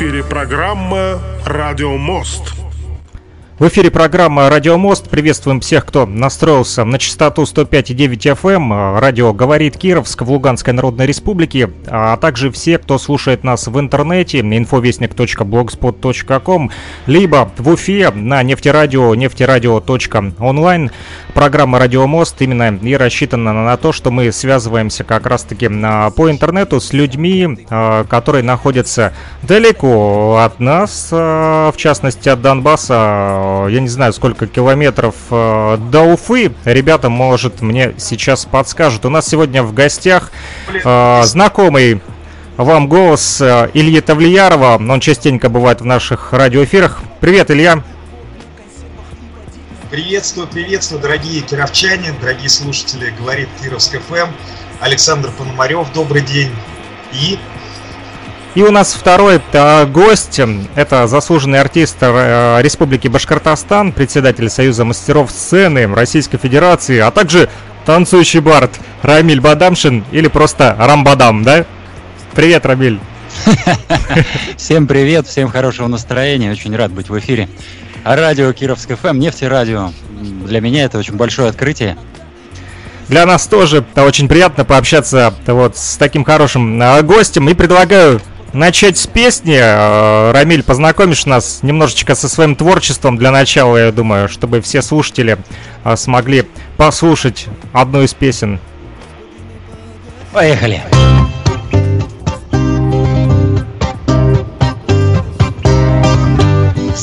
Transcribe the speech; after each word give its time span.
эфире 0.00 0.24
программа 0.24 1.20
«Радио 1.44 1.96
Мост». 1.98 2.49
В 3.60 3.68
эфире 3.68 3.90
программа 3.90 4.48
«Радио 4.48 4.78
Мост». 4.78 5.10
Приветствуем 5.10 5.60
всех, 5.60 5.84
кто 5.84 6.06
настроился 6.06 6.82
на 6.86 6.98
частоту 6.98 7.42
105,9 7.42 8.34
FM. 8.34 8.54
Эм. 8.54 8.98
Радио 8.98 9.34
«Говорит 9.34 9.76
Кировск» 9.76 10.22
в 10.22 10.30
Луганской 10.30 10.72
Народной 10.72 11.04
Республике, 11.04 11.68
а 11.86 12.16
также 12.16 12.50
все, 12.50 12.78
кто 12.78 12.96
слушает 12.96 13.44
нас 13.44 13.66
в 13.66 13.78
интернете, 13.78 14.38
infovестник.blogspot.com, 14.38 16.70
либо 17.04 17.52
в 17.58 17.68
Уфе 17.68 18.10
на 18.12 18.42
нефтерадио, 18.42 19.14
нефтерадио.онлайн. 19.14 20.90
Программа 21.34 21.78
«Радио 21.78 22.06
Мост» 22.06 22.36
именно 22.40 22.76
и 22.76 22.94
рассчитана 22.96 23.52
на 23.52 23.76
то, 23.76 23.92
что 23.92 24.10
мы 24.10 24.32
связываемся 24.32 25.04
как 25.04 25.26
раз-таки 25.26 25.68
а, 25.70 26.10
по 26.10 26.30
интернету 26.30 26.80
с 26.80 26.92
людьми, 26.92 27.66
а, 27.70 28.04
которые 28.04 28.42
находятся 28.42 29.12
далеко 29.42 30.38
от 30.44 30.60
нас, 30.60 31.08
в 31.10 31.74
частности 31.76 32.28
от 32.28 32.42
Донбасса, 32.42 33.66
я 33.68 33.80
не 33.80 33.88
знаю, 33.88 34.12
сколько 34.12 34.46
километров 34.46 35.14
до 35.30 36.02
Уфы. 36.02 36.52
Ребята, 36.64 37.08
может, 37.08 37.62
мне 37.62 37.94
сейчас 37.98 38.44
подскажут. 38.44 39.04
У 39.06 39.10
нас 39.10 39.26
сегодня 39.26 39.62
в 39.62 39.72
гостях 39.72 40.32
знакомый 41.22 42.02
вам 42.56 42.88
голос 42.88 43.40
Ильи 43.40 44.00
Тавлиярова. 44.00 44.76
Он 44.76 45.00
частенько 45.00 45.48
бывает 45.48 45.80
в 45.80 45.84
наших 45.84 46.32
радиоэфирах. 46.32 47.00
Привет, 47.20 47.50
Илья. 47.50 47.82
Приветствую, 49.90 50.46
приветствую, 50.46 51.02
дорогие 51.02 51.40
кировчане, 51.40 52.14
дорогие 52.20 52.48
слушатели, 52.48 53.10
говорит 53.10 53.48
Кировск 53.60 53.98
ФМ. 53.98 54.28
Александр 54.78 55.32
Пономарев, 55.36 55.92
добрый 55.92 56.22
день. 56.22 56.52
И 57.12 57.40
и 58.54 58.62
у 58.62 58.70
нас 58.70 58.94
второй 58.94 59.40
э, 59.52 59.86
гость, 59.86 60.40
это 60.76 61.08
заслуженный 61.08 61.60
артист 61.60 61.96
э, 62.02 62.58
Республики 62.62 63.08
Башкортостан, 63.08 63.90
председатель 63.90 64.48
Союза 64.48 64.84
мастеров 64.84 65.32
сцены 65.32 65.92
Российской 65.92 66.38
Федерации, 66.38 66.98
а 66.98 67.10
также 67.10 67.50
танцующий 67.84 68.38
бард 68.38 68.70
Рамиль 69.02 69.40
Бадамшин 69.40 70.04
или 70.12 70.28
просто 70.28 70.76
Рамбадам, 70.78 71.42
да? 71.42 71.64
Привет, 72.36 72.64
Рамиль. 72.64 73.00
Всем 74.56 74.86
привет, 74.86 75.26
всем 75.26 75.48
хорошего 75.48 75.88
настроения, 75.88 76.50
очень 76.52 76.74
рад 76.76 76.92
быть 76.92 77.08
в 77.08 77.18
эфире. 77.18 77.48
Радио 78.04 78.52
Кировск 78.52 78.96
ФМ, 78.96 79.18
нефтерадио. 79.18 79.92
Для 80.46 80.60
меня 80.60 80.84
это 80.84 80.98
очень 80.98 81.14
большое 81.14 81.48
открытие. 81.48 81.96
Для 83.08 83.26
нас 83.26 83.46
тоже 83.46 83.84
очень 83.96 84.28
приятно 84.28 84.64
пообщаться 84.64 85.34
вот 85.46 85.76
с 85.76 85.96
таким 85.96 86.24
хорошим 86.24 86.80
э, 86.80 87.02
гостем. 87.02 87.48
И 87.48 87.54
предлагаю 87.54 88.20
начать 88.52 88.98
с 88.98 89.06
песни. 89.06 89.58
Э, 89.58 90.32
Рамиль, 90.32 90.62
познакомишь 90.62 91.26
нас 91.26 91.62
немножечко 91.62 92.14
со 92.14 92.28
своим 92.28 92.56
творчеством 92.56 93.16
для 93.16 93.30
начала, 93.30 93.76
я 93.76 93.92
думаю, 93.92 94.28
чтобы 94.28 94.60
все 94.60 94.80
слушатели 94.80 95.38
э, 95.84 95.96
смогли 95.96 96.46
послушать 96.76 97.46
одну 97.72 98.02
из 98.02 98.14
песен. 98.14 98.60
Поехали. 100.32 100.82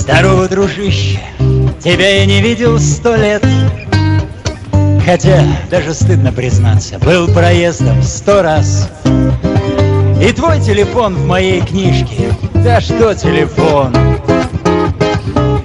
Здорово, 0.10 0.48
дружище, 0.48 1.20
тебя 1.84 2.20
я 2.20 2.26
не 2.26 2.42
видел 2.42 2.80
сто 2.80 3.18
лет. 3.18 3.46
Хотя, 5.06 5.44
даже 5.70 5.94
стыдно 5.94 6.32
признаться, 6.32 6.98
был 7.00 7.28
проездом 7.28 8.02
сто 8.02 8.42
раз. 8.42 8.90
И 9.04 10.32
твой 10.32 10.62
телефон 10.62 11.14
в 11.14 11.26
моей 11.26 11.60
книжке 11.60 12.34
Да 12.54 12.80
что 12.80 13.14
телефон? 13.16 13.94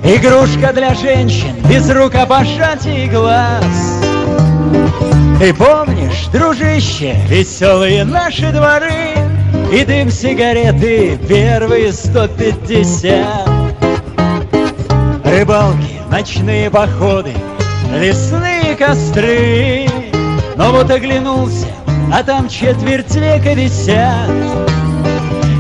Игрушка 0.03 0.73
для 0.73 0.93
женщин 0.95 1.55
Без 1.71 1.89
рукопожатий 1.89 3.07
глаз 3.07 3.65
Ты 5.39 5.55
помнишь, 5.55 6.27
дружище, 6.33 7.17
Веселые 7.29 8.05
наши 8.05 8.51
дворы 8.51 9.15
И 9.73 9.85
дым 9.85 10.11
сигареты 10.11 11.17
Первые 11.29 11.93
сто 11.93 12.27
пятьдесят 12.27 13.62
Рыбалки, 15.33 16.01
ночные 16.11 16.71
походы 16.71 17.33
Лесные 17.95 18.77
костры 18.77 19.89
Но 20.57 20.73
вот 20.73 20.91
оглянулся 20.91 21.69
а 22.13 22.23
там 22.23 22.47
четверть 22.49 23.15
века 23.15 23.55
висят. 23.55 24.29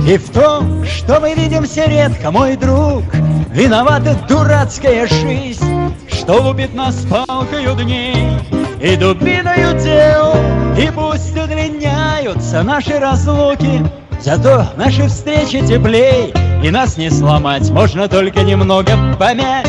И 0.06 0.18
в 0.18 0.30
том, 0.30 0.84
что 0.84 1.18
мы 1.18 1.34
видимся 1.34 1.86
редко, 1.86 2.30
мой 2.30 2.56
друг, 2.56 3.04
Виновата 3.50 4.16
дурацкая 4.28 5.06
жизнь, 5.06 5.94
Что 6.08 6.42
лупит 6.42 6.74
нас 6.74 7.06
палкою 7.08 7.74
дней 7.76 8.38
и 8.82 8.96
дубиною 8.96 9.80
дел. 9.80 10.34
И 10.76 10.90
пусть 10.94 11.36
удлиняются 11.36 12.62
наши 12.62 12.98
разлуки, 12.98 13.82
Зато 14.20 14.66
наши 14.76 15.06
встречи 15.08 15.66
теплей, 15.66 16.34
И 16.62 16.70
нас 16.70 16.96
не 16.96 17.10
сломать, 17.10 17.68
можно 17.70 18.08
только 18.08 18.42
немного 18.42 18.92
помять. 19.18 19.66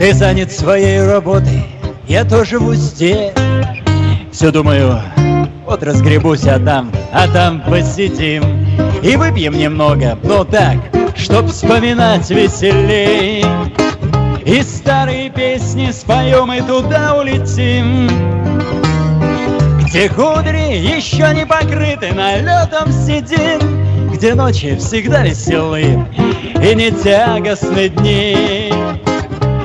Ты 0.00 0.12
занят 0.12 0.50
своей 0.50 1.00
работой, 1.00 1.64
я 2.08 2.24
тоже 2.24 2.58
в 2.58 2.66
узде, 2.66 3.32
все 4.32 4.50
думаю, 4.50 5.00
вот 5.64 5.84
разгребусь, 5.84 6.44
а 6.46 6.58
там, 6.58 6.90
а 7.12 7.28
там 7.28 7.62
посидим. 7.62 8.42
И 9.00 9.14
выпьем 9.14 9.56
немного, 9.56 10.18
но 10.24 10.42
так, 10.42 10.76
чтоб 11.16 11.46
вспоминать 11.46 12.28
веселей. 12.28 13.44
И 14.44 14.62
старые 14.62 15.30
песни 15.30 15.92
споем 15.92 16.52
и 16.52 16.60
туда 16.62 17.14
улетим. 17.16 18.08
Где 19.84 20.08
кудри 20.08 20.76
еще 20.76 21.32
не 21.32 21.46
покрыты 21.46 22.12
налетом 22.12 22.90
седин 22.90 23.86
Где 24.16 24.34
ночи 24.34 24.74
всегда 24.76 25.24
веселые 25.24 26.08
и 26.62 26.74
не 26.74 26.90
тягостны 26.90 27.90
дни 27.90 28.72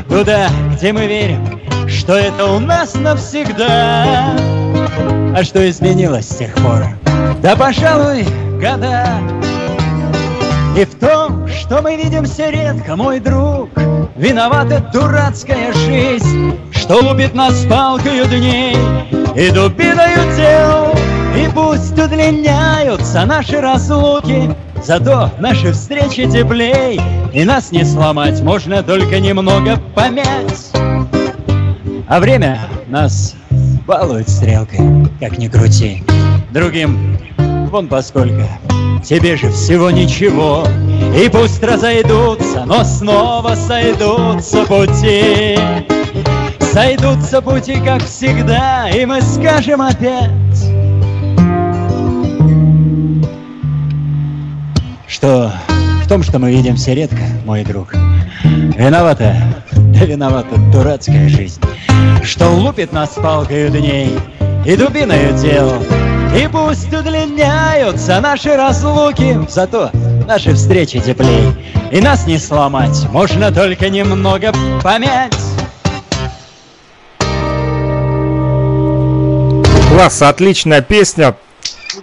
Туда, 0.09 0.49
где 0.73 0.91
мы 0.91 1.07
верим, 1.07 1.61
что 1.87 2.17
это 2.17 2.47
у 2.47 2.59
нас 2.59 2.95
навсегда. 2.95 4.35
А 5.33 5.43
что 5.45 5.69
изменилось 5.69 6.27
с 6.27 6.35
тех 6.35 6.53
пор? 6.55 6.83
Да, 7.41 7.55
пожалуй, 7.55 8.25
года. 8.59 9.07
И 10.77 10.83
в 10.83 10.99
том, 10.99 11.47
что 11.47 11.81
мы 11.81 11.95
видимся 11.95 12.49
редко, 12.49 12.97
мой 12.97 13.21
друг, 13.21 13.69
Виновата 14.17 14.85
дурацкая 14.91 15.71
жизнь, 15.71 16.59
Что 16.73 16.95
лупит 16.95 17.33
нас 17.33 17.65
палкою 17.69 18.25
дней 18.25 18.75
и 19.33 19.49
дубиною 19.49 20.35
дел. 20.35 21.00
Пусть 21.53 21.97
удлиняются 21.97 23.25
наши 23.25 23.59
разлуки, 23.59 24.55
Зато 24.83 25.29
наши 25.39 25.73
встречи 25.73 26.29
теплей, 26.29 26.99
И 27.33 27.43
нас 27.43 27.71
не 27.71 27.85
сломать, 27.85 28.41
можно 28.41 28.81
только 28.81 29.19
немного 29.19 29.79
помять. 29.95 30.71
А 32.07 32.19
время 32.19 32.59
нас 32.87 33.35
балует 33.87 34.27
стрелкой, 34.27 34.79
как 35.19 35.37
ни 35.37 35.47
крути. 35.47 36.03
Другим 36.51 37.17
вон 37.69 37.87
поскольку, 37.87 38.43
тебе 39.03 39.37
же 39.37 39.49
всего 39.51 39.91
ничего. 39.91 40.65
И 41.15 41.29
пусть 41.29 41.63
разойдутся, 41.63 42.65
но 42.65 42.83
снова 42.83 43.55
сойдутся 43.55 44.65
пути. 44.65 45.57
Сойдутся 46.59 47.41
пути, 47.41 47.81
как 47.85 48.03
всегда, 48.03 48.89
и 48.89 49.05
мы 49.05 49.21
скажем 49.21 49.81
опять, 49.81 50.70
что 55.11 55.51
в 56.03 56.07
том, 56.07 56.23
что 56.23 56.39
мы 56.39 56.51
видимся 56.51 56.93
редко, 56.93 57.21
мой 57.45 57.63
друг, 57.63 57.93
виновата, 58.43 59.35
да 59.71 60.05
виновата 60.05 60.55
дурацкая 60.71 61.29
жизнь 61.29 61.61
что 62.23 62.49
лупит 62.49 62.91
нас 62.91 63.09
палкою 63.15 63.69
дней 63.69 64.17
и 64.65 64.75
дубиною 64.75 65.37
дел. 65.37 65.71
И 66.35 66.47
пусть 66.47 66.93
удлиняются 66.93 68.21
наши 68.21 68.55
разлуки, 68.55 69.39
зато 69.49 69.89
наши 70.27 70.53
встречи 70.53 70.99
теплей. 70.99 71.53
И 71.91 71.99
нас 71.99 72.25
не 72.25 72.37
сломать, 72.37 73.05
можно 73.11 73.51
только 73.51 73.89
немного 73.89 74.53
помять. 74.81 75.35
Класс, 79.89 80.21
отличная 80.21 80.81
песня 80.81 81.35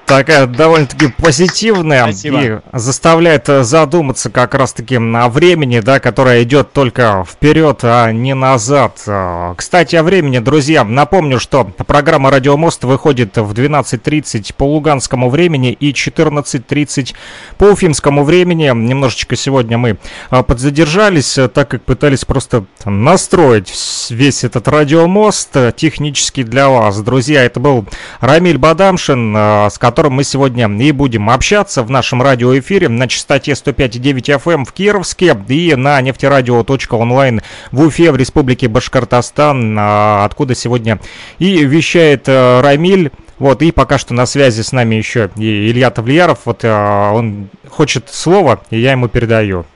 такая 0.08 0.46
довольно-таки 0.46 1.08
позитивная 1.08 2.04
Спасибо. 2.04 2.42
и 2.42 2.58
заставляет 2.72 3.48
э, 3.48 3.62
задуматься 3.62 4.30
как 4.30 4.54
раз-таки 4.54 4.96
о 4.96 5.28
времени, 5.28 5.80
да, 5.80 6.00
которое 6.00 6.42
идет 6.42 6.72
только 6.72 7.24
вперед, 7.28 7.80
а 7.82 8.10
не 8.10 8.34
назад. 8.34 9.02
А, 9.06 9.54
Кстати, 9.54 9.96
о 9.96 10.02
времени, 10.02 10.38
друзья, 10.38 10.82
напомню, 10.82 11.38
что 11.38 11.64
программа 11.64 12.30
«Радиомост» 12.30 12.84
выходит 12.84 13.36
в 13.36 13.52
12.30 13.52 14.54
по 14.56 14.64
луганскому 14.64 15.28
времени 15.28 15.72
и 15.72 15.92
14.30 15.92 17.14
по 17.58 17.64
уфимскому 17.64 18.24
времени. 18.24 18.64
Немножечко 18.64 19.36
сегодня 19.36 19.76
мы 19.76 19.98
а, 20.30 20.42
подзадержались, 20.42 21.36
э, 21.36 21.48
так 21.48 21.68
как 21.68 21.82
пытались 21.82 22.24
просто 22.24 22.64
настроить 22.86 23.72
весь 24.08 24.42
этот 24.42 24.66
радиомост 24.68 25.54
э, 25.54 25.72
технически 25.76 26.42
для 26.42 26.70
вас. 26.70 26.98
Друзья, 27.02 27.44
это 27.44 27.60
был 27.60 27.84
Рамиль 28.20 28.56
Бадамшин, 28.56 29.36
э, 29.36 29.68
с 29.70 29.78
которым 29.78 29.97
мы 30.06 30.22
сегодня 30.22 30.68
и 30.68 30.92
будем 30.92 31.28
общаться 31.28 31.82
в 31.82 31.90
нашем 31.90 32.22
радиоэфире 32.22 32.88
на 32.88 33.08
частоте 33.08 33.52
105,9 33.52 34.40
FM 34.40 34.64
в 34.64 34.72
Кировске 34.72 35.36
и 35.48 35.74
на 35.74 36.00
нефтерадио.онлайн 36.00 37.42
в 37.72 37.80
Уфе 37.80 38.12
в 38.12 38.16
Республике 38.16 38.68
Башкортостан, 38.68 39.76
а, 39.78 40.24
откуда 40.24 40.54
сегодня 40.54 41.00
и 41.38 41.64
вещает 41.64 42.28
э, 42.28 42.60
Рамиль. 42.60 43.10
Вот, 43.38 43.62
и 43.62 43.72
пока 43.72 43.98
что 43.98 44.14
на 44.14 44.26
связи 44.26 44.62
с 44.62 44.72
нами 44.72 44.94
еще 44.94 45.30
и 45.36 45.70
Илья 45.70 45.90
Тавлияров. 45.90 46.40
Вот 46.44 46.64
э, 46.64 46.70
он 46.70 47.48
хочет 47.68 48.08
слово, 48.08 48.60
и 48.70 48.78
я 48.78 48.92
ему 48.92 49.08
передаю 49.08 49.66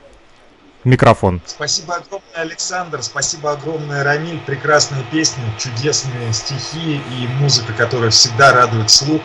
микрофон. 0.83 1.41
Спасибо 1.45 1.95
огромное, 1.95 2.41
Александр. 2.41 3.03
Спасибо 3.03 3.51
огромное, 3.51 4.03
Рамиль. 4.03 4.39
Прекрасные 4.45 5.03
песни, 5.11 5.43
чудесные 5.57 6.31
стихи 6.33 6.95
и 6.95 7.27
музыка, 7.39 7.73
которая 7.73 8.09
всегда 8.09 8.53
радует 8.53 8.89
слух 8.89 9.21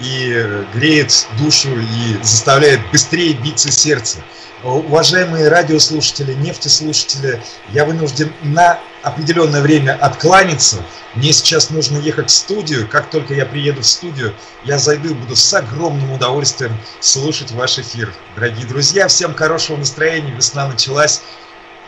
и 0.00 0.64
греет 0.74 1.26
душу 1.38 1.70
и 1.78 2.22
заставляет 2.22 2.80
быстрее 2.90 3.34
биться 3.34 3.70
сердце. 3.70 4.18
Уважаемые 4.64 5.48
радиослушатели, 5.48 6.34
нефтеслушатели, 6.34 7.40
я 7.70 7.84
вынужден 7.84 8.32
на 8.42 8.80
определенное 9.02 9.60
время 9.60 9.96
откланяться. 10.00 10.78
Мне 11.14 11.32
сейчас 11.32 11.70
нужно 11.70 11.98
ехать 11.98 12.30
в 12.30 12.34
студию. 12.34 12.88
Как 12.88 13.08
только 13.08 13.34
я 13.34 13.46
приеду 13.46 13.82
в 13.82 13.86
студию, 13.86 14.34
я 14.64 14.78
зайду 14.78 15.10
и 15.10 15.14
буду 15.14 15.36
с 15.36 15.54
огромным 15.54 16.12
удовольствием 16.12 16.76
слушать 16.98 17.52
ваш 17.52 17.78
эфир. 17.78 18.12
Дорогие 18.34 18.66
друзья, 18.66 19.06
всем 19.06 19.32
хорошего 19.34 19.76
настроения. 19.76 20.32
Весна 20.32 20.66
началась. 20.66 21.22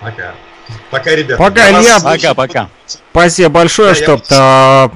Пока. 0.00 0.34
Пока, 0.92 1.10
ребята. 1.10 1.42
Пока, 1.42 1.70
Илья. 1.70 1.98
слушаю. 1.98 2.20
Пока-пока. 2.20 2.70
Спасибо 2.86 3.50
большое, 3.50 3.94
Да, 3.94 3.94
что 3.96 4.22
я 4.30 4.90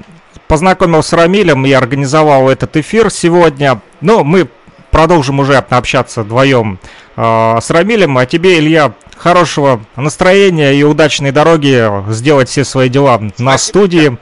познакомился 0.48 1.10
с 1.10 1.12
Рамилем 1.12 1.64
и 1.66 1.72
организовал 1.72 2.48
этот 2.48 2.76
эфир 2.76 3.10
сегодня. 3.10 3.80
Ну, 4.00 4.24
мы 4.24 4.48
продолжим 4.90 5.40
уже 5.40 5.56
общаться 5.56 6.22
вдвоем 6.22 6.78
э, 7.16 7.56
с 7.60 7.70
Рамилем. 7.70 8.16
А 8.18 8.26
тебе, 8.26 8.58
Илья, 8.58 8.92
хорошего 9.16 9.80
настроения 9.96 10.74
и 10.74 10.82
удачной 10.82 11.32
дороги 11.32 11.90
сделать 12.12 12.48
все 12.48 12.64
свои 12.64 12.88
дела 12.88 13.18
на 13.18 13.30
Спасибо. 13.30 13.58
студии. 13.58 14.18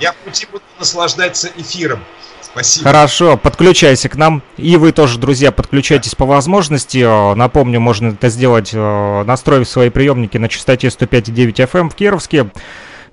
Я 0.00 0.12
в 0.12 0.16
пути 0.16 0.46
буду 0.50 0.64
наслаждаться 0.78 1.48
эфиром. 1.56 2.00
Спасибо. 2.40 2.88
Хорошо, 2.88 3.36
подключайся 3.38 4.10
к 4.10 4.16
нам. 4.16 4.42
И 4.58 4.76
вы 4.76 4.92
тоже, 4.92 5.18
друзья, 5.18 5.52
подключайтесь 5.52 6.14
по 6.14 6.26
возможности. 6.26 6.98
Э, 6.98 7.34
Напомню, 7.34 7.80
можно 7.80 8.08
это 8.08 8.28
сделать, 8.28 8.70
э, 8.74 9.24
настроив 9.24 9.66
свои 9.68 9.88
приемники 9.88 10.36
на 10.36 10.48
частоте 10.48 10.88
105,9 10.88 11.60
FM 11.60 11.88
в 11.88 11.94
Кировске. 11.94 12.50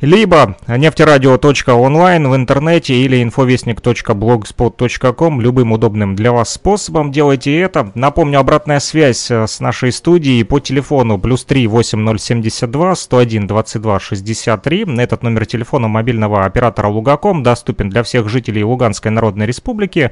Либо 0.02 0.56
нефтерадио.онлайн 0.66 2.30
в 2.30 2.36
интернете 2.36 2.94
или 2.94 3.22
infovестник.blogspot.com. 3.22 5.42
Любым 5.42 5.74
удобным 5.74 6.16
для 6.16 6.32
вас 6.32 6.54
способом 6.54 7.12
делайте 7.12 7.60
это. 7.60 7.92
Напомню, 7.96 8.40
обратная 8.40 8.80
связь 8.80 9.30
э, 9.30 9.46
с 9.46 9.60
нашей 9.60 9.92
студией 9.92 10.46
по 10.46 10.62
телефону 10.62 11.18
плюс 11.18 11.44
3 11.44 11.68
8072 11.68 12.96
101 12.96 13.48
22 13.48 14.00
63. 14.00 14.86
Этот 15.00 15.22
номер 15.22 15.46
телефона 15.46 15.90
мобильного 15.90 16.46
оператора 16.46 16.88
Лугаком 16.88 17.44
доступен 17.44 17.90
для 17.90 18.04
всех 18.04 18.30
жителей 18.30 18.64
Луганской 18.64 19.12
Народной 19.12 19.48
Республики. 19.48 20.12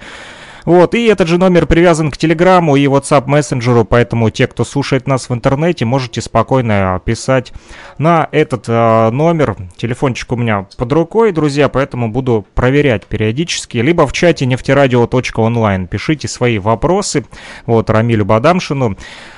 Вот, 0.68 0.96
и 0.96 1.06
этот 1.06 1.30
же 1.30 1.38
номер 1.38 1.66
привязан 1.66 2.12
к 2.12 2.18
Телеграму 2.18 2.76
и 2.76 2.88
WhatsApp 2.88 3.24
мессенджеру, 3.26 3.86
поэтому 3.86 4.30
те, 4.32 4.48
кто 4.48 4.66
слушает 4.66 5.08
нас 5.08 5.30
в 5.30 5.34
интернете, 5.34 5.86
можете 5.86 6.20
спокойно 6.20 7.02
писать 7.06 7.54
на 7.98 8.28
этот 8.34 8.66
э, 8.68 9.10
номер. 9.12 9.56
Телефончик 9.78 10.34
у 10.34 10.36
меня 10.36 10.68
под 10.76 10.92
рукой, 10.92 11.32
друзья, 11.32 11.70
поэтому 11.70 12.10
буду 12.10 12.46
проверять 12.54 13.06
периодически. 13.06 13.78
Либо 13.78 14.06
в 14.06 14.12
чате 14.12 14.46
нефтерадио.онлайн 14.46 15.88
пишите 15.88 16.28
свои 16.28 16.60
вопросы, 16.60 17.24
вот, 17.66 17.90
Рамилю 17.90 18.26
Бадамшину. 18.26 18.98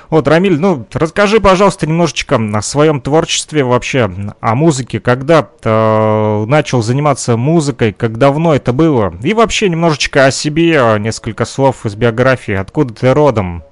Вот, 0.09 0.27
Рамиль, 0.27 0.59
ну, 0.59 0.87
расскажи, 0.91 1.39
пожалуйста, 1.39 1.85
немножечко 1.85 2.39
о 2.53 2.61
своем 2.63 2.99
творчестве 2.99 3.63
вообще, 3.63 4.09
о 4.39 4.55
музыке, 4.55 4.99
когда 4.99 5.47
э, 5.63 6.45
начал 6.47 6.81
заниматься 6.81 7.37
музыкой, 7.37 7.93
как 7.93 8.17
давно 8.17 8.55
это 8.55 8.73
было, 8.73 9.13
и 9.21 9.33
вообще 9.33 9.69
немножечко 9.69 10.25
о 10.25 10.31
себе, 10.31 10.81
несколько 10.99 11.45
слов 11.45 11.85
из 11.85 11.93
биографии, 11.95 12.55
откуда 12.55 12.93
ты 12.93 13.13
родом. 13.13 13.63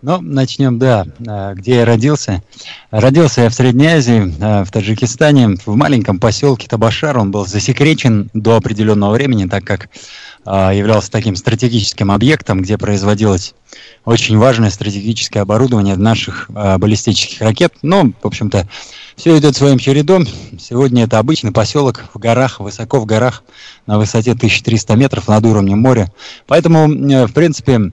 Ну, 0.00 0.20
начнем, 0.20 0.78
да, 0.78 1.04
э, 1.18 1.54
где 1.54 1.76
я 1.76 1.84
родился. 1.84 2.42
Родился 2.90 3.42
я 3.42 3.50
в 3.50 3.54
Средней 3.54 3.88
Азии, 3.88 4.32
э, 4.40 4.64
в 4.64 4.70
Таджикистане, 4.70 5.56
в 5.66 5.74
маленьком 5.74 6.18
поселке 6.18 6.68
Табашар. 6.68 7.18
Он 7.18 7.30
был 7.30 7.44
засекречен 7.44 8.30
до 8.32 8.56
определенного 8.56 9.12
времени, 9.12 9.46
так 9.46 9.64
как 9.64 9.88
являлся 10.46 11.10
таким 11.10 11.36
стратегическим 11.36 12.10
объектом, 12.10 12.62
где 12.62 12.78
производилось 12.78 13.54
очень 14.04 14.38
важное 14.38 14.70
стратегическое 14.70 15.40
оборудование 15.40 15.96
наших 15.96 16.48
э, 16.48 16.78
баллистических 16.78 17.40
ракет. 17.40 17.74
Ну, 17.82 18.12
в 18.22 18.26
общем-то, 18.26 18.68
все 19.16 19.36
идет 19.38 19.56
своим 19.56 19.78
чередом. 19.78 20.26
Сегодня 20.58 21.04
это 21.04 21.18
обычный 21.18 21.52
поселок 21.52 22.04
в 22.14 22.18
горах, 22.18 22.60
высоко 22.60 23.00
в 23.00 23.06
горах, 23.06 23.42
на 23.86 23.98
высоте 23.98 24.32
1300 24.32 24.94
метров 24.94 25.28
над 25.28 25.44
уровнем 25.44 25.80
моря. 25.80 26.12
Поэтому, 26.46 26.88
э, 26.88 27.26
в 27.26 27.32
принципе, 27.32 27.92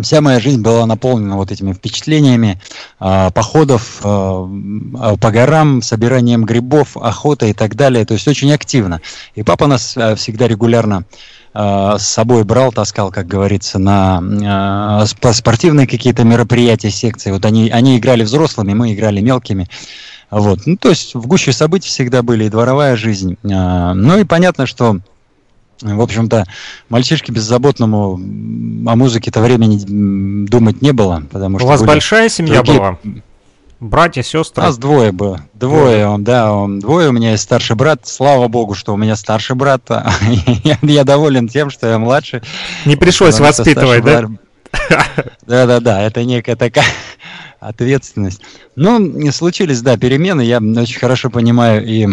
Вся 0.00 0.20
моя 0.20 0.38
жизнь 0.38 0.62
была 0.62 0.86
наполнена 0.86 1.36
вот 1.36 1.50
этими 1.50 1.72
впечатлениями 1.72 2.60
э, 3.00 3.30
походов 3.34 4.00
э, 4.04 4.04
по 4.04 5.30
горам, 5.32 5.82
собиранием 5.82 6.44
грибов, 6.44 6.96
охотой 6.96 7.50
и 7.50 7.52
так 7.54 7.74
далее. 7.74 8.04
То 8.04 8.14
есть 8.14 8.28
очень 8.28 8.52
активно. 8.52 9.00
И 9.34 9.42
папа 9.42 9.66
нас 9.66 9.96
э, 9.96 10.14
всегда 10.14 10.46
регулярно 10.46 11.06
с 11.52 12.02
собой 12.02 12.44
брал, 12.44 12.72
таскал, 12.72 13.10
как 13.10 13.26
говорится, 13.26 13.78
на 13.78 14.20
э, 14.22 15.04
сп- 15.06 15.32
спортивные 15.32 15.86
какие-то 15.86 16.22
мероприятия, 16.24 16.90
секции. 16.90 17.30
Вот 17.32 17.44
они, 17.44 17.70
они 17.70 17.98
играли 17.98 18.22
взрослыми, 18.22 18.72
мы 18.74 18.94
играли 18.94 19.20
мелкими. 19.20 19.68
Вот. 20.30 20.60
Ну, 20.66 20.76
то 20.76 20.90
есть 20.90 21.14
в 21.14 21.26
гуще 21.26 21.52
событий 21.52 21.88
всегда 21.88 22.22
были 22.22 22.44
и 22.44 22.48
дворовая 22.50 22.94
жизнь. 22.96 23.36
Э, 23.42 23.92
ну 23.94 24.18
и 24.18 24.24
понятно, 24.24 24.66
что 24.66 24.98
в 25.82 26.00
общем-то, 26.02 26.44
мальчишке 26.90 27.32
беззаботному 27.32 28.12
о 28.14 28.96
музыке-то 28.96 29.40
времени 29.40 30.44
думать 30.46 30.82
не 30.82 30.92
было, 30.92 31.22
потому 31.32 31.56
У 31.56 31.58
что 31.60 31.68
вас 31.68 31.80
были 31.80 31.88
большая 31.88 32.28
семья 32.28 32.56
другие- 32.62 32.78
была? 32.78 32.98
Братья, 33.80 34.22
сестры? 34.22 34.62
Нас 34.62 34.76
двое 34.76 35.10
было. 35.10 35.40
Двое, 35.54 36.06
он, 36.06 36.22
да, 36.22 36.52
он, 36.52 36.80
двое. 36.80 37.08
У 37.08 37.12
меня 37.12 37.30
есть 37.30 37.44
старший 37.44 37.76
брат. 37.76 38.06
Слава 38.06 38.46
богу, 38.46 38.74
что 38.74 38.92
у 38.92 38.98
меня 38.98 39.16
старший 39.16 39.56
брат. 39.56 39.82
я, 40.64 40.78
я 40.82 41.04
доволен 41.04 41.48
тем, 41.48 41.70
что 41.70 41.88
я 41.88 41.98
младше. 41.98 42.42
Не 42.84 42.96
пришлось 42.96 43.40
воспитывать, 43.40 44.04
да? 44.04 44.26
Да-да-да, 45.46 46.02
это 46.02 46.24
некая 46.24 46.56
такая 46.56 46.84
ответственность. 47.60 48.42
Ну, 48.76 48.98
не 48.98 49.30
случились, 49.30 49.80
да, 49.80 49.96
перемены. 49.96 50.42
Я 50.42 50.58
очень 50.58 50.98
хорошо 50.98 51.30
понимаю 51.30 51.86
и 51.86 52.06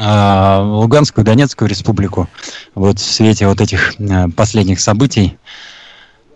а, 0.00 0.60
Луганскую, 0.60 1.24
Донецкую 1.24 1.68
республику 1.68 2.28
вот 2.74 2.98
в 2.98 3.04
свете 3.04 3.46
вот 3.46 3.60
этих 3.60 3.94
а, 4.00 4.28
последних 4.28 4.80
событий. 4.80 5.38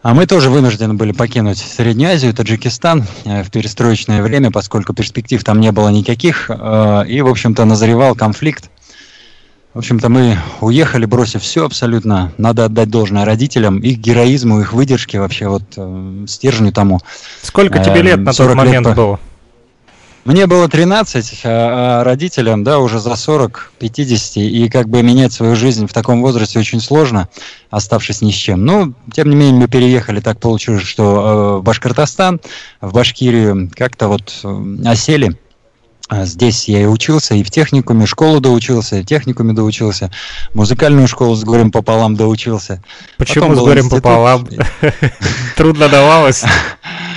А 0.00 0.14
мы 0.14 0.26
тоже 0.26 0.48
вынуждены 0.48 0.94
были 0.94 1.12
покинуть 1.12 1.58
Среднюю 1.58 2.12
Азию, 2.12 2.32
Таджикистан 2.32 3.04
э, 3.24 3.42
в 3.42 3.50
перестроечное 3.50 4.22
время, 4.22 4.52
поскольку 4.52 4.94
перспектив 4.94 5.42
там 5.42 5.60
не 5.60 5.72
было 5.72 5.88
никаких, 5.88 6.50
э, 6.50 7.04
и, 7.08 7.20
в 7.20 7.26
общем-то, 7.26 7.64
назревал 7.64 8.14
конфликт. 8.14 8.70
В 9.74 9.78
общем-то, 9.78 10.08
мы 10.08 10.38
уехали, 10.60 11.04
бросив 11.04 11.42
все 11.42 11.64
абсолютно. 11.64 12.32
Надо 12.38 12.64
отдать 12.64 12.90
должное 12.90 13.24
родителям, 13.24 13.78
их 13.80 13.98
героизму, 13.98 14.60
их 14.60 14.72
выдержке, 14.72 15.18
вообще 15.20 15.48
вот 15.48 15.62
э, 15.76 16.24
стержню 16.28 16.72
тому. 16.72 17.00
Сколько 17.42 17.80
тебе 17.80 18.02
лет 18.02 18.18
на 18.18 18.32
тот 18.32 18.36
40 18.36 18.48
лет 18.50 18.56
момент 18.56 18.86
по- 18.86 18.94
было? 18.94 19.20
Мне 20.28 20.46
было 20.46 20.68
13, 20.68 21.40
а, 21.44 22.00
а 22.00 22.04
родителям, 22.04 22.62
да, 22.62 22.80
уже 22.80 23.00
за 23.00 23.16
40, 23.16 23.72
50, 23.78 24.36
и 24.36 24.68
как 24.68 24.86
бы 24.86 25.02
менять 25.02 25.32
свою 25.32 25.56
жизнь 25.56 25.86
в 25.86 25.92
таком 25.94 26.20
возрасте 26.20 26.58
очень 26.58 26.82
сложно, 26.82 27.30
оставшись 27.70 28.20
ни 28.20 28.30
с 28.30 28.34
чем. 28.34 28.62
Но, 28.62 28.92
тем 29.10 29.30
не 29.30 29.36
менее, 29.36 29.62
мы 29.62 29.68
переехали, 29.68 30.20
так 30.20 30.38
получилось, 30.38 30.82
что 30.82 31.04
э, 31.04 31.60
в 31.60 31.62
Башкортостан, 31.62 32.42
в 32.82 32.92
Башкирию, 32.92 33.70
как-то 33.74 34.08
вот 34.08 34.40
э, 34.44 34.76
осели. 34.84 35.34
А 36.10 36.26
здесь 36.26 36.68
я 36.68 36.82
и 36.82 36.86
учился, 36.86 37.34
и 37.34 37.42
в 37.42 37.50
техникуме, 37.50 38.04
школу 38.04 38.40
доучился, 38.40 38.96
и 38.96 39.02
в 39.04 39.06
техникуме 39.06 39.54
доучился, 39.54 40.10
музыкальную 40.52 41.08
школу 41.08 41.36
с 41.36 41.44
горем 41.44 41.70
пополам 41.70 42.16
доучился. 42.16 42.82
Почему 43.16 43.54
с 43.54 43.58
горем 43.60 43.88
пополам? 43.88 44.46
Трудно 45.56 45.88
давалось? 45.88 46.44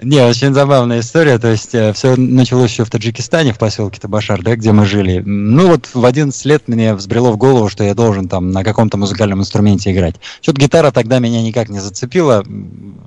Не, 0.00 0.20
очень 0.20 0.54
забавная 0.54 1.00
история. 1.00 1.38
То 1.38 1.48
есть 1.48 1.74
э, 1.74 1.92
все 1.92 2.14
началось 2.16 2.70
еще 2.70 2.84
в 2.84 2.90
Таджикистане, 2.90 3.52
в 3.52 3.58
поселке 3.58 3.98
Табашар, 3.98 4.42
да, 4.42 4.54
где 4.54 4.70
мы 4.70 4.86
жили. 4.86 5.22
Ну 5.24 5.68
вот 5.68 5.88
в 5.92 6.04
11 6.04 6.44
лет 6.44 6.68
мне 6.68 6.94
взбрело 6.94 7.32
в 7.32 7.36
голову, 7.36 7.68
что 7.68 7.82
я 7.82 7.94
должен 7.94 8.28
там 8.28 8.52
на 8.52 8.62
каком-то 8.62 8.96
музыкальном 8.96 9.40
инструменте 9.40 9.90
играть. 9.90 10.14
Что-то 10.40 10.60
гитара 10.60 10.92
тогда 10.92 11.18
меня 11.18 11.42
никак 11.42 11.68
не 11.68 11.80
зацепила. 11.80 12.44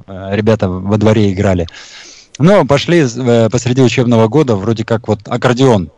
Э, 0.07 0.35
ребята 0.35 0.67
во 0.67 0.97
дворе 0.97 1.31
играли. 1.31 1.67
Но 2.39 2.65
пошли 2.65 3.05
э, 3.05 3.49
посреди 3.49 3.81
учебного 3.81 4.27
года, 4.27 4.57
вроде 4.57 4.83
как 4.83 5.07
вот 5.07 5.21
аккордеон 5.25 5.91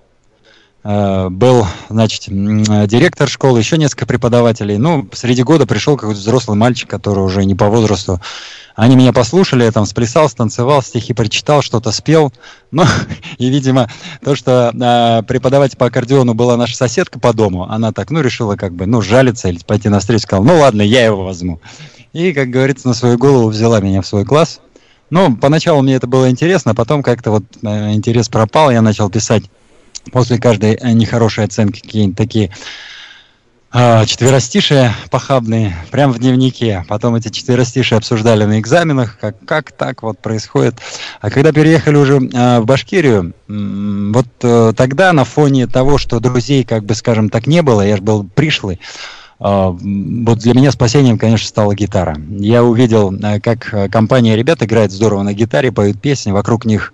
был, 0.86 1.66
значит, 1.88 2.24
директор 2.28 3.30
школы, 3.30 3.58
еще 3.58 3.78
несколько 3.78 4.06
преподавателей. 4.06 4.76
Ну, 4.76 5.08
среди 5.14 5.42
года 5.42 5.66
пришел 5.66 5.96
какой-то 5.96 6.20
взрослый 6.20 6.58
мальчик, 6.58 6.90
который 6.90 7.24
уже 7.24 7.46
не 7.46 7.56
по 7.56 7.70
возрасту 7.70 8.20
они 8.76 8.96
меня 8.96 9.14
послушали, 9.14 9.64
я 9.64 9.72
там 9.72 9.86
сплясал, 9.86 10.30
станцевал, 10.30 10.82
стихи 10.82 11.14
прочитал, 11.14 11.62
что-то 11.62 11.92
спел. 11.92 12.34
Ну, 12.74 12.86
и, 13.38 13.50
видимо, 13.50 13.88
то, 14.24 14.36
что 14.36 14.72
э, 14.74 15.24
преподаватель 15.28 15.78
по 15.78 15.86
аккордеону 15.86 16.34
была 16.34 16.58
наша 16.58 16.76
соседка 16.76 17.20
по 17.20 17.32
дому, 17.32 17.70
она 17.70 17.92
так, 17.92 18.10
ну, 18.10 18.22
решила 18.22 18.56
как 18.56 18.74
бы, 18.74 18.88
ну, 18.88 19.00
жалиться 19.00 19.48
или 19.48 19.60
пойти 19.60 19.90
на 19.90 20.00
встречу, 20.00 20.24
сказала, 20.24 20.44
ну, 20.44 20.58
ладно, 20.58 20.82
я 20.82 21.06
его 21.06 21.24
возьму. 21.24 21.62
И, 22.14 22.34
как 22.34 22.50
говорится, 22.50 22.88
на 22.88 22.96
свою 22.96 23.20
голову 23.20 23.50
взяла 23.50 23.80
меня 23.80 24.02
в 24.02 24.08
свой 24.08 24.26
класс. 24.26 24.60
Ну, 25.12 25.38
поначалу 25.38 25.84
мне 25.84 25.94
это 25.94 26.08
было 26.08 26.32
интересно, 26.32 26.72
а 26.72 26.74
потом 26.74 27.04
как-то 27.04 27.30
вот 27.30 27.44
э, 27.62 27.94
интерес 27.94 28.28
пропал, 28.28 28.72
я 28.72 28.82
начал 28.82 29.12
писать 29.12 29.44
после 30.12 30.40
каждой 30.40 30.80
нехорошей 30.96 31.44
оценки 31.44 31.80
какие-нибудь 31.80 32.18
такие 32.18 32.52
четверостишие 33.74 34.94
похабные, 35.10 35.76
прямо 35.90 36.14
в 36.14 36.20
дневнике. 36.20 36.86
Потом 36.88 37.16
эти 37.16 37.30
четверостишие 37.30 37.98
обсуждали 37.98 38.46
на 38.46 38.60
экзаменах, 38.60 39.18
как, 39.20 39.36
как 39.46 39.72
так 39.72 40.04
вот 40.04 40.20
происходит. 40.20 40.76
А 41.22 41.32
когда 41.32 41.52
переехали 41.52 41.96
уже 41.96 42.18
э, 42.18 42.60
в 42.60 42.66
Башкирию, 42.66 43.34
вот 43.48 44.28
э, 44.44 44.74
тогда 44.76 45.12
на 45.12 45.26
фоне 45.26 45.66
того, 45.66 45.98
что 45.98 46.20
друзей, 46.20 46.64
как 46.64 46.84
бы 46.84 46.94
скажем 46.94 47.30
так, 47.30 47.48
не 47.48 47.64
было, 47.64 47.82
я 47.82 47.98
же 47.98 48.04
был 48.04 48.24
пришлый, 48.24 48.76
а, 48.76 49.23
вот 49.44 50.38
для 50.38 50.54
меня 50.54 50.72
спасением, 50.72 51.18
конечно, 51.18 51.46
стала 51.46 51.76
гитара. 51.76 52.16
Я 52.30 52.64
увидел, 52.64 53.14
э, 53.14 53.42
как 53.42 53.74
э, 53.74 53.90
компания 53.90 54.38
ребят 54.38 54.64
играет 54.64 54.94
здорово 54.94 55.24
на 55.24 55.34
гитаре, 55.34 55.70
поют 55.70 56.00
песни, 56.00 56.32
вокруг 56.32 56.64
них 56.64 56.94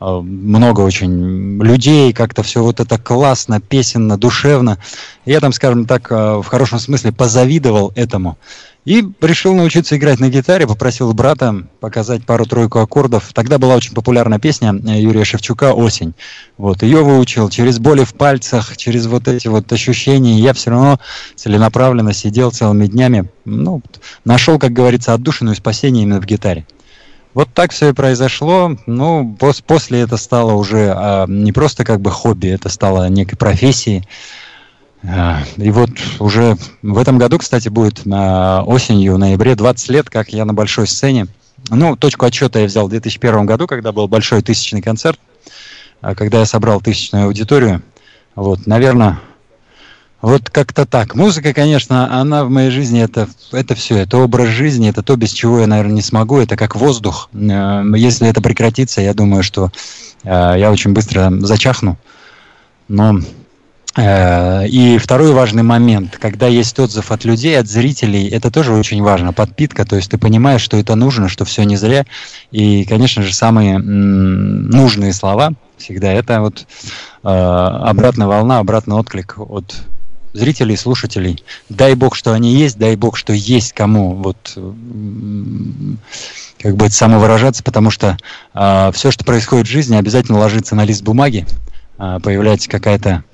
э, 0.00 0.06
много 0.06 0.80
очень 0.80 1.62
людей, 1.62 2.14
как-то 2.14 2.42
все 2.42 2.62
вот 2.62 2.80
это 2.80 2.96
классно, 2.96 3.60
песенно, 3.60 4.16
душевно. 4.16 4.78
Я 5.26 5.40
там, 5.40 5.52
скажем 5.52 5.84
так, 5.84 6.10
в 6.10 6.44
хорошем 6.44 6.78
смысле 6.78 7.12
позавидовал 7.12 7.92
этому. 7.94 8.38
И 8.86 9.04
решил 9.20 9.54
научиться 9.54 9.96
играть 9.96 10.20
на 10.20 10.30
гитаре, 10.30 10.66
попросил 10.66 11.12
брата 11.12 11.66
показать 11.80 12.24
пару-тройку 12.24 12.78
аккордов. 12.78 13.30
Тогда 13.34 13.58
была 13.58 13.74
очень 13.74 13.92
популярная 13.92 14.38
песня 14.38 14.74
э, 14.74 15.00
Юрия 15.00 15.24
Шевчука 15.24 15.74
«Осень». 15.74 16.14
Вот, 16.56 16.82
ее 16.82 17.04
выучил 17.04 17.50
через 17.50 17.78
боли 17.78 18.04
в 18.04 18.14
пальцах, 18.14 18.78
через 18.78 19.06
вот 19.06 19.28
эти 19.28 19.48
вот 19.48 19.70
ощущения. 19.70 20.38
Я 20.38 20.54
все 20.54 20.70
равно 20.70 20.98
целенаправленно 21.36 22.14
сидел 22.14 22.52
целыми 22.52 22.86
днями. 22.86 23.28
Ну, 23.44 23.82
нашел, 24.24 24.58
как 24.58 24.72
говорится, 24.72 25.12
отдушину 25.12 25.52
и 25.52 25.56
спасение 25.56 26.04
именно 26.04 26.20
в 26.20 26.24
гитаре. 26.24 26.64
Вот 27.34 27.48
так 27.52 27.72
все 27.72 27.90
и 27.90 27.92
произошло. 27.92 28.76
Ну, 28.86 29.36
пос 29.38 29.60
после 29.60 30.00
это 30.00 30.16
стало 30.16 30.54
уже 30.54 30.92
а, 30.96 31.26
не 31.28 31.52
просто 31.52 31.84
как 31.84 32.00
бы 32.00 32.10
хобби, 32.10 32.48
это 32.48 32.70
стало 32.70 33.08
некой 33.08 33.36
профессией. 33.36 34.04
А, 35.02 35.42
и 35.56 35.70
вот 35.70 35.90
уже 36.18 36.56
в 36.82 36.98
этом 36.98 37.18
году, 37.18 37.38
кстати, 37.38 37.68
будет 37.68 38.04
на 38.04 38.62
осенью, 38.64 39.14
в 39.14 39.18
ноябре 39.18 39.54
20 39.54 39.88
лет, 39.90 40.10
как 40.10 40.30
я 40.30 40.44
на 40.44 40.54
большой 40.54 40.86
сцене. 40.86 41.26
Ну, 41.70 41.96
точку 41.96 42.26
отчета 42.26 42.60
я 42.60 42.66
взял 42.66 42.86
в 42.86 42.90
2001 42.90 43.46
году, 43.46 43.66
когда 43.66 43.92
был 43.92 44.08
большой 44.08 44.42
тысячный 44.42 44.82
концерт, 44.82 45.18
а, 46.00 46.14
когда 46.14 46.40
я 46.40 46.46
собрал 46.46 46.80
тысячную 46.80 47.26
аудиторию. 47.26 47.82
Вот, 48.34 48.66
наверное, 48.66 49.20
вот 50.22 50.50
как-то 50.50 50.84
так. 50.84 51.14
Музыка, 51.14 51.54
конечно, 51.54 52.20
она 52.20 52.44
в 52.44 52.50
моей 52.50 52.70
жизни 52.70 53.00
это, 53.00 53.28
это 53.52 53.74
все, 53.74 53.96
это 53.96 54.18
образ 54.18 54.48
жизни, 54.48 54.90
это 54.90 55.02
то, 55.02 55.16
без 55.16 55.30
чего 55.30 55.60
я, 55.60 55.66
наверное, 55.66 55.94
не 55.94 56.02
смогу, 56.02 56.38
это 56.38 56.56
как 56.56 56.76
воздух. 56.76 57.30
Э, 57.32 57.82
если 57.96 58.28
это 58.28 58.42
прекратится, 58.42 59.00
я 59.00 59.14
думаю, 59.14 59.42
что 59.42 59.70
э, 60.24 60.28
я 60.58 60.70
очень 60.70 60.92
быстро 60.92 61.32
зачахну. 61.40 61.96
Но 62.88 63.20
и 63.98 64.98
второй 65.02 65.32
важный 65.32 65.64
момент, 65.64 66.16
когда 66.16 66.46
есть 66.46 66.78
отзыв 66.78 67.10
от 67.10 67.24
людей, 67.24 67.58
от 67.58 67.68
зрителей, 67.68 68.28
это 68.28 68.50
тоже 68.50 68.72
очень 68.72 69.02
важно, 69.02 69.32
подпитка, 69.32 69.84
то 69.84 69.96
есть 69.96 70.10
ты 70.10 70.16
понимаешь, 70.16 70.60
что 70.60 70.76
это 70.76 70.94
нужно, 70.94 71.28
что 71.28 71.44
все 71.44 71.64
не 71.64 71.76
зря. 71.76 72.06
И, 72.52 72.84
конечно 72.84 73.22
же, 73.22 73.34
самые 73.34 73.78
нужные 73.78 75.12
слова 75.12 75.54
всегда 75.80 76.12
это 76.12 76.40
вот 76.40 76.66
э, 77.24 77.28
обратная 77.28 78.26
волна, 78.26 78.58
обратный 78.58 78.96
отклик 78.96 79.38
от 79.38 79.74
зрителей, 80.32 80.76
слушателей. 80.76 81.42
Дай 81.68 81.94
бог, 81.94 82.14
что 82.14 82.32
они 82.32 82.54
есть, 82.54 82.78
дай 82.78 82.94
бог, 82.96 83.16
что 83.16 83.32
есть 83.32 83.72
кому 83.72 84.14
вот 84.14 84.56
как 86.62 86.76
бы 86.76 86.90
самовыражаться, 86.90 87.64
потому 87.64 87.90
что 87.90 88.16
э, 88.54 88.90
все, 88.94 89.10
что 89.10 89.24
происходит 89.24 89.66
в 89.66 89.70
жизни, 89.70 89.96
обязательно 89.96 90.38
ложится 90.38 90.74
на 90.74 90.84
лист 90.84 91.02
бумаги, 91.02 91.46
э, 91.98 92.18
появляется 92.22 92.68
какая-то 92.68 93.24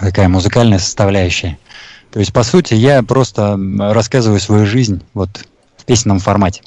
такая 0.00 0.28
музыкальная 0.28 0.78
составляющая. 0.78 1.58
То 2.10 2.20
есть, 2.20 2.32
по 2.32 2.42
сути, 2.42 2.74
я 2.74 3.02
просто 3.02 3.58
рассказываю 3.78 4.40
свою 4.40 4.66
жизнь 4.66 5.02
вот 5.14 5.44
в 5.76 5.84
песенном 5.84 6.18
формате. 6.18 6.62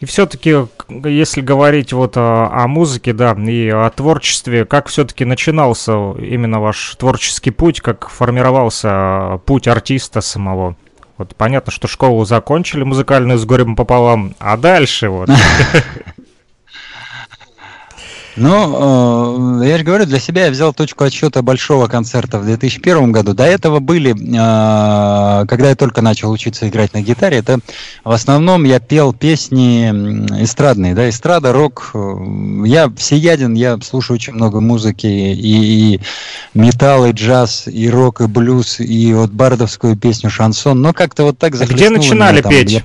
И 0.00 0.04
все-таки, 0.04 0.56
если 1.04 1.40
говорить 1.40 1.92
вот 1.92 2.16
о, 2.16 2.50
о 2.52 2.66
музыке, 2.66 3.12
да, 3.12 3.34
и 3.34 3.68
о 3.68 3.88
творчестве, 3.90 4.64
как 4.64 4.88
все-таки 4.88 5.24
начинался 5.24 5.92
именно 6.18 6.60
ваш 6.60 6.96
творческий 6.96 7.52
путь, 7.52 7.80
как 7.80 8.08
формировался 8.08 9.40
путь 9.46 9.68
артиста 9.68 10.20
самого? 10.20 10.74
Вот 11.18 11.36
понятно, 11.36 11.70
что 11.70 11.86
школу 11.86 12.24
закончили 12.24 12.82
музыкальную 12.82 13.38
с 13.38 13.44
горем 13.44 13.76
пополам, 13.76 14.34
а 14.40 14.56
дальше 14.56 15.08
вот. 15.08 15.30
Ну, 18.36 19.60
э, 19.62 19.66
я 19.68 19.78
же 19.78 19.84
говорю, 19.84 20.06
для 20.06 20.18
себя 20.18 20.46
я 20.46 20.50
взял 20.50 20.72
точку 20.72 21.04
отсчета 21.04 21.42
большого 21.42 21.86
концерта 21.86 22.38
в 22.38 22.44
2001 22.44 23.12
году. 23.12 23.34
До 23.34 23.44
этого 23.44 23.78
были, 23.78 24.12
э, 24.12 25.46
когда 25.46 25.68
я 25.68 25.76
только 25.76 26.00
начал 26.00 26.30
учиться 26.30 26.68
играть 26.68 26.94
на 26.94 27.02
гитаре, 27.02 27.38
это 27.38 27.58
в 28.04 28.10
основном 28.10 28.64
я 28.64 28.80
пел 28.80 29.12
песни 29.12 29.90
эстрадные, 30.42 30.94
да, 30.94 31.08
эстрада, 31.08 31.52
рок. 31.52 31.92
Я 32.64 32.90
всеяден, 32.96 33.52
я 33.54 33.78
слушаю 33.82 34.14
очень 34.14 34.32
много 34.32 34.60
музыки, 34.60 35.06
и, 35.06 35.94
и 35.94 36.00
металл, 36.54 37.06
и 37.06 37.12
джаз, 37.12 37.64
и 37.66 37.90
рок, 37.90 38.22
и 38.22 38.26
блюз, 38.26 38.80
и 38.80 39.12
вот 39.12 39.30
бардовскую 39.30 39.96
песню, 39.96 40.30
шансон. 40.30 40.80
Но 40.80 40.94
как-то 40.94 41.24
вот 41.24 41.38
так 41.38 41.54
захлестнуло 41.54 41.88
Где 41.88 41.90
начинали 41.90 42.34
меня, 42.34 42.42
там, 42.42 42.52
петь? 42.52 42.72
Я... 42.72 42.82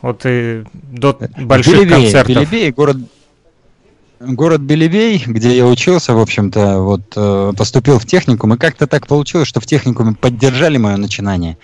Вот 0.00 0.22
и 0.24 0.62
до 0.72 1.18
больших 1.38 1.74
Белебей, 1.74 1.90
концертов. 1.90 2.36
Белебей, 2.50 2.70
город 2.70 2.96
Город 4.18 4.62
Белебей, 4.62 5.22
где 5.26 5.54
я 5.54 5.66
учился, 5.66 6.14
в 6.14 6.20
общем-то, 6.20 6.80
вот 6.80 7.12
э, 7.16 7.52
поступил 7.56 7.98
в 7.98 8.06
техникум, 8.06 8.54
и 8.54 8.56
как-то 8.56 8.86
так 8.86 9.06
получилось, 9.06 9.46
что 9.46 9.60
в 9.60 9.66
техникуме 9.66 10.14
поддержали 10.14 10.78
мое 10.78 10.96
начинание. 10.96 11.58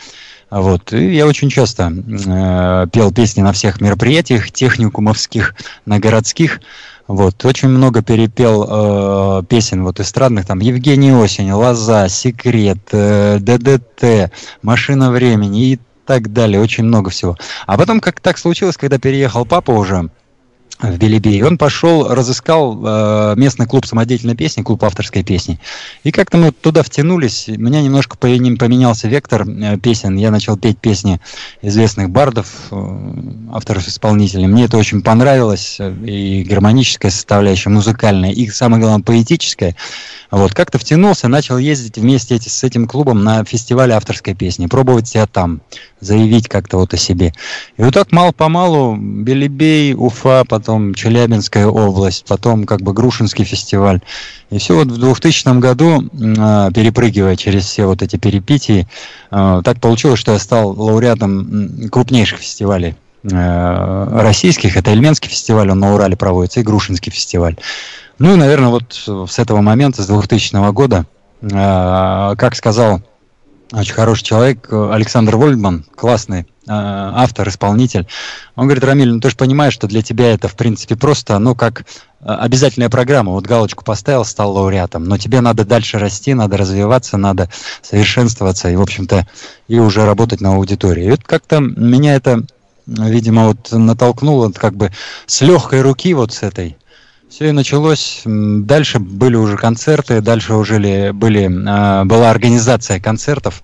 Вот. 0.50 0.92
И 0.92 1.14
я 1.14 1.26
очень 1.26 1.49
часто 1.49 1.90
э, 1.90 2.87
пел 2.92 3.11
песни 3.11 3.40
на 3.40 3.52
всех 3.54 3.80
мероприятиях 3.80 4.50
техникумовских, 4.50 5.54
на 5.87 5.99
городских. 5.99 6.61
Вот. 7.09 7.42
Очень 7.47 7.71
много 7.71 8.02
перепел 8.02 8.66
э, 8.68 9.42
песен 9.49 9.82
вот 9.82 9.99
эстрадных, 9.99 10.44
там 10.44 10.59
Евгений 10.59 11.12
Осень, 11.12 11.50
Лоза, 11.52 12.11
Секрет, 12.11 12.80
э, 12.92 13.38
ДДТ, 13.40 14.30
Машина 14.61 15.11
времени 15.11 15.73
и 15.73 15.80
так 16.04 16.35
далее. 16.35 16.61
Очень 16.61 16.85
много 16.85 17.09
всего. 17.09 17.38
А 17.66 17.78
потом 17.78 18.00
как 18.00 18.21
так 18.21 18.37
случилось, 18.37 18.76
когда 18.76 18.99
переехал 18.99 19.47
папа 19.47 19.71
уже, 19.71 20.11
в 20.83 20.99
Белебе. 20.99 21.37
И 21.37 21.43
он 21.43 21.59
пошел, 21.59 22.09
разыскал 22.09 22.81
э, 22.85 23.35
местный 23.37 23.67
клуб 23.67 23.87
самодеятельной 23.87 24.35
песни, 24.35 24.62
клуб 24.62 24.83
авторской 24.85 25.23
песни. 25.23 25.59
И 26.03 26.11
как-то 26.11 26.39
мы 26.39 26.53
туда 26.53 26.83
втянулись. 26.83 27.49
У 27.49 27.61
меня 27.61 27.81
немножко 27.83 28.17
поменялся 28.17 29.09
вектор 29.09 29.49
э, 29.49 29.79
песен. 29.79 30.17
Я 30.17 30.31
начал 30.31 30.57
петь 30.57 30.79
песни 30.79 31.21
известных 31.62 32.11
бардов, 32.11 32.49
э, 32.71 32.75
авторов-исполнителей. 33.53 34.47
Мне 34.47 34.65
это 34.65 34.77
очень 34.77 35.03
понравилось. 35.03 35.77
э, 35.79 35.95
И 36.05 36.45
гармоническая 36.45 37.11
составляющая, 37.11 37.71
музыкальная, 37.71 38.33
и 38.33 38.49
самое 38.49 38.83
главное, 38.83 39.05
поэтическая. 39.05 39.77
Вот, 40.31 40.55
как-то 40.55 40.79
втянулся, 40.79 41.29
начал 41.29 41.59
ездить 41.59 41.99
вместе 41.99 42.35
эти, 42.35 42.49
с 42.49 42.65
этим 42.65 42.87
клубом 42.87 43.23
на 43.23 43.45
фестивале 43.45 43.95
авторской 43.95 44.35
песни, 44.35 44.67
пробовать 44.67 45.07
себя 45.09 45.27
там, 45.27 45.61
заявить 46.02 46.49
как-то 46.49 46.78
вот 46.78 46.92
о 46.92 46.97
себе. 46.97 47.32
И 47.76 47.82
вот 47.82 47.94
так 47.94 48.12
мало-помалу 48.12 48.97
Белебей, 48.97 49.94
Уфа, 49.94 50.44
потом 50.47 50.94
Челябинская 50.94 51.66
область, 51.66 52.25
потом 52.26 52.64
как 52.64 52.82
бы 52.82 52.92
Грушинский 52.92 53.44
фестиваль. 53.44 54.00
И 54.50 54.59
все 54.59 54.76
вот 54.76 54.88
в 54.88 54.99
2000 54.99 55.59
году, 55.61 56.02
э, 56.02 56.71
перепрыгивая 56.75 57.37
через 57.37 57.64
все 57.64 57.87
вот 57.87 58.02
эти 58.02 58.16
перипетии, 58.16 58.87
э, 59.30 59.62
так 59.64 59.80
получилось, 59.80 60.18
что 60.18 60.32
я 60.32 60.38
стал 60.38 60.73
лауреатом 60.78 61.88
крупнейших 61.90 62.40
фестивалей 62.40 62.97
э, 63.23 64.21
российских. 64.21 64.76
Это 64.76 64.90
Эльменский 64.90 65.30
фестиваль, 65.30 65.71
он 65.71 65.78
на 65.78 65.94
Урале 65.94 66.16
проводится, 66.16 66.61
и 66.61 66.64
Грушинский 66.64 67.12
фестиваль. 67.12 67.56
Ну 68.18 68.35
и, 68.35 68.37
наверное, 68.37 68.68
вот 68.68 68.92
с 69.30 69.38
этого 69.38 69.61
момента, 69.62 70.02
с 70.02 70.06
2000 70.06 70.73
года, 70.73 71.06
э, 71.40 72.35
как 72.37 72.56
сказал 72.56 73.00
очень 73.73 73.95
хороший 73.95 74.25
человек, 74.25 74.69
э, 74.71 74.91
Александр 74.93 75.37
Вольдман, 75.37 75.85
классный 75.97 76.41
э, 76.41 76.45
автор, 76.67 77.49
исполнитель. 77.49 78.07
Он 78.55 78.67
говорит, 78.67 78.85
Рамиль, 78.85 79.11
ну 79.11 79.21
ты 79.21 79.31
же 79.31 79.37
понимаешь, 79.37 79.73
что 79.73 79.87
для 79.87 80.02
тебя 80.02 80.33
это, 80.33 80.49
в 80.49 80.57
принципе, 80.57 80.95
просто, 80.95 81.38
ну, 81.38 81.55
как 81.55 81.81
э, 81.81 81.85
обязательная 82.21 82.91
программа. 82.91 83.33
Вот 83.33 83.47
галочку 83.47 83.83
поставил, 83.83 84.25
стал 84.26 84.52
лауреатом, 84.52 85.05
но 85.05 85.17
тебе 85.17 85.41
надо 85.41 85.64
дальше 85.64 85.99
расти, 85.99 86.35
надо 86.35 86.59
развиваться, 86.59 87.17
надо 87.17 87.49
совершенствоваться 87.81 88.69
и, 88.69 88.76
в 88.76 88.83
общем-то, 88.83 89.26
и 89.69 89.79
уже 89.79 90.05
работать 90.05 90.43
на 90.43 90.55
аудитории. 90.55 91.07
И 91.07 91.11
вот 91.11 91.23
как-то 91.25 91.61
меня 91.61 92.14
это, 92.14 92.43
видимо, 92.87 93.49
вот 93.49 93.73
натолкнуло 93.73 94.52
как 94.52 94.75
бы 94.75 94.93
с 95.26 95.41
легкой 95.41 95.81
руки 95.81 96.12
вот 96.12 96.33
с 96.33 96.43
этой 96.43 96.76
все 97.33 97.49
и 97.49 97.53
началось. 97.53 98.23
Дальше 98.27 98.99
были 98.99 99.37
уже 99.37 99.57
концерты, 99.57 100.21
дальше 100.21 100.53
уже 100.55 100.79
ли- 100.79 101.12
были, 101.12 101.45
э, 101.45 102.05
была 102.05 102.31
организация 102.31 103.01
концертов 103.01 103.62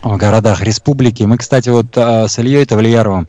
в 0.00 0.16
городах 0.16 0.62
республики. 0.62 1.24
Мы, 1.24 1.36
кстати, 1.36 1.70
вот 1.70 1.86
э, 1.96 2.28
с 2.28 2.38
Ильей 2.38 2.64
Тавлияровым 2.64 3.28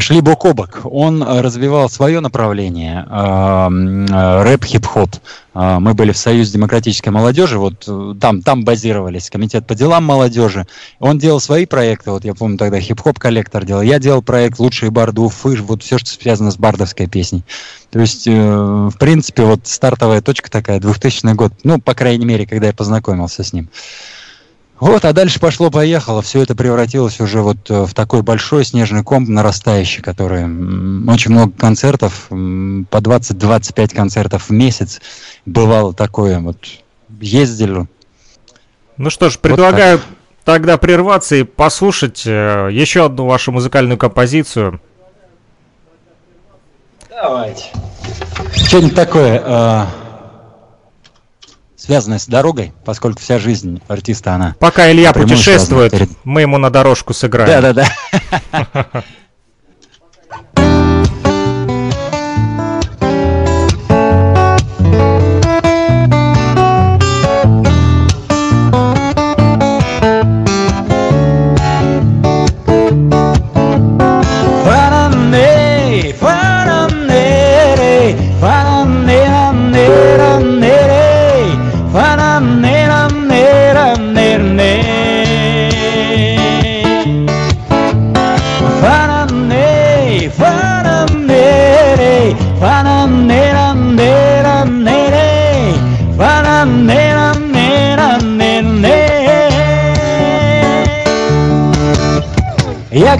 шли 0.00 0.20
бок 0.20 0.44
о 0.44 0.54
бок. 0.54 0.80
Он 0.84 1.22
э, 1.22 1.40
развивал 1.40 1.88
свое 1.88 2.20
направление, 2.20 3.06
э, 3.08 3.12
э, 3.12 4.42
рэп, 4.42 4.64
хип-хоп. 4.64 5.10
Мы 5.52 5.94
были 5.94 6.12
в 6.12 6.16
Союзе 6.16 6.52
демократической 6.52 7.08
молодежи, 7.08 7.58
вот 7.58 7.84
там, 8.20 8.40
там 8.40 8.64
базировались, 8.64 9.30
комитет 9.30 9.66
по 9.66 9.74
делам 9.74 10.04
молодежи. 10.04 10.64
Он 11.00 11.18
делал 11.18 11.40
свои 11.40 11.66
проекты, 11.66 12.12
вот 12.12 12.24
я 12.24 12.34
помню 12.34 12.56
тогда 12.56 12.78
хип-хоп 12.78 13.18
коллектор 13.18 13.64
делал. 13.64 13.82
Я 13.82 13.98
делал 13.98 14.22
проект 14.22 14.60
«Лучшие 14.60 14.92
барды 14.92 15.22
Уфы», 15.22 15.56
вот 15.56 15.82
все, 15.82 15.98
что 15.98 16.08
связано 16.08 16.52
с 16.52 16.56
бардовской 16.56 17.08
песней. 17.08 17.42
То 17.90 17.98
есть, 17.98 18.28
в 18.28 18.94
принципе, 19.00 19.42
вот 19.42 19.66
стартовая 19.66 20.22
точка 20.22 20.48
такая, 20.48 20.78
2000 20.78 21.34
год, 21.34 21.52
ну, 21.64 21.80
по 21.80 21.94
крайней 21.94 22.26
мере, 22.26 22.46
когда 22.46 22.68
я 22.68 22.72
познакомился 22.72 23.42
с 23.42 23.52
ним. 23.52 23.68
Вот, 24.80 25.04
а 25.04 25.12
дальше 25.12 25.38
пошло-поехало, 25.38 26.22
все 26.22 26.40
это 26.42 26.56
превратилось 26.56 27.20
уже 27.20 27.42
вот 27.42 27.70
э, 27.70 27.84
в 27.84 27.92
такой 27.92 28.22
большой 28.22 28.64
снежный 28.64 29.04
ком 29.04 29.24
нарастающий, 29.24 30.02
который 30.02 30.44
очень 31.06 31.32
много 31.32 31.52
концертов, 31.52 32.28
по 32.28 32.34
20-25 32.34 33.94
концертов 33.94 34.48
в 34.48 34.52
месяц 34.52 35.02
бывало 35.44 35.92
такое, 35.92 36.40
вот 36.40 36.56
ездили. 37.20 37.86
Ну 38.96 39.10
что 39.10 39.28
ж, 39.28 39.38
предлагаю 39.38 40.00
тогда 40.44 40.78
прерваться 40.78 41.36
и 41.36 41.42
послушать 41.42 42.22
э, 42.26 42.70
еще 42.72 43.04
одну 43.04 43.26
вашу 43.26 43.52
музыкальную 43.52 43.98
композицию. 43.98 44.80
Давайте. 47.10 47.66
Что-нибудь 48.54 48.94
такое, 48.94 49.42
э, 49.44 49.84
связанное 51.80 52.18
с 52.18 52.26
дорогой, 52.26 52.72
поскольку 52.84 53.20
вся 53.20 53.38
жизнь 53.38 53.80
артиста, 53.88 54.34
она... 54.34 54.54
Пока 54.60 54.90
Илья 54.90 55.12
путешествует, 55.12 55.94
мы 56.24 56.42
ему 56.42 56.58
на 56.58 56.70
дорожку 56.70 57.14
сыграем. 57.14 57.62
Да-да-да. 57.62 59.04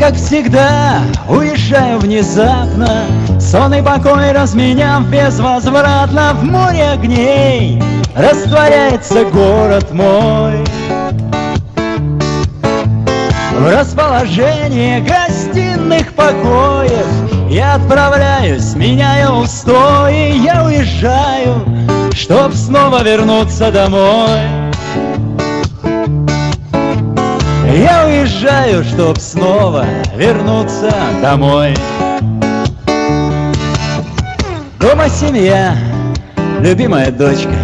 как 0.01 0.15
всегда, 0.15 1.03
уезжаю 1.29 1.99
внезапно. 1.99 3.05
Сон 3.39 3.75
и 3.75 3.83
покой 3.83 4.33
разменяв 4.33 5.07
безвозвратно. 5.09 6.33
В 6.35 6.45
море 6.45 6.93
огней 6.93 7.81
растворяется 8.17 9.27
город 9.27 9.93
мой. 9.93 10.65
В 13.53 13.71
расположение 13.71 15.03
гостиных 15.03 16.15
покоев 16.15 17.07
Я 17.51 17.75
отправляюсь, 17.75 18.75
меняя 18.75 19.31
устои. 19.31 20.39
Я 20.39 20.65
уезжаю, 20.65 21.63
чтоб 22.15 22.55
снова 22.55 23.03
вернуться 23.03 23.71
домой 23.71 24.60
я 27.72 28.06
уезжаю, 28.06 28.85
чтоб 28.85 29.18
снова 29.18 29.85
вернуться 30.16 30.92
домой. 31.22 31.74
Дома 34.78 35.09
семья, 35.09 35.76
любимая 36.61 37.11
дочка, 37.11 37.54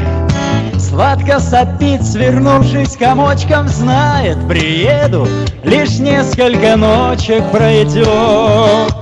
Сладко 0.79 1.41
сопит, 1.41 2.05
свернувшись 2.05 2.97
комочком, 2.97 3.69
Знает, 3.69 4.37
приеду, 4.49 5.27
лишь 5.65 5.99
несколько 5.99 6.77
ночек 6.77 7.45
пройдет. 7.51 8.95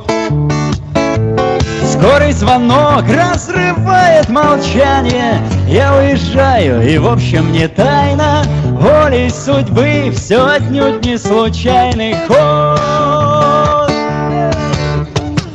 Скорый 1.92 2.32
звонок 2.32 3.04
разрывает 3.08 4.28
молчание 4.28 5.40
Я 5.68 5.94
уезжаю, 5.94 6.82
и 6.82 6.98
в 6.98 7.06
общем 7.06 7.52
не 7.52 7.68
тайна 7.68 8.42
Волей 8.74 9.30
судьбы 9.30 10.12
все 10.14 10.44
отнюдь 10.44 11.04
не 11.04 11.16
случайный 11.16 12.14
ход. 12.26 13.90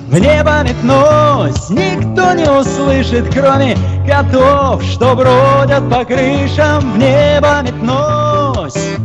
В 0.08 0.18
небо 0.18 0.64
метнусь, 0.64 1.70
никто 1.70 2.34
не 2.34 2.50
услышит 2.50 3.26
Кроме 3.34 3.78
котов, 4.08 4.82
что 4.84 5.16
бродят 5.16 5.90
по 5.90 6.04
крышам. 6.06 6.94
В 6.94 6.98
небо 6.98 7.62
метнусь 7.62 9.00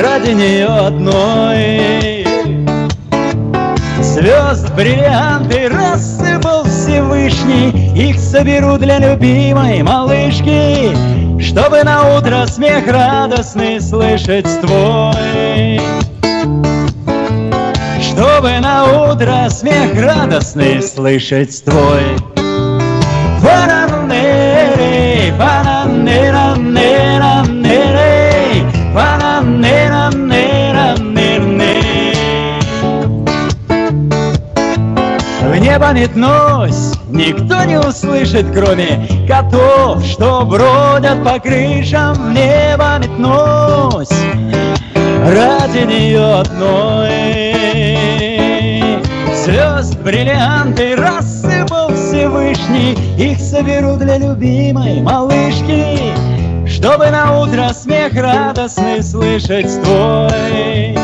ради 0.00 0.30
нее 0.30 0.66
одной. 0.66 2.26
Звезд, 4.02 4.72
бриллианты 4.74 5.68
рассыпал 5.68 6.64
Всевышний 6.64 7.92
Их 7.94 8.18
соберу 8.18 8.78
для 8.78 8.98
любимой 8.98 9.82
малышки 9.82 11.25
Чтобы 11.40 11.82
на 11.84 12.16
утро 12.16 12.46
смех 12.46 12.86
радостный 12.86 13.80
слышать 13.80 14.46
твой. 14.60 15.80
Чтобы 18.00 18.58
на 18.60 19.10
утро 19.10 19.48
смех 19.50 19.94
радостный 19.94 20.82
слышать 20.82 21.64
твой. 21.64 22.16
Бананерей, 23.42 23.85
небо 35.76 35.92
метнусь, 35.92 36.94
никто 37.10 37.64
не 37.64 37.78
услышит, 37.78 38.46
кроме 38.54 39.06
котов, 39.28 40.02
что 40.06 40.46
бродят 40.46 41.22
по 41.22 41.38
крышам, 41.38 42.14
в 42.14 42.32
небо 42.32 42.98
метнусь 42.98 44.08
ради 45.26 45.84
нее 45.84 46.40
одной. 46.40 47.54
Звезд, 49.34 49.98
бриллианты 50.00 50.96
рассыпал 50.96 51.92
Всевышний, 51.92 52.96
их 53.18 53.38
соберу 53.38 53.96
для 53.96 54.16
любимой 54.16 55.02
малышки, 55.02 55.98
чтобы 56.66 57.10
на 57.10 57.38
утро 57.38 57.68
смех 57.74 58.14
радостный 58.14 59.02
слышать 59.02 59.82
твой. 59.82 60.96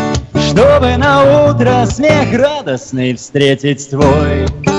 Чтобы 0.53 0.99
на 0.99 1.49
утро 1.51 1.87
смех 1.87 2.31
радостный 2.35 3.15
встретить 3.15 3.89
твой. 3.89 4.72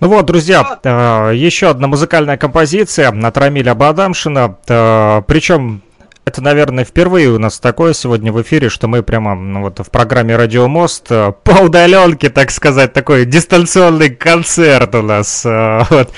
Ну 0.00 0.08
вот, 0.08 0.24
друзья, 0.26 0.78
э, 0.82 1.32
еще 1.36 1.68
одна 1.68 1.86
музыкальная 1.86 2.38
композиция 2.38 3.08
от 3.10 3.36
Рамиля 3.36 3.74
Бадамшина. 3.74 4.56
Э, 4.66 5.22
Причем 5.26 5.82
это, 6.24 6.40
наверное, 6.42 6.84
впервые 6.84 7.28
у 7.28 7.38
нас 7.38 7.60
такое 7.60 7.92
сегодня 7.92 8.32
в 8.32 8.40
эфире, 8.40 8.70
что 8.70 8.88
мы 8.88 9.02
прямо 9.02 9.34
ну, 9.34 9.60
вот 9.60 9.80
в 9.80 9.90
программе 9.90 10.36
Радио 10.36 10.68
Мост 10.68 11.06
э, 11.10 11.32
по 11.44 11.50
удаленке, 11.64 12.30
так 12.30 12.50
сказать, 12.50 12.94
такой 12.94 13.26
дистанционный 13.26 14.08
концерт 14.10 14.94
у 14.94 15.02
нас. 15.02 15.44
э, 15.44 15.82
Вот. 15.90 16.10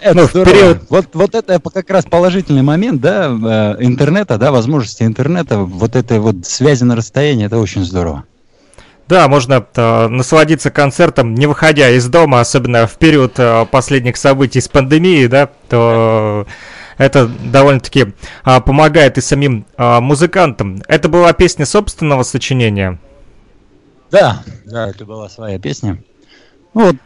Это 0.00 0.14
Ну, 0.16 0.24
здорово. 0.24 0.54
период- 0.54 0.78
Вот, 0.88 1.06
вот 1.12 1.34
это 1.34 1.60
как 1.60 1.90
раз 1.90 2.04
положительный 2.06 2.62
момент, 2.62 3.00
да, 3.00 3.76
интернета, 3.80 4.38
да, 4.38 4.52
возможности 4.52 5.02
интернета, 5.02 5.58
вот 5.58 5.96
этой 5.96 6.20
вот 6.20 6.46
связи 6.46 6.84
на 6.84 6.94
расстоянии, 6.94 7.44
это 7.46 7.58
очень 7.58 7.84
здорово. 7.84 8.22
Да, 9.08 9.26
можно 9.26 9.66
э, 9.74 10.08
насладиться 10.08 10.70
концертом, 10.70 11.34
не 11.34 11.46
выходя 11.46 11.88
из 11.88 12.06
дома, 12.08 12.40
особенно 12.40 12.86
в 12.86 12.96
период 12.98 13.38
э, 13.38 13.64
последних 13.70 14.18
событий 14.18 14.60
с 14.60 14.68
пандемией, 14.68 15.28
да, 15.28 15.48
то 15.70 16.46
это 16.98 17.26
довольно-таки 17.26 18.12
а, 18.42 18.60
помогает 18.60 19.16
и 19.16 19.20
самим 19.20 19.64
а, 19.76 20.00
музыкантам. 20.00 20.82
Это 20.88 21.08
была 21.08 21.32
песня 21.32 21.64
собственного 21.64 22.24
сочинения. 22.24 22.98
Да, 24.10 24.42
да, 24.66 24.88
это 24.88 25.06
была 25.06 25.28
своя 25.28 25.58
песня. 25.60 26.02
Ну 26.74 26.84
Вот 26.84 26.96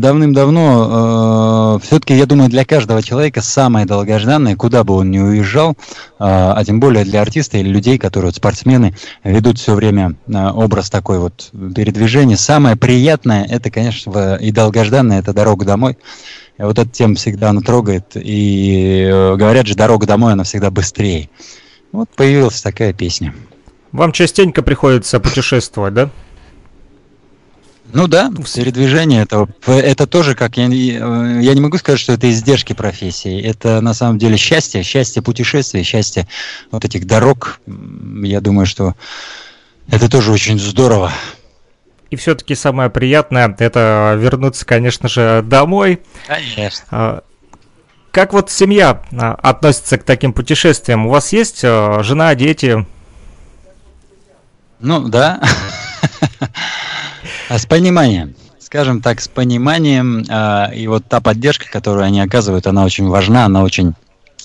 давным-давно, 0.00 1.80
все-таки, 1.82 2.14
я 2.14 2.26
думаю, 2.26 2.50
для 2.50 2.64
каждого 2.64 3.02
человека 3.02 3.40
самое 3.40 3.86
долгожданное, 3.86 4.56
куда 4.56 4.84
бы 4.84 4.94
он 4.94 5.10
ни 5.10 5.18
уезжал, 5.18 5.72
э, 5.72 5.74
а 6.18 6.62
тем 6.64 6.78
более 6.80 7.04
для 7.04 7.22
артиста 7.22 7.58
или 7.58 7.68
людей, 7.68 7.98
которые 7.98 8.28
вот, 8.28 8.36
спортсмены, 8.36 8.94
ведут 9.24 9.58
все 9.58 9.74
время 9.74 10.16
э, 10.28 10.50
образ 10.50 10.90
такой 10.90 11.18
вот 11.18 11.50
передвижения. 11.74 12.36
Самое 12.36 12.76
приятное, 12.76 13.44
это, 13.44 13.70
конечно, 13.70 14.36
и 14.36 14.52
долгожданное, 14.52 15.20
это 15.20 15.32
дорога 15.32 15.64
домой. 15.64 15.96
И 16.58 16.62
вот 16.62 16.78
эта 16.78 16.88
тема 16.88 17.14
всегда 17.16 17.50
она 17.50 17.60
трогает. 17.60 18.12
И 18.14 19.08
э, 19.10 19.36
говорят 19.36 19.66
же, 19.66 19.74
дорога 19.74 20.06
домой, 20.06 20.34
она 20.34 20.44
всегда 20.44 20.70
быстрее. 20.70 21.28
Вот 21.92 22.08
появилась 22.10 22.60
такая 22.60 22.92
песня. 22.92 23.34
Вам 23.92 24.12
частенько 24.12 24.62
приходится 24.62 25.20
путешествовать, 25.20 25.94
да? 25.94 26.10
Ну 27.92 28.08
да, 28.08 28.30
передвижение 28.54 29.22
это, 29.22 29.48
это 29.66 30.06
тоже 30.06 30.34
как 30.34 30.56
я, 30.58 30.66
не- 30.66 30.92
э, 31.00 31.40
я 31.42 31.54
не 31.54 31.60
могу 31.60 31.78
сказать, 31.78 31.98
что 32.00 32.12
это 32.12 32.28
издержки 32.30 32.72
профессии. 32.74 33.40
Это 33.40 33.80
на 33.80 33.94
самом 33.94 34.18
деле 34.18 34.36
счастье, 34.36 34.82
счастье 34.82 35.22
путешествий, 35.22 35.82
счастье 35.82 36.26
вот 36.70 36.84
этих 36.84 37.06
дорог. 37.06 37.60
Я 38.22 38.40
думаю, 38.40 38.66
что 38.66 38.94
это 39.88 40.10
тоже 40.10 40.32
очень 40.32 40.58
здорово. 40.58 41.12
И 42.10 42.16
все-таки 42.16 42.54
самое 42.54 42.90
приятное 42.90 43.54
это 43.58 44.14
вернуться, 44.18 44.66
конечно 44.66 45.08
же, 45.08 45.42
домой. 45.44 46.00
Конечно. 46.26 46.84
А, 46.90 47.22
Как 48.10 48.32
вот 48.32 48.50
семья 48.50 49.02
а, 49.12 49.34
относится 49.34 49.96
к 49.98 50.04
таким 50.04 50.32
путешествиям? 50.32 51.06
У 51.06 51.10
вас 51.10 51.32
есть 51.32 51.62
а, 51.64 52.02
жена, 52.02 52.34
дети? 52.34 52.84
Ну 54.80 55.08
да. 55.08 55.40
А 57.48 57.58
с 57.58 57.66
пониманием. 57.66 58.34
Скажем 58.58 59.00
так, 59.00 59.20
с 59.20 59.28
пониманием. 59.28 60.24
а, 60.28 60.70
И 60.74 60.86
вот 60.88 61.04
та 61.08 61.20
поддержка, 61.20 61.70
которую 61.70 62.04
они 62.04 62.20
оказывают, 62.20 62.66
она 62.66 62.84
очень 62.84 63.06
важна, 63.08 63.44
она 63.44 63.62
очень 63.62 63.94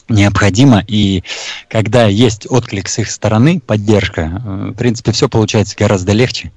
необходима. 0.09 0.83
И 0.87 1.23
когда 1.69 2.05
есть 2.05 2.45
отклик 2.49 2.87
с 2.87 2.99
их 2.99 3.09
стороны, 3.09 3.59
поддержка, 3.59 4.21
э, 4.21 4.71
в 4.71 4.73
принципе, 4.73 5.11
все 5.11 5.29
получается 5.29 5.75
гораздо 5.77 6.11
легче. 6.11 6.51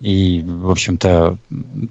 И, 0.00 0.42
в 0.44 0.70
общем-то, 0.70 1.36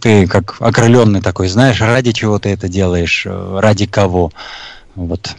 ты 0.01 0.27
как 0.27 0.57
окрыленный 0.59 1.21
такой, 1.21 1.47
знаешь, 1.47 1.79
ради 1.81 2.11
чего 2.11 2.39
ты 2.39 2.49
это 2.49 2.67
делаешь, 2.67 3.25
э, 3.25 3.59
ради 3.59 3.85
кого. 3.85 4.31
Вот. 4.95 5.35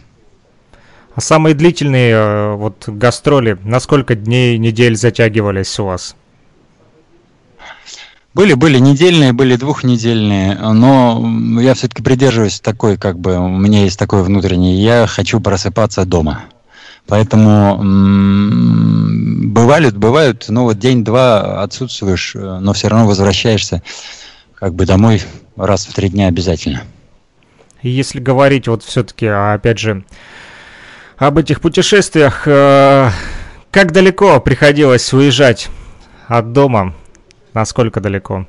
А 1.15 1.21
самые 1.21 1.53
длительные 1.53 2.13
э, 2.13 2.53
вот 2.55 2.87
гастроли, 2.87 3.57
на 3.63 3.79
сколько 3.79 4.15
дней, 4.15 4.57
недель 4.57 4.95
затягивались 4.95 5.77
у 5.79 5.85
вас? 5.85 6.15
Были, 8.33 8.53
были 8.55 8.79
недельные, 8.79 9.31
были 9.31 9.55
двухнедельные, 9.55 10.55
но 10.57 11.59
я 11.61 11.75
все-таки 11.75 12.01
придерживаюсь 12.01 12.59
такой, 12.59 12.97
как 12.97 13.19
бы, 13.19 13.37
у 13.37 13.47
меня 13.47 13.83
есть 13.83 13.99
такой 13.99 14.23
внутренний, 14.23 14.81
я 14.81 15.05
хочу 15.05 15.39
просыпаться 15.39 16.03
дома. 16.05 16.45
Поэтому 17.05 17.79
м, 17.79 19.53
бывали, 19.53 19.91
бывают, 19.91 20.45
ну 20.47 20.63
вот 20.63 20.79
день-два 20.79 21.61
отсутствуешь, 21.61 22.33
но 22.33 22.73
все 22.73 22.87
равно 22.87 23.07
возвращаешься 23.07 23.83
как 24.55 24.73
бы 24.73 24.85
домой 24.85 25.21
раз 25.55 25.85
в 25.85 25.93
три 25.93 26.09
дня 26.09 26.27
обязательно. 26.27 26.83
Если 27.81 28.19
говорить 28.19 28.67
вот 28.67 28.83
все-таки, 28.83 29.27
опять 29.27 29.77
же, 29.77 30.05
об 31.17 31.37
этих 31.37 31.59
путешествиях, 31.59 32.43
э, 32.47 33.09
как 33.69 33.91
далеко 33.91 34.39
приходилось 34.39 35.11
уезжать 35.13 35.69
от 36.27 36.53
дома? 36.53 36.95
Насколько 37.53 38.01
далеко? 38.01 38.47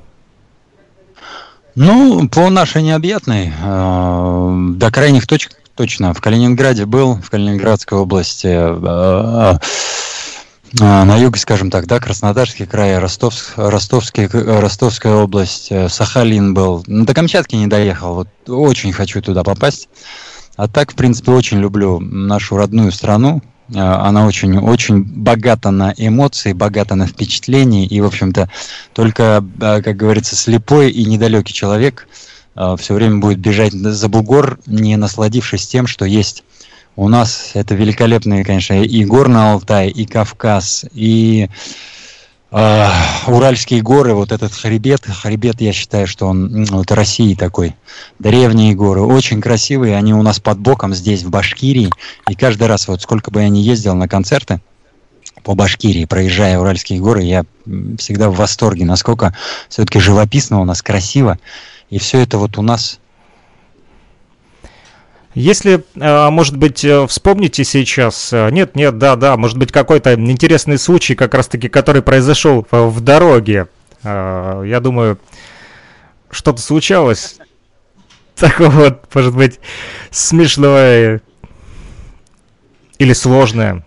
Ну, 1.75 2.27
по 2.29 2.49
нашей 2.49 2.81
необъятной, 2.81 3.51
э, 3.61 4.57
до 4.77 4.91
крайних 4.91 5.27
точек 5.27 5.51
точно. 5.75 6.13
В 6.13 6.21
Калининграде 6.21 6.85
был, 6.85 7.15
в 7.15 7.29
Калининградской 7.29 7.97
области, 7.97 8.47
э, 8.47 9.57
э, 10.79 11.03
на 11.03 11.17
юге, 11.17 11.39
скажем 11.39 11.69
так, 11.69 11.85
да, 11.85 11.99
Краснодарский 11.99 12.65
край, 12.65 12.97
Ростовск, 12.97 13.53
Ростовский, 13.57 14.27
Ростовская 14.27 15.15
область, 15.15 15.67
э, 15.71 15.89
Сахалин 15.89 16.53
был. 16.53 16.83
Ну, 16.87 17.05
до 17.05 17.13
Камчатки 17.13 17.55
не 17.55 17.67
доехал, 17.67 18.15
вот 18.15 18.29
очень 18.47 18.93
хочу 18.93 19.21
туда 19.21 19.43
попасть. 19.43 19.89
А 20.55 20.69
так, 20.69 20.93
в 20.93 20.95
принципе, 20.95 21.31
очень 21.31 21.59
люблю 21.59 21.99
нашу 21.99 22.55
родную 22.55 22.91
страну. 22.93 23.41
Э, 23.69 23.79
Она 23.79 24.25
очень, 24.27 24.57
очень 24.57 25.03
богата 25.03 25.71
на 25.71 25.93
эмоции, 25.97 26.53
богата 26.53 26.95
на 26.95 27.07
впечатления. 27.07 27.85
И, 27.85 28.01
в 28.01 28.05
общем-то, 28.05 28.49
только, 28.93 29.43
э, 29.61 29.81
как 29.81 29.95
говорится, 29.95 30.35
слепой 30.35 30.91
и 30.91 31.05
недалекий 31.05 31.53
человек 31.53 32.07
все 32.77 32.93
время 32.93 33.17
будет 33.17 33.37
бежать 33.39 33.73
за 33.73 34.07
бугор, 34.07 34.59
не 34.65 34.95
насладившись 34.95 35.67
тем, 35.67 35.87
что 35.87 36.05
есть 36.05 36.45
у 36.95 37.07
нас. 37.09 37.51
Это 37.53 37.75
великолепные, 37.75 38.43
конечно, 38.43 38.81
и 38.81 39.05
Горный 39.05 39.51
Алтай, 39.51 39.89
и 39.89 40.05
Кавказ, 40.05 40.85
и 40.93 41.49
э, 41.49 41.53
Уральские 43.27 43.81
горы, 43.81 44.13
вот 44.13 44.31
этот 44.31 44.53
хребет. 44.53 45.03
Хребет, 45.05 45.59
я 45.59 45.73
считаю, 45.73 46.07
что 46.07 46.27
он 46.27 46.63
вот 46.65 46.89
России 46.93 47.35
такой. 47.35 47.75
Древние 48.17 48.73
горы, 48.73 49.01
очень 49.01 49.41
красивые, 49.41 49.97
они 49.97 50.13
у 50.13 50.21
нас 50.21 50.39
под 50.39 50.59
боком 50.59 50.93
здесь, 50.93 51.23
в 51.23 51.29
Башкирии. 51.29 51.89
И 52.29 52.35
каждый 52.35 52.67
раз, 52.67 52.87
вот 52.87 53.01
сколько 53.01 53.29
бы 53.29 53.41
я 53.41 53.49
ни 53.49 53.59
ездил 53.59 53.95
на 53.95 54.07
концерты, 54.07 54.61
по 55.43 55.53
Башкирии, 55.53 56.05
проезжая 56.05 56.57
Уральские 56.57 57.01
горы, 57.01 57.23
я 57.23 57.43
всегда 57.97 58.29
в 58.29 58.37
восторге, 58.37 58.85
насколько 58.85 59.35
все-таки 59.67 59.99
живописно 59.99 60.61
у 60.61 60.65
нас, 60.65 60.81
красиво. 60.81 61.37
И 61.89 61.99
все 61.99 62.21
это 62.21 62.37
вот 62.37 62.57
у 62.57 62.61
нас 62.61 62.99
Если, 65.35 65.83
э, 65.95 66.29
может 66.29 66.55
быть, 66.55 66.85
э, 66.85 67.05
вспомните 67.07 67.65
сейчас, 67.65 68.31
э, 68.31 68.49
нет, 68.51 68.77
нет, 68.77 68.97
да, 68.97 69.17
да, 69.17 69.35
может 69.35 69.57
быть, 69.57 69.69
какой-то 69.69 70.13
интересный 70.13 70.77
случай, 70.77 71.13
как 71.13 71.33
раз-таки, 71.33 71.67
который 71.67 72.01
произошел 72.01 72.65
в, 72.71 73.01
дороге. 73.01 73.67
Я 74.03 74.79
думаю, 74.81 75.17
что-то 76.29 76.61
случалось 76.61 77.37
такого 78.35 78.69
вот, 78.69 79.13
может 79.13 79.35
быть, 79.35 79.59
смешное 80.09 81.21
или 82.97 83.11
сложное, 83.11 83.83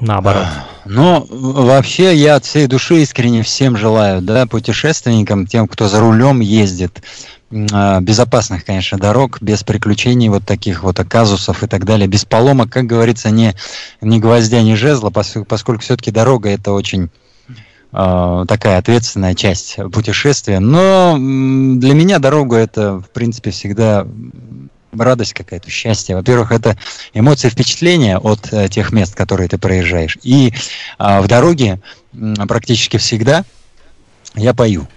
наоборот. 0.00 0.46
Но 0.86 1.26
вообще 1.28 2.14
я 2.14 2.36
от 2.36 2.46
всей 2.46 2.68
души 2.68 3.02
искренне 3.02 3.42
всем 3.42 3.76
желаю, 3.76 4.22
да, 4.22 4.46
путешественникам, 4.46 5.46
тем, 5.46 5.68
кто 5.68 5.88
за 5.88 6.00
рулем 6.00 6.40
ездит, 6.40 7.02
а, 7.02 7.37
безопасных, 7.50 8.64
конечно, 8.64 8.98
дорог, 8.98 9.40
без 9.40 9.62
приключений 9.62 10.28
вот 10.28 10.44
таких 10.44 10.82
вот 10.82 11.00
оказусов 11.00 11.62
и 11.62 11.66
так 11.66 11.84
далее, 11.84 12.06
без 12.06 12.24
поломок, 12.24 12.70
как 12.70 12.84
говорится, 12.84 13.30
ни, 13.30 13.54
ни 14.00 14.18
гвоздя, 14.18 14.62
ни 14.62 14.74
жезла, 14.74 15.10
поскольку 15.10 15.80
все-таки 15.80 16.10
дорога 16.10 16.50
это 16.50 16.72
очень 16.72 17.08
э, 17.92 18.44
такая 18.46 18.78
ответственная 18.78 19.34
часть 19.34 19.76
путешествия. 19.92 20.60
Но 20.60 21.16
для 21.16 21.94
меня 21.94 22.18
дорога 22.18 22.56
это, 22.56 22.98
в 23.00 23.08
принципе, 23.10 23.50
всегда 23.50 24.06
радость 24.96 25.34
какая-то, 25.34 25.70
счастье. 25.70 26.16
Во-первых, 26.16 26.52
это 26.52 26.76
эмоции, 27.14 27.48
впечатления 27.48 28.18
от 28.18 28.52
э, 28.52 28.68
тех 28.68 28.92
мест, 28.92 29.14
которые 29.14 29.48
ты 29.48 29.58
проезжаешь. 29.58 30.18
И 30.22 30.52
э, 30.98 31.20
в 31.20 31.26
дороге 31.28 31.80
э, 32.12 32.34
практически 32.46 32.96
всегда 32.96 33.44
я 34.34 34.54
пою. 34.54 34.88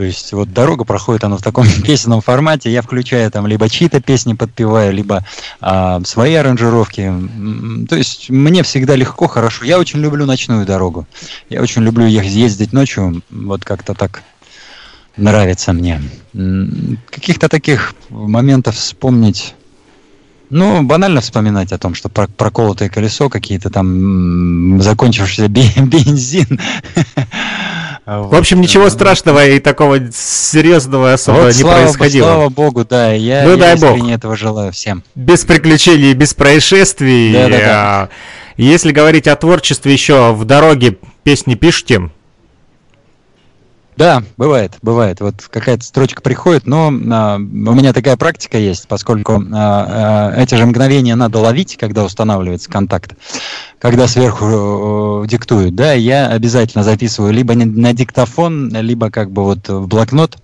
То 0.00 0.04
есть 0.04 0.32
вот 0.32 0.50
дорога 0.50 0.84
проходит 0.84 1.24
она 1.24 1.36
в 1.36 1.42
таком 1.42 1.66
песенном 1.84 2.22
формате, 2.22 2.72
я 2.72 2.80
включаю 2.80 3.30
там 3.30 3.46
либо 3.46 3.68
чьи-то 3.68 4.00
песни 4.00 4.32
подпеваю, 4.32 4.94
либо 4.94 5.26
а, 5.60 6.00
свои 6.04 6.32
аранжировки. 6.36 7.12
То 7.86 7.96
есть 7.96 8.30
мне 8.30 8.62
всегда 8.62 8.96
легко, 8.96 9.26
хорошо. 9.26 9.66
Я 9.66 9.78
очень 9.78 10.00
люблю 10.00 10.24
ночную 10.24 10.64
дорогу. 10.64 11.06
Я 11.50 11.60
очень 11.60 11.82
люблю 11.82 12.06
ездить 12.06 12.72
ночью, 12.72 13.20
вот 13.28 13.66
как-то 13.66 13.92
так 13.92 14.22
нравится 15.18 15.74
мне. 15.74 16.00
Каких-то 17.10 17.50
таких 17.50 17.94
моментов 18.08 18.76
вспомнить 18.76 19.54
ну, 20.48 20.82
банально 20.82 21.20
вспоминать 21.20 21.72
о 21.72 21.78
том, 21.78 21.94
что 21.94 22.08
проколотое 22.08 22.88
колесо, 22.88 23.28
какие-то 23.28 23.68
там 23.68 24.80
закончившийся 24.80 25.48
бензин. 25.48 26.58
В 28.18 28.34
общем, 28.34 28.60
ничего 28.60 28.90
страшного 28.90 29.46
и 29.46 29.60
такого 29.60 30.00
серьезного 30.12 31.12
особо 31.12 31.36
вот, 31.36 31.46
не 31.48 31.52
слава, 31.60 31.82
происходило. 31.82 32.26
Слава 32.26 32.48
богу, 32.48 32.84
да. 32.84 33.12
Я, 33.12 33.44
ну, 33.44 33.50
я 33.50 33.56
дай 33.56 33.76
бог. 33.76 34.10
этого 34.10 34.36
желаю 34.36 34.72
всем. 34.72 35.04
Без 35.14 35.44
приключений, 35.44 36.12
без 36.14 36.34
происшествий. 36.34 37.32
Да, 37.32 37.48
да, 37.48 37.58
да. 37.58 38.08
Если 38.56 38.90
говорить 38.90 39.28
о 39.28 39.36
творчестве 39.36 39.92
еще 39.92 40.32
в 40.32 40.44
дороге, 40.44 40.96
песни 41.22 41.54
пишете? 41.54 42.10
Да, 44.00 44.22
бывает, 44.38 44.78
бывает. 44.80 45.20
Вот 45.20 45.42
какая-то 45.50 45.84
строчка 45.84 46.22
приходит, 46.22 46.66
но 46.66 46.86
а, 46.86 47.36
у 47.36 47.38
меня 47.38 47.92
такая 47.92 48.16
практика 48.16 48.56
есть, 48.56 48.88
поскольку 48.88 49.34
а, 49.34 50.32
а, 50.32 50.40
эти 50.40 50.54
же 50.54 50.64
мгновения 50.64 51.14
надо 51.16 51.38
ловить, 51.38 51.76
когда 51.76 52.02
устанавливается 52.02 52.70
контакт, 52.70 53.14
когда 53.78 54.08
сверху 54.08 55.24
э, 55.24 55.26
диктуют, 55.28 55.74
да, 55.74 55.92
я 55.92 56.28
обязательно 56.28 56.82
записываю 56.82 57.34
либо 57.34 57.52
на 57.54 57.92
диктофон, 57.92 58.70
либо 58.74 59.10
как 59.10 59.32
бы 59.32 59.44
вот 59.44 59.68
в 59.68 59.86
блокнот, 59.86 60.38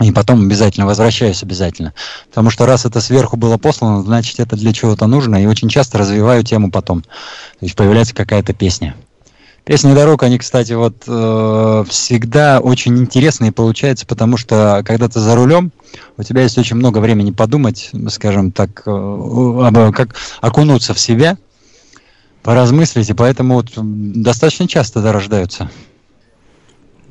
и 0.00 0.10
потом 0.10 0.46
обязательно 0.46 0.84
возвращаюсь 0.84 1.44
обязательно. 1.44 1.94
Потому 2.30 2.50
что 2.50 2.66
раз 2.66 2.84
это 2.84 3.00
сверху 3.00 3.36
было 3.36 3.58
послано, 3.58 4.02
значит 4.02 4.40
это 4.40 4.56
для 4.56 4.72
чего-то 4.72 5.06
нужно, 5.06 5.40
и 5.40 5.46
очень 5.46 5.68
часто 5.68 5.98
развиваю 5.98 6.42
тему 6.42 6.72
потом. 6.72 7.02
То 7.02 7.08
есть 7.60 7.76
появляется 7.76 8.12
какая-то 8.12 8.54
песня. 8.54 8.96
Песни 9.64 9.94
дорог, 9.94 10.24
они, 10.24 10.38
кстати, 10.38 10.72
вот 10.72 11.04
э, 11.06 11.84
всегда 11.88 12.58
очень 12.58 12.98
интересные 12.98 13.52
получаются, 13.52 14.04
потому 14.06 14.36
что 14.36 14.82
когда 14.84 15.08
ты 15.08 15.20
за 15.20 15.36
рулем, 15.36 15.70
у 16.16 16.24
тебя 16.24 16.42
есть 16.42 16.58
очень 16.58 16.74
много 16.74 16.98
времени 16.98 17.30
подумать, 17.30 17.92
скажем 18.08 18.50
так, 18.50 18.82
э, 18.86 19.92
как 19.94 20.16
окунуться 20.40 20.94
в 20.94 20.98
себя, 20.98 21.38
поразмыслить, 22.42 23.10
и 23.10 23.14
поэтому 23.14 23.54
вот 23.54 23.70
достаточно 23.76 24.66
часто 24.66 25.00
да, 25.00 25.12
рождаются. 25.12 25.70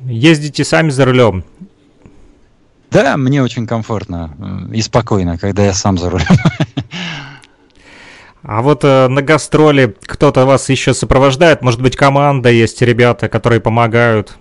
Ездите 0.04 0.62
сами 0.62 0.90
за 0.90 1.06
рулем? 1.06 1.44
Да, 2.90 3.16
мне 3.16 3.42
очень 3.42 3.66
комфортно 3.66 4.36
э, 4.70 4.74
и 4.74 4.82
спокойно, 4.82 5.38
когда 5.38 5.64
я 5.64 5.72
сам 5.72 5.96
за 5.96 6.10
рулем. 6.10 6.26
А 8.42 8.60
вот 8.60 8.82
э, 8.82 9.08
на 9.08 9.22
гастроли 9.22 9.94
кто-то 10.02 10.44
вас 10.44 10.68
еще 10.68 10.94
сопровождает? 10.94 11.62
Может 11.62 11.80
быть, 11.80 11.96
команда 11.96 12.50
есть, 12.50 12.82
ребята, 12.82 13.28
которые 13.28 13.60
помогают 13.60 14.36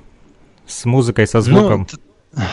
с 0.66 0.86
музыкой, 0.86 1.28
со 1.28 1.42
звуком? 1.42 1.88
Ну, 2.34 2.44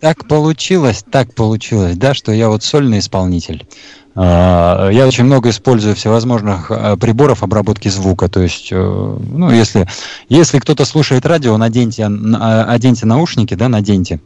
так 0.00 0.26
получилось, 0.28 1.04
так 1.10 1.34
получилось, 1.34 1.96
да, 1.96 2.14
что 2.14 2.32
я 2.32 2.48
вот 2.48 2.62
сольный 2.62 3.00
исполнитель. 3.00 3.66
А, 4.14 4.88
я 4.90 5.06
очень 5.06 5.24
много 5.24 5.50
использую 5.50 5.94
всевозможных 5.94 6.70
а, 6.70 6.96
приборов 6.96 7.42
обработки 7.42 7.88
звука. 7.88 8.28
То 8.28 8.40
есть, 8.40 8.68
э, 8.70 8.76
ну, 8.76 9.50
если, 9.50 9.86
если 10.28 10.58
кто-то 10.58 10.84
слушает 10.84 11.26
радио, 11.26 11.56
наденьте, 11.56 12.04
а, 12.04 12.64
оденьте 12.64 13.06
наушники, 13.06 13.54
да, 13.54 13.68
наденьте. 13.68 14.20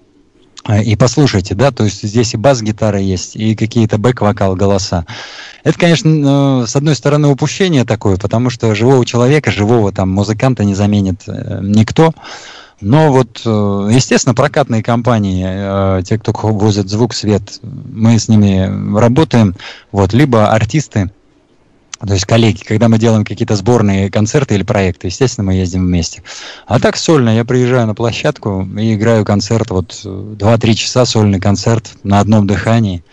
И 0.82 0.96
послушайте, 0.96 1.54
да, 1.54 1.70
то 1.72 1.84
есть 1.84 2.02
здесь 2.02 2.32
и 2.32 2.38
бас-гитара 2.38 2.98
есть, 2.98 3.36
и 3.36 3.54
какие-то 3.54 3.98
бэк-вокал 3.98 4.56
голоса. 4.56 5.04
Это, 5.62 5.78
конечно, 5.78 6.62
э, 6.62 6.66
с 6.66 6.74
одной 6.74 6.94
стороны 6.94 7.28
упущение 7.28 7.84
такое, 7.84 8.16
потому 8.16 8.48
что 8.48 8.74
живого 8.74 9.04
человека, 9.04 9.50
живого 9.50 9.92
там 9.92 10.10
музыканта 10.10 10.64
не 10.64 10.74
заменит 10.74 11.22
э, 11.26 11.60
никто. 11.62 12.12
Но 12.80 13.12
вот, 13.12 13.42
э, 13.44 13.88
естественно, 13.92 14.34
прокатные 14.34 14.82
компании, 14.82 16.02
те, 16.02 16.18
кто 16.18 16.32
возят 16.32 16.88
звук, 16.88 17.12
свет, 17.12 17.60
мы 17.62 18.18
с 18.18 18.28
ними 18.28 18.98
работаем. 18.98 19.54
Вот, 19.92 20.14
либо 20.14 20.48
артисты, 20.48 21.10
то 22.06 22.14
есть 22.14 22.24
коллеги, 22.26 22.62
когда 22.64 22.88
мы 22.88 22.98
делаем 22.98 23.24
какие-то 23.24 23.56
сборные 23.56 24.10
концерты 24.10 24.54
или 24.54 24.62
проекты, 24.62 25.08
естественно, 25.08 25.46
мы 25.46 25.54
ездим 25.54 25.86
вместе. 25.86 26.22
А 26.66 26.80
так 26.80 26.96
сольно, 26.96 27.30
я 27.34 27.44
приезжаю 27.44 27.86
на 27.86 27.94
площадку 27.94 28.68
и 28.78 28.94
играю 28.94 29.24
концерт, 29.24 29.70
вот 29.70 29.92
2-3 29.92 30.74
часа 30.74 31.04
сольный 31.04 31.40
концерт 31.40 31.92
на 32.02 32.20
одном 32.20 32.46
дыхании. 32.46 33.04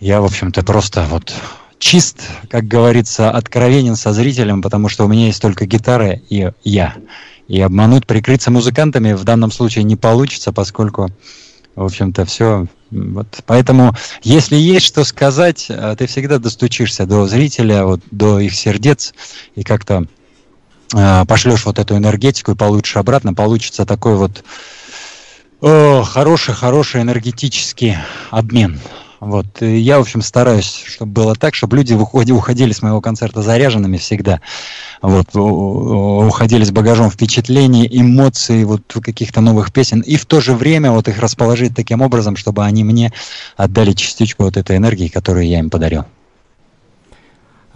Я, 0.00 0.20
в 0.20 0.24
общем-то, 0.24 0.62
просто 0.62 1.06
вот 1.08 1.32
чист, 1.78 2.22
как 2.50 2.64
говорится, 2.64 3.30
откровенен 3.30 3.96
со 3.96 4.12
зрителем, 4.12 4.62
потому 4.62 4.88
что 4.88 5.04
у 5.04 5.08
меня 5.08 5.26
есть 5.26 5.40
только 5.40 5.66
гитара 5.66 6.12
и 6.28 6.50
я. 6.64 6.94
И 7.48 7.60
обмануть, 7.60 8.06
прикрыться 8.06 8.50
музыкантами 8.50 9.12
в 9.12 9.24
данном 9.24 9.52
случае 9.52 9.84
не 9.84 9.96
получится, 9.96 10.52
поскольку, 10.52 11.10
в 11.76 11.84
общем-то, 11.84 12.24
все. 12.24 12.66
Вот. 12.90 13.28
Поэтому, 13.46 13.94
если 14.22 14.56
есть 14.56 14.86
что 14.86 15.04
сказать, 15.04 15.66
э, 15.68 15.94
ты 15.96 16.06
всегда 16.06 16.38
достучишься 16.38 17.06
до 17.06 17.26
зрителя, 17.26 17.84
вот, 17.84 18.00
до 18.10 18.40
их 18.40 18.54
сердец, 18.54 19.14
и 19.54 19.62
как-то 19.62 20.06
э, 20.94 21.24
пошлешь 21.26 21.66
вот 21.66 21.78
эту 21.78 21.96
энергетику 21.96 22.52
и 22.52 22.56
получишь 22.56 22.96
обратно, 22.96 23.34
получится 23.34 23.86
такой 23.86 24.16
вот 24.16 24.42
хороший-хороший 25.58 27.00
энергетический 27.00 27.96
обмен. 28.30 28.78
Вот. 29.20 29.46
И 29.62 29.78
я, 29.78 29.98
в 29.98 30.02
общем, 30.02 30.22
стараюсь, 30.22 30.84
чтобы 30.86 31.12
было 31.12 31.34
так, 31.34 31.54
чтобы 31.54 31.76
люди 31.76 31.94
выходи, 31.94 32.32
уходили 32.32 32.72
с 32.72 32.82
моего 32.82 33.00
концерта 33.00 33.42
заряженными 33.42 33.96
всегда. 33.96 34.40
Вот. 35.02 35.34
Уходили 35.34 36.64
с 36.64 36.70
багажом 36.70 37.10
впечатлений, 37.10 37.88
эмоций, 37.90 38.64
вот 38.64 38.82
каких-то 38.86 39.40
новых 39.40 39.72
песен. 39.72 40.00
И 40.00 40.16
в 40.16 40.26
то 40.26 40.40
же 40.40 40.54
время 40.54 40.90
вот 40.90 41.08
их 41.08 41.18
расположить 41.20 41.74
таким 41.74 42.02
образом, 42.02 42.36
чтобы 42.36 42.64
они 42.64 42.84
мне 42.84 43.12
отдали 43.56 43.92
частичку 43.92 44.44
вот 44.44 44.56
этой 44.56 44.76
энергии, 44.76 45.08
которую 45.08 45.46
я 45.46 45.58
им 45.58 45.70
подарил. 45.70 46.04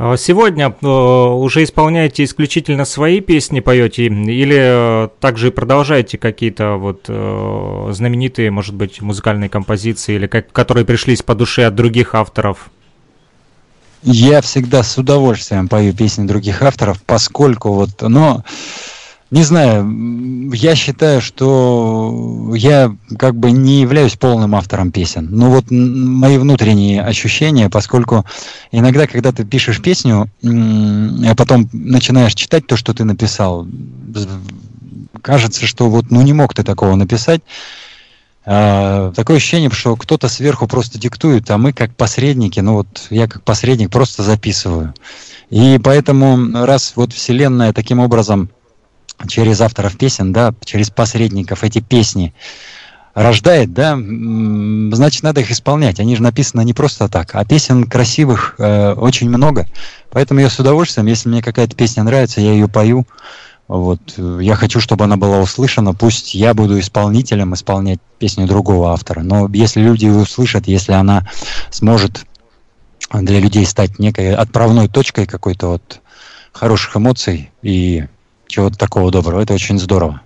А 0.02 0.16
сегодня 0.16 0.74
э, 0.80 0.86
уже 0.86 1.62
исполняете 1.62 2.24
исключительно 2.24 2.86
свои 2.86 3.20
песни, 3.20 3.60
поете, 3.60 4.06
или 4.06 4.56
э, 4.58 5.08
также 5.20 5.50
продолжаете 5.50 6.16
какие-то 6.16 6.76
вот 6.76 7.04
э, 7.08 7.88
знаменитые, 7.92 8.50
может 8.50 8.74
быть, 8.74 9.02
музыкальные 9.02 9.50
композиции, 9.50 10.14
или 10.14 10.26
как, 10.26 10.50
которые 10.52 10.86
пришлись 10.86 11.20
по 11.20 11.34
душе 11.34 11.66
от 11.66 11.74
других 11.74 12.14
авторов? 12.14 12.70
Я 14.02 14.40
всегда 14.40 14.82
с 14.82 14.96
удовольствием 14.96 15.68
пою 15.68 15.92
песни 15.92 16.26
других 16.26 16.62
авторов, 16.62 17.02
поскольку 17.02 17.74
вот, 17.74 17.90
но 18.00 18.42
не 19.30 19.44
знаю, 19.44 20.50
я 20.52 20.74
считаю, 20.74 21.20
что 21.20 22.52
я 22.56 22.94
как 23.16 23.36
бы 23.36 23.52
не 23.52 23.80
являюсь 23.80 24.16
полным 24.16 24.56
автором 24.56 24.90
песен. 24.90 25.28
Но 25.30 25.50
вот 25.50 25.66
мои 25.70 26.36
внутренние 26.36 27.02
ощущения, 27.02 27.70
поскольку 27.70 28.24
иногда, 28.72 29.06
когда 29.06 29.30
ты 29.30 29.44
пишешь 29.44 29.80
песню, 29.80 30.28
а 30.42 31.34
потом 31.36 31.68
начинаешь 31.72 32.34
читать 32.34 32.66
то, 32.66 32.76
что 32.76 32.92
ты 32.92 33.04
написал, 33.04 33.68
кажется, 35.22 35.64
что 35.64 35.88
вот 35.88 36.10
ну 36.10 36.22
не 36.22 36.32
мог 36.32 36.52
ты 36.54 36.64
такого 36.64 36.96
написать. 36.96 37.42
А, 38.44 39.12
такое 39.12 39.36
ощущение, 39.36 39.70
что 39.70 39.94
кто-то 39.96 40.28
сверху 40.28 40.66
просто 40.66 40.98
диктует, 40.98 41.48
а 41.50 41.58
мы 41.58 41.72
как 41.72 41.94
посредники, 41.94 42.58
ну 42.58 42.74
вот 42.74 43.06
я 43.10 43.28
как 43.28 43.44
посредник 43.44 43.90
просто 43.90 44.22
записываю. 44.22 44.94
И 45.50 45.78
поэтому 45.82 46.64
раз 46.64 46.94
вот 46.96 47.12
Вселенная 47.12 47.72
таким 47.72 48.00
образом 48.00 48.50
через 49.28 49.60
авторов 49.60 49.96
песен, 49.96 50.32
да, 50.32 50.54
через 50.64 50.90
посредников 50.90 51.64
эти 51.64 51.80
песни 51.80 52.34
рождает, 53.14 53.72
да, 53.72 53.96
значит, 53.96 55.22
надо 55.22 55.40
их 55.40 55.50
исполнять. 55.50 56.00
Они 56.00 56.16
же 56.16 56.22
написаны 56.22 56.62
не 56.62 56.74
просто 56.74 57.08
так, 57.08 57.34
а 57.34 57.44
песен 57.44 57.84
красивых 57.84 58.54
э, 58.58 58.92
очень 58.92 59.28
много. 59.28 59.66
Поэтому 60.10 60.40
я 60.40 60.48
с 60.48 60.58
удовольствием, 60.58 61.06
если 61.06 61.28
мне 61.28 61.42
какая-то 61.42 61.74
песня 61.76 62.02
нравится, 62.02 62.40
я 62.40 62.52
ее 62.52 62.68
пою. 62.68 63.06
Вот. 63.68 64.00
Я 64.16 64.56
хочу, 64.56 64.80
чтобы 64.80 65.04
она 65.04 65.16
была 65.16 65.38
услышана. 65.38 65.94
Пусть 65.94 66.34
я 66.34 66.54
буду 66.54 66.78
исполнителем 66.80 67.54
исполнять 67.54 68.00
песню 68.18 68.46
другого 68.46 68.92
автора. 68.92 69.22
Но 69.22 69.48
если 69.52 69.80
люди 69.80 70.06
ее 70.06 70.16
услышат, 70.16 70.66
если 70.66 70.92
она 70.92 71.28
сможет 71.70 72.24
для 73.12 73.38
людей 73.38 73.64
стать 73.66 73.98
некой 73.98 74.34
отправной 74.34 74.88
точкой 74.88 75.26
какой-то 75.26 75.68
вот 75.68 76.00
хороших 76.52 76.96
эмоций 76.96 77.50
и 77.62 78.06
чего-то 78.50 78.76
такого 78.76 79.10
доброго, 79.10 79.40
это 79.40 79.54
очень 79.54 79.78
здорово. 79.78 80.20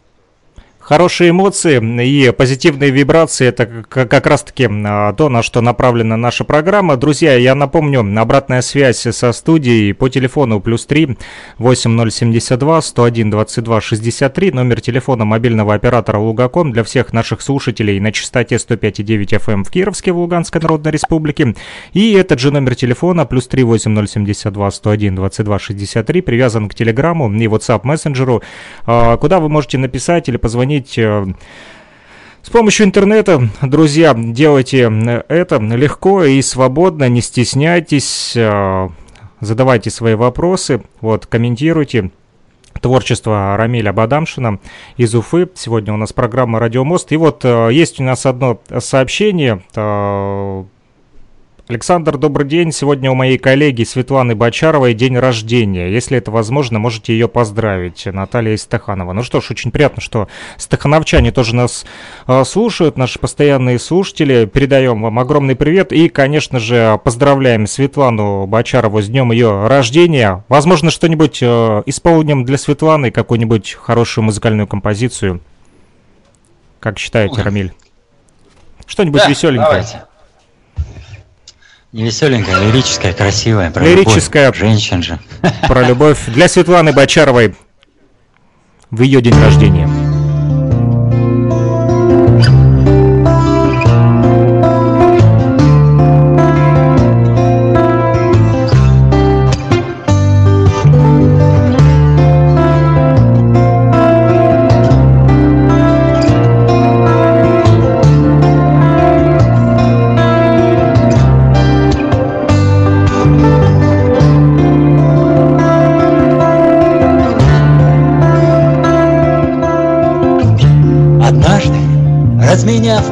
Хорошие 0.85 1.31
эмоции 1.31 1.81
и 2.05 2.31
позитивные 2.31 2.91
вибрации– 2.91 3.47
это 3.49 3.65
как 3.89 4.27
раз-таки 4.27 4.69
а, 4.71 5.15
то, 5.15 5.31
на 5.31 5.43
что 5.43 5.63
направлена 5.63 6.19
наша 6.19 6.45
программа. 6.45 6.99
Друзья, 6.99 7.35
я 7.37 7.55
напомню, 7.55 8.05
обратная 8.21 8.61
связь 8.61 8.99
со 8.99 9.33
студией 9.33 9.95
по 9.95 10.11
телефону 10.11 10.61
плюс 10.61 10.85
3 10.85 11.17
8072 11.57 12.83
101 12.83 13.31
22 13.31 13.81
63, 13.81 14.51
номер 14.53 14.83
телефона 14.83 15.25
мобильного 15.25 15.73
оператора 15.73 16.19
Лугаком 16.19 16.71
для 16.71 16.85
всех 16.85 17.15
наших 17.15 17.41
слушателей 17.41 17.99
на 17.99 18.13
частоте 18.13 18.57
105,9 18.57 19.39
FM 19.39 19.53
эм 19.53 19.65
в 19.65 19.71
Кировске, 19.71 20.13
в 20.13 20.19
Луганской 20.19 20.61
Народной 20.61 20.93
Республике. 20.93 21.55
И 21.95 22.13
этот 22.13 22.41
же 22.41 22.51
номер 22.51 22.75
телефона 22.75 23.25
плюс 23.25 23.49
3 23.49 23.63
8072 23.63 24.71
101 24.71 25.15
22 25.15 25.59
63 25.59 26.21
привязан 26.21 26.69
к 26.69 26.75
Телеграмму 26.75 27.33
и 27.33 27.47
WhatsApp 27.47 27.81
мессенджеру, 27.85 28.43
а, 28.85 29.17
куда 29.17 29.41
вы 29.41 29.49
можете 29.49 29.79
написать 29.79 30.29
или 30.29 30.37
позвонить 30.37 30.74
позвонить 30.75 30.99
э, 30.99 31.27
с 32.43 32.51
помощью 32.51 32.87
интернета, 32.87 33.49
друзья, 33.63 34.15
делайте 34.15 34.91
это 35.29 35.57
легко 35.59 36.25
и 36.25 36.43
свободно, 36.43 37.09
не 37.09 37.21
стесняйтесь, 37.21 38.35
э, 38.37 38.89
задавайте 39.41 39.91
свои 39.91 40.15
вопросы, 40.15 40.83
вот, 41.01 41.27
комментируйте 41.27 42.11
творчество 42.81 43.57
Рамиля 43.57 43.93
Бадамшина 43.93 44.59
из 44.97 45.15
Уфы. 45.15 45.49
Сегодня 45.55 45.95
у 45.95 45.97
нас 45.97 46.13
программа 46.13 46.59
«Радио 46.59 46.85
Мост». 46.85 47.13
И 47.13 47.17
вот 47.17 47.45
э, 47.45 47.69
есть 47.73 48.01
у 48.01 48.03
нас 48.03 48.27
одно 48.27 48.61
сообщение, 48.81 49.63
Александр, 51.67 52.19
добрый 52.19 52.47
день. 52.47 52.73
Сегодня 52.73 53.11
у 53.11 53.15
моей 53.15 53.39
коллеги 53.39 53.85
Светланы 53.85 54.35
Бочаровой 54.35 54.93
день 54.93 55.17
рождения. 55.17 55.91
Если 55.91 56.19
это 56.19 56.31
возможно, 56.31 56.79
можете 56.79 57.15
ее 57.15 57.27
поздравить. 57.27 58.05
Наталья 58.05 58.55
Стаханова. 58.59 59.15
Ну 59.15 59.23
что 59.23 59.41
ж, 59.41 59.53
очень 59.53 59.71
приятно, 59.71 60.03
что 60.03 60.29
стахановчане 60.59 61.33
тоже 61.33 61.55
нас 61.55 61.87
э, 62.27 62.45
слушают, 62.45 62.99
наши 62.99 63.19
постоянные 63.19 63.79
слушатели. 63.79 64.45
Передаем 64.45 65.01
вам 65.01 65.19
огромный 65.19 65.57
привет 65.57 65.91
и, 65.91 66.11
конечно 66.11 66.59
же, 66.59 67.01
поздравляем 67.03 67.67
Светлану 67.67 68.45
Бочарову 68.45 69.01
с 69.01 69.09
днем 69.09 69.33
ее 69.33 69.67
рождения. 69.67 70.45
Возможно, 70.51 70.91
что-нибудь 70.91 71.39
э, 71.41 71.83
исполним 71.87 72.45
для 72.45 72.59
Светланы, 72.59 73.11
какую-нибудь 73.11 73.73
хорошую 73.81 74.25
музыкальную 74.25 74.67
композицию. 74.67 75.41
Как 76.79 76.99
считаете, 76.99 77.41
Рамиль? 77.41 77.73
Что-нибудь 78.85 79.23
да, 79.23 79.29
веселенькое. 79.31 79.67
Давайте. 79.67 80.14
Не 81.95 82.03
веселенькая, 82.03 82.61
лирическая, 82.61 83.13
красивая. 83.13 83.71
Про 83.71 83.85
лирическая. 83.85 84.47
Любовь. 84.47 84.59
Женщин 84.59 85.01
же. 85.01 85.21
Про 85.69 85.87
любовь. 85.87 86.19
Для 86.27 86.49
Светланы 86.49 86.93
Бочаровой 86.93 87.55
в 88.91 89.01
ее 89.01 89.23
день 89.23 89.41
рождения. 89.41 90.04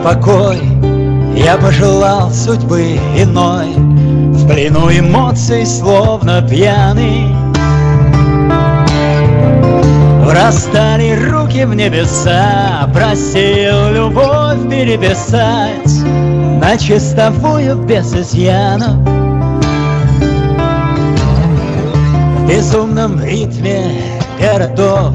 Покой. 0.02 0.58
Я 1.34 1.56
пожелал 1.56 2.30
судьбы 2.30 2.98
иной 3.16 3.74
В 3.74 4.46
плену 4.46 4.90
эмоций, 4.90 5.64
словно 5.64 6.42
пьяный. 6.42 7.26
Врастали 10.24 11.14
руки 11.30 11.64
в 11.64 11.74
небеса 11.74 12.88
Просил 12.94 13.90
любовь 13.92 14.70
переписать 14.70 15.92
На 16.58 16.78
чистовую 16.78 17.76
без 17.76 18.14
изъянов 18.14 18.96
В 22.38 22.48
безумном 22.48 23.22
ритме 23.22 23.84
городов 24.40 25.12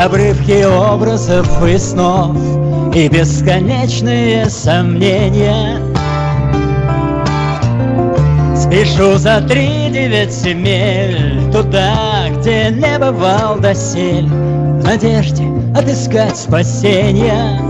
Обрывки 0.00 0.64
образов 0.64 1.48
и 1.66 1.76
снов 1.78 2.36
и 2.94 3.08
бесконечные 3.08 4.48
сомнения. 4.48 5.80
Спешу 8.56 9.18
за 9.18 9.40
три 9.40 9.90
девять 9.90 10.32
земель 10.32 11.50
Туда, 11.52 12.28
где 12.36 12.70
не 12.70 12.98
бывал 12.98 13.58
досель 13.58 14.26
В 14.26 14.84
надежде 14.84 15.44
отыскать 15.76 16.36
спасение. 16.36 17.60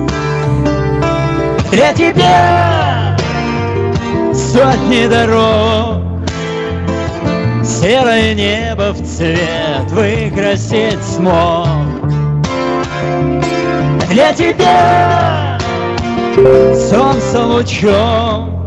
Для 1.72 1.92
тебя 1.94 3.16
сотни 4.32 5.06
дорог. 5.08 6.02
Серое 7.64 8.34
небо 8.34 8.92
в 8.92 9.02
цвет 9.02 9.90
выкрасить 9.90 11.02
смог 11.02 12.03
для 14.14 14.32
тебя. 14.32 15.58
Солнце 16.88 17.44
лучом 17.44 18.66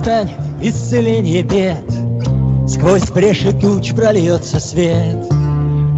Настанет 0.06 0.38
исцеление 0.62 1.42
бед, 1.42 1.82
Сквозь 2.68 3.10
бреши 3.10 3.52
туч 3.52 3.92
прольется 3.92 4.60
свет, 4.60 5.16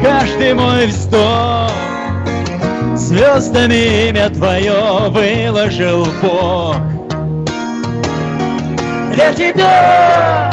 Каждый 0.03 0.55
мой 0.55 0.86
вздох 0.89 1.70
Звездами 2.97 4.09
имя 4.09 4.28
твое 4.30 5.09
выложил 5.11 6.09
Бог 6.20 6.78
Для 9.14 9.32
тебя 9.32 10.51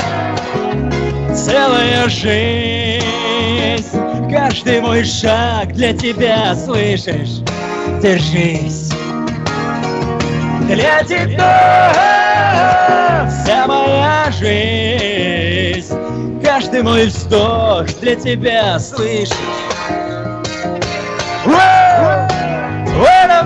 целая 1.33 2.07
жизнь 2.07 2.84
Каждый 4.35 4.81
мой 4.81 5.05
шаг 5.05 5.71
для 5.71 5.93
тебя, 5.93 6.53
слышишь? 6.55 7.39
Держись 8.01 8.91
Для 10.67 11.03
тебя 11.03 11.93
вся 13.31 13.65
моя 13.65 14.29
жизнь 14.37 15.95
Каждый 16.43 16.83
мой 16.83 17.05
вздох 17.05 17.87
для 18.01 18.15
тебя, 18.15 18.77
слышишь? 18.77 19.29
Для 21.45 23.43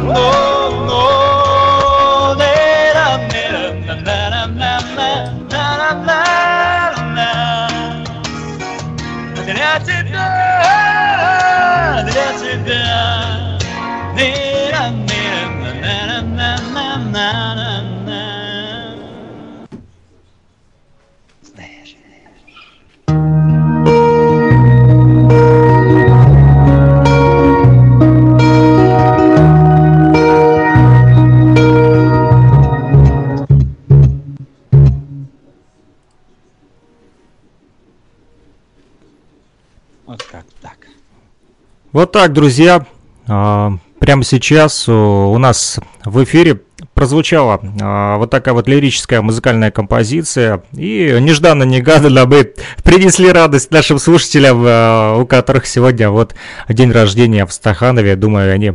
Вот 41.99 42.13
так, 42.13 42.31
друзья. 42.31 42.85
А, 43.27 43.73
Прямо 43.99 44.23
сейчас 44.23 44.87
у 44.87 45.37
нас 45.37 45.81
в 46.05 46.23
эфире 46.23 46.61
прозвучала 46.93 47.59
а, 47.81 48.17
вот 48.17 48.29
такая 48.29 48.53
вот 48.53 48.67
лирическая 48.67 49.21
музыкальная 49.21 49.71
композиция. 49.71 50.63
И 50.73 51.17
нежданно-негаданно 51.19 52.25
мы 52.25 52.53
принесли 52.83 53.31
радость 53.31 53.71
нашим 53.71 53.99
слушателям, 53.99 54.63
а, 54.65 55.17
у 55.17 55.25
которых 55.25 55.65
сегодня 55.65 56.09
вот 56.09 56.35
день 56.69 56.91
рождения 56.91 57.45
в 57.45 57.51
Стаханове. 57.51 58.15
Думаю, 58.15 58.53
они 58.53 58.73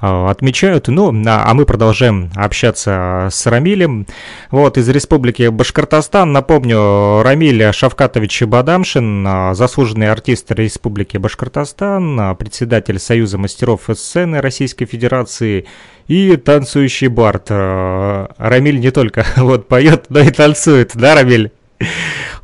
а, 0.00 0.30
отмечают. 0.30 0.88
Ну, 0.88 1.12
а 1.26 1.44
а 1.44 1.52
мы 1.54 1.66
продолжаем 1.66 2.30
общаться 2.34 3.28
с 3.30 3.46
Рамилем. 3.46 4.06
Вот, 4.50 4.78
из 4.78 4.88
Республики 4.88 5.48
Башкортостан. 5.48 6.32
Напомню, 6.32 7.22
Рамиль 7.22 7.72
Шавкатович 7.72 8.42
Бадамшин, 8.42 9.24
а, 9.26 9.54
заслуженный 9.54 10.10
артист 10.10 10.50
Республики 10.50 11.16
Башкортостан, 11.16 12.18
а, 12.18 12.34
председатель 12.34 12.98
Союза 12.98 13.38
мастеров 13.38 13.82
сцены 13.94 14.40
Российской 14.40 14.86
Федерации 14.86 15.66
и 16.08 16.36
танцующий 16.36 17.08
бард. 17.08 17.46
А, 17.50 18.28
Рамиль 18.38 18.78
не 18.78 18.90
только 18.90 19.26
вот 19.36 19.68
поет, 19.68 20.06
но 20.08 20.20
и 20.20 20.30
танцует, 20.30 20.92
да, 20.94 21.14
Рамиль? 21.14 21.52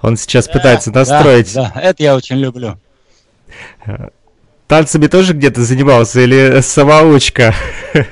Он 0.02 0.16
сейчас 0.16 0.48
пытается 0.48 0.90
Да, 0.90 1.00
настроить. 1.00 1.52
Да, 1.54 1.72
да, 1.74 1.80
это 1.80 2.02
я 2.02 2.16
очень 2.16 2.36
люблю. 2.36 2.78
Танцами 4.66 5.08
тоже 5.08 5.32
где-то 5.32 5.62
занимался 5.62 6.20
или 6.20 6.60
самоучка? 6.60 7.54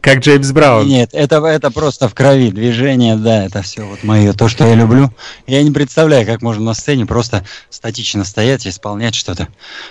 Как 0.00 0.18
Джеймс 0.18 0.50
Браун. 0.50 0.88
Нет, 0.88 1.10
это, 1.12 1.36
это 1.46 1.70
просто 1.70 2.08
в 2.08 2.14
крови 2.14 2.50
движение, 2.50 3.16
да, 3.16 3.44
это 3.44 3.62
все 3.62 3.82
вот 3.82 4.02
мое, 4.02 4.32
то, 4.32 4.48
что 4.48 4.66
я 4.66 4.74
люблю. 4.74 5.12
Я 5.46 5.62
не 5.62 5.70
представляю, 5.70 6.26
как 6.26 6.42
можно 6.42 6.64
на 6.64 6.74
сцене 6.74 7.06
просто 7.06 7.44
статично 7.70 8.24
стоять 8.24 8.66
и 8.66 8.70
исполнять 8.70 9.14
что-то, 9.14 9.46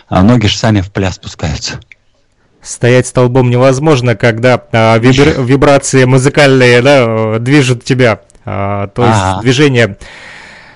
а 0.09 0.21
ноги 0.21 0.47
же 0.47 0.57
сами 0.57 0.81
в 0.81 0.91
пляс 0.91 1.15
спускаются. 1.15 1.79
Стоять 2.61 3.07
столбом 3.07 3.49
невозможно, 3.49 4.15
когда 4.15 4.63
а, 4.71 4.97
вибр- 4.99 5.43
вибрации 5.43 6.03
музыкальные 6.05 6.81
да, 6.81 6.97
э, 7.35 7.39
движут 7.39 7.83
тебя. 7.83 8.21
А, 8.45 8.87
то 8.87 9.03
есть 9.05 9.17
Ага. 9.19 9.41
движения 9.41 9.97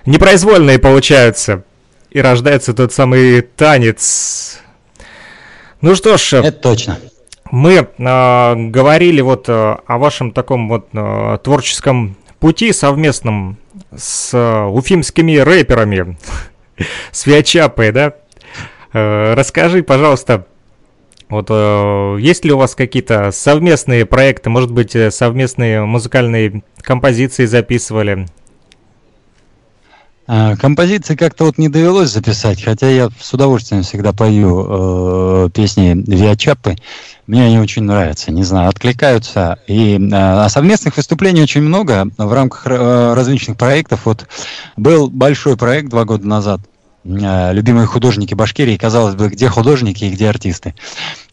непроизвольные 0.05 0.79
получаются. 0.79 1.63
И 2.09 2.19
рождается 2.21 2.73
тот 2.73 2.91
самый 2.93 3.41
танец. 3.41 4.59
Ну 5.81 5.93
что 5.95 6.17
ж, 6.17 6.33
Это 6.33 6.51
точно. 6.53 6.97
мы 7.51 7.87
а, 7.99 8.55
говорили 8.55 9.21
вот 9.21 9.45
а, 9.47 9.81
о 9.85 9.97
вашем 9.99 10.31
таком 10.31 10.67
вот 10.69 10.87
а, 10.95 11.37
творческом 11.37 12.17
пути 12.39 12.73
совместном 12.73 13.57
с 13.95 14.31
а, 14.33 14.65
уфимскими 14.67 15.37
рэперами, 15.37 16.17
с 17.11 17.25
Виачапой, 17.27 17.91
да? 17.91 18.13
Э, 18.93 19.33
Расскажи, 19.35 19.83
пожалуйста, 19.83 20.47
вот 21.29 21.47
э, 21.49 22.17
есть 22.19 22.45
ли 22.45 22.51
у 22.51 22.57
вас 22.57 22.75
какие-то 22.75 23.31
совместные 23.31 24.05
проекты, 24.05 24.49
может 24.49 24.71
быть, 24.71 24.95
э, 24.95 25.11
совместные 25.11 25.83
музыкальные 25.83 26.63
композиции 26.81 27.45
записывали? 27.45 28.27
А, 30.27 30.55
Композиции 30.55 31.15
как-то 31.15 31.45
вот 31.45 31.57
не 31.57 31.69
довелось 31.69 32.09
записать, 32.09 32.63
хотя 32.63 32.89
я 32.89 33.09
с 33.19 33.33
удовольствием 33.33 33.83
всегда 33.83 34.11
пою 34.11 35.45
э, 35.45 35.49
песни 35.53 35.93
Виачапы. 36.07 36.75
Мне 37.27 37.45
они 37.45 37.59
очень 37.59 37.83
нравятся, 37.83 38.31
не 38.31 38.43
знаю, 38.43 38.69
откликаются. 38.69 39.59
И 39.67 39.99
э, 39.99 40.49
совместных 40.49 40.97
выступлений 40.97 41.43
очень 41.43 41.61
много 41.61 42.07
в 42.17 42.33
рамках 42.33 42.65
э, 42.65 43.13
различных 43.13 43.57
проектов. 43.57 44.01
Вот 44.05 44.27
был 44.77 45.09
большой 45.09 45.57
проект 45.57 45.89
два 45.89 46.05
года 46.05 46.27
назад. 46.27 46.59
Э, 47.05 47.53
Любимые 47.53 47.87
художники 47.87 48.33
Башкирии. 48.33 48.77
Казалось 48.77 49.15
бы, 49.15 49.29
где 49.29 49.47
художники 49.47 50.05
и 50.05 50.09
где 50.09 50.27
артисты. 50.27 50.73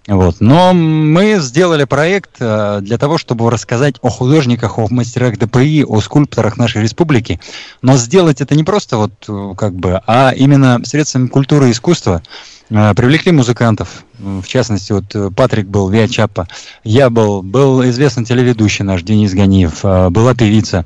Вот. 0.06 0.36
Но 0.40 0.72
мы 0.72 1.38
сделали 1.40 1.84
проект 1.84 2.36
э, 2.40 2.80
для 2.82 2.98
того, 2.98 3.18
чтобы 3.18 3.50
рассказать 3.50 3.96
о 4.02 4.08
художниках, 4.08 4.78
о 4.78 4.86
мастерах 4.90 5.38
ДПИ, 5.38 5.84
о 5.84 6.00
скульпторах 6.00 6.56
нашей 6.56 6.82
республики. 6.82 7.40
Но 7.82 7.96
сделать 7.96 8.40
это 8.40 8.54
не 8.54 8.64
просто 8.64 8.96
вот 8.96 9.12
э, 9.28 9.54
как 9.56 9.74
бы, 9.74 10.00
а 10.06 10.32
именно 10.36 10.80
средствами 10.84 11.28
культуры 11.28 11.68
и 11.68 11.72
искусства. 11.72 12.22
Привлекли 12.68 13.32
музыкантов, 13.32 14.04
в 14.18 14.46
частности, 14.46 14.92
вот 14.92 15.34
Патрик 15.36 15.66
был, 15.66 15.90
Виа 15.90 16.08
Чапа, 16.08 16.48
я 16.84 17.10
был, 17.10 17.42
был 17.42 17.84
известный 17.90 18.24
телеведущий 18.24 18.82
наш 18.82 19.02
Денис 19.02 19.34
Ганиев, 19.34 19.82
была 20.10 20.34
певица 20.34 20.82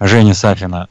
Женя 0.00 0.34
Сафина. 0.34 0.88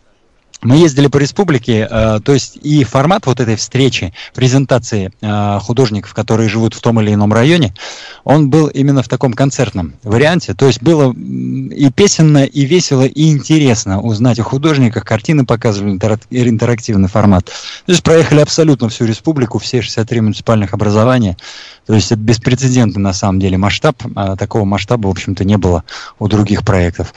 Мы 0.62 0.78
ездили 0.78 1.08
по 1.08 1.18
республике, 1.18 1.88
э, 1.90 2.20
то 2.24 2.34
есть 2.34 2.58
и 2.64 2.84
формат 2.84 3.28
вот 3.28 3.40
этой 3.40 3.56
встречи, 3.56 4.14
презентации 4.34 5.12
э, 5.22 5.60
художников, 5.62 6.16
которые 6.16 6.50
живут 6.50 6.74
в 6.74 6.82
том 6.82 7.00
или 7.00 7.14
ином 7.14 7.32
районе, 7.32 7.76
он 8.24 8.50
был 8.50 8.68
именно 8.68 9.04
в 9.04 9.08
таком 9.08 9.34
концертном 9.34 9.94
варианте. 10.02 10.56
То 10.56 10.66
есть 10.66 10.82
было 10.82 11.14
и 11.14 11.92
песенно, 11.92 12.44
и 12.44 12.66
весело, 12.66 13.04
и 13.04 13.32
интересно 13.32 14.02
узнать 14.02 14.40
о 14.40 14.44
художниках. 14.44 15.06
Картины 15.06 15.46
показывали, 15.46 15.94
интерак- 15.94 16.28
интерактивный 16.32 17.08
формат. 17.08 17.46
То 17.46 17.92
есть 17.92 18.02
проехали 18.02 18.40
абсолютно 18.40 18.90
всю 18.90 19.06
республику, 19.06 19.60
все 19.60 19.82
63 19.82 20.22
муниципальных 20.22 20.74
образования. 20.74 21.38
То 21.86 21.94
есть 21.94 22.12
это 22.12 22.20
беспрецедентный 22.20 23.02
на 23.02 23.14
самом 23.14 23.40
деле 23.40 23.58
масштаб. 23.58 23.96
А 24.16 24.36
такого 24.36 24.66
масштаба, 24.66 25.08
в 25.08 25.12
общем-то, 25.12 25.46
не 25.46 25.58
было 25.58 25.84
у 26.18 26.28
других 26.28 26.66
проектов. 26.66 27.14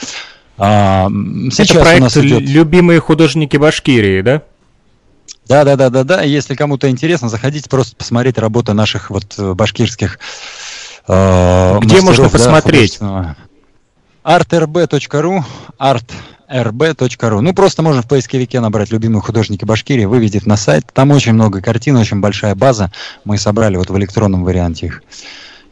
А, 0.62 1.08
сейчас 1.50 1.70
Это 1.70 1.78
у 1.78 1.82
проект 1.82 2.02
нас 2.02 2.16
идет... 2.18 2.42
«Любимые 2.42 3.00
художники 3.00 3.56
Башкирии», 3.56 4.20
да? 4.20 4.42
Да, 5.48 5.64
да, 5.64 5.74
да, 5.76 5.88
да, 5.88 6.04
да. 6.04 6.20
Если 6.20 6.54
кому-то 6.54 6.90
интересно, 6.90 7.30
заходите 7.30 7.70
просто 7.70 7.96
посмотреть 7.96 8.36
работы 8.36 8.74
наших 8.74 9.08
вот 9.08 9.34
э, 9.38 9.54
башкирских. 9.54 10.18
э, 11.08 11.78
Где 11.80 12.02
можно 12.02 12.24
мастеров, 12.24 12.32
да, 12.32 12.38
посмотреть? 12.38 13.00
artrb.ru 14.22 15.44
artrb.ru 15.78 17.40
Ну, 17.40 17.54
просто 17.54 17.80
можно 17.80 18.02
в 18.02 18.06
поисковике 18.06 18.60
набрать 18.60 18.90
«Любимые 18.90 19.22
художники 19.22 19.64
Башкирии», 19.64 20.04
выведет 20.04 20.44
на 20.44 20.58
сайт. 20.58 20.84
Там 20.92 21.10
очень 21.10 21.32
много 21.32 21.62
картин, 21.62 21.96
очень 21.96 22.20
большая 22.20 22.54
база. 22.54 22.92
Мы 23.24 23.38
собрали 23.38 23.78
вот 23.78 23.88
в 23.88 23.96
электронном 23.96 24.44
варианте 24.44 24.86
их. 24.86 25.02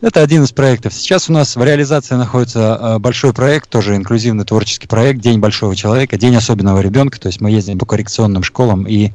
Это 0.01 0.23
один 0.23 0.45
из 0.45 0.53
проектов. 0.53 0.95
Сейчас 0.95 1.29
у 1.29 1.33
нас 1.33 1.57
в 1.57 1.63
реализации 1.63 2.15
находится 2.15 2.79
э, 2.81 2.99
большой 3.01 3.33
проект, 3.33 3.69
тоже 3.69 3.97
инклюзивный 3.97 4.45
творческий 4.45 4.87
проект 4.87 5.21
«День 5.21 5.41
большого 5.41 5.75
человека», 5.75 6.17
«День 6.17 6.37
особенного 6.37 6.81
ребенка». 6.81 7.19
То 7.19 7.27
есть 7.27 7.41
мы 7.41 7.51
ездим 7.51 7.81
по 7.81 7.87
коррекционным 7.87 8.45
школам 8.45 8.87
и 8.87 9.11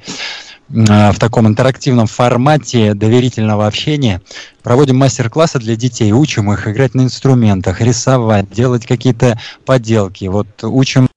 в 0.69 1.15
таком 1.19 1.47
интерактивном 1.47 2.07
формате 2.07 2.93
доверительного 2.95 3.67
общения. 3.67 4.21
Проводим 4.63 4.97
мастер-классы 4.97 5.59
для 5.59 5.75
детей, 5.75 6.11
учим 6.11 6.51
их 6.51 6.67
играть 6.67 6.95
на 6.95 7.01
инструментах, 7.01 7.79
рисовать, 7.81 8.49
делать 8.49 8.85
какие-то 8.85 9.39
поделки. 9.65 10.25
Вот 10.25 10.47
учим 10.63 11.07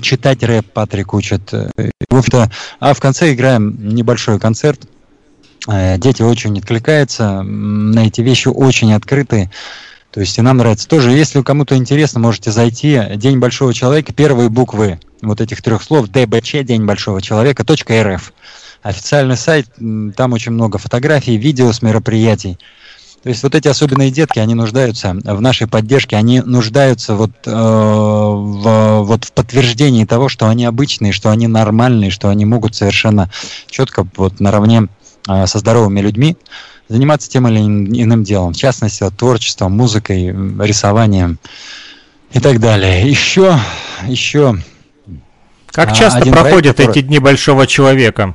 читать 0.00 0.42
рэп, 0.42 0.66
Патрик 0.72 1.12
учит. 1.12 1.50
В 1.50 2.16
общем-то, 2.16 2.50
а 2.78 2.94
в 2.94 3.00
конце 3.00 3.32
играем 3.32 3.94
небольшой 3.94 4.38
концерт. 4.38 4.80
Э, 5.68 5.98
дети 5.98 6.22
очень 6.22 6.58
откликаются 6.58 7.42
на 7.42 8.06
эти 8.06 8.20
вещи, 8.20 8.48
очень 8.48 8.92
открытые. 8.92 9.50
То 10.10 10.20
есть 10.20 10.38
и 10.38 10.42
нам 10.42 10.58
нравится 10.58 10.88
тоже. 10.88 11.10
Если 11.10 11.42
кому-то 11.42 11.76
интересно, 11.76 12.20
можете 12.20 12.52
зайти. 12.52 13.00
День 13.16 13.38
большого 13.38 13.74
человека, 13.74 14.12
первые 14.12 14.48
буквы 14.48 15.00
вот 15.22 15.40
этих 15.40 15.62
трех 15.62 15.82
слов, 15.82 16.08
ДБЧ, 16.08 16.62
День 16.62 16.84
большого 16.84 17.20
человека, 17.20 17.64
.рф. 17.64 18.32
Официальный 18.82 19.36
сайт, 19.36 19.66
там 20.14 20.32
очень 20.34 20.52
много 20.52 20.78
фотографий, 20.78 21.36
видео 21.36 21.72
с 21.72 21.82
мероприятий. 21.82 22.58
То 23.24 23.30
есть 23.30 23.42
вот 23.42 23.54
эти 23.54 23.68
особенные 23.68 24.10
детки, 24.10 24.38
они 24.38 24.54
нуждаются 24.54 25.16
в 25.24 25.40
нашей 25.40 25.66
поддержке, 25.66 26.14
они 26.14 26.42
нуждаются 26.42 27.14
вот, 27.14 27.30
э, 27.46 27.50
в, 27.50 29.00
вот 29.02 29.24
в 29.24 29.32
подтверждении 29.32 30.04
того, 30.04 30.28
что 30.28 30.46
они 30.46 30.66
обычные, 30.66 31.12
что 31.12 31.30
они 31.30 31.46
нормальные, 31.46 32.10
что 32.10 32.28
они 32.28 32.44
могут 32.44 32.74
совершенно 32.74 33.30
четко 33.70 34.06
вот 34.16 34.40
наравне 34.40 34.88
со 35.26 35.58
здоровыми 35.58 36.00
людьми 36.00 36.36
заниматься 36.88 37.30
тем 37.30 37.48
или 37.48 37.58
иным 37.58 38.24
делом, 38.24 38.52
в 38.52 38.56
частности, 38.56 39.02
вот, 39.02 39.16
творчеством, 39.16 39.76
музыкой, 39.76 40.26
рисованием 40.64 41.38
и 42.32 42.40
так 42.40 42.60
далее. 42.60 43.08
Еще, 43.08 43.58
еще. 44.06 44.58
Как 45.66 45.92
а, 45.92 45.94
часто 45.94 46.20
проходят 46.30 46.76
проект, 46.76 46.96
эти 46.96 47.06
дни 47.06 47.18
большого 47.18 47.66
человека? 47.66 48.34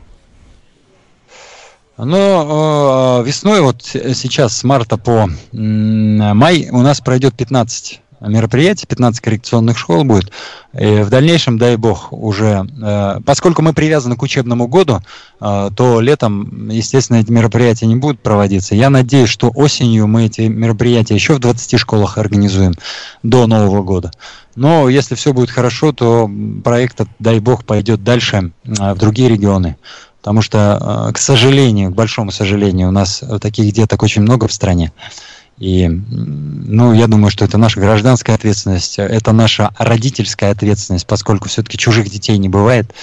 Ну, 1.98 3.24
весной, 3.24 3.62
вот 3.62 3.84
сейчас 3.84 4.58
с 4.58 4.64
марта 4.64 4.98
по 4.98 5.30
май 5.52 6.70
у 6.72 6.82
нас 6.82 7.02
пройдет 7.02 7.36
15 7.36 8.02
мероприятий, 8.22 8.86
15 8.86 9.22
коррекционных 9.22 9.78
школ 9.78 10.04
будет. 10.04 10.32
И 10.78 11.02
в 11.02 11.10
дальнейшем, 11.10 11.58
дай 11.58 11.78
бог, 11.78 12.12
уже, 12.12 12.68
э, 12.82 13.20
поскольку 13.26 13.62
мы 13.62 13.74
привязаны 13.74 14.16
к 14.16 14.22
учебному 14.22 14.68
году, 14.68 15.02
э, 15.42 15.70
то 15.76 16.00
летом, 16.00 16.70
естественно, 16.70 17.18
эти 17.18 17.32
мероприятия 17.32 17.88
не 17.88 17.96
будут 17.96 18.20
проводиться. 18.22 18.76
Я 18.76 18.90
надеюсь, 18.90 19.30
что 19.30 19.50
осенью 19.50 20.08
мы 20.08 20.26
эти 20.26 20.42
мероприятия 20.42 21.16
еще 21.16 21.34
в 21.34 21.40
20 21.40 21.78
школах 21.78 22.18
организуем 22.18 22.74
до 23.24 23.48
Нового 23.48 23.82
года. 23.82 24.12
Но 24.56 24.90
если 24.90 25.16
все 25.16 25.34
будет 25.34 25.50
хорошо, 25.50 25.92
то 25.92 26.30
проект, 26.64 27.02
дай 27.20 27.40
бог, 27.40 27.66
пойдет 27.66 28.04
дальше 28.04 28.52
э, 28.66 28.94
в 28.94 28.98
другие 28.98 29.30
регионы. 29.30 29.78
Потому 30.22 30.42
что, 30.42 31.12
к 31.14 31.18
сожалению, 31.18 31.92
к 31.92 31.96
большому 31.96 32.32
сожалению, 32.32 32.90
у 32.90 32.92
нас 32.92 33.24
таких 33.42 33.74
деток 33.74 34.04
очень 34.04 34.22
много 34.22 34.50
в 34.50 34.54
стране. 34.54 34.92
И, 35.60 35.88
ну, 35.90 36.94
я 36.94 37.08
думаю, 37.08 37.32
что 37.32 37.44
это 37.44 37.58
наша 37.58 37.82
гражданская 37.82 38.36
ответственность, 38.36 38.98
это 38.98 39.34
наша 39.34 39.72
родительская 39.78 40.52
ответственность, 40.52 41.06
поскольку 41.06 41.50
все-таки 41.50 41.78
чужих 41.78 42.10
детей 42.10 42.38
не 42.38 42.48
бывает. 42.48 42.94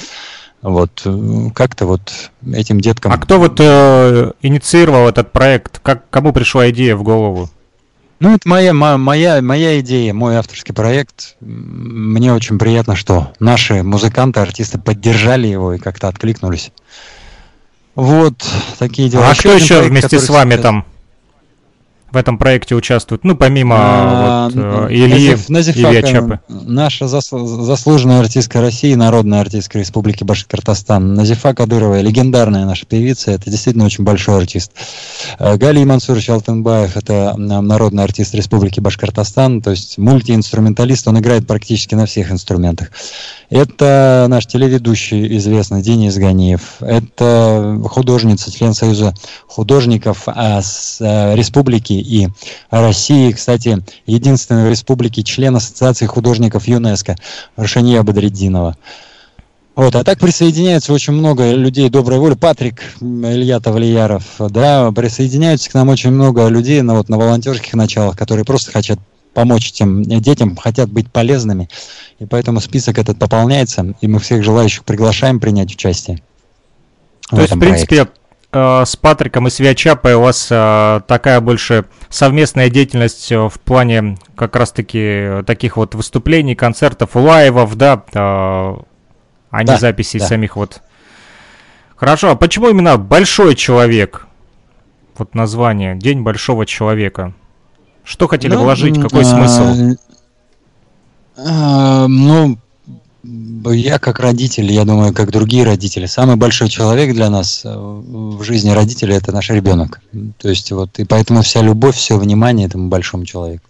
Вот 0.63 1.03
э, 1.05 1.51
как-то 1.55 1.85
вот 1.87 2.31
этим 2.51 2.81
деткам. 2.81 3.13
А 3.13 3.19
кто 3.19 3.39
вот 3.39 3.61
э, 3.61 4.33
инициировал 4.41 5.07
этот 5.07 5.33
проект? 5.33 5.81
Как 5.81 6.09
кому 6.09 6.33
пришла 6.33 6.71
идея 6.71 6.97
в 6.97 7.03
голову? 7.03 7.51
Ну, 8.19 8.35
это 8.35 8.49
моя, 8.49 8.73
моя, 8.73 9.43
моя 9.43 9.79
идея, 9.81 10.15
мой 10.15 10.37
авторский 10.37 10.73
проект. 10.73 11.37
Мне 11.41 12.33
очень 12.33 12.59
приятно, 12.59 12.97
что 12.97 13.33
наши 13.39 13.83
музыканты, 13.83 14.41
артисты 14.41 14.79
поддержали 14.79 15.47
его 15.47 15.75
и 15.75 15.79
как-то 15.79 16.09
откликнулись. 16.09 16.73
Вот 17.95 18.35
такие 18.79 19.11
дела. 19.11 19.29
А 19.29 19.31
еще 19.33 19.41
кто 19.41 19.53
еще 19.53 19.75
проект, 19.75 19.91
вместе 19.91 20.19
с 20.19 20.29
вами 20.31 20.57
там? 20.57 20.87
В 22.17 22.19
этом 22.19 22.39
проекте 22.39 22.75
участвуют? 22.75 23.25
Ну, 23.25 23.37
помимо 23.37 23.77
а, 23.79 24.49
вот, 24.49 24.57
э, 24.57 24.87
Ильи, 24.91 25.29
Назиф, 25.29 25.49
Назиф, 25.51 25.77
Илья 25.77 26.03
Чапы. 26.03 26.41
Наша 26.49 27.09
заслуженная 27.09 28.21
артистка 28.21 28.63
России, 28.63 28.95
народная 28.95 29.43
артистка 29.43 29.79
Республики 29.79 30.25
Башкортостан, 30.25 31.13
Назифа 31.13 31.53
Кадырова, 31.53 32.01
легендарная 32.01 32.65
наша 32.65 32.87
певица, 32.87 33.33
это 33.33 33.51
действительно 33.51 33.85
очень 33.85 34.03
большой 34.03 34.39
артист. 34.39 34.73
Э, 35.39 35.59
Гали 35.59 35.85
Мансурович 35.85 36.31
Алтенбаев, 36.31 36.97
это 36.97 37.35
народный 37.37 38.05
артист 38.05 38.35
Республики 38.35 38.81
Башкортостан, 38.81 39.61
то 39.61 39.73
есть 39.73 39.99
мультиинструменталист, 39.99 41.07
он 41.09 41.19
играет 41.19 41.47
практически 41.47 41.95
на 41.95 42.07
всех 42.07 42.33
инструментах. 42.33 42.93
Это 43.51 44.27
наш 44.31 44.47
телеведущий 44.47 45.37
известный 45.37 45.83
Денис 45.83 46.17
Ганиев, 46.17 46.77
это 46.81 47.79
художница, 47.85 48.51
член 48.51 48.73
Союза 48.73 49.13
художников 49.47 50.23
а, 50.27 50.61
Республики 51.35 52.06
и 52.07 52.29
России, 52.71 53.33
кстати, 53.33 53.83
единственной 54.07 54.67
в 54.67 54.71
республике 54.71 55.23
член 55.23 55.57
Ассоциации 55.57 56.07
художников 56.07 56.69
ЮНЕСКО 56.69 57.17
Рашания 57.57 58.03
Бадреддинова. 58.03 58.77
Вот, 59.75 59.95
а 59.95 60.05
так 60.05 60.19
присоединяется 60.19 60.95
очень 60.95 61.13
много 61.13 61.53
людей 61.53 61.91
доброй 61.91 62.19
воли. 62.19 62.35
Патрик 62.35 62.83
Илья 63.01 63.61
Тавлияров, 63.61 64.25
да, 64.39 64.91
присоединяются 64.91 65.71
к 65.71 65.75
нам 65.75 65.91
очень 65.91 66.13
много 66.13 66.49
людей 66.49 66.81
на, 66.81 66.95
вот, 66.95 67.11
на 67.11 67.19
волонтерских 67.19 67.75
началах, 67.75 68.17
которые 68.17 68.47
просто 68.47 68.73
хотят 68.73 68.99
помочь 69.35 69.69
этим 69.69 70.03
детям, 70.03 70.57
хотят 70.57 70.91
быть 70.91 71.13
полезными. 71.13 71.69
И 72.19 72.25
поэтому 72.25 72.61
список 72.61 72.99
этот 72.99 73.19
пополняется, 73.19 73.95
и 74.01 74.09
мы 74.09 74.19
всех 74.19 74.43
желающих 74.43 74.83
приглашаем 74.83 75.41
принять 75.41 75.75
участие. 75.75 76.23
То 77.29 77.43
есть, 77.43 77.55
в 77.55 77.59
принципе, 77.59 77.97
проекте. 77.97 78.13
Э, 78.57 78.85
с 78.87 78.97
Патриком 78.97 79.49
и 79.49 79.51
Свячапой 79.51 80.15
у 80.15 80.23
вас 80.23 80.49
э, 80.51 81.01
такая 81.07 81.43
больше 81.43 81.85
совместная 82.09 82.71
деятельность 82.71 83.31
э, 83.31 83.37
в 83.37 83.61
плане 83.61 84.17
как 84.35 84.57
раз-таки 84.57 85.43
таких 85.47 85.77
вот 85.77 85.95
выступлений, 85.95 86.55
концертов, 86.55 87.17
лайвов, 87.17 87.75
да, 87.77 88.03
а 88.15 89.63
не 89.63 89.67
да, 89.67 89.77
записей 89.77 90.21
да. 90.21 90.27
самих 90.27 90.57
вот. 90.57 90.81
Хорошо, 91.97 92.31
а 92.31 92.35
почему 92.35 92.71
именно 92.71 92.97
большой 92.97 93.57
человек? 93.57 94.27
Вот 95.19 95.35
название 95.35 95.95
День 95.95 96.23
большого 96.23 96.65
человека. 96.65 97.35
Что 98.05 98.27
хотели 98.27 98.55
ну, 98.55 98.63
вложить, 98.63 98.99
какой 99.01 99.23
а, 99.23 99.25
смысл? 99.25 99.99
А, 101.37 102.07
ну, 102.07 102.59
я 103.73 103.99
как 103.99 104.21
родитель, 104.21 104.71
я 104.73 104.85
думаю, 104.85 105.13
как 105.13 105.31
другие 105.31 105.65
родители, 105.65 106.07
самый 106.07 106.37
большой 106.37 106.69
человек 106.69 107.15
для 107.15 107.31
нас 107.31 107.63
э, 107.65 107.75
в 107.75 108.43
жизни 108.43 108.71
родителя 108.71 109.17
это 109.17 109.33
наш 109.33 109.51
ребенок. 109.51 110.01
То 110.39 110.49
есть 110.49 110.71
вот 110.73 110.99
и 110.99 111.05
поэтому 111.05 111.43
вся 111.43 111.63
любовь, 111.63 111.97
все 111.97 112.19
внимание 112.19 112.67
этому 112.67 112.89
большому 112.89 113.25
человеку. 113.25 113.65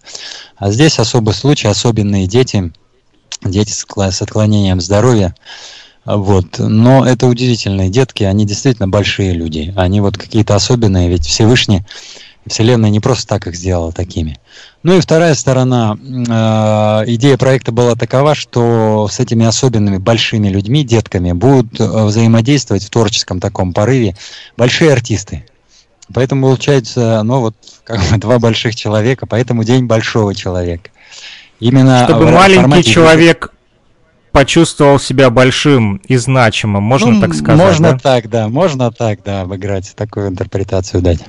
А 0.55 0.71
здесь 0.71 0.99
особый 0.99 1.33
случай, 1.33 1.67
особенные 1.67 2.27
дети, 2.27 2.71
дети 3.43 3.71
с 3.71 4.21
отклонением 4.21 4.81
здоровья. 4.81 5.35
Вот. 6.05 6.59
Но 6.59 7.05
это 7.05 7.27
удивительные 7.27 7.89
детки, 7.89 8.23
они 8.23 8.45
действительно 8.45 8.87
большие 8.87 9.33
люди. 9.33 9.73
Они 9.75 9.99
вот 9.99 10.17
какие-то 10.17 10.55
особенные, 10.55 11.09
ведь 11.09 11.25
Всевышний 11.25 11.83
Вселенная 12.47 12.89
не 12.89 12.99
просто 12.99 13.27
так 13.27 13.47
их 13.47 13.55
сделала 13.55 13.91
такими. 13.91 14.37
Ну 14.87 14.95
и 14.95 15.01
вторая 15.01 15.35
сторона, 15.35 15.97
э, 16.01 17.03
идея 17.11 17.35
проекта 17.35 17.73
была 17.73 17.95
такова, 17.95 18.35
что 18.35 19.09
с 19.11 19.19
этими 19.19 19.45
особенными 19.45 19.97
большими 19.97 20.47
людьми, 20.47 20.85
детками, 20.85 21.33
будут 21.33 21.77
э, 21.77 22.05
взаимодействовать 22.05 22.85
в 22.85 22.89
творческом 22.89 23.41
таком 23.41 23.73
порыве 23.73 24.15
большие 24.55 24.93
артисты. 24.93 25.43
Поэтому 26.13 26.47
получается, 26.47 27.21
ну 27.23 27.41
вот, 27.41 27.55
как 27.83 27.99
бы 27.99 28.17
два 28.17 28.39
больших 28.39 28.77
человека, 28.77 29.25
поэтому 29.25 29.65
день 29.65 29.87
большого 29.87 30.33
человека. 30.33 30.89
Именно 31.59 32.05
Чтобы 32.05 32.31
маленький 32.31 32.89
человек 32.89 33.53
почувствовал 34.31 34.99
себя 35.01 35.29
большим 35.29 35.97
и 36.07 36.15
значимым, 36.15 36.83
можно 36.83 37.11
ну, 37.11 37.19
так 37.19 37.33
сказать? 37.33 37.59
Можно 37.59 37.91
да? 37.91 37.99
так, 37.99 38.29
да, 38.29 38.47
можно 38.47 38.89
так, 38.93 39.19
да, 39.25 39.41
обыграть, 39.41 39.93
такую 39.97 40.29
интерпретацию 40.29 41.01
дать. 41.01 41.19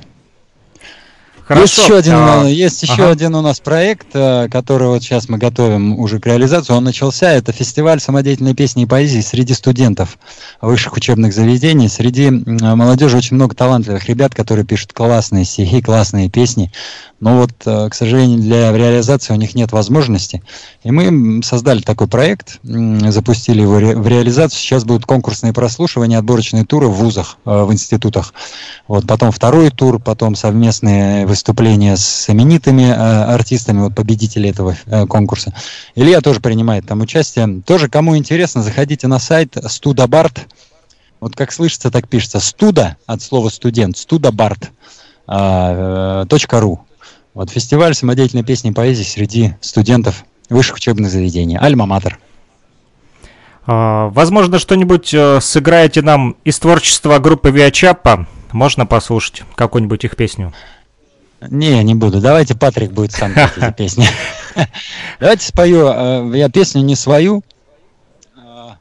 Хорошо. 1.49 1.63
Есть 1.63 1.77
еще 1.79 1.97
один, 1.97 2.13
а... 2.13 2.43
есть 2.43 2.83
еще 2.83 2.93
ага. 2.93 3.09
один 3.09 3.33
у 3.33 3.41
нас 3.41 3.59
проект, 3.59 4.09
э, 4.13 4.47
который 4.51 4.89
вот 4.89 5.01
сейчас 5.01 5.29
мы 5.29 5.39
готовим 5.39 5.97
уже 5.97 6.19
к 6.19 6.27
реализации. 6.27 6.73
Он 6.73 6.83
начался. 6.83 7.31
Это 7.31 7.51
фестиваль 7.51 7.99
самодеятельной 7.99 8.53
песни 8.53 8.83
и 8.83 8.85
поэзии 8.85 9.21
среди 9.21 9.55
студентов 9.55 10.19
высших 10.61 10.95
учебных 10.95 11.33
заведений. 11.33 11.89
Среди 11.89 12.29
молодежи 12.29 13.17
очень 13.17 13.35
много 13.35 13.55
талантливых 13.55 14.07
ребят, 14.07 14.35
которые 14.35 14.63
пишут 14.63 14.93
классные 14.93 15.43
стихи, 15.43 15.81
классные 15.81 16.29
песни. 16.29 16.71
Но 17.19 17.37
вот, 17.39 17.51
э, 17.65 17.89
к 17.89 17.93
сожалению, 17.93 18.39
для 18.39 18.71
реализации 18.71 19.33
у 19.33 19.35
них 19.35 19.55
нет 19.55 19.71
возможности. 19.71 20.41
И 20.83 20.91
мы 20.91 21.43
создали 21.43 21.81
такой 21.81 22.07
проект, 22.07 22.59
запустили 22.63 23.61
его 23.61 23.75
в 23.75 24.07
реализацию. 24.07 24.59
Сейчас 24.59 24.85
будут 24.85 25.05
конкурсные 25.05 25.53
прослушивания, 25.53 26.17
отборочные 26.17 26.65
туры 26.65 26.87
в 26.87 26.93
вузах, 26.93 27.37
э, 27.45 27.63
в 27.63 27.73
институтах. 27.73 28.33
Вот, 28.87 29.05
потом 29.05 29.31
второй 29.31 29.69
тур, 29.69 29.99
потом 29.99 30.35
совместные 30.35 31.25
выступления 31.25 31.97
с 31.97 32.29
именитыми 32.29 32.83
э, 32.83 32.93
артистами, 32.93 33.79
вот 33.79 33.95
победители 33.95 34.49
этого 34.49 34.77
конкурса. 35.07 35.53
Илья 35.95 36.21
тоже 36.21 36.39
принимает 36.39 36.87
там 36.87 37.01
участие. 37.01 37.61
Тоже, 37.65 37.89
кому 37.89 38.17
интересно, 38.17 38.63
заходите 38.63 39.07
на 39.07 39.19
сайт 39.19 39.57
studabart 39.57 40.39
вот 41.19 41.35
как 41.35 41.51
слышится, 41.51 41.91
так 41.91 42.07
пишется. 42.07 42.39
Студа 42.39 42.97
от 43.05 43.21
слова 43.21 43.49
студент, 43.49 43.97
студабарт. 43.97 44.71
Вот 47.33 47.51
фестиваль 47.51 47.93
самодеятельной 47.93 48.43
песни 48.43 48.71
и 48.71 48.73
поэзии 48.73 49.03
среди 49.03 49.53
студентов 49.61 50.25
высших 50.49 50.77
учебных 50.77 51.11
заведений. 51.11 51.57
Альма-Матер. 51.57 52.17
А, 53.65 54.09
возможно, 54.09 54.57
что-нибудь 54.57 55.13
э, 55.13 55.39
сыграете 55.41 56.01
нам 56.01 56.35
из 56.43 56.57
творчества 56.57 57.19
группы 57.19 57.51
Виачапа. 57.51 58.27
Можно 58.51 58.87
послушать 58.87 59.43
какую-нибудь 59.55 60.03
их 60.05 60.15
песню? 60.15 60.53
Не, 61.39 61.83
не 61.83 61.93
буду. 61.93 62.19
Давайте 62.19 62.55
Патрик 62.55 62.91
будет 62.91 63.11
сам 63.11 63.33
петь 63.33 63.51
эти 63.57 63.73
песни. 63.73 64.07
Давайте 65.19 65.45
спою. 65.45 65.87
Э, 65.87 66.31
я 66.33 66.49
песню 66.49 66.81
не 66.81 66.95
свою. 66.95 67.43
А, 68.35 68.77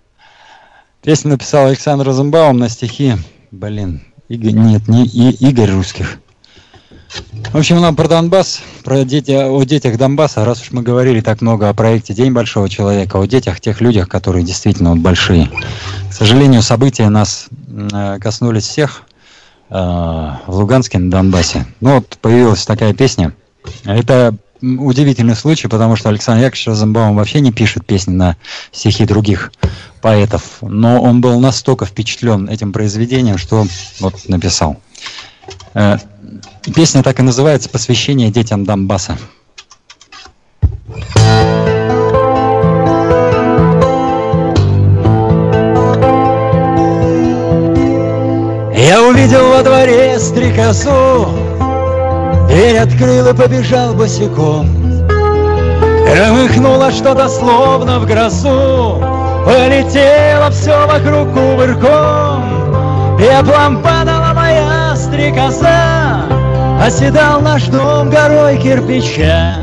песню 1.03 1.33
написал 1.33 1.67
Александр 1.67 2.07
Розенбаум 2.07 2.57
на 2.57 2.71
стихи. 2.71 3.17
Блин, 3.51 4.03
Игорь, 4.29 4.53
нет, 4.53 4.89
не 4.89 5.05
Игорь 5.05 5.71
Русских. 5.71 6.19
В 7.53 7.57
общем, 7.57 7.81
нам 7.81 7.97
про 7.97 8.09
Донбасс, 8.09 8.61
про 8.85 9.05
дети, 9.05 9.31
о 9.31 9.63
детях 9.65 9.97
Донбасса, 9.97 10.45
раз 10.45 10.61
уж 10.61 10.73
мы 10.73 10.83
говорили 10.83 11.21
так 11.21 11.41
много 11.41 11.69
о 11.69 11.75
проекте 11.75 12.13
День 12.13 12.33
Большого 12.33 12.69
Человека, 12.69 13.17
о 13.17 13.27
детях, 13.27 13.61
тех 13.61 13.81
людях, 13.81 14.09
которые 14.09 14.45
действительно 14.45 14.91
вот 14.91 14.99
большие. 14.99 15.51
К 16.11 16.13
сожалению, 16.13 16.63
события 16.63 17.09
нас 17.09 17.49
э, 17.69 18.19
коснулись 18.21 18.65
всех 18.65 19.03
э, 19.71 19.75
в 19.75 20.55
Луганске, 20.55 20.99
на 20.99 21.11
Донбассе. 21.11 21.67
Ну 21.81 21.95
вот 21.97 22.19
появилась 22.21 22.67
такая 22.67 22.93
песня. 22.93 23.33
Это 23.85 24.35
удивительный 24.61 25.37
случай, 25.37 25.69
потому 25.69 25.97
что 25.97 26.09
Александр 26.11 26.45
Яковлевич 26.45 26.67
Розенбаум 26.67 27.17
вообще 27.17 27.41
не 27.41 27.53
пишет 27.53 27.87
песни 27.87 28.13
на 28.13 28.37
стихи 28.73 29.05
других 29.07 29.53
поэтов, 30.03 30.59
но 30.61 31.01
он 31.01 31.21
был 31.21 31.41
настолько 31.41 31.87
впечатлен 31.87 32.49
этим 32.49 32.73
произведением, 32.73 33.39
что 33.39 33.67
вот 34.01 34.29
написал. 34.29 34.79
Э, 35.75 35.97
Песня 36.75 37.03
так 37.03 37.19
и 37.19 37.23
называется 37.23 37.69
«Посвящение 37.69 38.31
детям 38.31 38.65
Донбасса». 38.65 39.17
Я 48.77 49.03
увидел 49.03 49.49
во 49.51 49.63
дворе 49.63 50.19
стрекозу, 50.19 51.29
Дверь 52.49 52.79
открыл 52.79 53.29
и 53.29 53.35
побежал 53.35 53.95
босиком. 53.95 54.69
Громыхнуло 56.07 56.91
что-то 56.91 57.29
словно 57.29 57.99
в 58.01 58.07
грозу, 58.07 59.03
Полетело 59.45 60.51
все 60.51 60.87
вокруг 60.87 61.33
кувырком, 61.33 62.43
падала 63.83 64.18
моя 64.18 64.18
стрекоза, 65.19 66.23
Оседал 66.81 67.41
наш 67.41 67.65
дом 67.65 68.09
горой 68.09 68.57
кирпича. 68.57 69.57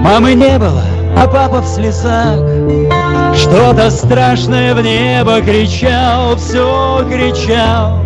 Мамы 0.00 0.34
не 0.34 0.58
было, 0.58 0.84
а 1.16 1.26
папа 1.26 1.60
в 1.60 1.66
слезах 1.66 2.38
Что-то 3.34 3.90
страшное 3.90 4.74
в 4.74 4.80
небо 4.80 5.40
кричал, 5.40 6.36
все 6.36 7.04
кричал. 7.10 7.98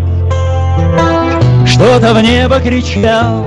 Что-то 1.67 2.15
в 2.15 2.23
небо 2.23 2.59
кричал. 2.61 3.45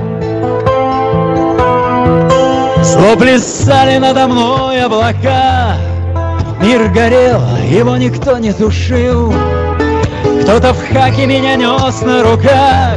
Зло 2.82 3.16
плясали 3.16 3.98
надо 3.98 4.28
мной 4.28 4.82
облака. 4.84 5.76
Мир 6.62 6.88
горел, 6.88 7.42
его 7.68 7.96
никто 7.96 8.38
не 8.38 8.52
тушил 8.52 9.32
Кто-то 10.48 10.72
в 10.72 10.94
хаке 10.94 11.26
меня 11.26 11.56
нес 11.56 12.00
на 12.00 12.22
руках 12.22 12.96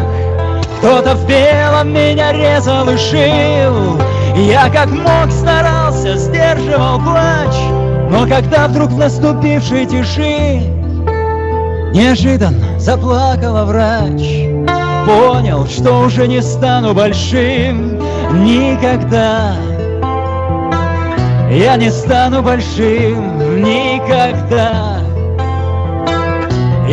кто-то 0.78 1.16
в 1.16 1.28
белом 1.28 1.90
меня 1.94 2.32
резал 2.32 2.90
и 2.90 2.96
шил. 2.96 4.00
Я 4.38 4.70
как 4.70 4.88
мог 4.88 5.30
старался, 5.30 6.16
сдерживал 6.16 6.98
плач 7.00 7.54
Но 8.10 8.26
когда 8.26 8.70
вдруг 8.70 8.92
в 8.92 8.98
наступившей 8.98 9.86
тиши 9.86 10.62
Неожиданно 11.94 12.80
заплакала 12.80 13.66
врач 13.66 14.48
Понял, 15.06 15.68
что 15.68 16.06
уже 16.06 16.30
не 16.30 16.42
стану 16.42 16.94
большим 16.94 18.00
Никогда. 18.46 19.56
Я 21.52 21.76
не 21.76 21.92
стану 21.92 22.42
большим 22.42 23.62
Никогда 23.62 25.02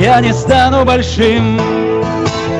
Я 0.00 0.20
не 0.20 0.32
стану 0.32 0.84
большим. 0.84 1.60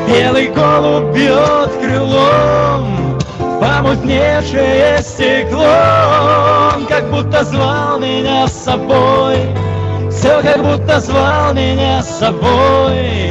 Белый 0.09 0.49
голубь 0.49 1.15
бьет 1.15 1.71
крылом 1.81 3.17
Помутневшее 3.61 4.99
стекло 5.03 6.83
Как 6.89 7.09
будто 7.13 7.45
звал 7.45 8.01
меня 8.01 8.49
с 8.49 8.65
собой. 8.65 9.37
Все 10.11 10.43
как 10.43 10.65
будто 10.65 10.99
звал 10.99 11.55
меня 11.55 12.03
с 12.03 12.19
собой. 12.19 13.31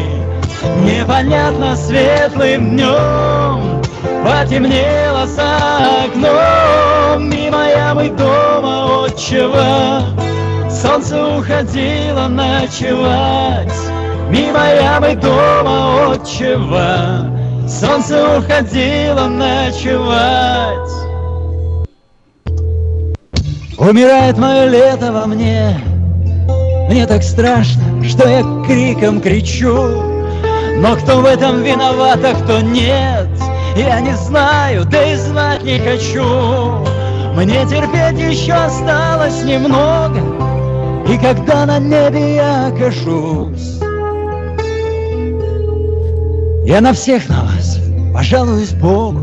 Непонятно 0.85 1.75
светлым 1.75 2.77
днем 2.77 3.81
Потемнело 4.23 5.27
за 5.27 6.05
окном. 6.05 7.29
Мимо 7.29 7.67
ямы 7.67 8.09
дома 8.11 9.03
отчего 9.03 9.99
Солнце 10.69 11.27
уходило 11.27 12.27
ночевать 12.29 13.96
Мимо 14.29 14.67
ямы 14.73 15.15
дома 15.15 16.13
отчего? 16.13 17.67
Солнце 17.67 18.37
уходило 18.37 19.27
ночевать. 19.27 20.91
Умирает 23.77 24.37
мое 24.37 24.65
лето 24.65 25.13
во 25.13 25.25
мне. 25.27 25.79
Мне 26.89 27.05
так 27.05 27.23
страшно, 27.23 28.03
что 28.03 28.27
я 28.27 28.43
криком 28.65 29.21
кричу. 29.21 30.17
Но 30.77 30.95
кто 30.95 31.21
в 31.21 31.25
этом 31.25 31.63
виноват, 31.63 32.19
а 32.23 32.35
кто 32.35 32.61
нет 32.61 33.27
Я 33.75 33.99
не 33.99 34.13
знаю, 34.15 34.85
да 34.85 35.11
и 35.11 35.15
знать 35.15 35.63
не 35.63 35.79
хочу. 35.79 36.23
Мне 37.33 37.65
терпеть 37.65 38.19
еще 38.19 38.53
осталось 38.53 39.43
немного 39.43 40.19
И 41.07 41.17
когда 41.19 41.67
на 41.67 41.77
небе 41.77 42.35
я 42.35 42.67
окажусь 42.67 43.77
я 46.67 46.81
на 46.81 46.91
всех 46.91 47.29
на 47.29 47.43
вас 47.43 47.79
пожалуюсь 48.13 48.73
Богу, 48.73 49.21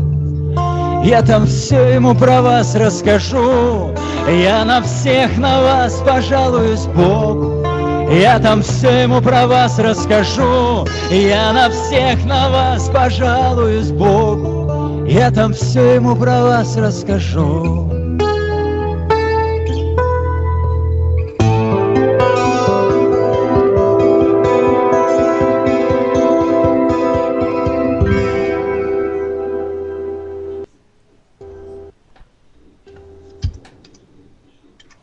Я 1.03 1.21
там 1.21 1.45
все 1.45 1.93
ему 1.93 2.15
про 2.15 2.41
вас 2.41 2.73
расскажу. 2.73 3.91
Я 4.27 4.65
на 4.65 4.81
всех 4.81 5.37
на 5.37 5.61
вас 5.61 6.01
пожалуюсь 6.03 6.87
Богу, 6.87 7.63
Я 8.11 8.39
там 8.39 8.63
все 8.63 9.03
ему 9.03 9.21
про 9.21 9.45
вас 9.45 9.77
расскажу. 9.77 10.87
Я 11.11 11.53
на 11.53 11.69
всех 11.69 12.25
на 12.25 12.49
вас 12.49 12.89
пожалуюсь 12.89 13.91
Богу, 13.91 15.05
Я 15.05 15.29
там 15.29 15.53
все 15.53 15.95
ему 15.95 16.15
про 16.15 16.41
вас 16.41 16.75
расскажу. 16.75 17.94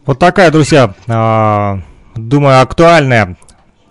Вот 0.04 0.18
такая, 0.18 0.50
друзья, 0.50 0.94
а, 1.06 1.78
думаю, 2.16 2.60
актуальная, 2.60 3.36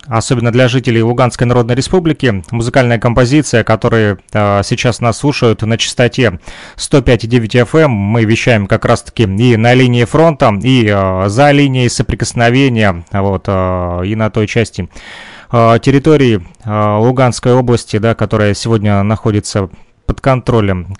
особенно 0.06 0.52
для 0.52 0.68
жителей 0.68 1.02
Луганской 1.02 1.46
Народной 1.46 1.74
Республики, 1.74 2.44
музыкальная 2.50 2.98
композиция, 2.98 3.64
которые 3.64 4.18
а, 4.34 4.62
сейчас 4.62 5.00
нас 5.00 5.16
слушают 5.16 5.62
на 5.62 5.78
частоте 5.78 6.38
105,9 6.76 7.66
FM. 7.66 7.88
Мы 7.88 8.24
вещаем 8.24 8.66
как 8.66 8.84
раз-таки 8.84 9.22
и 9.22 9.56
на 9.56 9.72
линии 9.72 10.04
фронта, 10.04 10.52
и 10.62 10.86
а, 10.86 11.30
за 11.30 11.50
линией 11.50 11.88
соприкосновения, 11.88 13.04
вот, 13.10 13.48
и 13.48 14.14
на 14.14 14.28
той 14.30 14.46
части 14.46 14.90
территории 15.50 16.42
Луганской 16.64 17.54
области, 17.54 17.98
да, 17.98 18.14
которая 18.14 18.52
сегодня 18.52 19.02
находится 19.02 19.70
под 20.12 20.20
контролем 20.20 20.94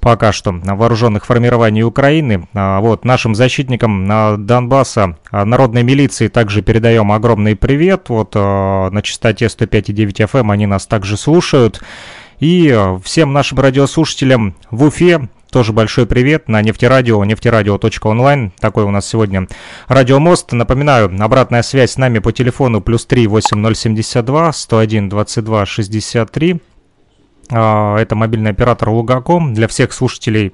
пока 0.00 0.32
что 0.32 0.52
вооруженных 0.52 1.24
формирований 1.24 1.82
Украины. 1.82 2.46
А, 2.52 2.80
вот 2.80 3.06
нашим 3.06 3.34
защитникам 3.34 4.06
Донбасса, 4.44 5.16
а, 5.30 5.46
народной 5.46 5.82
милиции 5.82 6.28
также 6.28 6.60
передаем 6.60 7.10
огромный 7.10 7.56
привет. 7.56 8.10
Вот 8.10 8.32
а, 8.34 8.90
на 8.90 9.00
частоте 9.00 9.46
105,9 9.46 10.26
FM 10.26 10.52
они 10.52 10.66
нас 10.66 10.86
также 10.86 11.16
слушают. 11.16 11.82
И 12.38 12.78
всем 13.02 13.32
нашим 13.32 13.60
радиослушателям 13.60 14.54
в 14.70 14.84
Уфе, 14.84 15.28
тоже 15.50 15.72
большой 15.72 16.06
привет 16.06 16.48
на 16.48 16.60
нефтерадио, 16.60 17.24
нефтерадио.онлайн. 17.24 18.52
Такой 18.60 18.84
у 18.84 18.90
нас 18.90 19.06
сегодня 19.06 19.46
радиомост. 19.88 20.52
Напоминаю, 20.52 21.10
обратная 21.18 21.62
связь 21.62 21.92
с 21.92 21.96
нами 21.96 22.18
по 22.18 22.30
телефону 22.32 22.82
плюс 22.82 23.06
3 23.06 23.26
8072 23.26 24.52
101 24.52 25.08
22 25.08 25.66
63. 25.66 26.60
Это 27.50 28.14
мобильный 28.14 28.50
оператор 28.50 28.90
Лугаком 28.90 29.54
для 29.54 29.66
всех 29.66 29.92
слушателей 29.92 30.52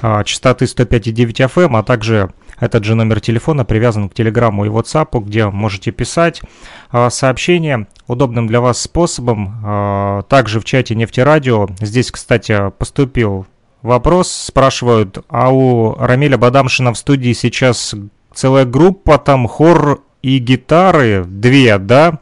а, 0.00 0.22
частоты 0.24 0.66
105,9 0.66 1.50
FM, 1.52 1.78
а 1.78 1.82
также 1.82 2.30
этот 2.58 2.84
же 2.84 2.94
номер 2.94 3.20
телефона 3.20 3.64
привязан 3.64 4.08
к 4.08 4.14
Телеграмму 4.14 4.64
и 4.64 4.68
WhatsApp, 4.68 5.20
где 5.24 5.46
можете 5.46 5.90
писать 5.90 6.42
а, 6.90 7.10
сообщения 7.10 7.86
удобным 8.06 8.46
для 8.46 8.60
вас 8.60 8.80
способом. 8.80 9.60
А, 9.64 10.22
также 10.22 10.60
в 10.60 10.64
чате 10.64 10.94
Нефтерадио. 10.94 11.68
Здесь, 11.80 12.10
кстати, 12.10 12.70
поступил 12.78 13.46
вопрос. 13.82 14.30
Спрашивают, 14.30 15.18
а 15.28 15.50
у 15.50 15.94
Рамиля 15.96 16.38
Бадамшина 16.38 16.92
в 16.92 16.98
студии 16.98 17.32
сейчас 17.32 17.94
целая 18.34 18.64
группа, 18.64 19.18
там 19.18 19.46
хор 19.48 20.02
и 20.22 20.38
гитары, 20.38 21.24
две, 21.26 21.78
да? 21.78 22.18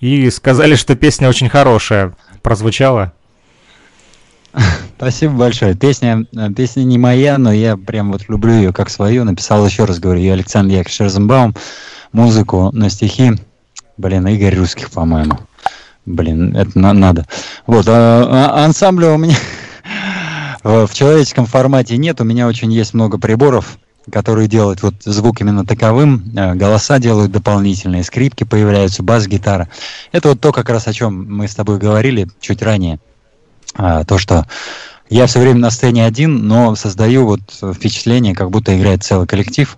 И 0.00 0.30
сказали, 0.30 0.74
что 0.74 0.96
песня 0.96 1.28
очень 1.28 1.48
хорошая. 1.48 2.16
Прозвучала? 2.42 3.12
Спасибо 4.96 5.34
большое. 5.34 5.74
Песня, 5.74 6.26
э, 6.36 6.50
песня 6.52 6.82
не 6.82 6.98
моя, 6.98 7.38
но 7.38 7.52
я 7.52 7.76
прям 7.76 8.12
вот 8.12 8.28
люблю 8.28 8.52
ее 8.52 8.72
как 8.72 8.90
свою. 8.90 9.24
Написал 9.24 9.64
еще 9.64 9.84
раз, 9.84 9.98
говорю, 9.98 10.20
я 10.20 10.32
Александр 10.34 10.74
Яковлевич 10.74 11.00
Розенбаум. 11.00 11.54
Музыку 12.12 12.70
на 12.72 12.90
стихи, 12.90 13.32
блин, 13.96 14.26
Игорь 14.26 14.56
Русских, 14.56 14.90
по-моему. 14.90 15.38
Блин, 16.06 16.56
это 16.56 16.76
на 16.78 16.92
надо. 16.92 17.26
Вот, 17.66 17.86
а, 17.88 18.54
а 18.56 18.64
ансамбля 18.64 19.12
у 19.12 19.18
меня 19.18 19.36
в 20.64 20.90
человеческом 20.92 21.46
формате 21.46 21.96
нет. 21.96 22.20
У 22.20 22.24
меня 22.24 22.48
очень 22.48 22.72
есть 22.72 22.94
много 22.94 23.16
приборов, 23.18 23.78
которые 24.10 24.48
делают 24.48 24.82
вот 24.82 24.94
звук 25.04 25.40
именно 25.40 25.64
таковым. 25.64 26.32
Э, 26.36 26.54
голоса 26.54 26.98
делают 26.98 27.30
дополнительные, 27.30 28.02
скрипки 28.02 28.42
появляются, 28.42 29.04
бас-гитара. 29.04 29.68
Это 30.10 30.30
вот 30.30 30.40
то, 30.40 30.50
как 30.50 30.68
раз 30.68 30.88
о 30.88 30.92
чем 30.92 31.32
мы 31.32 31.46
с 31.46 31.54
тобой 31.54 31.78
говорили 31.78 32.28
чуть 32.40 32.62
ранее 32.62 32.98
то, 33.74 34.18
что 34.18 34.46
я 35.08 35.26
все 35.26 35.40
время 35.40 35.58
на 35.58 35.70
сцене 35.70 36.06
один, 36.06 36.46
но 36.46 36.74
создаю 36.76 37.26
вот 37.26 37.40
впечатление, 37.74 38.34
как 38.34 38.50
будто 38.50 38.76
играет 38.78 39.02
целый 39.02 39.26
коллектив. 39.26 39.76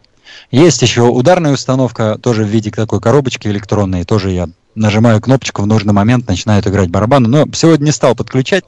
Есть 0.50 0.82
еще 0.82 1.02
ударная 1.02 1.52
установка, 1.52 2.18
тоже 2.18 2.44
в 2.44 2.48
виде 2.48 2.70
такой 2.70 3.00
коробочки 3.00 3.48
электронной, 3.48 4.04
тоже 4.04 4.30
я 4.30 4.48
нажимаю 4.74 5.20
кнопочку 5.20 5.62
в 5.62 5.66
нужный 5.66 5.92
момент, 5.92 6.28
начинает 6.28 6.66
играть 6.66 6.90
барабаны. 6.90 7.28
Но 7.28 7.46
сегодня 7.54 7.86
не 7.86 7.92
стал 7.92 8.14
подключать, 8.14 8.64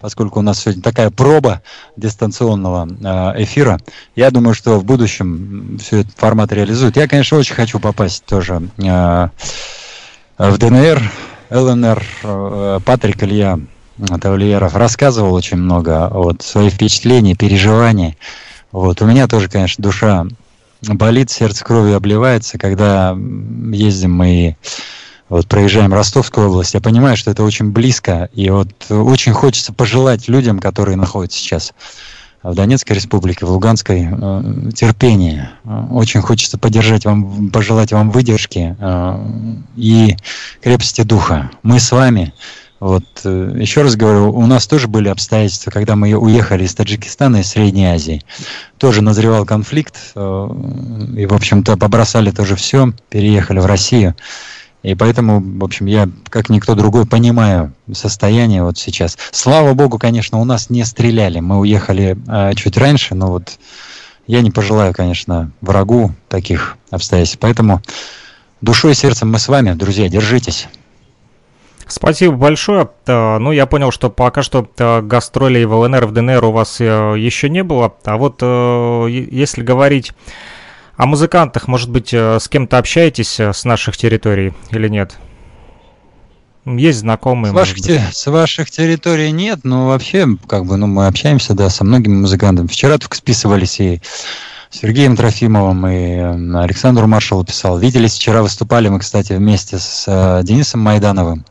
поскольку 0.00 0.38
у 0.38 0.42
нас 0.42 0.60
сегодня 0.60 0.82
такая 0.82 1.10
проба 1.10 1.62
дистанционного 1.96 2.88
э, 2.88 3.42
эфира. 3.42 3.78
Я 4.14 4.30
думаю, 4.30 4.54
что 4.54 4.78
в 4.78 4.84
будущем 4.84 5.78
все 5.80 6.00
этот 6.00 6.16
формат 6.16 6.52
реализует. 6.52 6.96
Я, 6.96 7.08
конечно, 7.08 7.38
очень 7.38 7.54
хочу 7.54 7.78
попасть 7.78 8.24
тоже 8.24 8.68
э, 8.78 9.28
в 10.38 10.58
ДНР, 10.58 11.02
ЛНР. 11.50 12.04
Э, 12.22 12.80
Патрик 12.84 13.22
Илья 13.22 13.58
Тавлиеров 14.20 14.74
рассказывал 14.74 15.34
очень 15.34 15.56
много 15.56 16.08
вот, 16.12 16.42
своих 16.42 16.74
впечатлений, 16.74 17.34
переживаний. 17.34 18.16
Вот. 18.72 19.00
У 19.00 19.06
меня 19.06 19.26
тоже, 19.26 19.48
конечно, 19.48 19.82
душа 19.82 20.26
болит, 20.82 21.30
сердце 21.30 21.64
кровью 21.64 21.96
обливается, 21.96 22.58
когда 22.58 23.16
ездим 23.72 24.12
мы 24.12 24.56
вот 25.28 25.48
проезжаем 25.48 25.92
Ростовскую 25.92 26.48
область, 26.48 26.74
я 26.74 26.80
понимаю, 26.80 27.16
что 27.16 27.30
это 27.30 27.42
очень 27.42 27.72
близко, 27.72 28.28
и 28.32 28.48
вот 28.50 28.68
очень 28.90 29.32
хочется 29.32 29.72
пожелать 29.72 30.28
людям, 30.28 30.60
которые 30.60 30.96
находятся 30.96 31.38
сейчас 31.38 31.72
в 32.42 32.54
Донецкой 32.54 32.94
республике, 32.94 33.44
в 33.44 33.50
Луганской, 33.50 34.08
э, 34.08 34.70
терпения. 34.72 35.52
Очень 35.90 36.20
хочется 36.20 36.58
поддержать 36.58 37.04
вам, 37.04 37.50
пожелать 37.50 37.92
вам 37.92 38.10
выдержки 38.10 38.76
э, 38.78 39.26
и 39.74 40.16
крепости 40.62 41.02
духа. 41.02 41.50
Мы 41.64 41.80
с 41.80 41.90
вами, 41.90 42.32
вот, 42.78 43.04
э, 43.24 43.52
еще 43.56 43.82
раз 43.82 43.96
говорю, 43.96 44.32
у 44.32 44.46
нас 44.46 44.66
тоже 44.66 44.86
были 44.86 45.08
обстоятельства, 45.08 45.70
когда 45.70 45.96
мы 45.96 46.12
уехали 46.12 46.64
из 46.64 46.74
Таджикистана, 46.74 47.38
из 47.38 47.48
Средней 47.48 47.86
Азии. 47.86 48.22
Тоже 48.78 49.02
назревал 49.02 49.46
конфликт, 49.46 49.96
э, 50.14 50.48
и, 51.16 51.26
в 51.26 51.32
общем-то, 51.32 51.76
побросали 51.76 52.30
тоже 52.30 52.54
все, 52.56 52.92
переехали 53.08 53.60
в 53.60 53.66
Россию. 53.66 54.14
И 54.82 54.94
поэтому, 54.94 55.40
в 55.40 55.64
общем, 55.64 55.86
я, 55.86 56.08
как 56.28 56.48
никто 56.48 56.74
другой, 56.74 57.06
понимаю 57.06 57.72
состояние 57.92 58.62
вот 58.62 58.78
сейчас. 58.78 59.16
Слава 59.32 59.72
богу, 59.72 59.98
конечно, 59.98 60.38
у 60.38 60.44
нас 60.44 60.70
не 60.70 60.84
стреляли. 60.84 61.40
Мы 61.40 61.58
уехали 61.58 62.16
э, 62.28 62.54
чуть 62.54 62.76
раньше, 62.76 63.14
но 63.14 63.28
вот 63.28 63.58
я 64.26 64.42
не 64.42 64.50
пожелаю, 64.50 64.92
конечно, 64.92 65.50
врагу 65.60 66.12
таких 66.28 66.76
обстоятельств. 66.90 67.38
Поэтому 67.40 67.80
душой 68.60 68.92
и 68.92 68.94
сердцем 68.94 69.32
мы 69.32 69.38
с 69.38 69.48
вами, 69.48 69.72
друзья, 69.72 70.08
держитесь. 70.08 70.68
Спасибо 71.88 72.34
большое. 72.34 72.90
Э, 73.06 73.38
ну, 73.38 73.52
я 73.52 73.66
понял, 73.66 73.92
что 73.92 74.10
пока 74.10 74.42
что 74.42 74.68
э, 74.76 75.02
гастролей 75.02 75.64
в 75.64 75.72
ЛНР, 75.72 76.06
в 76.06 76.12
ДНР 76.12 76.44
у 76.44 76.50
вас 76.50 76.80
э, 76.80 77.14
еще 77.16 77.48
не 77.48 77.62
было. 77.62 77.94
А 78.04 78.16
вот 78.16 78.42
если 79.08 79.62
говорить 79.62 80.12
о 80.96 81.06
музыкантах, 81.06 81.68
может 81.68 81.90
быть, 81.90 82.12
с 82.12 82.48
кем-то 82.48 82.78
общаетесь 82.78 83.38
с 83.38 83.64
наших 83.64 83.96
территорий 83.96 84.52
или 84.70 84.88
нет? 84.88 85.16
Есть 86.64 87.00
знакомые. 87.00 87.52
С 87.52 87.54
ваших, 87.54 87.76
те, 87.76 88.02
с 88.10 88.26
ваших 88.26 88.70
территорий 88.70 89.30
нет, 89.30 89.60
но 89.62 89.86
вообще, 89.88 90.26
как 90.48 90.64
бы, 90.66 90.76
ну, 90.76 90.88
мы 90.88 91.06
общаемся, 91.06 91.54
да, 91.54 91.70
со 91.70 91.84
многими 91.84 92.14
музыкантами. 92.14 92.66
Вчера 92.66 92.98
только 92.98 93.16
списывались 93.16 93.78
и 93.78 94.00
Сергеем 94.70 95.16
Трофимовым, 95.16 95.86
и 95.86 96.16
Александру 96.56 97.06
Маршалу 97.06 97.44
писал. 97.44 97.78
Виделись 97.78 98.14
вчера, 98.14 98.42
выступали 98.42 98.88
мы, 98.88 98.98
кстати, 98.98 99.34
вместе 99.34 99.78
с 99.78 100.40
Денисом 100.42 100.80
Майдановым 100.80 101.44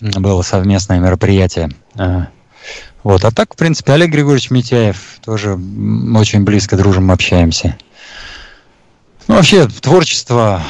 было 0.00 0.42
совместное 0.42 0.98
мероприятие. 0.98 1.70
Вот. 3.02 3.24
А 3.24 3.30
так, 3.30 3.54
в 3.54 3.56
принципе, 3.56 3.92
Олег 3.92 4.10
Григорьевич 4.10 4.50
Митяев 4.50 5.20
тоже 5.24 5.52
очень 5.52 6.42
близко 6.42 6.76
дружим, 6.76 7.12
общаемся. 7.12 7.76
Ну, 9.28 9.36
вообще, 9.36 9.68
творчество, 9.68 10.60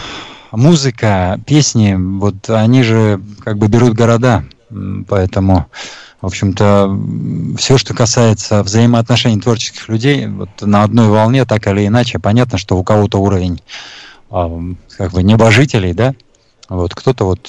музыка, 0.53 1.41
песни, 1.47 1.95
вот 1.95 2.51
они 2.51 2.83
же 2.83 3.21
как 3.45 3.59
бы 3.59 3.69
берут 3.69 3.95
города, 3.95 4.45
поэтому, 5.09 5.67
в 6.21 6.27
общем-то, 6.27 6.99
все, 7.59 7.79
что 7.79 7.95
касается 7.95 8.63
взаимоотношений 8.63 9.41
творческих 9.41 9.89
людей, 9.89 10.27
вот 10.27 10.51
на 10.61 10.83
одной 10.83 11.09
волне, 11.09 11.45
так 11.45 11.67
или 11.67 11.87
иначе, 11.87 12.19
понятно, 12.19 12.59
что 12.59 12.77
у 12.77 12.85
кого-то 12.85 13.19
уровень 13.19 13.63
а, 14.31 14.51
как 14.97 15.13
бы 15.13 15.23
небожителей, 15.23 15.93
да, 15.93 16.15
вот 16.69 16.95
кто-то 16.95 17.25
вот 17.25 17.49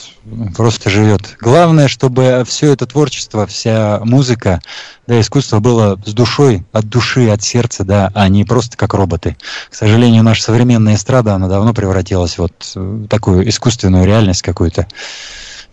просто 0.56 0.90
живет. 0.90 1.36
Главное, 1.40 1.88
чтобы 1.88 2.44
все 2.46 2.74
это 2.74 2.86
творчество, 2.86 3.48
вся 3.48 4.00
музыка, 4.04 4.62
да, 5.08 5.20
искусство 5.20 5.60
было 5.60 6.00
с 6.06 6.14
душой, 6.14 6.66
от 6.72 6.88
души, 6.88 7.30
от 7.30 7.42
сердца, 7.42 7.84
да, 7.84 8.12
а 8.14 8.28
не 8.30 8.44
просто 8.44 8.78
как 8.78 8.94
роботы. 8.94 9.36
К 9.70 9.76
сожалению, 9.76 10.24
наша 10.24 10.44
современная 10.44 10.96
эстрада, 10.96 11.34
она 11.34 11.48
давно 11.48 11.74
превратилась 11.74 12.38
вот 12.38 12.74
в 12.76 13.08
такую 13.08 13.48
искусственную 13.50 14.06
реальность 14.06 14.44
какую-то. 14.44 14.88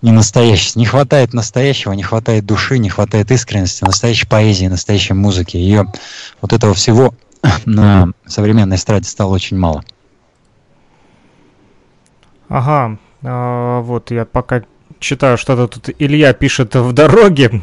Не 0.01 0.13
настоящий. 0.13 0.79
Не 0.79 0.87
хватает 0.87 1.33
настоящего, 1.33 1.93
не 1.93 2.03
хватает 2.03 2.45
души, 2.45 2.79
не 2.79 2.91
хватает 2.91 3.31
искренности, 3.31 3.85
настоящей 3.85 4.27
поэзии, 4.27 4.67
настоящей 4.67 5.15
музыки. 5.15 5.57
Ее 5.57 5.91
вот 6.41 6.53
этого 6.53 6.75
всего 6.75 7.15
на 7.65 8.09
современной 8.27 8.77
эстраде 8.77 9.09
стало 9.09 9.35
очень 9.35 9.59
мало. 9.59 9.83
Ага, 12.49 12.99
а, 13.25 13.81
вот, 13.81 14.11
я 14.11 14.25
пока 14.25 14.63
читаю, 14.99 15.39
что-то 15.39 15.67
тут 15.67 15.91
Илья 15.99 16.33
пишет 16.33 16.75
в 16.75 16.93
дороге, 16.93 17.63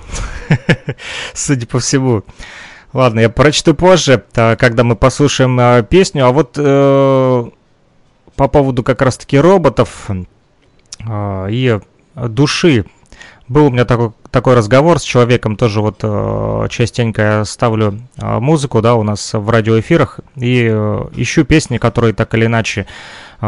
судя 1.33 1.67
по 1.67 1.79
всему. 1.79 2.23
Ладно, 2.93 3.21
я 3.21 3.29
прочту 3.29 3.73
позже, 3.73 4.23
когда 4.33 4.83
мы 4.83 4.95
послушаем 4.95 5.57
а, 5.59 5.81
песню. 5.81 6.25
А 6.25 6.31
вот 6.31 6.55
э, 6.57 7.49
по 8.35 8.47
поводу 8.47 8.83
как 8.83 9.01
раз-таки 9.01 9.39
роботов 9.39 10.09
э, 10.99 11.47
и 11.49 11.79
души. 12.15 12.85
Был 13.47 13.67
у 13.67 13.69
меня 13.69 13.85
такой, 13.85 14.11
такой 14.29 14.55
разговор 14.55 14.99
с 14.99 15.03
человеком, 15.03 15.57
тоже 15.57 15.81
вот 15.81 15.99
э, 16.03 16.67
частенько 16.69 17.21
я 17.21 17.45
ставлю 17.45 17.99
музыку, 18.17 18.81
да, 18.81 18.95
у 18.95 19.03
нас 19.03 19.33
в 19.33 19.49
радиоэфирах, 19.49 20.21
и 20.35 20.69
э, 20.71 21.07
ищу 21.15 21.43
песни, 21.43 21.77
которые 21.77 22.13
так 22.13 22.33
или 22.33 22.45
иначе 22.45 22.81
а, 22.81 22.87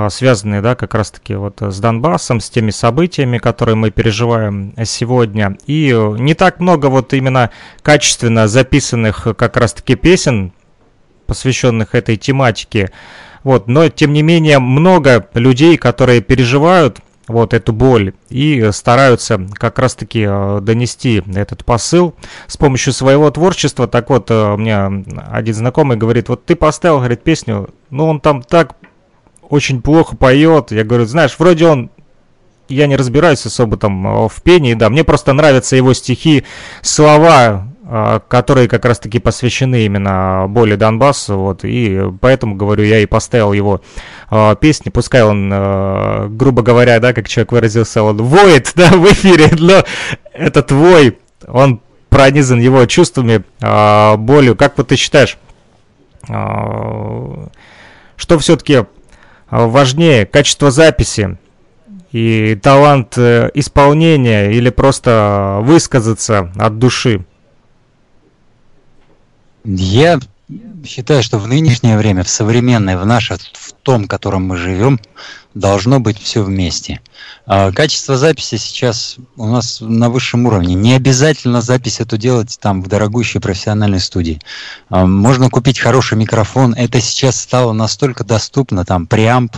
связанные, 0.09 0.61
да, 0.61 0.75
как 0.75 0.93
раз-таки 0.93 1.35
вот 1.35 1.61
с 1.61 1.79
Донбассом, 1.79 2.39
с 2.39 2.49
теми 2.49 2.71
событиями, 2.71 3.37
которые 3.37 3.75
мы 3.75 3.91
переживаем 3.91 4.73
сегодня. 4.85 5.57
И 5.67 5.91
не 6.17 6.33
так 6.33 6.59
много 6.59 6.87
вот 6.87 7.13
именно 7.13 7.51
качественно 7.81 8.47
записанных 8.47 9.27
как 9.37 9.57
раз-таки 9.57 9.95
песен, 9.95 10.53
посвященных 11.27 11.95
этой 11.95 12.17
тематике. 12.17 12.91
Вот, 13.43 13.67
но 13.67 13.89
тем 13.89 14.13
не 14.13 14.21
менее 14.21 14.59
много 14.59 15.27
людей, 15.33 15.77
которые 15.77 16.21
переживают 16.21 16.99
вот 17.27 17.53
эту 17.53 17.73
боль 17.73 18.13
и 18.29 18.69
стараются 18.71 19.39
как 19.53 19.79
раз-таки 19.79 20.25
э, 20.27 20.59
донести 20.61 21.23
этот 21.35 21.63
посыл 21.63 22.15
с 22.47 22.57
помощью 22.57 22.93
своего 22.93 23.29
творчества. 23.31 23.87
Так 23.87 24.09
вот, 24.09 24.29
э, 24.29 24.53
у 24.53 24.57
меня 24.57 24.91
один 25.31 25.53
знакомый 25.53 25.97
говорит, 25.97 26.29
вот 26.29 26.45
ты 26.45 26.55
поставил, 26.55 26.97
говорит, 26.97 27.23
песню, 27.23 27.69
ну 27.89 28.07
он 28.07 28.19
там 28.19 28.41
так 28.41 28.75
очень 29.53 29.81
плохо 29.81 30.15
поет. 30.15 30.71
Я 30.71 30.83
говорю, 30.83 31.05
знаешь, 31.05 31.35
вроде 31.37 31.67
он 31.67 31.91
я 32.69 32.87
не 32.87 32.95
разбираюсь 32.95 33.45
особо 33.45 33.77
там 33.77 34.07
э, 34.07 34.29
в 34.29 34.41
пении, 34.41 34.73
да, 34.73 34.89
мне 34.89 35.03
просто 35.03 35.33
нравятся 35.33 35.75
его 35.75 35.93
стихи, 35.93 36.43
слова, 36.81 37.67
а, 37.85 38.19
которые 38.19 38.69
как 38.69 38.85
раз-таки 38.85 39.19
посвящены 39.19 39.85
именно 39.85 40.45
боли 40.47 40.75
Донбасса, 40.75 41.35
вот, 41.35 41.65
и 41.65 42.01
поэтому, 42.21 42.55
говорю, 42.55 42.85
я 42.85 42.99
и 42.99 43.05
поставил 43.05 43.53
его 43.53 43.81
э, 44.31 44.55
песни, 44.59 44.89
пускай 44.89 45.23
он, 45.23 45.49
грубо 46.37 46.63
говоря, 46.63 46.99
да, 46.99 47.13
как 47.13 47.27
человек 47.27 47.51
выразился, 47.51 48.01
он 48.01 48.17
воет, 48.17 48.71
да, 48.75 48.89
в 48.89 49.05
эфире, 49.11 49.49
но 49.59 49.83
это 50.33 50.63
твой, 50.63 51.19
он 51.45 51.81
пронизан 52.09 52.59
его 52.59 52.85
чувствами, 52.85 53.43
э, 53.61 54.17
болью, 54.17 54.55
как 54.55 54.77
вот 54.77 54.87
ты 54.87 54.95
считаешь, 54.95 55.37
что 56.25 57.49
все-таки 58.39 58.85
важнее, 59.53 60.25
качество 60.25 60.71
записи 60.71 61.37
и 62.11 62.57
талант 62.61 63.17
исполнения 63.17 64.51
или 64.51 64.69
просто 64.69 65.59
высказаться 65.61 66.51
от 66.57 66.79
души? 66.79 67.25
Я 69.63 70.19
считаю, 70.85 71.23
что 71.23 71.37
в 71.37 71.47
нынешнее 71.47 71.97
время, 71.97 72.23
в 72.23 72.29
современное, 72.29 72.97
в 72.97 73.05
наше, 73.05 73.37
в 73.53 73.73
том, 73.83 74.03
в 74.03 74.07
котором 74.07 74.43
мы 74.43 74.57
живем, 74.57 74.99
должно 75.53 75.99
быть 75.99 76.19
все 76.19 76.43
вместе. 76.43 77.01
А 77.45 77.71
качество 77.71 78.17
записи 78.17 78.55
сейчас 78.55 79.17
у 79.35 79.45
нас 79.45 79.79
на 79.81 80.09
высшем 80.09 80.45
уровне. 80.45 80.73
Не 80.75 80.93
обязательно 80.93 81.61
запись 81.61 81.99
эту 81.99 82.17
делать 82.17 82.57
там 82.59 82.81
в 82.81 82.87
дорогущей 82.87 83.39
профессиональной 83.39 83.99
студии. 83.99 84.41
А 84.89 85.05
можно 85.05 85.49
купить 85.49 85.79
хороший 85.79 86.17
микрофон. 86.17 86.73
Это 86.73 87.01
сейчас 87.01 87.39
стало 87.39 87.73
настолько 87.73 88.23
доступно. 88.23 88.85
Там 88.85 89.07
преамп, 89.07 89.57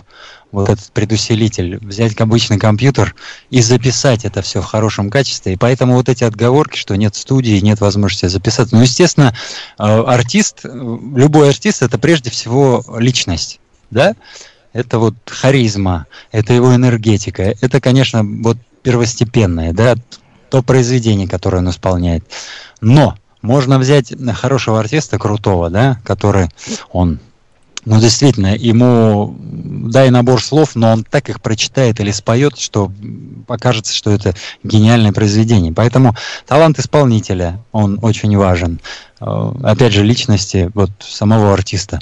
вот 0.52 0.70
этот 0.70 0.92
предусилитель, 0.92 1.78
взять 1.78 2.20
обычный 2.20 2.58
компьютер 2.58 3.14
и 3.50 3.62
записать 3.62 4.26
это 4.26 4.42
все 4.42 4.62
в 4.62 4.66
хорошем 4.66 5.10
качестве. 5.10 5.54
И 5.54 5.58
поэтому 5.58 5.96
вот 5.96 6.10
эти 6.10 6.24
отговорки, 6.24 6.78
что 6.78 6.96
нет 6.96 7.16
студии, 7.16 7.60
нет 7.60 7.82
возможности 7.82 8.28
записать. 8.28 8.72
Ну, 8.72 8.82
естественно, 8.82 9.36
э, 9.78 9.84
артист, 9.84 10.62
любой 10.64 11.50
артист 11.50 11.84
это 11.84 11.98
прежде 12.00 12.30
всего 12.30 12.84
личность, 12.98 13.60
да? 13.92 14.16
Это 14.76 15.00
вот 15.00 15.16
харизма, 15.26 16.06
это 16.34 16.52
его 16.52 16.76
энергетика. 16.76 17.56
Это, 17.62 17.80
конечно, 17.80 18.24
вот 18.26 18.58
первостепенное, 18.84 19.72
да, 19.72 19.96
то 20.50 20.62
произведение, 20.62 21.30
которое 21.30 21.60
он 21.60 21.70
исполняет. 21.70 22.26
Но 22.82 23.16
можно 23.42 23.80
взять 23.80 24.14
хорошего 24.34 24.82
артиста, 24.82 25.18
крутого, 25.18 25.70
да, 25.70 26.02
который 26.04 26.50
он 26.92 27.20
ну, 27.86 28.00
действительно, 28.00 28.56
ему 28.56 29.36
дай 29.40 30.10
набор 30.10 30.44
слов, 30.44 30.76
но 30.76 30.92
он 30.92 31.04
так 31.04 31.30
их 31.30 31.40
прочитает 31.40 32.00
или 32.00 32.10
споет, 32.10 32.58
что 32.58 32.92
покажется, 33.46 33.94
что 33.94 34.10
это 34.10 34.34
гениальное 34.64 35.14
произведение. 35.14 35.72
Поэтому 35.72 36.16
талант 36.48 36.80
исполнителя, 36.80 37.64
он 37.72 38.00
очень 38.02 38.36
важен. 38.36 38.82
Э, 39.22 39.52
опять 39.64 39.94
же, 39.94 40.04
личности 40.04 40.72
вот 40.74 40.90
самого 41.00 41.54
артиста. 41.54 42.00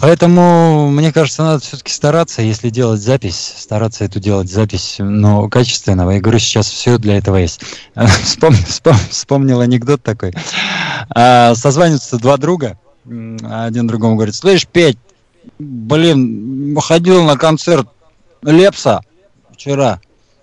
Поэтому, 0.00 0.90
мне 0.90 1.12
кажется, 1.12 1.42
надо 1.42 1.58
все-таки 1.60 1.92
стараться, 1.92 2.40
если 2.40 2.70
делать 2.70 3.00
запись, 3.00 3.54
стараться 3.56 4.04
эту 4.04 4.20
делать 4.20 4.48
запись, 4.48 4.96
но 4.98 5.48
качественного. 5.48 6.12
Я 6.12 6.20
говорю, 6.20 6.38
сейчас 6.38 6.68
все 6.68 6.98
для 6.98 7.18
этого 7.18 7.36
есть. 7.36 7.62
Вспомнил, 8.22 8.64
вспомнил 9.10 9.60
анекдот 9.60 10.02
такой. 10.02 10.34
А, 11.10 11.54
созваниваются 11.56 12.18
два 12.18 12.36
друга, 12.36 12.78
один 13.04 13.86
другому 13.86 14.16
говорит, 14.16 14.34
слышь, 14.34 14.66
Петь, 14.66 14.98
блин, 15.58 16.76
ходил 16.80 17.24
на 17.24 17.36
концерт 17.36 17.88
Лепса 18.42 19.00
вчера. 19.52 20.00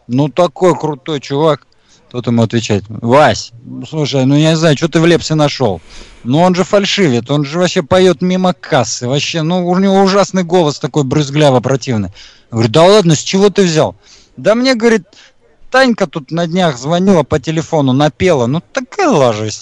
Ну, 0.07 0.29
такой 0.29 0.77
крутой 0.77 1.21
чувак. 1.21 1.65
Тот 2.11 2.27
ему 2.27 2.43
отвечает, 2.43 2.83
Вась, 2.87 3.51
слушай, 3.87 4.25
ну 4.25 4.35
я 4.35 4.51
не 4.51 4.57
знаю, 4.57 4.77
что 4.77 4.87
ты 4.87 4.99
в 4.99 5.05
Лепсе 5.05 5.35
нашел. 5.35 5.81
Ну 6.23 6.39
он 6.39 6.55
же 6.55 6.63
фальшивит, 6.63 7.29
он 7.29 7.45
же 7.45 7.59
вообще 7.59 7.83
поет 7.83 8.21
мимо 8.21 8.53
кассы. 8.53 9.07
Вообще, 9.07 9.41
ну 9.41 9.67
у 9.67 9.77
него 9.79 10.01
ужасный 10.01 10.43
голос 10.43 10.79
такой 10.79 11.03
брызгляво 11.03 11.59
противный. 11.59 12.11
Говорю, 12.51 12.69
да 12.69 12.83
ладно, 12.83 13.15
с 13.15 13.19
чего 13.19 13.49
ты 13.49 13.63
взял? 13.63 13.95
Да 14.37 14.55
мне, 14.55 14.75
говорит, 14.75 15.03
Танька 15.71 16.07
тут 16.07 16.31
на 16.31 16.47
днях 16.47 16.77
звонила 16.77 17.23
по 17.23 17.39
телефону, 17.39 17.91
напела. 17.91 18.45
Ну 18.45 18.61
такая 18.71 19.09
ложись. 19.09 19.59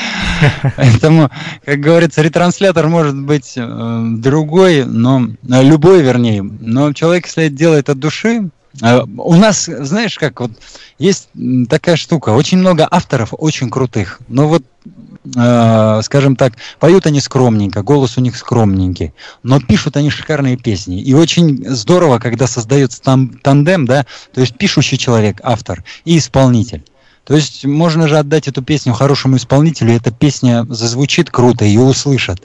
Поэтому, 0.76 1.30
как 1.64 1.80
говорится, 1.80 2.22
ретранслятор 2.22 2.88
может 2.88 3.16
быть 3.16 3.52
э, 3.56 4.00
другой, 4.16 4.84
но 4.84 5.28
э, 5.48 5.62
любой, 5.62 6.02
вернее. 6.02 6.42
Но 6.42 6.92
человек, 6.92 7.26
если 7.26 7.44
это 7.44 7.54
делает 7.54 7.88
от 7.88 7.98
души, 7.98 8.50
у 8.82 9.34
нас, 9.34 9.64
знаешь, 9.64 10.18
как 10.18 10.40
вот 10.40 10.50
есть 10.98 11.28
такая 11.68 11.96
штука, 11.96 12.30
очень 12.30 12.58
много 12.58 12.86
авторов 12.90 13.32
очень 13.32 13.70
крутых, 13.70 14.20
но 14.28 14.48
вот 14.48 14.62
э, 15.34 16.00
скажем 16.02 16.36
так, 16.36 16.54
поют 16.78 17.06
они 17.06 17.20
скромненько, 17.20 17.82
голос 17.82 18.18
у 18.18 18.20
них 18.20 18.36
скромненький, 18.36 19.12
но 19.42 19.60
пишут 19.60 19.96
они 19.96 20.10
шикарные 20.10 20.56
песни. 20.56 21.00
И 21.00 21.14
очень 21.14 21.64
здорово, 21.68 22.18
когда 22.18 22.46
создается 22.46 23.00
там 23.00 23.38
тандем, 23.42 23.86
да, 23.86 24.04
то 24.32 24.40
есть 24.40 24.56
пишущий 24.56 24.98
человек, 24.98 25.40
автор 25.42 25.84
и 26.04 26.18
исполнитель. 26.18 26.84
То 27.24 27.34
есть 27.34 27.64
можно 27.64 28.06
же 28.06 28.18
отдать 28.18 28.46
эту 28.46 28.62
песню 28.62 28.92
хорошему 28.92 29.36
исполнителю, 29.36 29.92
и 29.92 29.96
эта 29.96 30.12
песня 30.12 30.64
зазвучит 30.68 31.30
круто, 31.30 31.64
ее 31.64 31.80
услышат. 31.80 32.40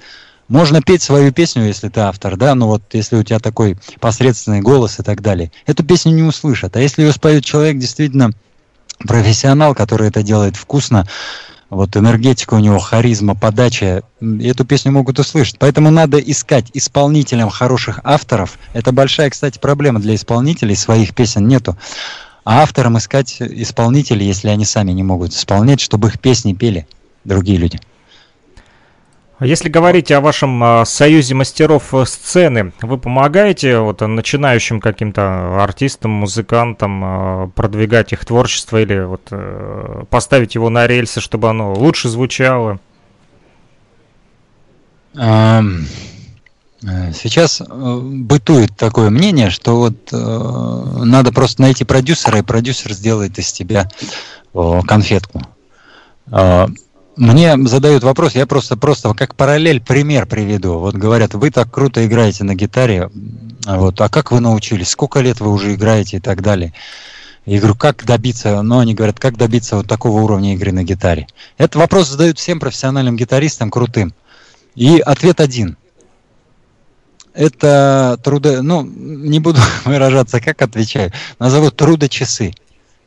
Можно 0.51 0.81
петь 0.81 1.01
свою 1.01 1.31
песню, 1.31 1.63
если 1.63 1.87
ты 1.87 2.01
автор, 2.01 2.35
да, 2.35 2.55
но 2.55 2.67
вот 2.67 2.81
если 2.91 3.15
у 3.15 3.23
тебя 3.23 3.39
такой 3.39 3.77
посредственный 4.01 4.59
голос 4.59 4.99
и 4.99 5.01
так 5.01 5.21
далее, 5.21 5.49
эту 5.65 5.81
песню 5.85 6.11
не 6.11 6.23
услышат. 6.23 6.75
А 6.75 6.81
если 6.81 7.03
ее 7.03 7.13
споет 7.13 7.45
человек 7.45 7.77
действительно 7.77 8.31
профессионал, 8.99 9.73
который 9.73 10.09
это 10.09 10.23
делает 10.23 10.57
вкусно, 10.57 11.07
вот 11.69 11.95
энергетика 11.95 12.55
у 12.55 12.59
него, 12.59 12.79
харизма, 12.79 13.33
подача, 13.33 14.03
эту 14.19 14.65
песню 14.65 14.91
могут 14.91 15.19
услышать. 15.19 15.57
Поэтому 15.57 15.89
надо 15.89 16.19
искать 16.19 16.65
исполнителям 16.73 17.49
хороших 17.49 18.01
авторов. 18.03 18.59
Это 18.73 18.91
большая, 18.91 19.29
кстати, 19.29 19.57
проблема 19.57 20.01
для 20.01 20.15
исполнителей, 20.15 20.75
своих 20.75 21.15
песен 21.15 21.47
нету. 21.47 21.77
А 22.43 22.63
авторам 22.63 22.97
искать 22.97 23.37
исполнителей, 23.39 24.27
если 24.27 24.49
они 24.49 24.65
сами 24.65 24.91
не 24.91 25.03
могут 25.03 25.31
исполнять, 25.31 25.79
чтобы 25.79 26.09
их 26.09 26.19
песни 26.19 26.53
пели 26.53 26.87
другие 27.23 27.57
люди. 27.57 27.79
А 29.41 29.47
если 29.47 29.69
говорить 29.69 30.11
о 30.11 30.21
вашем 30.21 30.63
а, 30.63 30.85
союзе 30.85 31.33
мастеров 31.33 31.95
э, 31.95 32.05
сцены, 32.05 32.73
вы 32.83 32.99
помогаете 32.99 33.79
вот 33.79 34.01
начинающим 34.01 34.79
каким-то 34.79 35.63
артистам, 35.63 36.11
музыкантам 36.11 37.01
а, 37.03 37.47
продвигать 37.47 38.13
их 38.13 38.23
творчество 38.23 38.79
или 38.79 38.99
вот 39.03 39.29
э, 39.31 40.03
поставить 40.11 40.53
его 40.53 40.69
на 40.69 40.85
рельсы, 40.85 41.21
чтобы 41.21 41.49
оно 41.49 41.73
лучше 41.73 42.07
звучало? 42.07 42.79
Э, 45.15 45.61
сейчас 47.11 47.63
бытует 47.67 48.77
такое 48.77 49.09
мнение, 49.09 49.49
что 49.49 49.75
вот 49.75 50.11
надо 50.11 51.31
просто 51.31 51.63
найти 51.63 51.83
продюсера, 51.83 52.37
и 52.37 52.43
продюсер 52.43 52.93
сделает 52.93 53.39
из 53.39 53.51
тебя 53.51 53.89
конфетку. 54.53 55.41
Мне 57.21 57.55
задают 57.67 58.03
вопрос, 58.03 58.33
я 58.33 58.47
просто 58.47 58.75
просто 58.77 59.13
как 59.13 59.35
параллель 59.35 59.79
пример 59.79 60.25
приведу. 60.25 60.79
Вот 60.79 60.95
говорят, 60.95 61.35
вы 61.35 61.51
так 61.51 61.69
круто 61.69 62.03
играете 62.03 62.43
на 62.43 62.55
гитаре, 62.55 63.11
вот, 63.63 64.01
а 64.01 64.09
как 64.09 64.31
вы 64.31 64.39
научились, 64.39 64.89
сколько 64.89 65.19
лет 65.19 65.39
вы 65.39 65.51
уже 65.51 65.75
играете 65.75 66.17
и 66.17 66.19
так 66.19 66.41
далее. 66.41 66.73
Я 67.45 67.59
говорю, 67.59 67.75
как 67.75 68.05
добиться, 68.05 68.63
ну, 68.63 68.79
они 68.79 68.95
говорят, 68.95 69.19
как 69.19 69.37
добиться 69.37 69.75
вот 69.75 69.87
такого 69.87 70.19
уровня 70.19 70.55
игры 70.55 70.71
на 70.71 70.83
гитаре. 70.83 71.27
Этот 71.59 71.75
вопрос 71.75 72.07
задают 72.07 72.39
всем 72.39 72.59
профессиональным 72.59 73.15
гитаристам 73.17 73.69
крутым. 73.69 74.15
И 74.73 74.97
ответ 74.99 75.41
один 75.41 75.77
это 77.35 78.19
трудо... 78.23 78.63
Ну, 78.63 78.81
не 78.81 79.39
буду 79.39 79.59
выражаться, 79.85 80.41
как 80.41 80.59
отвечаю. 80.63 81.11
Назову 81.37 81.69
трудочасы. 81.69 82.55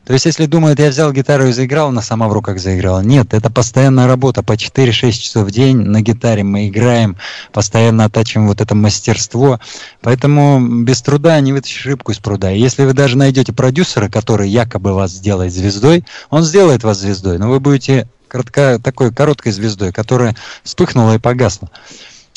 То 0.05 0.13
есть, 0.13 0.25
если 0.25 0.45
думают, 0.45 0.79
я 0.79 0.89
взял 0.89 1.11
гитару 1.11 1.47
и 1.47 1.51
заиграл, 1.51 1.89
она 1.89 2.01
сама 2.01 2.27
в 2.27 2.33
руках 2.33 2.59
заиграла. 2.59 3.01
Нет, 3.01 3.33
это 3.33 3.49
постоянная 3.49 4.05
работа. 4.05 4.43
По 4.43 4.53
4-6 4.53 5.11
часов 5.11 5.47
в 5.47 5.51
день 5.51 5.77
на 5.77 6.01
гитаре 6.01 6.43
мы 6.43 6.67
играем, 6.67 7.17
постоянно 7.51 8.05
оттачиваем 8.05 8.47
вот 8.47 8.61
это 8.61 8.75
мастерство. 8.75 9.59
Поэтому 10.01 10.83
без 10.83 11.01
труда 11.01 11.39
не 11.39 11.53
вытащишь 11.53 11.87
рыбку 11.87 12.11
из 12.11 12.19
пруда. 12.19 12.51
И 12.51 12.59
если 12.59 12.85
вы 12.85 12.93
даже 12.93 13.17
найдете 13.17 13.51
продюсера, 13.51 14.07
который 14.07 14.47
якобы 14.47 14.93
вас 14.93 15.11
сделает 15.11 15.51
звездой, 15.51 16.05
он 16.29 16.43
сделает 16.43 16.83
вас 16.83 16.99
звездой, 16.99 17.39
но 17.39 17.49
вы 17.49 17.59
будете 17.59 18.07
коротко, 18.27 18.79
такой 18.83 19.11
короткой 19.11 19.53
звездой, 19.53 19.91
которая 19.91 20.35
вспыхнула 20.63 21.15
и 21.15 21.19
погасла. 21.19 21.69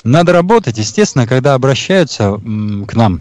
Надо 0.04 0.32
работать, 0.32 0.78
естественно, 0.78 1.26
когда 1.26 1.54
обращаются 1.54 2.40
к 2.86 2.94
нам 2.94 3.20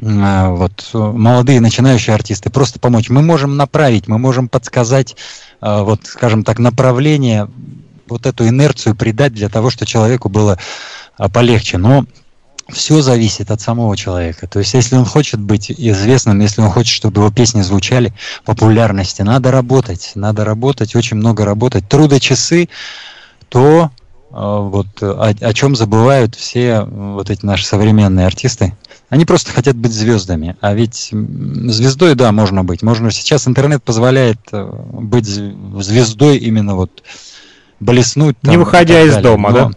вот, 0.00 0.90
молодые 0.92 1.60
начинающие 1.60 2.14
артисты, 2.14 2.50
просто 2.50 2.78
помочь. 2.80 3.10
Мы 3.10 3.22
можем 3.22 3.56
направить, 3.56 4.08
мы 4.08 4.18
можем 4.18 4.48
подсказать, 4.48 5.16
а, 5.60 5.82
вот, 5.82 6.00
скажем 6.04 6.42
так, 6.44 6.58
направление, 6.58 7.48
вот 8.08 8.26
эту 8.26 8.46
инерцию 8.46 8.96
придать 8.96 9.32
для 9.32 9.48
того, 9.48 9.70
чтобы 9.70 9.86
человеку 9.86 10.28
было 10.28 10.58
а, 11.16 11.28
полегче. 11.28 11.78
Но 11.78 12.06
все 12.72 13.02
зависит 13.02 13.50
от 13.50 13.60
самого 13.60 13.96
человека. 13.96 14.46
То 14.46 14.58
есть, 14.58 14.74
если 14.74 14.96
он 14.96 15.04
хочет 15.04 15.40
быть 15.40 15.70
известным, 15.70 16.40
если 16.40 16.62
он 16.62 16.70
хочет, 16.70 16.94
чтобы 16.94 17.20
его 17.20 17.30
песни 17.30 17.62
звучали 17.62 18.12
популярности, 18.44 19.22
надо 19.22 19.50
работать, 19.50 20.12
надо 20.14 20.44
работать, 20.44 20.96
очень 20.96 21.18
много 21.18 21.44
работать. 21.44 21.88
Трудочасы, 21.88 22.68
то 23.48 23.90
вот 24.34 24.86
о, 25.00 25.32
о 25.40 25.54
чем 25.54 25.76
забывают 25.76 26.34
все 26.34 26.82
вот 26.82 27.30
эти 27.30 27.46
наши 27.46 27.64
современные 27.64 28.26
артисты. 28.26 28.76
Они 29.08 29.24
просто 29.24 29.52
хотят 29.52 29.76
быть 29.76 29.92
звездами. 29.92 30.56
А 30.60 30.74
ведь 30.74 31.10
звездой, 31.12 32.16
да, 32.16 32.32
можно 32.32 32.64
быть. 32.64 32.82
Можно 32.82 33.12
сейчас 33.12 33.46
интернет 33.46 33.82
позволяет 33.82 34.38
э, 34.50 34.64
быть 34.92 35.26
звездой 35.26 36.38
именно 36.38 36.74
вот 36.74 37.02
блеснуть. 37.78 38.36
Там, 38.40 38.50
Не 38.50 38.56
выходя 38.56 39.02
из 39.02 39.16
дома, 39.18 39.50
но, 39.50 39.56
да? 39.56 39.70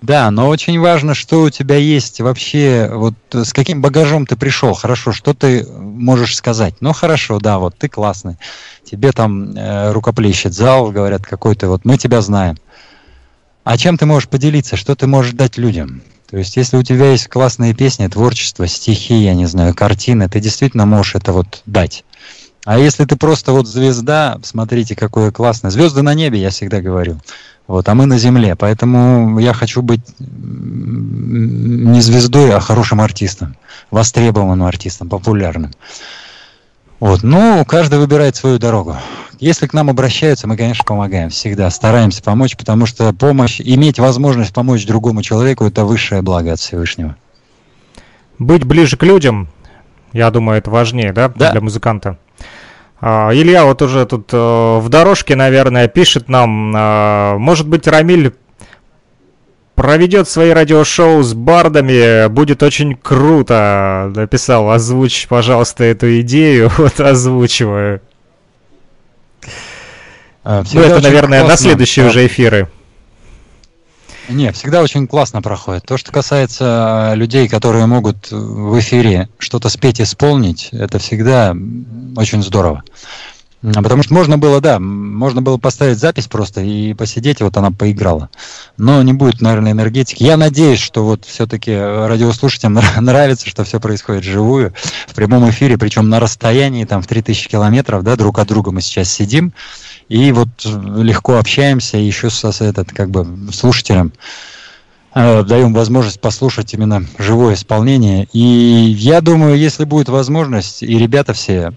Да, 0.00 0.30
но 0.30 0.48
очень 0.48 0.80
важно, 0.80 1.14
что 1.14 1.42
у 1.42 1.50
тебя 1.50 1.76
есть 1.76 2.20
вообще, 2.20 2.90
вот 2.90 3.14
с 3.32 3.52
каким 3.52 3.82
багажом 3.82 4.24
ты 4.24 4.36
пришел, 4.36 4.72
хорошо, 4.72 5.12
что 5.12 5.34
ты 5.34 5.66
можешь 5.66 6.36
сказать. 6.36 6.76
Ну 6.80 6.94
хорошо, 6.94 7.38
да, 7.38 7.58
вот 7.58 7.76
ты 7.76 7.88
классный, 7.88 8.38
тебе 8.82 9.12
там 9.12 9.54
э, 9.54 9.92
рукоплещет 9.92 10.54
зал, 10.54 10.90
говорят, 10.90 11.26
какой-то, 11.26 11.68
вот 11.68 11.84
мы 11.84 11.98
тебя 11.98 12.22
знаем. 12.22 12.56
А 13.64 13.76
чем 13.76 13.98
ты 13.98 14.06
можешь 14.06 14.28
поделиться, 14.28 14.76
что 14.76 14.94
ты 14.94 15.06
можешь 15.06 15.32
дать 15.32 15.58
людям? 15.58 16.02
То 16.30 16.36
есть, 16.36 16.56
если 16.56 16.76
у 16.76 16.82
тебя 16.82 17.10
есть 17.10 17.28
классные 17.28 17.74
песни, 17.74 18.06
творчество, 18.06 18.66
стихи, 18.66 19.14
я 19.14 19.34
не 19.34 19.46
знаю, 19.46 19.74
картины, 19.74 20.28
ты 20.28 20.40
действительно 20.40 20.86
можешь 20.86 21.16
это 21.16 21.32
вот 21.32 21.62
дать. 21.66 22.04
А 22.64 22.78
если 22.78 23.04
ты 23.04 23.16
просто 23.16 23.52
вот 23.52 23.66
звезда, 23.66 24.38
смотрите, 24.42 24.94
какое 24.94 25.30
классное. 25.30 25.70
Звезды 25.70 26.02
на 26.02 26.14
небе, 26.14 26.40
я 26.40 26.50
всегда 26.50 26.80
говорю. 26.80 27.18
Вот, 27.66 27.88
а 27.88 27.94
мы 27.94 28.06
на 28.06 28.18
земле. 28.18 28.54
Поэтому 28.56 29.38
я 29.38 29.52
хочу 29.52 29.82
быть 29.82 30.02
не 30.18 32.00
звездой, 32.00 32.52
а 32.52 32.60
хорошим 32.60 33.00
артистом. 33.00 33.56
Востребованным 33.90 34.66
артистом, 34.66 35.08
популярным. 35.08 35.72
Вот, 37.00 37.22
ну, 37.22 37.64
каждый 37.64 37.98
выбирает 37.98 38.36
свою 38.36 38.58
дорогу. 38.58 38.94
Если 39.38 39.66
к 39.66 39.72
нам 39.72 39.88
обращаются, 39.88 40.46
мы, 40.46 40.58
конечно, 40.58 40.84
помогаем. 40.84 41.30
Всегда 41.30 41.70
стараемся 41.70 42.22
помочь, 42.22 42.58
потому 42.58 42.84
что 42.84 43.10
помощь, 43.14 43.58
иметь 43.58 43.98
возможность 43.98 44.52
помочь 44.52 44.84
другому 44.84 45.22
человеку, 45.22 45.64
это 45.64 45.86
высшее 45.86 46.20
благо 46.20 46.52
от 46.52 46.60
Всевышнего. 46.60 47.16
Быть 48.38 48.64
ближе 48.64 48.98
к 48.98 49.02
людям, 49.02 49.48
я 50.12 50.30
думаю, 50.30 50.58
это 50.58 50.70
важнее, 50.70 51.14
да, 51.14 51.28
да. 51.34 51.52
для 51.52 51.62
музыканта. 51.62 52.18
А, 53.00 53.30
Илья 53.32 53.64
вот 53.64 53.80
уже 53.80 54.04
тут 54.04 54.28
э, 54.34 54.36
в 54.36 54.86
дорожке, 54.90 55.36
наверное, 55.36 55.88
пишет 55.88 56.28
нам, 56.28 56.74
а, 56.76 57.38
может 57.38 57.66
быть, 57.66 57.86
Рамиль 57.86 58.34
проведет 59.80 60.28
свои 60.28 60.50
радиошоу 60.50 61.22
с 61.22 61.32
бардами, 61.32 62.28
будет 62.28 62.62
очень 62.62 62.94
круто. 62.94 64.12
Написал, 64.14 64.70
озвучь, 64.70 65.26
пожалуйста, 65.26 65.84
эту 65.84 66.20
идею. 66.20 66.70
Вот 66.76 67.00
озвучиваю. 67.00 68.02
А, 70.44 70.62
ну, 70.70 70.80
это, 70.82 71.00
наверное, 71.00 71.40
классно. 71.40 71.48
на 71.48 71.56
следующие 71.56 72.08
уже 72.08 72.26
эфиры. 72.26 72.68
Не, 74.28 74.52
всегда 74.52 74.82
очень 74.82 75.06
классно 75.06 75.40
проходит. 75.40 75.86
То, 75.86 75.96
что 75.96 76.12
касается 76.12 77.14
людей, 77.16 77.48
которые 77.48 77.86
могут 77.86 78.30
в 78.30 78.78
эфире 78.80 79.30
что-то 79.38 79.70
спеть, 79.70 79.98
исполнить, 80.02 80.68
это 80.72 80.98
всегда 80.98 81.56
очень 82.16 82.42
здорово. 82.42 82.84
А 83.62 83.82
потому 83.82 84.02
что 84.02 84.14
можно 84.14 84.38
было, 84.38 84.60
да, 84.62 84.80
можно 84.80 85.42
было 85.42 85.58
поставить 85.58 85.98
запись 85.98 86.26
просто 86.28 86.62
и 86.62 86.94
посидеть, 86.94 87.40
и 87.40 87.44
вот 87.44 87.56
она 87.58 87.70
поиграла. 87.70 88.30
Но 88.78 89.02
не 89.02 89.12
будет, 89.12 89.42
наверное, 89.42 89.72
энергетики. 89.72 90.22
Я 90.22 90.38
надеюсь, 90.38 90.80
что 90.80 91.04
вот 91.04 91.26
все-таки 91.26 91.74
радиослушателям 91.74 92.78
нравится, 93.00 93.48
что 93.48 93.64
все 93.64 93.78
происходит 93.78 94.24
живую, 94.24 94.72
в 95.06 95.14
прямом 95.14 95.48
эфире, 95.50 95.76
причем 95.76 96.08
на 96.08 96.20
расстоянии 96.20 96.86
там 96.86 97.02
в 97.02 97.06
3000 97.06 97.50
километров, 97.50 98.02
да, 98.02 98.16
друг 98.16 98.38
от 98.38 98.48
друга 98.48 98.70
мы 98.70 98.80
сейчас 98.80 99.10
сидим, 99.10 99.52
и 100.08 100.32
вот 100.32 100.48
легко 100.64 101.36
общаемся, 101.36 101.98
еще 101.98 102.30
с 102.30 102.62
этот, 102.62 102.92
как 102.92 103.10
бы, 103.10 103.52
слушателям 103.52 104.12
э, 105.14 105.42
даем 105.42 105.74
возможность 105.74 106.20
послушать 106.20 106.72
именно 106.72 107.04
живое 107.18 107.54
исполнение. 107.54 108.26
И 108.32 108.38
я 108.38 109.20
думаю, 109.20 109.58
если 109.58 109.84
будет 109.84 110.08
возможность, 110.08 110.82
и 110.82 110.96
ребята 110.96 111.34
все 111.34 111.72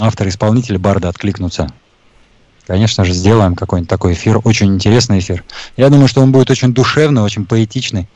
авторы-исполнители 0.00 0.76
Барда 0.76 1.08
откликнутся. 1.08 1.68
Конечно 2.66 3.04
же, 3.04 3.12
сделаем 3.12 3.54
какой-нибудь 3.54 3.88
такой 3.88 4.14
эфир, 4.14 4.40
очень 4.42 4.74
интересный 4.74 5.20
эфир. 5.20 5.44
Я 5.76 5.88
думаю, 5.88 6.08
что 6.08 6.20
он 6.20 6.32
будет 6.32 6.50
очень 6.50 6.74
душевный, 6.74 7.22
очень 7.22 7.46
поэтичный, 7.46 8.08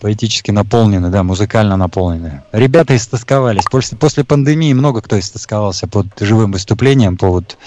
поэтически 0.00 0.50
наполненный, 0.50 1.10
да, 1.10 1.22
музыкально 1.22 1.76
наполненный. 1.76 2.40
Ребята 2.52 2.96
истосковались. 2.96 3.64
После, 3.70 3.98
после 3.98 4.24
пандемии 4.24 4.72
много 4.72 5.02
кто 5.02 5.18
истосковался 5.18 5.86
под 5.86 6.06
живым 6.20 6.52
выступлением, 6.52 7.18
по 7.18 7.28
вот 7.28 7.58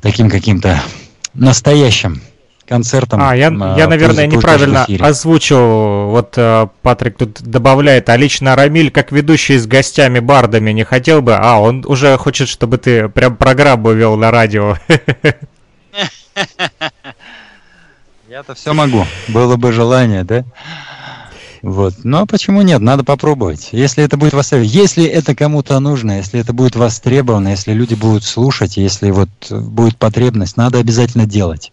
таким 0.00 0.30
каким-то 0.30 0.80
настоящим 1.34 2.22
концертом. 2.68 3.20
А, 3.22 3.34
я, 3.34 3.46
я 3.46 3.88
наверное, 3.88 4.26
неправильно 4.26 4.86
озвучил. 5.00 6.10
Вот 6.10 6.34
э, 6.36 6.68
Патрик 6.82 7.16
тут 7.16 7.40
добавляет, 7.42 8.08
а 8.08 8.16
лично 8.16 8.54
Рамиль, 8.54 8.90
как 8.90 9.10
ведущий 9.10 9.56
с 9.58 9.66
гостями 9.66 10.20
бардами, 10.20 10.70
не 10.72 10.84
хотел 10.84 11.22
бы? 11.22 11.34
А, 11.34 11.58
он 11.58 11.84
уже 11.86 12.16
хочет, 12.18 12.48
чтобы 12.48 12.78
ты 12.78 13.08
прям 13.08 13.36
программу 13.36 13.92
вел 13.92 14.16
на 14.16 14.30
радио. 14.30 14.76
Я-то 18.28 18.54
все 18.54 18.74
могу. 18.74 19.04
Было 19.28 19.56
бы 19.56 19.72
желание, 19.72 20.22
да? 20.22 20.44
Вот. 21.62 22.04
Но 22.04 22.26
почему 22.26 22.62
нет? 22.62 22.80
Надо 22.80 23.02
попробовать. 23.04 23.70
Если 23.72 24.04
это 24.04 24.16
будет 24.16 24.32
востребовано, 24.32 24.70
если 24.70 25.04
это 25.04 25.34
кому-то 25.34 25.80
нужно, 25.80 26.18
если 26.18 26.38
это 26.40 26.52
будет 26.52 26.76
востребовано, 26.76 27.48
если 27.48 27.72
люди 27.72 27.94
будут 27.94 28.24
слушать, 28.24 28.76
если 28.76 29.10
вот 29.10 29.28
будет 29.50 29.96
потребность, 29.96 30.56
надо 30.56 30.78
обязательно 30.78 31.26
делать. 31.26 31.72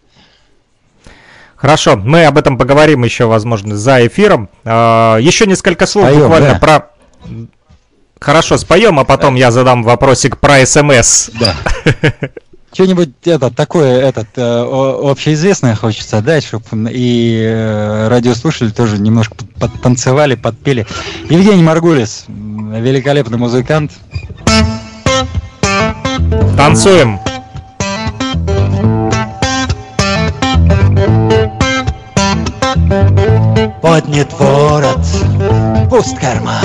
Хорошо, 1.56 1.96
мы 1.96 2.24
об 2.24 2.36
этом 2.36 2.58
поговорим 2.58 3.04
еще, 3.04 3.24
возможно, 3.26 3.76
за 3.76 4.06
эфиром. 4.06 4.48
А, 4.64 5.16
еще 5.18 5.46
несколько 5.46 5.86
слов 5.86 6.06
споем, 6.06 6.22
буквально 6.22 6.52
да. 6.52 6.58
про... 6.58 6.90
Хорошо, 8.20 8.56
споем, 8.56 8.98
а 8.98 9.04
потом 9.04 9.34
я 9.34 9.50
задам 9.50 9.82
вопросик 9.82 10.38
про 10.38 10.64
СМС. 10.64 11.30
Да. 11.40 11.54
Что-нибудь 12.72 13.10
это, 13.24 13.50
такое 13.50 14.00
этот, 14.00 14.26
э, 14.36 14.42
общеизвестное 14.42 15.74
хочется 15.74 16.20
дать, 16.20 16.44
чтобы 16.44 16.90
и 16.90 17.40
э, 17.42 18.08
радиослушатели 18.08 18.68
тоже 18.68 18.98
немножко 18.98 19.34
подтанцевали, 19.58 20.34
подпели. 20.34 20.86
Евгений 21.30 21.62
Маргулис, 21.62 22.26
великолепный 22.28 23.38
музыкант. 23.38 23.92
Танцуем. 26.58 27.18
Поднят 33.82 34.32
ворот, 34.38 35.00
пуст 35.90 36.18
карман. 36.18 36.64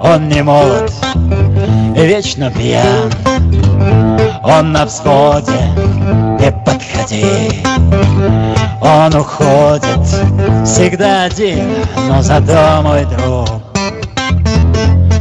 Он 0.00 0.28
не 0.28 0.42
молод, 0.42 0.92
вечно 1.94 2.50
пьян. 2.50 3.10
Он 4.42 4.72
на 4.72 4.86
всходе, 4.86 5.72
не 6.38 6.52
подходи. 6.64 7.64
Он 8.80 9.14
уходит, 9.14 10.06
всегда 10.66 11.24
один 11.24 11.68
Но 12.08 12.20
зато 12.20 12.82
мой 12.82 13.06
друг. 13.06 13.62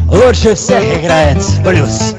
Лучше 0.08 0.56
всех 0.56 0.84
играет 1.00 1.38
блюз. 1.64 2.16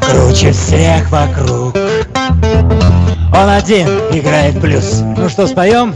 Круче 0.00 0.52
всех 0.52 1.10
вокруг 1.10 1.74
он 3.32 3.48
один 3.48 3.88
играет 4.12 4.60
блюз. 4.60 5.02
Ну 5.16 5.28
что, 5.28 5.46
споем? 5.46 5.94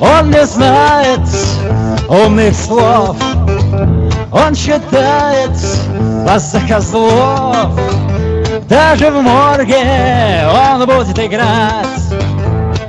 Он 0.00 0.30
не 0.30 0.44
знает 0.46 1.20
умных 2.08 2.54
слов, 2.54 3.16
Он 4.32 4.54
считает 4.54 5.50
вас 6.24 6.52
за 6.52 6.60
козлов. 6.60 7.78
Даже 8.68 9.10
в 9.10 9.20
морге 9.22 10.46
он 10.46 10.86
будет 10.86 11.18
играть 11.18 11.90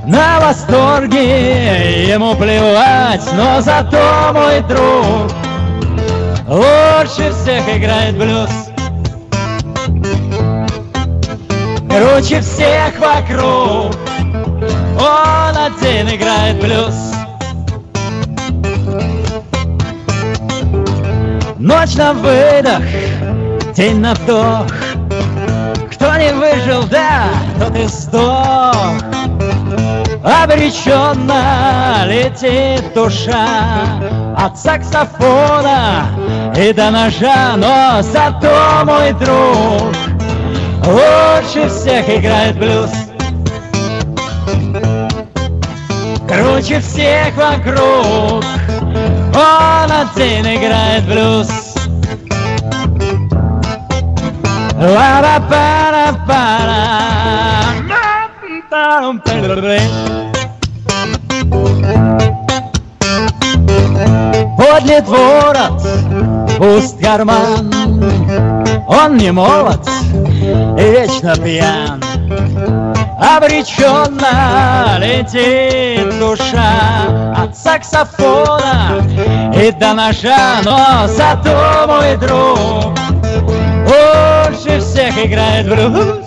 на 0.06 0.40
восторге 0.40 2.08
ему 2.08 2.36
плевать, 2.36 3.24
но 3.34 3.62
зато 3.62 4.32
мой 4.34 4.62
друг 4.62 5.32
лучше 6.48 7.32
всех 7.32 7.68
играет 7.78 8.18
блюз. 8.18 8.71
Круче 11.92 12.42
всех 12.42 12.98
вокруг. 13.00 13.96
Он 15.00 15.58
один 15.58 16.10
играет 16.10 16.60
блюз. 16.60 16.96
Ночь 21.58 21.96
на 21.96 22.14
выдох, 22.14 22.84
день 23.76 24.00
на 24.00 24.14
вдох. 24.14 24.68
Кто 25.92 26.16
не 26.16 26.34
выжил, 26.34 26.84
да, 26.90 27.26
тот 27.60 27.76
и 27.76 27.88
сдох. 27.88 29.02
Обреченно 30.24 32.04
летит 32.06 32.94
душа 32.94 33.48
От 34.38 34.56
саксофона 34.56 36.06
и 36.56 36.72
до 36.74 36.92
ножа 36.92 37.56
Но 37.58 38.04
зато 38.04 38.86
мой 38.86 39.14
друг 39.14 40.11
Лучше 40.86 41.70
всех 41.70 42.10
играет 42.10 42.58
блюз. 42.58 42.90
Круче 46.28 46.80
всех 46.80 47.36
вокруг. 47.36 48.44
Он 49.34 49.92
один 49.92 50.46
играет 50.46 51.06
блюз. 51.06 51.50
Подлит 64.58 65.08
ворот, 65.08 65.82
пуст 66.58 67.00
карман. 67.00 67.72
Он 68.88 69.18
не 69.18 69.32
молод 69.32 69.88
вечно 71.22 71.36
пьян 71.44 72.04
Обреченно 73.20 74.98
летит 75.00 76.20
душа 76.20 77.36
От 77.38 77.56
саксофона 77.58 79.04
и 79.56 79.72
до 79.72 79.94
ножа 79.94 80.62
Но 80.64 81.08
зато 81.08 81.86
мой 81.88 82.18
друг 82.18 82.98
Лучше 83.86 84.80
всех 84.80 85.18
играет 85.26 85.68
блюз. 85.68 86.26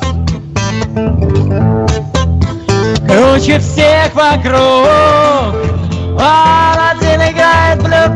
Круче 3.06 3.58
всех 3.58 4.14
вокруг. 4.14 4.88
Он 6.16 6.78
один 6.90 7.20
играет 7.22 7.82
блюз 7.82 8.10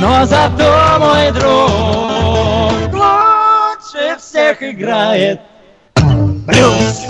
Но 0.00 0.24
зато 0.26 0.98
мой 0.98 1.30
друг 1.32 2.89
всех 4.40 4.62
играет 4.62 5.40
блюз! 6.46 7.06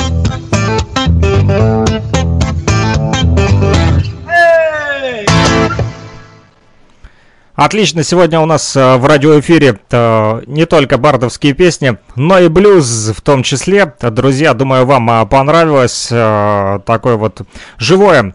Отлично, 7.55 8.03
сегодня 8.05 8.41
у 8.41 8.47
нас 8.47 8.75
э, 8.75 8.97
в 8.97 9.05
радиоэфире 9.05 9.79
э, 9.91 10.43
не 10.47 10.65
только 10.65 10.97
бардовские 10.97 11.53
песни, 11.53 11.99
но 12.17 12.39
и 12.39 12.49
блюз 12.49 13.13
в 13.15 13.21
том 13.21 13.43
числе. 13.43 13.95
Друзья, 14.01 14.55
думаю, 14.55 14.87
вам 14.87 15.11
э, 15.11 15.27
понравилось 15.27 16.07
такое 16.07 17.17
вот 17.17 17.43
живое 17.77 18.35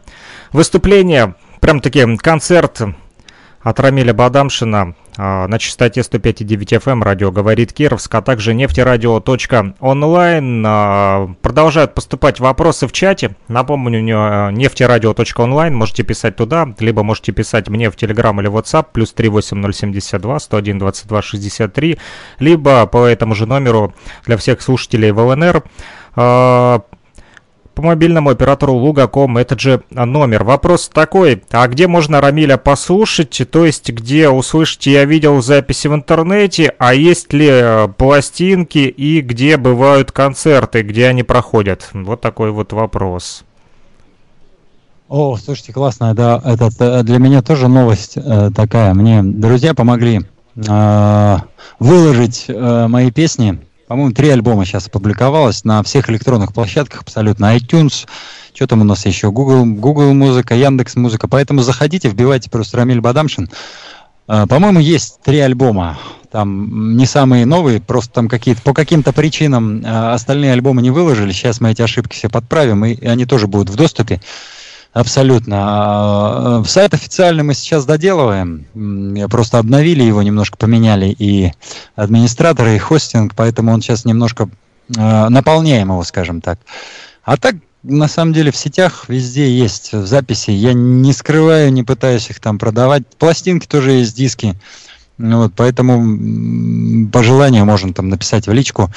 выступление, 0.53 1.33
прям 1.59 1.81
таки 1.81 2.17
концерт 2.17 2.81
от 3.65 3.79
Рамиля 3.79 4.13
Бадамшина 4.13 4.93
э, 5.17 5.47
на 5.47 5.57
частоте 5.57 6.01
105,9 6.01 6.83
FM, 6.83 7.03
радио 7.03 7.31
«Говорит 7.31 7.73
Кировск», 7.73 8.13
а 8.13 8.21
также 8.21 8.53
нефтерадио.онлайн. 8.53 10.65
Э, 10.65 11.27
продолжают 11.41 11.95
поступать 11.95 12.39
вопросы 12.39 12.85
в 12.85 12.91
чате. 12.91 13.35
Напомню, 13.47 14.01
э, 14.01 14.51
нефтерадио.онлайн, 14.51 15.75
можете 15.75 16.03
писать 16.03 16.35
туда, 16.35 16.75
либо 16.77 17.01
можете 17.01 17.31
писать 17.31 17.67
мне 17.67 17.89
в 17.89 17.95
Telegram 17.95 18.39
или 18.39 18.51
WhatsApp, 18.51 18.85
плюс 18.93 19.13
38072 19.13 20.39
101 20.39 20.77
22 20.77 21.21
63, 21.23 21.97
либо 22.37 22.85
по 22.85 23.07
этому 23.07 23.33
же 23.33 23.47
номеру 23.47 23.95
для 24.27 24.37
всех 24.37 24.61
слушателей 24.61 25.09
в 25.09 25.17
ЛНР. 25.17 25.63
По 27.75 27.81
мобильному 27.81 28.29
оператору 28.29 28.73
Лугаком 28.73 29.37
этот 29.37 29.59
же 29.59 29.83
номер. 29.89 30.45
Вопрос 30.45 30.87
такой, 30.87 31.43
а 31.51 31.67
где 31.67 31.87
можно 31.87 32.21
Рамиля 32.21 32.55
послушать, 32.55 33.41
то 33.51 33.65
есть 33.65 33.89
где 33.89 34.29
услышать, 34.29 34.87
я 34.87 35.03
видел 35.03 35.41
записи 35.41 35.89
в 35.89 35.93
интернете, 35.93 36.73
а 36.79 36.93
есть 36.93 37.33
ли 37.33 37.49
э, 37.49 37.87
пластинки 37.89 38.79
и 38.79 39.19
где 39.19 39.57
бывают 39.57 40.13
концерты, 40.13 40.83
где 40.83 41.07
они 41.07 41.23
проходят? 41.23 41.89
Вот 41.93 42.21
такой 42.21 42.51
вот 42.51 42.71
вопрос. 42.71 43.43
О, 45.09 45.35
слушайте, 45.35 45.73
классно, 45.73 46.15
да, 46.15 46.41
это 46.43 46.69
э, 46.79 47.03
для 47.03 47.19
меня 47.19 47.41
тоже 47.41 47.67
новость 47.67 48.13
э, 48.15 48.51
такая. 48.55 48.93
Мне 48.93 49.21
друзья 49.21 49.73
помогли 49.73 50.21
э, 50.55 51.37
выложить 51.79 52.45
э, 52.47 52.87
мои 52.87 53.11
песни. 53.11 53.59
По-моему, 53.87 54.13
три 54.13 54.29
альбома 54.29 54.65
сейчас 54.65 54.87
опубликовалось 54.87 55.63
на 55.63 55.83
всех 55.83 56.09
электронных 56.09 56.53
площадках 56.53 57.01
абсолютно. 57.01 57.55
iTunes, 57.55 58.07
что 58.53 58.65
там 58.65 58.81
у 58.81 58.83
нас 58.83 59.05
еще, 59.05 59.31
Google, 59.31 59.65
Google 59.65 60.13
музыка, 60.13 60.55
Яндекс 60.55 60.95
музыка. 60.95 61.27
Поэтому 61.27 61.61
заходите, 61.61 62.09
вбивайте 62.09 62.49
просто 62.49 62.77
Рамиль 62.77 62.99
Бадамшин. 62.99 63.49
Э, 64.27 64.45
по-моему, 64.47 64.79
есть 64.79 65.21
три 65.23 65.39
альбома. 65.39 65.99
Там 66.31 66.97
не 66.97 67.05
самые 67.05 67.45
новые, 67.45 67.79
просто 67.79 68.11
там 68.13 68.27
какие-то 68.27 68.61
по 68.63 68.73
каким-то 68.73 69.13
причинам 69.13 69.81
э, 69.83 70.13
остальные 70.13 70.53
альбомы 70.53 70.81
не 70.81 70.89
выложили. 70.89 71.31
Сейчас 71.31 71.61
мы 71.61 71.71
эти 71.71 71.83
ошибки 71.83 72.15
все 72.15 72.27
подправим, 72.27 72.83
и, 72.85 72.93
и 72.93 73.05
они 73.05 73.25
тоже 73.25 73.45
будут 73.45 73.69
в 73.69 73.75
доступе. 73.75 74.19
Абсолютно. 74.95 75.57
А, 75.59 76.59
В 76.63 76.67
сайт 76.69 76.93
официальный 76.93 77.43
мы 77.43 77.53
сейчас 77.53 77.85
доделываем. 77.85 78.65
Просто 79.29 79.59
обновили 79.59 80.03
его, 80.03 80.21
немножко 80.21 80.55
поменяли 80.55 81.07
и 81.07 81.51
администраторы, 81.97 82.75
и 82.77 82.79
хостинг, 82.79 83.33
поэтому 83.35 83.73
он 83.73 83.81
сейчас 83.81 84.05
немножко 84.05 84.47
э, 84.95 85.27
наполняем 85.27 85.89
его, 85.89 86.01
скажем 86.05 86.39
так. 86.39 86.59
А 87.25 87.35
так, 87.35 87.55
на 87.83 88.07
самом 88.07 88.31
деле, 88.31 88.53
в 88.53 88.55
сетях 88.55 89.09
везде 89.09 89.53
есть 89.53 89.91
записи. 89.91 90.51
Я 90.51 90.71
не 90.71 91.11
скрываю, 91.11 91.73
не 91.73 91.83
пытаюсь 91.83 92.29
их 92.29 92.39
там 92.39 92.57
продавать. 92.57 93.03
Пластинки 93.17 93.67
тоже 93.67 93.91
есть, 93.91 94.15
диски. 94.15 94.55
Вот, 95.17 95.51
поэтому 95.57 97.09
по 97.09 97.21
желанию 97.21 97.65
можно 97.65 97.93
там 97.93 98.07
написать 98.07 98.47
в 98.47 98.53
личку. 98.53 98.89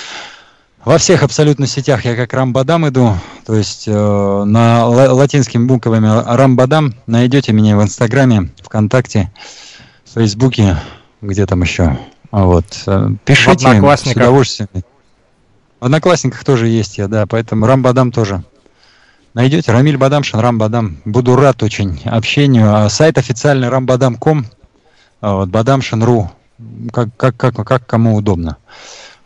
Во 0.89 0.97
всех 0.97 1.23
абсолютно 1.23 1.67
сетях 1.67 2.07
я 2.07 2.17
как 2.17 2.33
Рамбадам 2.33 2.89
иду, 2.89 3.15
то 3.45 3.55
есть 3.55 3.87
э, 3.87 3.93
на 3.93 4.87
ла- 4.87 5.13
латинскими 5.13 5.67
буквами 5.67 6.09
Рамбадам 6.35 6.95
найдете 7.07 7.53
меня 7.53 7.77
в 7.77 7.83
Инстаграме, 7.83 8.49
ВКонтакте, 8.63 9.31
в 10.07 10.15
Фейсбуке, 10.15 10.79
где 11.21 11.45
там 11.45 11.61
еще. 11.61 11.99
Вот. 12.31 12.65
э, 12.87 13.11
Пишите 13.27 13.51
В 13.51 13.61
с 13.61 13.65
Одноклассниках. 13.67 14.17
удовольствием. 14.23 14.69
В 15.79 15.85
Одноклассниках 15.85 16.43
тоже 16.43 16.69
есть 16.69 16.97
я, 16.97 17.07
да, 17.07 17.27
поэтому 17.27 17.67
Рамбадам 17.67 18.11
тоже. 18.11 18.43
Найдете 19.35 19.73
Рамиль 19.73 19.99
Бадамшин, 19.99 20.39
Рамбадам. 20.39 21.03
Буду 21.05 21.37
рад 21.37 21.63
очень 21.63 22.01
общению. 22.07 22.75
А 22.75 22.89
сайт 22.89 23.19
официальный 23.19 23.69
рамбадам.ком, 23.69 24.47
а 25.21 25.35
вот, 25.35 25.51
бадамшин.ру, 25.51 26.31
как, 26.95 27.15
как, 27.15 27.37
как, 27.37 27.57
как 27.57 27.87
кому 27.87 28.17
удобно. 28.17 28.57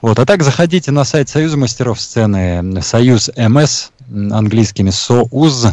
Вот. 0.02 0.18
А 0.18 0.26
так 0.26 0.42
заходите 0.42 0.90
на 0.90 1.04
сайт 1.04 1.28
Союза 1.28 1.56
мастеров 1.56 2.00
сцены, 2.00 2.82
Союз 2.82 3.30
МС, 3.36 3.92
английскими 4.10 4.90
Соуз 4.90 5.66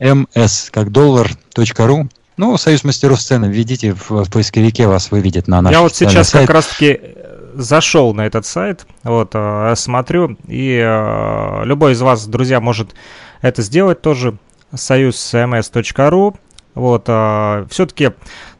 МС, 0.00 0.70
как 0.70 0.90
доллар, 0.90 1.30
точка 1.54 1.86
ру. 1.86 2.08
Ну, 2.36 2.56
Союз 2.58 2.84
мастеров 2.84 3.20
сцены 3.20 3.46
введите 3.46 3.94
в, 3.94 4.24
в 4.24 4.30
поисковике, 4.30 4.88
вас 4.88 5.10
выведет 5.12 5.46
на 5.46 5.62
наш 5.62 5.72
Я 5.72 5.82
вот 5.82 5.94
сейчас 5.94 6.30
сайт. 6.30 6.46
как 6.46 6.54
раз-таки 6.56 7.00
зашел 7.54 8.12
на 8.12 8.26
этот 8.26 8.44
сайт, 8.44 8.86
вот, 9.02 9.30
э, 9.34 9.74
смотрю, 9.76 10.36
и 10.46 10.80
э, 10.82 11.64
любой 11.64 11.92
из 11.92 12.00
вас, 12.00 12.26
друзья, 12.26 12.60
может 12.60 12.94
это 13.42 13.62
сделать 13.62 14.00
тоже, 14.00 14.36
союзмс.ру, 14.74 16.36
вот, 16.80 17.04
все-таки 17.70 18.10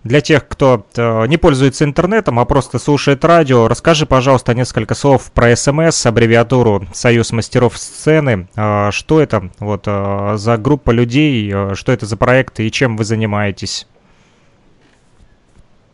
для 0.05 0.21
тех, 0.21 0.49
кто 0.49 0.87
э, 0.97 1.27
не 1.27 1.37
пользуется 1.37 1.85
интернетом, 1.85 2.39
а 2.39 2.45
просто 2.45 2.79
слушает 2.79 3.25
радио, 3.25 3.69
расскажи, 3.69 4.07
пожалуйста, 4.07 4.55
несколько 4.55 4.95
слов 4.95 5.31
про 5.33 5.55
СМС, 5.55 6.07
аббревиатуру 6.07 6.87
Союз 6.93 7.33
мастеров 7.33 7.77
сцены. 7.77 8.49
Э, 8.57 8.91
Что 8.93 9.21
это 9.21 9.51
вот 9.59 9.85
э, 9.87 10.35
за 10.37 10.57
группа 10.57 10.91
людей, 10.91 11.51
э, 11.53 11.75
что 11.75 11.93
это 11.93 12.07
за 12.07 12.17
проект 12.17 12.61
и 12.61 12.71
чем 12.71 12.97
вы 12.97 13.05
занимаетесь? 13.05 13.87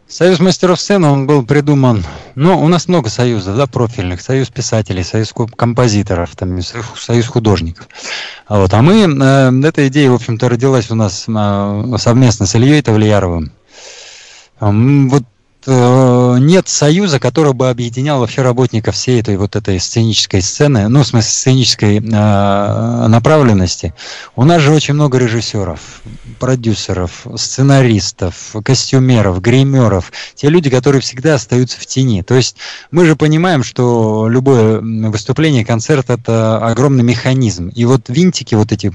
Союз 0.08 0.38
мастеров 0.38 0.80
сцены, 0.80 1.08
он 1.08 1.26
был 1.26 1.44
придуман, 1.44 2.04
ну, 2.36 2.62
у 2.62 2.68
нас 2.68 2.86
много 2.86 3.10
союзов, 3.10 3.56
да, 3.56 3.66
профильных, 3.66 4.20
союз 4.20 4.48
писателей, 4.50 5.02
союз 5.02 5.34
композиторов, 5.56 6.36
там, 6.36 6.60
союз, 6.62 7.26
художников. 7.26 7.88
А 8.46 8.60
Вот, 8.60 8.72
а 8.72 8.82
мы, 8.82 9.02
э, 9.02 9.66
эта 9.66 9.88
идея, 9.88 10.10
в 10.10 10.14
общем-то, 10.14 10.48
родилась 10.48 10.92
у 10.92 10.94
нас 10.94 11.24
э, 11.26 11.94
совместно 11.98 12.46
с 12.46 12.54
Ильей 12.54 12.82
Тавлияровым. 12.82 13.50
Вот 14.60 15.24
э, 15.66 16.36
нет 16.38 16.68
союза, 16.68 17.18
который 17.18 17.52
бы 17.52 17.68
объединял 17.68 18.20
вообще 18.20 18.42
работников 18.42 18.94
всей 18.94 19.20
этой 19.20 19.36
вот 19.36 19.56
этой 19.56 19.80
сценической 19.80 20.40
сцены, 20.40 20.88
ну, 20.88 21.02
в 21.02 21.06
смысле, 21.06 21.30
сценической 21.30 21.96
э, 21.98 22.00
направленности. 23.08 23.92
У 24.36 24.44
нас 24.44 24.62
же 24.62 24.72
очень 24.72 24.94
много 24.94 25.18
режиссеров, 25.18 26.02
продюсеров, 26.38 27.26
сценаристов, 27.36 28.54
костюмеров, 28.64 29.40
гримеров, 29.40 30.12
те 30.34 30.48
люди, 30.48 30.70
которые 30.70 31.02
всегда 31.02 31.34
остаются 31.34 31.80
в 31.80 31.86
тени. 31.86 32.22
То 32.22 32.34
есть 32.34 32.56
мы 32.90 33.04
же 33.06 33.16
понимаем, 33.16 33.62
что 33.62 34.28
любое 34.28 34.80
выступление, 34.80 35.64
концерт– 35.64 36.06
это 36.10 36.58
огромный 36.58 37.04
механизм. 37.04 37.68
И 37.68 37.84
вот 37.84 38.08
винтики 38.08 38.54
вот 38.54 38.72
эти 38.72 38.92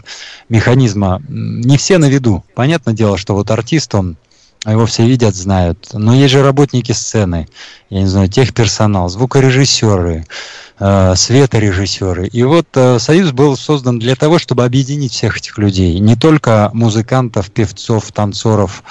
механизма 0.49 1.21
не 1.27 1.77
все 1.77 1.97
на 1.97 2.09
виду. 2.09 2.43
Понятное 2.55 2.93
дело, 2.93 3.17
что 3.17 3.33
вот 3.33 3.51
артист, 3.51 3.93
он 3.95 4.17
его 4.65 4.85
все 4.85 5.05
видят, 5.05 5.35
знают. 5.35 5.89
Но 5.93 6.13
есть 6.13 6.33
же 6.33 6.43
работники 6.43 6.91
сцены, 6.91 7.47
я 7.89 8.01
не 8.01 8.07
знаю, 8.07 8.29
техперсонал, 8.29 9.09
звукорежиссеры, 9.09 10.25
светорежиссеры. 10.81 12.27
И 12.27 12.43
вот 12.43 12.67
э, 12.73 12.97
Союз 12.97 13.31
был 13.31 13.55
создан 13.55 13.99
для 13.99 14.15
того, 14.15 14.39
чтобы 14.39 14.65
объединить 14.65 15.13
всех 15.13 15.37
этих 15.37 15.59
людей. 15.59 15.99
Не 15.99 16.15
только 16.15 16.71
музыкантов, 16.73 17.51
певцов, 17.51 18.11
танцоров 18.11 18.83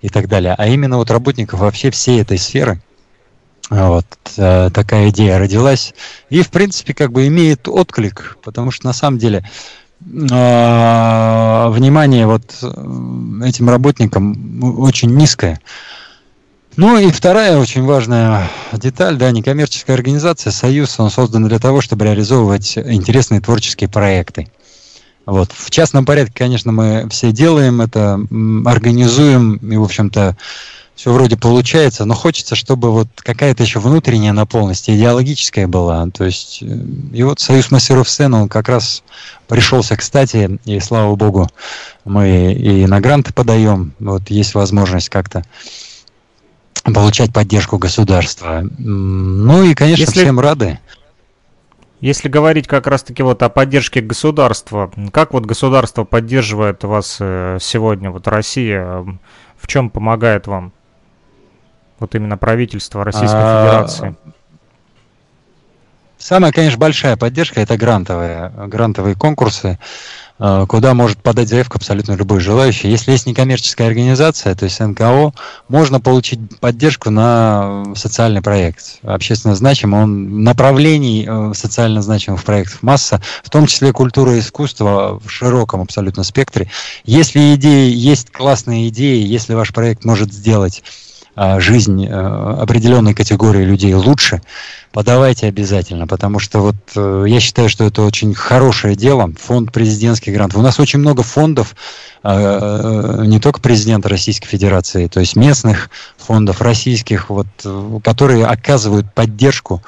и 0.00 0.08
так 0.08 0.28
далее, 0.28 0.54
а 0.56 0.68
именно 0.68 0.96
вот 0.96 1.10
работников 1.10 1.58
вообще 1.60 1.90
всей 1.90 2.20
этой 2.20 2.38
сферы. 2.38 2.80
Вот 3.70 4.06
э, 4.36 4.70
такая 4.72 5.08
идея 5.08 5.38
родилась. 5.38 5.94
И, 6.30 6.42
в 6.42 6.50
принципе, 6.50 6.94
как 6.94 7.10
бы 7.10 7.26
имеет 7.26 7.66
отклик, 7.66 8.36
потому 8.44 8.70
что 8.70 8.86
на 8.86 8.92
самом 8.92 9.18
деле 9.18 9.38
э, 10.02 11.68
внимание 11.70 12.26
вот 12.26 12.58
э, 12.62 12.66
этим 13.44 13.70
работникам 13.70 14.62
очень 14.80 15.14
низкое. 15.16 15.60
Ну 16.76 16.98
и 16.98 17.12
вторая 17.12 17.56
очень 17.58 17.84
важная 17.84 18.50
деталь, 18.72 19.16
да, 19.16 19.30
некоммерческая 19.30 19.94
организация 19.94 20.50
«Союз», 20.50 20.98
он 20.98 21.08
создан 21.08 21.46
для 21.46 21.60
того, 21.60 21.80
чтобы 21.80 22.04
реализовывать 22.04 22.76
интересные 22.76 23.40
творческие 23.40 23.88
проекты. 23.88 24.48
Вот. 25.24 25.52
В 25.52 25.70
частном 25.70 26.04
порядке, 26.04 26.32
конечно, 26.34 26.72
мы 26.72 27.08
все 27.10 27.30
делаем 27.30 27.80
это, 27.80 28.14
организуем 28.68 29.54
и, 29.56 29.76
в 29.76 29.84
общем-то, 29.84 30.36
все 30.96 31.12
вроде 31.12 31.36
получается, 31.36 32.04
но 32.06 32.14
хочется, 32.14 32.56
чтобы 32.56 32.90
вот 32.90 33.08
какая-то 33.16 33.62
еще 33.62 33.78
внутренняя 33.78 34.32
наполненность, 34.32 34.90
идеологическая 34.90 35.68
была. 35.68 36.06
То 36.12 36.24
есть, 36.24 36.58
э, 36.62 36.66
и 37.12 37.22
вот 37.22 37.40
Союз 37.40 37.70
мастеров 37.70 38.08
сцены, 38.08 38.42
он 38.42 38.48
как 38.48 38.68
раз 38.68 39.02
пришелся 39.48 39.96
кстати, 39.96 40.58
и 40.64 40.80
слава 40.80 41.14
богу, 41.16 41.48
мы 42.04 42.52
и 42.52 42.86
на 42.86 43.00
гранты 43.00 43.32
подаем, 43.32 43.92
вот 43.98 44.30
есть 44.30 44.54
возможность 44.54 45.08
как-то 45.08 45.44
получать 46.82 47.32
поддержку 47.32 47.78
государства. 47.78 48.64
Ну 48.78 49.62
и, 49.62 49.74
конечно, 49.74 50.02
Если... 50.02 50.22
всем 50.22 50.40
рады. 50.40 50.78
Если 52.00 52.28
говорить 52.28 52.66
как 52.66 52.86
раз-таки 52.86 53.22
вот 53.22 53.42
о 53.42 53.48
поддержке 53.48 54.02
государства, 54.02 54.92
как 55.10 55.32
вот 55.32 55.46
государство 55.46 56.04
поддерживает 56.04 56.84
вас 56.84 57.16
э, 57.18 57.56
сегодня, 57.60 58.10
вот 58.10 58.28
Россия, 58.28 59.06
в 59.56 59.66
чем 59.66 59.88
помогает 59.88 60.46
вам? 60.46 60.72
Вот 61.98 62.14
именно 62.14 62.36
правительство 62.36 63.04
Российской 63.04 63.40
а, 63.40 63.64
Федерации. 63.64 64.16
Самая, 66.24 66.52
конечно, 66.52 66.78
большая 66.78 67.18
поддержка 67.18 67.60
это 67.60 67.76
грантовые, 67.76 68.50
грантовые 68.68 69.14
конкурсы, 69.14 69.78
а, 70.38 70.64
куда 70.64 70.94
может 70.94 71.18
подать 71.18 71.50
заявку 71.50 71.76
абсолютно 71.76 72.12
любой 72.12 72.40
желающий. 72.40 72.88
Если 72.88 73.12
есть 73.12 73.26
некоммерческая 73.26 73.88
организация, 73.88 74.54
то 74.54 74.64
есть 74.64 74.80
НКО, 74.80 75.34
можно 75.68 76.00
получить 76.00 76.40
поддержку 76.60 77.10
на 77.10 77.92
социальный 77.94 78.40
проект. 78.40 79.00
Общественно 79.02 79.54
значимый, 79.54 80.00
он 80.02 80.42
направлений 80.42 81.26
э, 81.28 81.52
социально 81.54 82.00
значимых 82.00 82.42
проектов 82.42 82.82
масса, 82.82 83.20
в 83.42 83.50
том 83.50 83.66
числе 83.66 83.92
культура 83.92 84.34
и 84.34 84.38
искусство 84.38 85.20
в 85.22 85.28
широком 85.28 85.82
абсолютно 85.82 86.24
спектре. 86.24 86.70
Если 87.04 87.54
идеи, 87.56 87.92
есть 87.92 88.30
классные 88.32 88.88
идеи, 88.88 89.22
если 89.22 89.52
ваш 89.52 89.74
проект 89.74 90.06
может 90.06 90.32
сделать 90.32 90.82
жизнь 91.36 92.06
э, 92.06 92.10
определенной 92.10 93.14
категории 93.14 93.64
людей 93.64 93.92
лучше, 93.94 94.40
подавайте 94.92 95.46
обязательно, 95.46 96.06
потому 96.06 96.38
что 96.38 96.60
вот 96.60 96.76
э, 96.94 97.24
я 97.26 97.40
считаю, 97.40 97.68
что 97.68 97.84
это 97.84 98.02
очень 98.02 98.34
хорошее 98.34 98.94
дело, 98.94 99.32
фонд 99.40 99.72
президентских 99.72 100.32
грантов. 100.32 100.60
У 100.60 100.62
нас 100.62 100.78
очень 100.78 101.00
много 101.00 101.22
фондов, 101.22 101.74
э, 102.22 103.22
не 103.26 103.40
только 103.40 103.60
президента 103.60 104.08
Российской 104.08 104.46
Федерации, 104.46 105.08
то 105.08 105.20
есть 105.20 105.34
местных 105.34 105.90
фондов 106.16 106.62
российских, 106.62 107.30
вот, 107.30 107.46
которые 108.02 108.46
оказывают 108.46 109.12
поддержку 109.12 109.82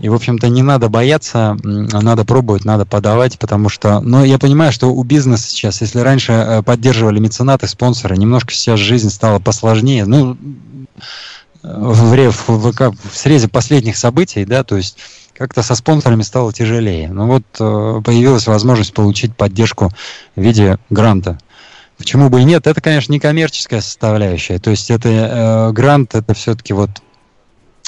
и, 0.00 0.08
в 0.08 0.14
общем-то, 0.14 0.48
не 0.48 0.62
надо 0.62 0.88
бояться, 0.88 1.58
надо 1.62 2.24
пробовать, 2.24 2.64
надо 2.64 2.86
подавать, 2.86 3.38
потому 3.38 3.68
что... 3.68 4.00
Но 4.00 4.24
я 4.24 4.38
понимаю, 4.38 4.72
что 4.72 4.86
у 4.86 5.02
бизнеса 5.02 5.50
сейчас, 5.50 5.82
если 5.82 6.00
раньше 6.00 6.62
поддерживали 6.64 7.18
меценаты, 7.18 7.66
спонсоры, 7.68 8.16
немножко 8.16 8.52
сейчас 8.52 8.80
жизнь 8.80 9.10
стала 9.10 9.40
посложнее. 9.40 10.06
Ну, 10.06 10.38
в, 11.62 12.30
в, 12.30 12.48
в, 12.48 12.72
в 12.72 13.16
срезе 13.16 13.48
последних 13.48 13.96
событий, 13.96 14.44
да, 14.44 14.64
то 14.64 14.76
есть 14.76 14.96
как-то 15.40 15.62
со 15.62 15.74
спонсорами 15.74 16.22
стало 16.22 16.52
тяжелее. 16.52 17.08
Но 17.08 17.26
вот 17.26 17.44
э, 17.58 18.00
появилась 18.04 18.46
возможность 18.46 18.92
получить 18.92 19.34
поддержку 19.34 19.90
в 20.36 20.40
виде 20.40 20.78
гранта. 20.90 21.38
Почему 21.96 22.28
бы 22.28 22.42
и 22.42 22.44
нет? 22.44 22.66
Это, 22.66 22.80
конечно, 22.82 23.12
не 23.12 23.20
коммерческая 23.20 23.80
составляющая. 23.80 24.58
То 24.58 24.70
есть 24.70 24.90
это 24.90 25.08
э, 25.08 25.72
грант, 25.72 26.14
это 26.14 26.34
все-таки 26.34 26.74
вот 26.74 26.90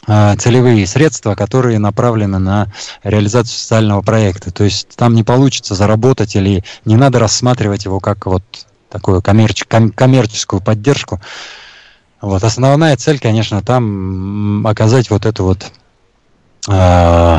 э, 0.06 0.36
целевые 0.36 0.86
средства, 0.86 1.34
которые 1.34 1.78
направлены 1.78 2.38
на 2.38 2.68
реализацию 3.02 3.54
социального 3.58 4.00
проекта. 4.00 4.50
То 4.50 4.64
есть 4.64 4.88
там 4.96 5.14
не 5.14 5.22
получится 5.22 5.74
заработать 5.74 6.36
или 6.36 6.64
не 6.86 6.96
надо 6.96 7.18
рассматривать 7.18 7.84
его 7.84 8.00
как 8.00 8.24
вот 8.24 8.42
такую 8.88 9.20
коммерч, 9.20 9.64
коммерческую 9.64 10.62
поддержку. 10.62 11.20
Вот 12.22 12.44
основная 12.44 12.96
цель, 12.96 13.18
конечно, 13.18 13.62
там 13.62 14.64
оказать 14.64 15.10
вот 15.10 15.26
эту 15.26 15.42
вот 15.42 15.72
э, 16.68 17.38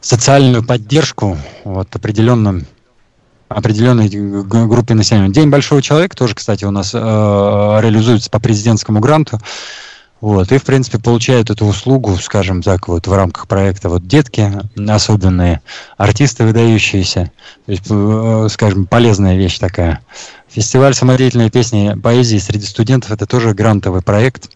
социальную 0.00 0.64
поддержку 0.64 1.38
вот 1.62 1.94
определенным 1.94 2.66
определенной 3.48 4.08
группе 4.08 4.94
населения. 4.94 5.28
День 5.28 5.48
большого 5.48 5.80
человека 5.80 6.16
тоже, 6.16 6.34
кстати, 6.34 6.64
у 6.64 6.72
нас 6.72 6.90
э, 6.92 6.98
реализуется 6.98 8.30
по 8.30 8.40
президентскому 8.40 8.98
гранту. 8.98 9.38
Вот, 10.24 10.52
и, 10.52 10.56
в 10.56 10.64
принципе, 10.64 10.98
получают 10.98 11.50
эту 11.50 11.66
услугу, 11.66 12.16
скажем 12.16 12.62
так, 12.62 12.88
вот 12.88 13.06
в 13.06 13.12
рамках 13.12 13.46
проекта 13.46 13.90
вот 13.90 14.06
детки 14.06 14.50
особенные, 14.88 15.60
артисты 15.98 16.44
выдающиеся, 16.44 17.30
то 17.66 17.70
есть, 17.70 17.84
э, 17.90 18.48
скажем, 18.50 18.86
полезная 18.86 19.36
вещь 19.36 19.58
такая. 19.58 20.00
Фестиваль 20.48 20.94
самодеятельной 20.94 21.50
песни 21.50 21.94
поэзии 22.02 22.38
среди 22.38 22.64
студентов 22.64 23.10
это 23.10 23.26
тоже 23.26 23.52
грантовый 23.52 24.00
проект. 24.00 24.48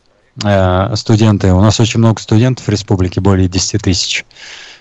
Э, 0.43 0.95
студенты, 0.97 1.53
у 1.53 1.61
нас 1.61 1.79
очень 1.81 1.99
много 1.99 2.19
студентов 2.19 2.67
в 2.67 2.71
республике, 2.71 3.21
более 3.21 3.47
10 3.47 3.83
тысяч. 3.83 4.25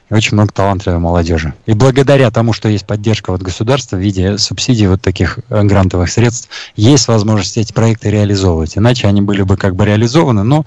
И 0.10 0.14
очень 0.14 0.36
много 0.36 0.54
талантливой 0.54 1.00
молодежи. 1.00 1.54
И 1.66 1.74
благодаря 1.74 2.32
тому, 2.32 2.54
что 2.54 2.70
есть 2.70 2.86
поддержка 2.86 3.34
от 3.34 3.42
государства 3.42 3.98
в 3.98 4.00
виде 4.00 4.38
субсидий 4.38 4.88
вот 4.88 5.02
таких 5.02 5.40
э, 5.50 5.64
грантовых 5.64 6.10
средств, 6.10 6.50
есть 6.76 7.08
возможность 7.10 7.58
эти 7.58 7.74
проекты 7.74 8.10
реализовывать. 8.10 8.78
Иначе 8.78 9.08
они 9.08 9.22
были 9.22 9.42
бы 9.42 9.58
как 9.58 9.76
бы 9.76 9.86
реализованы, 9.86 10.44
но 10.44 10.66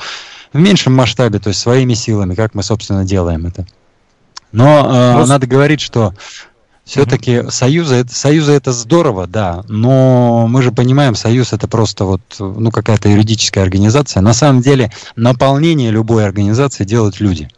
в 0.53 0.59
меньшем 0.59 0.95
масштабе, 0.95 1.39
то 1.39 1.49
есть 1.49 1.61
своими 1.61 1.95
силами, 1.95 2.35
как 2.35 2.55
мы, 2.55 2.63
собственно, 2.63 3.05
делаем 3.05 3.47
это. 3.47 3.67
Но 4.53 5.23
э, 5.23 5.27
надо 5.27 5.47
говорить, 5.47 5.81
что 5.81 6.13
все-таки 6.85 7.33
mm-hmm. 7.33 7.51
союзы, 7.51 7.95
это, 7.97 8.13
союзы 8.13 8.53
это 8.53 8.73
здорово, 8.73 9.29
да, 9.29 9.63
но 9.69 10.49
мы 10.49 10.61
же 10.61 10.73
понимаем, 10.73 11.15
союз 11.15 11.53
это 11.53 11.69
просто 11.69 12.05
вот, 12.05 12.21
ну, 12.39 12.71
какая-то 12.73 13.09
юридическая 13.09 13.63
организация. 13.63 14.21
На 14.23 14.35
самом 14.35 14.61
деле 14.61 14.91
наполнение 15.15 15.93
любой 15.93 16.25
организации 16.25 16.85
делают 16.85 17.21
люди. 17.21 17.49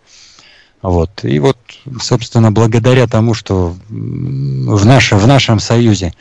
Вот. 0.82 1.24
И 1.24 1.38
вот, 1.38 1.58
собственно, 2.00 2.50
благодаря 2.50 3.06
тому, 3.06 3.34
что 3.34 3.74
в, 3.88 4.84
наше, 4.84 5.16
в 5.16 5.26
нашем 5.26 5.60
союзе 5.60 6.12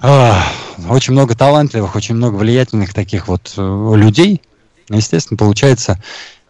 а, 0.00 0.42
очень 0.90 1.12
много 1.12 1.36
талантливых, 1.36 1.94
очень 1.94 2.16
много 2.16 2.34
влиятельных 2.34 2.92
таких 2.92 3.28
вот 3.28 3.54
э, 3.56 3.92
людей, 3.94 4.42
естественно, 4.90 5.38
получается 5.38 6.02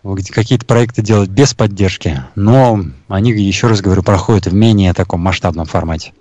какие-то 0.03 0.67
проекты 0.67 1.03
делать 1.03 1.31
без 1.31 1.55
поддержки, 1.55 2.25
но 2.35 2.81
они, 3.09 3.33
еще 3.33 3.69
раз 3.69 3.81
говорю, 3.81 4.03
проходят 4.03 4.47
в 4.47 4.55
менее 4.55 4.93
таком 4.93 5.21
масштабном 5.21 5.67
формате. 5.67 6.13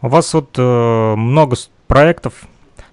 У 0.00 0.08
вас 0.08 0.32
вот 0.34 0.54
э, 0.56 1.14
много 1.16 1.56
проектов, 1.88 2.46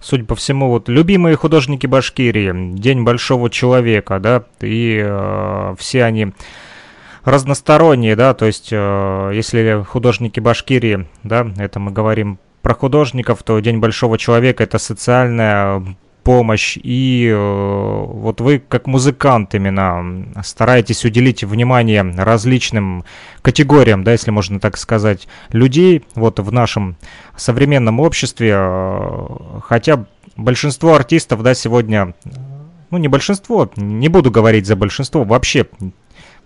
судя 0.05 0.23
по 0.23 0.35
всему, 0.35 0.69
вот 0.69 0.87
любимые 0.87 1.35
художники 1.35 1.87
Башкирии, 1.87 2.75
День 2.75 3.03
большого 3.03 3.49
человека, 3.49 4.19
да, 4.19 4.43
и 4.61 5.01
э, 5.03 5.75
все 5.79 6.03
они 6.03 6.27
разносторонние, 7.23 8.15
да, 8.15 8.35
то 8.35 8.45
есть 8.45 8.69
э, 8.71 9.31
если 9.33 9.83
художники 9.83 10.39
Башкирии, 10.39 11.07
да, 11.23 11.47
это 11.57 11.79
мы 11.79 11.91
говорим 11.91 12.37
про 12.61 12.75
художников, 12.75 13.41
то 13.41 13.59
День 13.59 13.79
большого 13.79 14.19
человека 14.19 14.63
это 14.63 14.77
социальная 14.77 15.83
помощь, 16.25 16.75
и 16.81 17.29
э, 17.31 18.05
вот 18.07 18.41
вы 18.41 18.57
как 18.57 18.87
музыкант 18.87 19.53
именно 19.53 20.25
стараетесь 20.43 21.05
уделить 21.05 21.43
внимание 21.43 22.01
различным 22.01 23.05
категориям, 23.43 24.03
да, 24.03 24.13
если 24.13 24.31
можно 24.31 24.59
так 24.59 24.75
сказать, 24.77 25.27
людей 25.51 26.03
вот 26.15 26.39
в 26.39 26.51
нашем 26.51 26.97
современном 27.37 27.99
обществе, 27.99 28.55
э, 28.57 29.27
хотя 29.65 30.05
большинство 30.35 30.95
артистов, 30.95 31.43
да, 31.43 31.53
сегодня, 31.53 32.15
ну 32.89 32.97
не 32.97 33.07
большинство, 33.07 33.69
не 33.75 34.09
буду 34.09 34.31
говорить 34.31 34.65
за 34.65 34.75
большинство, 34.75 35.25
вообще 35.25 35.67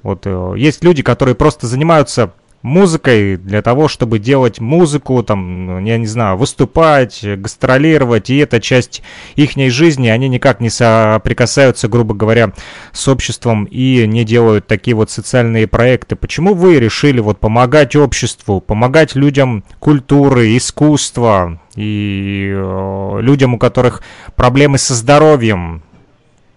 вот 0.04 0.24
э, 0.26 0.54
есть 0.58 0.84
люди, 0.84 1.04
которые 1.04 1.36
просто 1.36 1.68
занимаются 1.68 2.34
музыкой 2.62 3.38
для 3.38 3.62
того, 3.62 3.88
чтобы 3.88 4.20
делать 4.20 4.60
музыку, 4.60 5.24
там, 5.24 5.84
я 5.86 5.98
не 5.98 6.08
знаю, 6.08 6.38
выступать, 6.38 7.24
гастролировать, 7.24 8.30
и 8.30 8.38
эта 8.38 8.60
часть 8.60 9.02
их 9.36 9.52
жизни, 9.72 10.08
они 10.08 10.30
никак 10.30 10.60
не 10.60 10.70
соприкасаются, 10.70 11.88
грубо 11.88 12.14
говоря, 12.14 12.54
с 12.92 13.08
обществом 13.08 13.66
и 13.66 14.06
не 14.08 14.24
делают 14.24 14.68
такие 14.68 14.96
вот 14.96 15.10
социальные 15.10 15.68
проекты. 15.68 16.16
Почему 16.16 16.54
вы 16.54 16.80
решили 16.80 17.20
вот 17.20 17.40
помогать 17.40 17.96
обществу, 17.96 18.62
помогать 18.62 19.16
людям 19.16 19.64
культуры, 19.80 20.56
искусства 20.58 21.62
и 21.76 22.52
э, 22.54 23.18
людям, 23.22 23.56
у 23.56 23.58
которых 23.58 24.04
проблемы 24.36 24.78
со 24.78 24.94
здоровьем? 24.94 25.82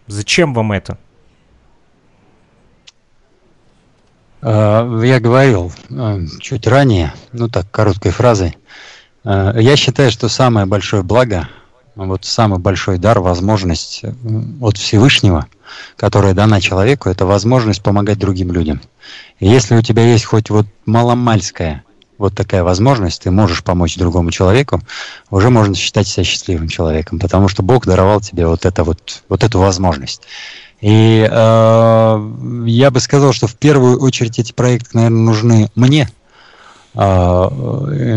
Зачем 0.07 0.53
вам 0.53 0.73
это? 0.73 0.95
Э, 0.95 0.97
я 4.43 5.21
говорил 5.21 5.73
э, 5.91 6.27
чуть 6.41 6.67
ранее, 6.67 7.15
ну 7.33 7.49
так, 7.49 7.71
короткой 7.71 8.11
фразой. 8.11 8.57
Э, 9.25 9.53
я 9.57 9.77
считаю, 9.77 10.11
что 10.11 10.29
самое 10.29 10.67
большое 10.67 11.03
благо, 11.03 11.49
вот 11.95 12.25
самый 12.25 12.59
большой 12.59 12.99
дар, 12.99 13.21
возможность 13.21 14.03
от 14.61 14.79
Всевышнего, 14.79 15.47
которая 15.97 16.35
дана 16.35 16.61
человеку, 16.61 17.09
это 17.09 17.27
возможность 17.27 17.83
помогать 17.83 18.19
другим 18.19 18.51
людям. 18.51 18.81
И 19.39 19.49
если 19.49 19.77
у 19.77 19.83
тебя 19.83 20.05
есть 20.05 20.25
хоть 20.25 20.51
вот 20.51 20.67
маломальская 20.87 21.85
вот 22.19 22.35
такая 22.35 22.63
возможность, 22.63 23.23
ты 23.23 23.31
можешь 23.31 23.65
помочь 23.65 23.97
другому 23.97 24.31
человеку, 24.31 24.81
уже 25.31 25.51
можно 25.51 25.75
считать 25.75 26.07
себя 26.07 26.23
счастливым 26.23 26.69
человеком, 26.69 27.19
потому 27.19 27.49
что 27.49 27.63
Бог 27.63 27.85
даровал 27.85 28.21
тебе 28.21 28.47
вот, 28.47 28.65
это 28.65 28.85
вот, 28.85 29.25
вот 29.29 29.43
эту 29.43 29.59
возможность. 29.59 30.23
И 30.83 31.29
э, 31.31 32.31
я 32.67 32.91
бы 32.91 32.99
сказал, 32.99 33.33
что 33.33 33.47
в 33.47 33.55
первую 33.55 34.01
очередь 34.01 34.41
эти 34.41 34.53
проекты, 34.53 34.91
наверное, 34.95 35.21
нужны 35.21 35.71
мне, 35.77 36.11
э, 36.95 37.49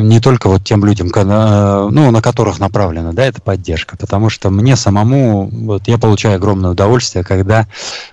не 0.02 0.20
только 0.20 0.50
вот 0.50 0.64
тем 0.64 0.84
людям, 0.84 1.12
когда, 1.12 1.88
ну, 1.92 2.10
на 2.10 2.24
которых 2.24 2.60
направлена, 2.60 3.14
да, 3.14 3.24
эта 3.24 3.40
поддержка, 3.40 3.98
потому 3.98 4.32
что 4.32 4.50
мне 4.50 4.76
самому, 4.76 5.48
вот 5.48 5.88
я 5.88 6.00
получаю 6.00 6.38
огромное 6.38 6.72
удовольствие, 6.72 7.24
когда 7.24 7.68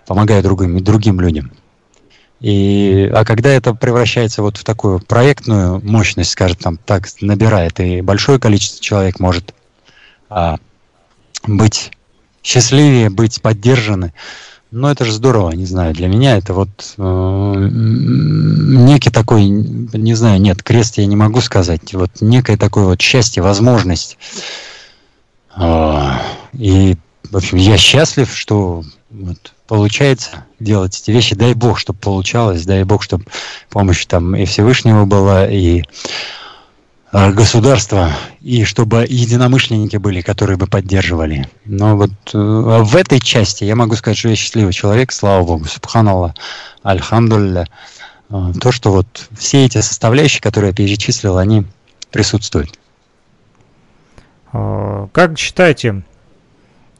помогаю 0.06 0.42
другим, 0.42 0.84
другим 0.84 1.18
людям. 1.18 1.50
И, 2.40 3.10
а 3.14 3.24
когда 3.24 3.48
это 3.48 3.72
превращается 3.72 4.42
вот 4.42 4.58
в 4.58 4.64
такую 4.64 4.98
проектную 5.00 5.80
мощность, 5.82 6.32
скажем 6.32 6.58
там, 6.58 6.76
так 6.76 7.08
набирает, 7.22 7.80
и 7.80 8.02
большое 8.02 8.38
количество 8.38 8.84
человек 8.84 9.18
может 9.18 9.54
а, 10.28 10.58
быть 11.46 11.90
счастливее 12.42 13.10
быть 13.10 13.40
поддержаны. 13.40 14.12
Но 14.70 14.90
это 14.90 15.04
же 15.04 15.12
здорово, 15.12 15.50
не 15.50 15.66
знаю, 15.66 15.92
для 15.92 16.08
меня 16.08 16.38
это 16.38 16.54
вот 16.54 16.94
э, 16.96 17.68
некий 17.68 19.10
такой, 19.10 19.44
не 19.44 20.14
знаю, 20.14 20.40
нет, 20.40 20.62
крест 20.62 20.96
я 20.96 21.04
не 21.04 21.14
могу 21.14 21.42
сказать, 21.42 21.92
вот 21.92 22.10
некое 22.22 22.56
такое 22.56 22.86
вот 22.86 23.00
счастье, 23.00 23.42
возможность. 23.42 24.16
Э, 25.54 26.12
и, 26.54 26.96
в 27.30 27.36
общем, 27.36 27.58
я 27.58 27.76
счастлив, 27.76 28.34
что 28.34 28.82
вот, 29.10 29.52
получается 29.66 30.46
делать 30.58 30.98
эти 30.98 31.10
вещи. 31.10 31.34
Дай 31.34 31.52
Бог, 31.52 31.78
чтобы 31.78 31.98
получалось, 31.98 32.64
дай 32.64 32.84
Бог, 32.84 33.02
чтобы 33.02 33.26
помощь 33.68 34.06
там 34.06 34.34
и 34.34 34.46
Всевышнего 34.46 35.04
была, 35.04 35.46
и 35.46 35.82
Э, 35.82 36.41
государства 37.12 38.10
и 38.40 38.64
чтобы 38.64 39.04
единомышленники 39.06 39.98
были, 39.98 40.22
которые 40.22 40.56
бы 40.56 40.66
поддерживали. 40.66 41.46
Но 41.66 41.96
вот 41.96 42.10
э, 42.32 42.38
в 42.38 42.96
этой 42.96 43.20
части 43.20 43.64
я 43.64 43.76
могу 43.76 43.96
сказать, 43.96 44.16
что 44.16 44.30
я 44.30 44.36
счастливый 44.36 44.72
человек, 44.72 45.12
слава 45.12 45.44
Богу, 45.44 45.66
субханаллах, 45.66 46.32
альхамдулля. 46.82 47.68
Э, 48.30 48.52
то, 48.58 48.72
что 48.72 48.92
вот 48.92 49.28
все 49.36 49.66
эти 49.66 49.78
составляющие, 49.82 50.40
которые 50.40 50.70
я 50.70 50.74
перечислил, 50.74 51.36
они 51.36 51.66
присутствуют. 52.10 52.78
Как 54.52 55.38
считаете, 55.38 56.02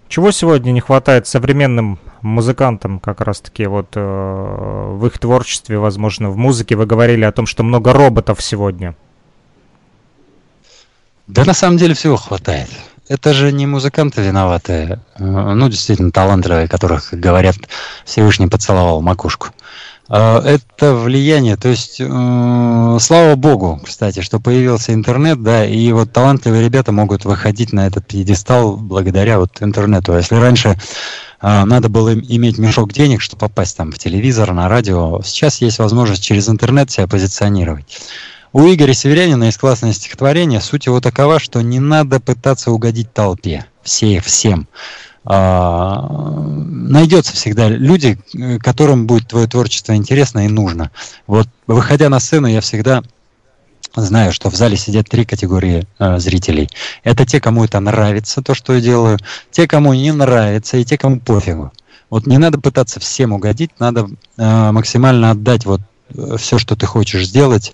чего 0.09 0.31
сегодня 0.31 0.73
не 0.73 0.81
хватает 0.81 1.27
современным 1.27 1.99
музыкантам 2.23 2.99
как 2.99 3.21
раз-таки 3.21 3.67
вот 3.67 3.95
в 3.95 5.07
их 5.07 5.19
творчестве, 5.19 5.79
возможно, 5.79 6.31
в 6.31 6.39
музыке? 6.39 6.77
Вы 6.77 6.87
говорили 6.87 7.25
о 7.25 7.33
том, 7.33 7.45
что 7.45 7.63
много 7.63 7.93
роботов 7.93 8.41
сегодня– 8.41 8.95
да 11.27 11.45
на 11.45 11.55
самом 11.55 11.77
деле 11.77 11.95
всего 11.95 12.17
хватает. 12.17 12.69
Это 13.09 13.35
же 13.35 13.53
не 13.53 13.67
музыканты 13.67 14.23
виноваты, 14.23 15.01
э, 15.17 15.25
ну, 15.25 15.69
действительно, 15.69 16.13
талантливые, 16.13 16.69
которых, 16.69 17.09
говорят, 17.13 17.57
Всевышний 18.05 18.47
поцеловал 18.47 19.03
макушку. 19.03 19.49
А, 20.09 20.43
это 20.45 20.95
влияние, 20.95 21.57
то 21.57 21.69
есть, 21.69 22.01
э, 22.01 22.99
слава 23.01 23.35
богу, 23.35 23.81
кстати, 23.85 24.21
что 24.21 24.41
появился 24.41 24.93
интернет, 24.93 25.43
да, 25.43 25.65
и 25.65 25.91
вот 25.93 26.13
талантливые 26.13 26.65
ребята 26.65 26.93
могут 26.93 27.25
выходить 27.25 27.73
на 27.73 27.87
этот 27.87 28.07
пьедестал 28.07 28.77
благодаря 28.77 29.39
вот 29.39 29.63
интернету. 29.63 30.13
А 30.13 30.19
если 30.19 30.35
раньше 30.35 30.77
э, 31.41 31.65
надо 31.65 31.89
было 31.89 32.13
иметь 32.15 32.59
мешок 32.59 32.93
денег, 32.93 33.23
чтобы 33.23 33.41
попасть 33.41 33.77
там 33.77 33.91
в 33.91 33.99
телевизор, 33.99 34.53
на 34.53 34.69
радио, 34.69 35.23
сейчас 35.25 35.61
есть 35.61 35.79
возможность 35.79 36.23
через 36.23 36.49
интернет 36.49 36.91
себя 36.91 37.07
позиционировать. 37.07 38.01
У 38.53 38.61
Игоря 38.63 38.93
Северянина 38.93 39.45
есть 39.45 39.59
классное 39.59 39.93
стихотворение. 39.93 40.61
Суть 40.61 40.87
его 40.87 41.01
такова, 41.01 41.39
что 41.39 41.63
не 41.63 41.81
надо 41.81 42.21
пытаться 42.21 42.71
угодить 42.71 43.13
толпе. 43.13 43.65
Все, 43.83 44.21
всем. 44.21 44.69
А, 45.25 46.07
найдется 46.09 47.33
всегда 47.33 47.69
люди, 47.69 48.19
которым 48.61 49.07
будет 49.07 49.29
твое 49.29 49.47
творчество 49.47 49.95
интересно 49.95 50.47
и 50.47 50.49
нужно. 50.49 50.91
Вот, 51.27 51.49
выходя 51.67 52.09
на 52.11 52.21
сцену, 52.21 52.47
я 52.47 52.61
всегда 52.61 53.03
знаю, 53.95 54.33
что 54.33 54.51
в 54.51 54.55
зале 54.55 54.77
сидят 54.77 55.09
три 55.09 55.25
категории 55.25 55.87
э, 55.99 56.19
зрителей. 56.19 56.69
Это 57.05 57.25
те, 57.25 57.41
кому 57.41 57.65
это 57.65 57.79
нравится, 57.81 58.43
то, 58.43 58.55
что 58.55 58.75
я 58.75 58.81
делаю, 58.81 59.19
те, 59.51 59.69
кому 59.69 59.93
не 59.95 60.13
нравится, 60.13 60.77
и 60.77 60.85
те, 60.85 60.99
кому 60.99 61.21
пофигу. 61.21 61.73
Вот 62.11 62.27
не 62.27 62.39
надо 62.39 62.59
пытаться 62.59 63.01
всем 63.01 63.33
угодить, 63.33 63.71
надо 63.79 64.09
э, 64.37 64.71
максимально 64.73 65.31
отдать 65.31 65.67
вот 65.67 65.81
э, 66.15 66.37
все, 66.39 66.59
что 66.59 66.75
ты 66.75 66.87
хочешь 66.87 67.27
сделать 67.27 67.73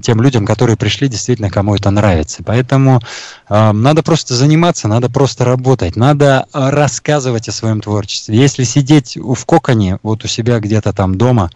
тем 0.00 0.20
людям, 0.20 0.46
которые 0.46 0.76
пришли, 0.76 1.08
действительно, 1.08 1.50
кому 1.50 1.74
это 1.76 1.90
нравится. 1.90 2.42
Поэтому 2.44 3.00
э, 3.48 3.72
надо 3.72 4.02
просто 4.02 4.34
заниматься, 4.34 4.88
надо 4.88 5.08
просто 5.08 5.44
работать, 5.44 5.96
надо 5.96 6.46
а, 6.52 6.70
рассказывать 6.70 7.48
о 7.48 7.52
своем 7.52 7.80
творчестве. 7.80 8.36
Если 8.36 8.64
сидеть 8.64 9.16
в 9.16 9.44
коконе, 9.46 9.98
вот 10.02 10.24
у 10.24 10.28
себя 10.28 10.60
где-то 10.60 10.92
там 10.92 11.16
дома, 11.16 11.50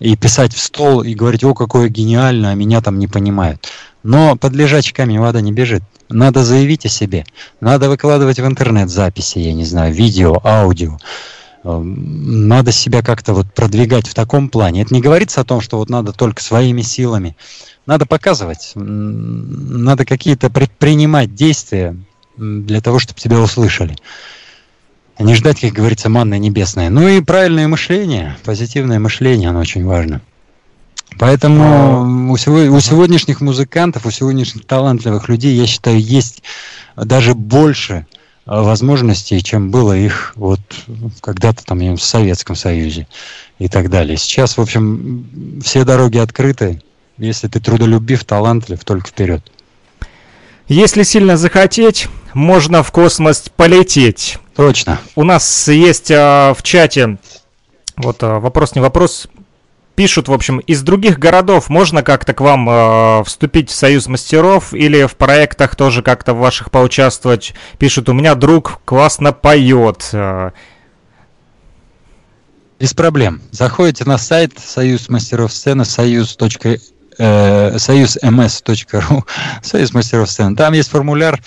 и 0.00 0.16
писать 0.16 0.54
в 0.54 0.60
стол 0.60 1.02
и 1.02 1.14
говорить, 1.14 1.44
о, 1.44 1.54
какое 1.54 1.88
гениально, 1.88 2.50
а 2.50 2.54
меня 2.54 2.80
там 2.80 2.98
не 2.98 3.08
понимают. 3.08 3.68
Но 4.02 4.36
под 4.36 4.54
лежачками 4.54 5.18
вода 5.18 5.40
не 5.40 5.52
бежит. 5.52 5.82
Надо 6.08 6.44
заявить 6.44 6.86
о 6.86 6.88
себе. 6.88 7.26
Надо 7.60 7.88
выкладывать 7.88 8.38
в 8.38 8.46
интернет 8.46 8.88
записи, 8.88 9.38
я 9.38 9.52
не 9.52 9.64
знаю, 9.64 9.92
видео, 9.92 10.40
аудио 10.44 10.96
надо 11.64 12.72
себя 12.72 13.02
как-то 13.02 13.34
вот 13.34 13.52
продвигать 13.52 14.06
в 14.06 14.14
таком 14.14 14.48
плане. 14.48 14.82
Это 14.82 14.94
не 14.94 15.00
говорится 15.00 15.40
о 15.40 15.44
том, 15.44 15.60
что 15.60 15.78
вот 15.78 15.88
надо 15.88 16.12
только 16.12 16.42
своими 16.42 16.82
силами 16.82 17.36
надо 17.88 18.04
показывать, 18.04 18.72
надо 18.74 20.04
какие-то 20.04 20.50
предпринимать 20.50 21.34
действия 21.34 21.96
для 22.36 22.82
того, 22.82 22.98
чтобы 22.98 23.18
тебя 23.18 23.40
услышали. 23.40 23.96
А 25.16 25.22
не 25.22 25.34
ждать, 25.34 25.60
как 25.60 25.72
говорится, 25.72 26.10
манны 26.10 26.38
небесное. 26.38 26.90
Ну 26.90 27.08
и 27.08 27.22
правильное 27.22 27.66
мышление, 27.66 28.36
позитивное 28.44 28.98
мышление, 28.98 29.48
оно 29.48 29.60
очень 29.60 29.86
важно. 29.86 30.20
Поэтому 31.18 32.28
у, 32.28 32.32
у 32.32 32.36
сегодняшних 32.80 33.40
музыкантов, 33.40 34.04
у 34.04 34.10
сегодняшних 34.10 34.66
талантливых 34.66 35.30
людей, 35.30 35.56
я 35.56 35.66
считаю, 35.66 35.98
есть 35.98 36.42
даже 36.94 37.34
больше 37.34 38.06
а, 38.44 38.62
возможностей, 38.64 39.42
чем 39.42 39.70
было 39.70 39.96
их 39.96 40.34
вот 40.36 40.60
когда-то 41.22 41.64
там 41.64 41.78
в 41.96 42.02
Советском 42.02 42.54
Союзе 42.54 43.08
и 43.58 43.66
так 43.68 43.88
далее. 43.88 44.18
Сейчас, 44.18 44.58
в 44.58 44.60
общем, 44.60 45.60
все 45.64 45.84
дороги 45.84 46.18
открыты, 46.18 46.82
если 47.18 47.48
ты 47.48 47.60
трудолюбив, 47.60 48.24
талантлив, 48.24 48.84
только 48.84 49.08
вперед. 49.08 49.42
Если 50.68 51.02
сильно 51.02 51.36
захотеть, 51.36 52.08
можно 52.34 52.82
в 52.82 52.92
космос 52.92 53.50
полететь. 53.56 54.38
Точно. 54.54 54.98
У 55.16 55.24
нас 55.24 55.68
есть 55.68 56.10
а, 56.10 56.52
в 56.54 56.62
чате 56.62 57.18
вот 57.98 58.22
а, 58.22 58.38
вопрос 58.38 58.74
не 58.74 58.80
вопрос. 58.80 59.28
пишут, 59.96 60.28
в 60.28 60.32
общем, 60.32 60.58
из 60.60 60.82
других 60.82 61.18
городов 61.18 61.68
можно 61.68 62.04
как-то 62.04 62.32
к 62.32 62.40
вам 62.40 62.68
э, 62.70 63.24
вступить 63.24 63.70
в 63.70 63.74
союз 63.74 64.06
мастеров 64.06 64.72
или 64.72 65.06
в 65.06 65.16
проектах 65.16 65.74
тоже 65.74 66.02
как-то 66.02 66.34
в 66.34 66.38
ваших 66.38 66.70
поучаствовать? 66.70 67.54
Пишут, 67.78 68.08
у 68.08 68.12
меня 68.12 68.36
друг 68.36 68.80
классно 68.84 69.32
поет. 69.32 70.10
Э. 70.12 70.52
Без 72.78 72.94
проблем. 72.94 73.42
Заходите 73.50 74.04
на 74.04 74.18
сайт 74.18 74.52
Союз 74.60 75.08
мастеров 75.08 75.52
сцены, 75.52 75.84
союз. 75.84 76.36
Э, 77.18 77.78
союзмс.ру, 77.78 79.24
Союз 79.62 79.92
мастеров 79.92 80.30
сцены. 80.30 80.54
Там 80.54 80.72
есть 80.72 80.88
формуляр, 80.88 81.40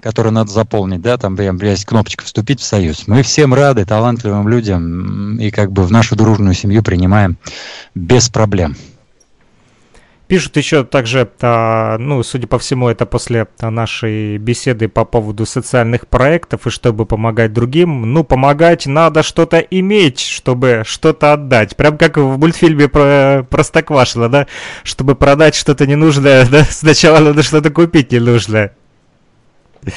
который 0.00 0.30
надо 0.30 0.52
заполнить, 0.52 1.00
да, 1.00 1.18
там 1.18 1.36
прям 1.36 1.58
есть 1.58 1.84
кнопочка 1.84 2.24
«Вступить 2.24 2.60
в 2.60 2.64
союз». 2.64 3.08
Мы 3.08 3.22
всем 3.22 3.52
рады, 3.52 3.84
талантливым 3.84 4.48
людям, 4.48 5.36
и 5.38 5.50
как 5.50 5.72
бы 5.72 5.82
в 5.82 5.90
нашу 5.90 6.14
дружную 6.14 6.54
семью 6.54 6.82
принимаем 6.82 7.38
без 7.94 8.28
проблем. 8.28 8.76
Пишут 10.28 10.56
еще 10.56 10.82
также, 10.82 11.30
а, 11.40 11.98
ну, 11.98 12.20
судя 12.24 12.48
по 12.48 12.58
всему, 12.58 12.88
это 12.88 13.06
после 13.06 13.46
нашей 13.60 14.38
беседы 14.38 14.88
по 14.88 15.04
поводу 15.04 15.46
социальных 15.46 16.08
проектов 16.08 16.66
и 16.66 16.70
чтобы 16.70 17.06
помогать 17.06 17.52
другим. 17.52 18.12
Ну, 18.12 18.24
помогать 18.24 18.86
надо 18.86 19.22
что-то 19.22 19.58
иметь, 19.58 20.18
чтобы 20.18 20.82
что-то 20.84 21.34
отдать. 21.34 21.76
Прям 21.76 21.96
как 21.96 22.16
в 22.16 22.38
мультфильме 22.38 22.88
про 22.88 23.46
Простоквашино, 23.48 24.28
да? 24.28 24.46
Чтобы 24.82 25.14
продать 25.14 25.54
что-то 25.54 25.86
ненужное, 25.86 26.44
да? 26.50 26.64
Сначала 26.64 27.20
надо 27.20 27.44
что-то 27.44 27.70
купить 27.70 28.10
ненужное. 28.10 28.74
Э, 29.84 29.90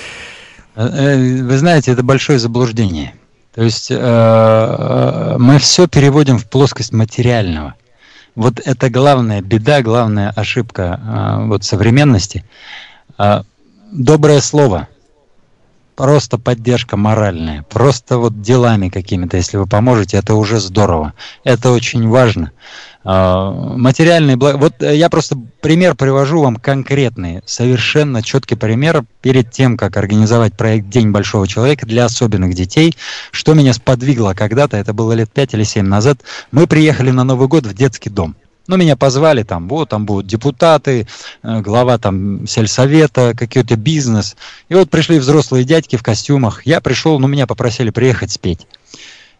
э, 0.76 1.42
вы 1.42 1.58
знаете, 1.58 1.92
это 1.92 2.04
большое 2.04 2.38
заблуждение. 2.38 3.16
То 3.56 3.64
есть 3.64 3.88
э, 3.90 5.36
мы 5.40 5.58
все 5.58 5.88
переводим 5.88 6.38
в 6.38 6.48
плоскость 6.48 6.94
материального. 6.94 7.74
Вот 8.40 8.62
это 8.64 8.90
главная 8.90 9.42
беда, 9.42 9.82
главная 9.82 10.30
ошибка 10.30 10.98
э, 11.04 11.48
вот 11.48 11.66
современности. 11.66 12.46
Э, 13.18 13.42
доброе 13.92 14.40
слово, 14.40 14.88
просто 16.00 16.38
поддержка 16.38 16.96
моральная, 16.96 17.64
просто 17.64 18.20
вот 18.20 18.42
делами 18.42 18.88
какими-то, 18.88 19.36
если 19.36 19.58
вы 19.58 19.66
поможете, 19.66 20.16
это 20.16 20.36
уже 20.36 20.62
здорово. 20.62 21.12
Это 21.44 21.72
очень 21.72 22.08
важно. 22.08 22.54
А, 23.04 23.52
материальные 23.52 24.38
блага. 24.38 24.58
Вот 24.60 24.82
э, 24.82 24.96
я 24.96 25.10
просто 25.10 25.38
пример 25.62 25.96
привожу 25.96 26.42
вам 26.42 26.56
конкретный, 26.56 27.42
совершенно 27.46 28.24
четкий 28.24 28.56
пример 28.56 29.04
перед 29.20 29.52
тем, 29.52 29.76
как 29.76 29.98
организовать 29.98 30.54
проект 30.54 30.88
«День 30.88 31.12
большого 31.12 31.50
человека» 31.50 31.86
для 31.86 32.06
особенных 32.06 32.54
детей. 32.54 32.96
Что 33.32 33.54
меня 33.54 33.74
сподвигло 33.74 34.34
когда-то, 34.34 34.78
это 34.78 34.94
было 34.94 35.12
лет 35.12 35.30
5 35.30 35.56
или 35.56 35.64
7 35.64 35.86
назад, 35.86 36.20
мы 36.52 36.66
приехали 36.66 37.12
на 37.12 37.26
Новый 37.26 37.50
год 37.50 37.66
в 37.66 37.74
детский 37.74 38.10
дом. 38.10 38.38
Ну, 38.70 38.78
меня 38.78 38.96
позвали 38.96 39.42
там, 39.42 39.68
вот, 39.68 39.90
там 39.90 40.06
будут 40.06 40.28
депутаты, 40.28 41.08
э, 41.42 41.62
глава 41.62 41.98
там 41.98 42.46
сельсовета, 42.46 43.34
какой-то 43.36 43.76
бизнес. 43.76 44.36
И 44.70 44.76
вот 44.76 44.92
пришли 44.92 45.18
взрослые 45.18 45.64
дядьки 45.64 45.96
в 45.96 46.04
костюмах. 46.04 46.68
Я 46.68 46.80
пришел, 46.80 47.18
ну, 47.18 47.26
меня 47.26 47.48
попросили 47.48 47.90
приехать 47.90 48.30
спеть. 48.30 48.68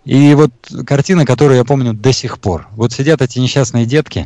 И 0.04 0.34
вот 0.34 0.52
картина, 0.84 1.28
которую 1.28 1.58
я 1.58 1.64
помню 1.64 1.94
до 1.94 2.12
сих 2.12 2.40
пор. 2.40 2.70
Вот 2.72 2.92
сидят 2.92 3.22
эти 3.22 3.38
несчастные 3.38 3.86
детки 3.86 4.26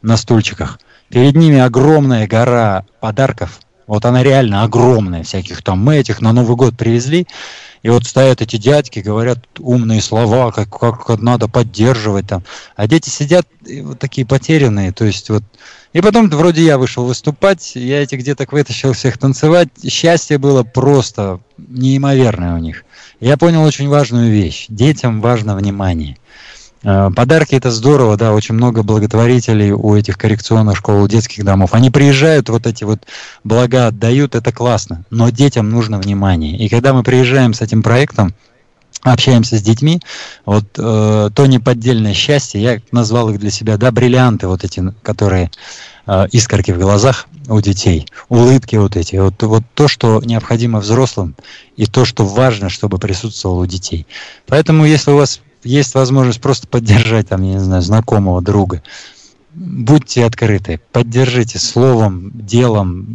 на 0.00 0.16
стульчиках. 0.16 0.80
Перед 1.10 1.36
ними 1.36 1.58
огромная 1.58 2.26
гора 2.26 2.86
подарков. 3.00 3.60
Вот 3.86 4.06
она 4.06 4.22
реально 4.22 4.62
огромная, 4.62 5.24
всяких 5.24 5.62
там. 5.62 5.78
Мы 5.80 5.96
этих 5.96 6.22
на 6.22 6.32
Новый 6.32 6.56
год 6.56 6.74
привезли. 6.74 7.26
И 7.82 7.90
вот 7.90 8.04
стоят 8.04 8.40
эти 8.40 8.56
дядьки, 8.56 9.00
говорят 9.00 9.40
умные 9.58 10.00
слова, 10.00 10.52
как, 10.52 10.78
как 10.78 11.20
надо 11.20 11.48
поддерживать 11.48 12.28
там. 12.28 12.44
А 12.76 12.86
дети 12.86 13.08
сидят 13.10 13.46
вот 13.82 13.98
такие 13.98 14.26
потерянные. 14.26 14.92
То 14.92 15.04
есть 15.04 15.30
вот 15.30 15.42
и 15.92 16.00
потом 16.00 16.30
вроде 16.30 16.64
я 16.64 16.78
вышел 16.78 17.04
выступать, 17.04 17.72
я 17.76 18.02
этих 18.02 18.22
деток 18.22 18.52
вытащил 18.52 18.94
всех 18.94 19.18
танцевать. 19.18 19.68
Счастье 19.86 20.38
было 20.38 20.62
просто 20.62 21.40
неимоверное 21.58 22.54
у 22.54 22.58
них. 22.58 22.84
Я 23.20 23.36
понял 23.36 23.62
очень 23.62 23.88
важную 23.88 24.32
вещь. 24.32 24.66
Детям 24.68 25.20
важно 25.20 25.54
внимание. 25.54 26.16
Э, 26.84 27.10
подарки 27.14 27.54
это 27.54 27.70
здорово, 27.70 28.16
да, 28.16 28.32
очень 28.32 28.54
много 28.54 28.82
благотворителей 28.82 29.72
у 29.72 29.94
этих 29.94 30.18
коррекционных 30.18 30.76
школ, 30.76 31.02
у 31.02 31.08
детских 31.08 31.44
домов. 31.44 31.74
Они 31.74 31.90
приезжают, 31.90 32.48
вот 32.48 32.66
эти 32.66 32.84
вот 32.84 33.06
блага 33.44 33.88
отдают, 33.88 34.34
это 34.34 34.52
классно, 34.52 35.04
но 35.10 35.30
детям 35.30 35.70
нужно 35.70 35.98
внимание. 35.98 36.56
И 36.56 36.68
когда 36.68 36.92
мы 36.92 37.02
приезжаем 37.02 37.54
с 37.54 37.60
этим 37.60 37.82
проектом, 37.82 38.34
общаемся 39.02 39.56
с 39.58 39.62
детьми, 39.62 40.00
вот 40.44 40.64
э, 40.76 41.30
то 41.34 41.46
неподдельное 41.46 42.14
счастье, 42.14 42.60
я 42.60 42.80
назвал 42.90 43.30
их 43.30 43.38
для 43.38 43.50
себя, 43.50 43.76
да, 43.76 43.90
бриллианты 43.90 44.48
вот 44.48 44.64
эти, 44.64 44.82
которые 45.02 45.50
э, 46.06 46.26
искорки 46.32 46.72
в 46.72 46.78
глазах 46.78 47.26
у 47.48 47.60
детей, 47.60 48.06
улыбки 48.28 48.76
вот 48.76 48.96
эти, 48.96 49.16
вот, 49.16 49.40
вот 49.42 49.62
то, 49.74 49.88
что 49.88 50.20
необходимо 50.24 50.80
взрослым 50.80 51.34
и 51.76 51.86
то, 51.86 52.04
что 52.04 52.24
важно, 52.24 52.68
чтобы 52.68 52.98
присутствовало 52.98 53.62
у 53.62 53.66
детей. 53.66 54.06
Поэтому, 54.46 54.84
если 54.84 55.10
у 55.10 55.16
вас 55.16 55.40
есть 55.62 55.94
возможность 55.94 56.40
просто 56.40 56.66
поддержать, 56.66 57.28
там, 57.28 57.42
я 57.42 57.54
не 57.54 57.60
знаю, 57.60 57.82
знакомого, 57.82 58.42
друга, 58.42 58.82
будьте 59.54 60.24
открыты, 60.24 60.80
поддержите 60.92 61.58
словом, 61.58 62.30
делом. 62.34 63.06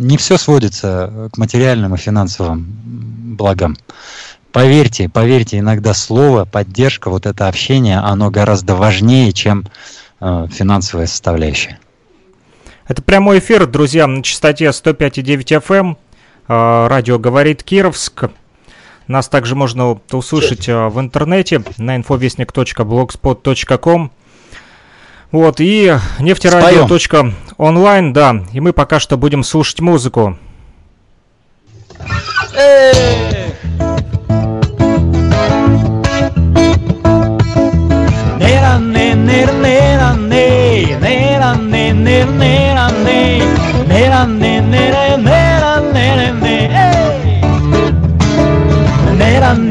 Не 0.00 0.16
все 0.16 0.38
сводится 0.38 1.30
к 1.32 1.38
материальным 1.38 1.94
и 1.94 1.98
финансовым 1.98 2.66
благам. 3.36 3.76
Поверьте, 4.52 5.08
поверьте, 5.08 5.58
иногда 5.58 5.94
слово, 5.94 6.44
поддержка, 6.44 7.08
вот 7.08 7.24
это 7.24 7.48
общение, 7.48 7.98
оно 7.98 8.30
гораздо 8.30 8.74
важнее, 8.74 9.32
чем 9.32 9.66
э, 10.20 10.46
финансовая 10.50 11.06
составляющая. 11.06 11.78
Это 12.86 13.00
прямой 13.00 13.38
эфир, 13.38 13.66
друзья, 13.66 14.06
на 14.06 14.22
частоте 14.22 14.66
105,9 14.66 15.62
FM. 15.66 15.96
Э, 16.48 16.86
радио 16.86 17.18
«Говорит 17.18 17.62
Кировск». 17.62 18.24
Нас 19.12 19.28
также 19.28 19.54
можно 19.54 20.00
услышать 20.10 20.68
э, 20.70 20.88
в 20.88 20.98
интернете 20.98 21.62
на 21.76 21.98
infovестник.blogspot.com. 21.98 24.10
Вот, 25.30 25.60
и 25.60 25.94
нефтерадио.онлайн, 26.18 28.14
да. 28.14 28.42
И 28.54 28.60
мы 28.60 28.72
пока 28.72 28.98
что 29.00 29.18
будем 29.18 29.44
слушать 29.44 29.80
музыку. 29.80 30.38
Эх! 49.54 49.62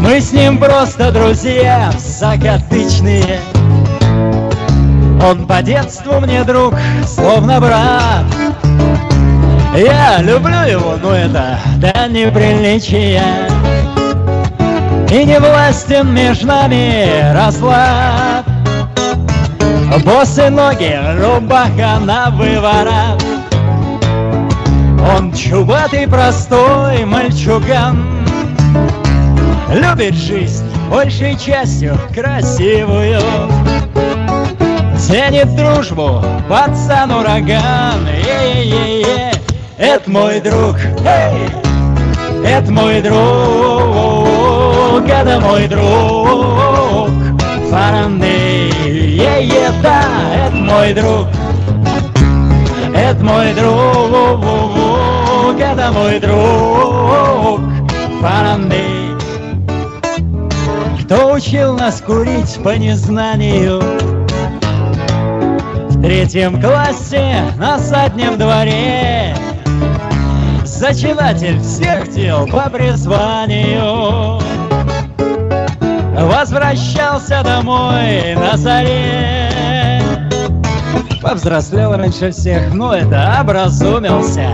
Мы 0.00 0.20
с 0.20 0.32
ним 0.32 0.58
просто 0.58 1.12
друзья 1.12 1.90
закатычные. 1.96 3.40
Он 5.24 5.46
по 5.46 5.62
детству 5.62 6.20
мне 6.20 6.44
друг, 6.44 6.74
словно 7.06 7.60
брат. 7.60 8.24
Я 9.74 10.18
люблю 10.20 10.62
его, 10.68 10.96
но 11.02 11.12
это 11.12 11.58
до 11.76 12.08
неприличия. 12.08 13.22
И 15.10 15.24
не 15.24 15.38
властен 15.38 16.12
между 16.12 16.46
нами 16.46 17.32
расклад 17.32 18.51
Босые 19.98 20.48
ноги, 20.50 20.98
рубаха 21.18 22.00
на 22.00 22.30
выворот. 22.30 23.22
Он 25.16 25.32
чубатый 25.34 26.08
простой 26.08 27.04
мальчуган. 27.04 28.24
Любит 29.70 30.14
жизнь 30.14 30.64
большей 30.88 31.36
частью 31.38 31.98
красивую. 32.14 33.20
Ценит 34.98 35.54
дружбу 35.56 36.24
пацан 36.48 37.10
ураган 37.10 38.06
Е-е-е-е 38.06 39.32
Это 39.76 40.10
мой 40.10 40.40
друг. 40.40 40.76
Эй! 41.04 41.50
Это 42.44 42.72
мой 42.72 43.02
друг. 43.02 43.16
Это 45.06 45.40
мой 45.40 45.66
друг. 45.68 47.10
Фараней 47.70 48.41
Е-е, 48.92 49.70
да, 49.82 50.02
это 50.36 50.56
мой 50.56 50.92
друг 50.92 51.26
Это 52.94 53.24
мой 53.24 53.54
друг 53.54 54.44
Это 55.58 55.92
мой 55.92 56.20
друг 56.20 57.60
Фараней 58.20 59.16
Кто 61.02 61.32
учил 61.32 61.78
нас 61.78 62.02
курить 62.02 62.62
по 62.62 62.76
незнанию 62.76 63.80
В 65.88 66.02
третьем 66.02 66.60
классе 66.60 67.44
на 67.56 67.78
заднем 67.78 68.36
дворе 68.36 69.34
Зачинатель 70.66 71.58
всех 71.62 72.12
дел 72.12 72.46
по 72.46 72.68
призванию 72.68 74.38
Возвращался 76.22 77.42
домой 77.42 78.34
на 78.36 78.56
заре. 78.56 79.50
Повзрослел 81.20 81.96
раньше 81.96 82.30
всех, 82.30 82.72
но 82.72 82.94
это 82.94 83.38
образумился. 83.40 84.50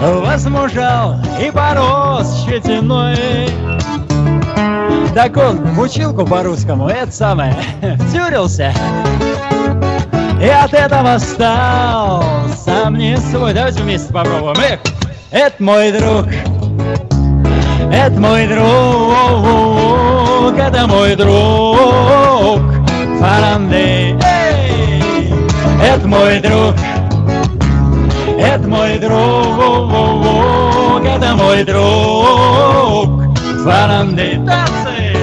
Возмужал 0.00 1.16
и 1.40 1.50
порос 1.50 2.44
щетиной. 2.44 3.16
Так 5.14 5.36
он 5.38 5.56
в 5.56 5.80
училку 5.80 6.26
по-русскому, 6.26 6.88
это 6.88 7.10
самое, 7.10 7.56
втюрился 8.00 8.70
И 10.42 10.46
от 10.46 10.74
этого 10.74 11.16
стал 11.16 12.22
сам 12.54 12.96
не 12.98 13.16
свой. 13.16 13.54
Давайте 13.54 13.80
вместе 13.82 14.12
попробуем. 14.12 14.56
Эх, 14.58 14.80
это 15.30 15.62
мой 15.62 15.92
друг 15.92 16.26
Это 17.90 18.20
мой 18.20 18.46
друг 18.46 20.15
Это 20.54 20.86
мой 20.86 21.16
друг 21.16 22.60
Фарандей 23.20 24.16
Это 25.82 26.06
мой 26.06 26.40
друг 26.40 26.74
это 28.38 28.68
мой 28.68 28.98
друг, 28.98 31.04
это 31.04 31.34
мой 31.34 31.64
друг. 31.64 33.24
Фаранды 33.64 34.38
танцы. 34.46 35.16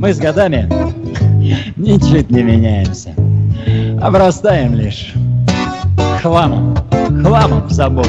Мы 0.00 0.14
с 0.14 0.18
годами 0.18 0.66
ничуть 1.76 2.30
не 2.30 2.42
меняемся. 2.42 3.14
Обрастаем 4.00 4.74
лишь 4.74 5.12
хламом, 6.22 6.74
хламом 7.22 7.68
забот. 7.68 8.08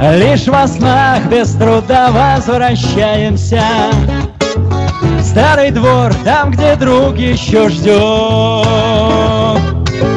Лишь 0.00 0.46
во 0.46 0.68
снах 0.68 1.26
без 1.28 1.50
труда 1.54 2.12
возвращаемся. 2.12 3.60
Старый 5.20 5.72
двор, 5.72 6.14
там, 6.22 6.52
где 6.52 6.76
друг 6.76 7.18
еще 7.18 7.68
ждет. 7.68 8.68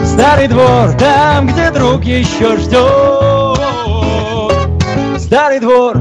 Старый 0.05 0.47
двор, 0.47 0.91
там, 0.99 1.47
где 1.47 1.71
друг 1.71 2.03
еще 2.03 2.55
ждет. 2.57 3.59
Старый 5.19 5.59
двор, 5.59 5.97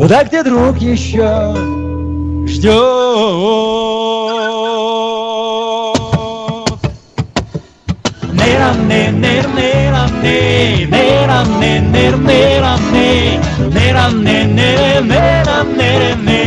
туда, 0.00 0.24
где 0.24 0.42
друг 0.42 0.78
еще 0.78 1.75
ждет. 2.47 2.71
Нейрам-не, 8.33 9.11
нейр-нейрам-не, 9.11 10.85
нейрам-не, 10.85 11.73
нейр-нейрам-не, 11.93 13.39
нейрам-не, 13.73 14.37
нейр, 14.43 15.03
нейрам-нейр-не. 15.03 16.41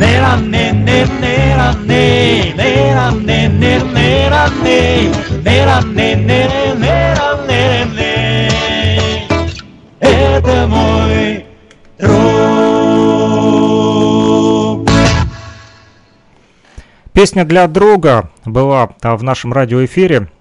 Нейрам-не, 0.00 0.64
нейр, 0.72 1.08
нейрам-не, 1.20 2.04
нейрам-не, 2.54 3.40
нейр, 3.48 3.82
нейрам-не, 3.94 4.80
нейрам-не, 5.44 6.08
нейр, 6.14 6.50
нейрам-нейр-не. 6.78 8.08
Это 10.00 10.66
мой 10.68 10.91
Песня 17.13 17.45
для 17.45 17.67
друга 17.67 18.31
была 18.43 18.89
а, 19.03 19.15
в 19.15 19.21
нашем 19.21 19.53
радиоэфире. 19.53 20.31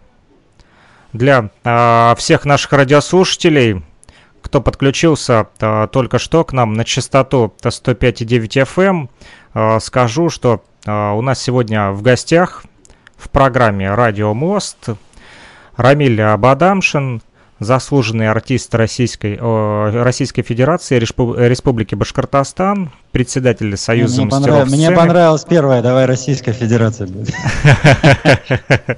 Для 1.12 1.50
а, 1.64 2.14
всех 2.16 2.46
наших 2.46 2.72
радиослушателей, 2.72 3.84
кто 4.40 4.62
подключился 4.62 5.48
а, 5.60 5.86
только 5.88 6.18
что 6.18 6.44
к 6.44 6.54
нам 6.54 6.72
на 6.72 6.86
частоту 6.86 7.54
105,9 7.62 8.66
FM, 8.66 9.10
а, 9.52 9.80
скажу, 9.80 10.30
что 10.30 10.64
у 10.84 11.20
нас 11.20 11.40
сегодня 11.40 11.92
в 11.92 12.02
гостях 12.02 12.64
в 13.16 13.30
программе 13.30 13.94
«Радио 13.94 14.34
Мост» 14.34 14.88
Рамиль 15.76 16.20
Бадамшин, 16.38 17.22
заслуженный 17.64 18.28
артист 18.28 18.74
Российской, 18.74 19.38
Российской 20.02 20.42
Федерации, 20.42 20.98
Респу- 20.98 21.34
Республики 21.36 21.94
Башкортостан, 21.94 22.90
председатель 23.12 23.76
Союза 23.76 24.22
мне, 24.22 24.30
мастеров 24.30 24.54
понрав- 24.56 24.68
мне 24.68 24.76
сцены. 24.86 24.96
понравилась 24.96 25.44
первая, 25.44 25.82
давай 25.82 26.06
Российская 26.06 26.52
Федерация 26.52 27.06
будет. 27.06 27.34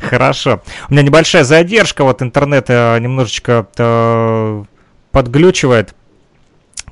Хорошо. 0.00 0.62
У 0.88 0.92
меня 0.92 1.02
небольшая 1.02 1.44
задержка, 1.44 2.04
вот 2.04 2.22
интернет 2.22 2.66
э, 2.68 2.98
немножечко 2.98 3.66
э, 3.76 4.64
подглючивает. 5.12 5.94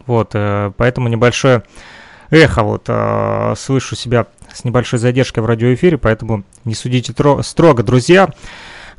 Вот, 0.07 0.31
э, 0.35 0.73
поэтому 0.77 1.09
небольшое 1.09 1.62
эхо 2.31 2.62
вот 2.62 2.85
э, 2.89 3.55
слышу 3.57 3.97
себя 3.97 4.27
с 4.53 4.65
небольшой 4.65 4.99
задержкой 4.99 5.43
в 5.43 5.47
радиоэфире, 5.47 5.99
поэтому 5.99 6.45
не 6.65 6.74
судите 6.74 7.12
тро- 7.12 7.43
строго, 7.43 7.82
друзья. 7.82 8.31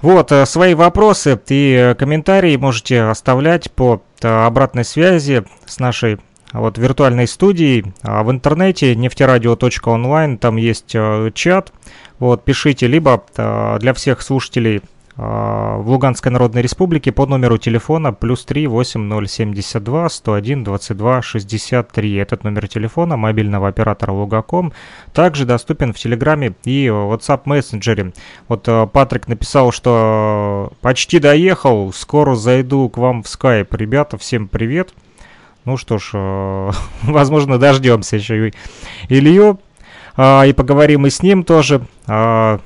Вот, 0.02 0.32
э, 0.32 0.46
свои 0.46 0.74
вопросы 0.74 1.40
и 1.50 1.74
э, 1.74 1.96
комментарии 1.96 2.56
можете 2.58 3.04
оставлять 3.04 3.72
по 3.72 4.02
э, 4.22 4.28
обратной 4.28 4.84
связи 4.84 5.44
с 5.66 5.80
нашей 5.80 6.18
вот 6.54 6.78
виртуальной 6.78 7.28
студией. 7.28 7.94
А, 8.02 8.24
в 8.24 8.32
интернете 8.32 8.96
нефтерадио.онлайн, 8.96 10.38
там 10.38 10.56
есть 10.56 10.96
чат, 11.34 11.74
вот, 12.20 12.46
пишите, 12.46 12.88
либо 12.88 13.26
для 13.36 13.94
всех 13.94 14.22
слушателей 14.22 14.82
в 15.18 15.84
Луганской 15.86 16.32
Народной 16.32 16.62
Республике 16.62 17.12
по 17.14 17.26
номеру 17.26 17.58
телефона 17.58 18.12
плюс 18.12 18.44
3 18.44 18.68
8072 18.68 20.10
101 20.10 20.64
22 20.64 21.22
63. 21.22 22.16
Этот 22.16 22.44
номер 22.44 22.68
телефона 22.68 23.16
мобильного 23.16 23.70
оператора 23.70 24.12
Лугаком 24.12 24.74
также 25.14 25.46
доступен 25.46 25.94
в 25.94 25.98
Телеграме 25.98 26.54
и 26.66 26.88
WhatsApp 26.88 27.42
мессенджере. 27.46 28.12
Вот 28.50 28.68
э, 28.68 28.88
Патрик 28.92 29.28
написал, 29.28 29.72
что 29.72 30.72
э, 30.72 30.76
почти 30.82 31.20
доехал, 31.20 31.94
скоро 31.94 32.36
зайду 32.36 32.90
к 32.90 32.98
вам 32.98 33.24
в 33.24 33.30
скайп. 33.30 33.74
Ребята, 33.74 34.18
всем 34.18 34.50
привет. 34.50 34.94
Ну 35.64 35.78
что 35.78 35.98
ж, 35.98 36.12
э, 36.14 36.72
возможно, 37.04 37.58
дождемся 37.58 38.18
еще 38.18 38.50
и 38.50 38.54
Илью. 39.10 39.60
А, 40.18 40.44
и 40.46 40.54
поговорим 40.54 41.02
мы 41.02 41.10
с 41.10 41.22
ним 41.22 41.44
тоже 41.44 41.86
а, 42.08 42.60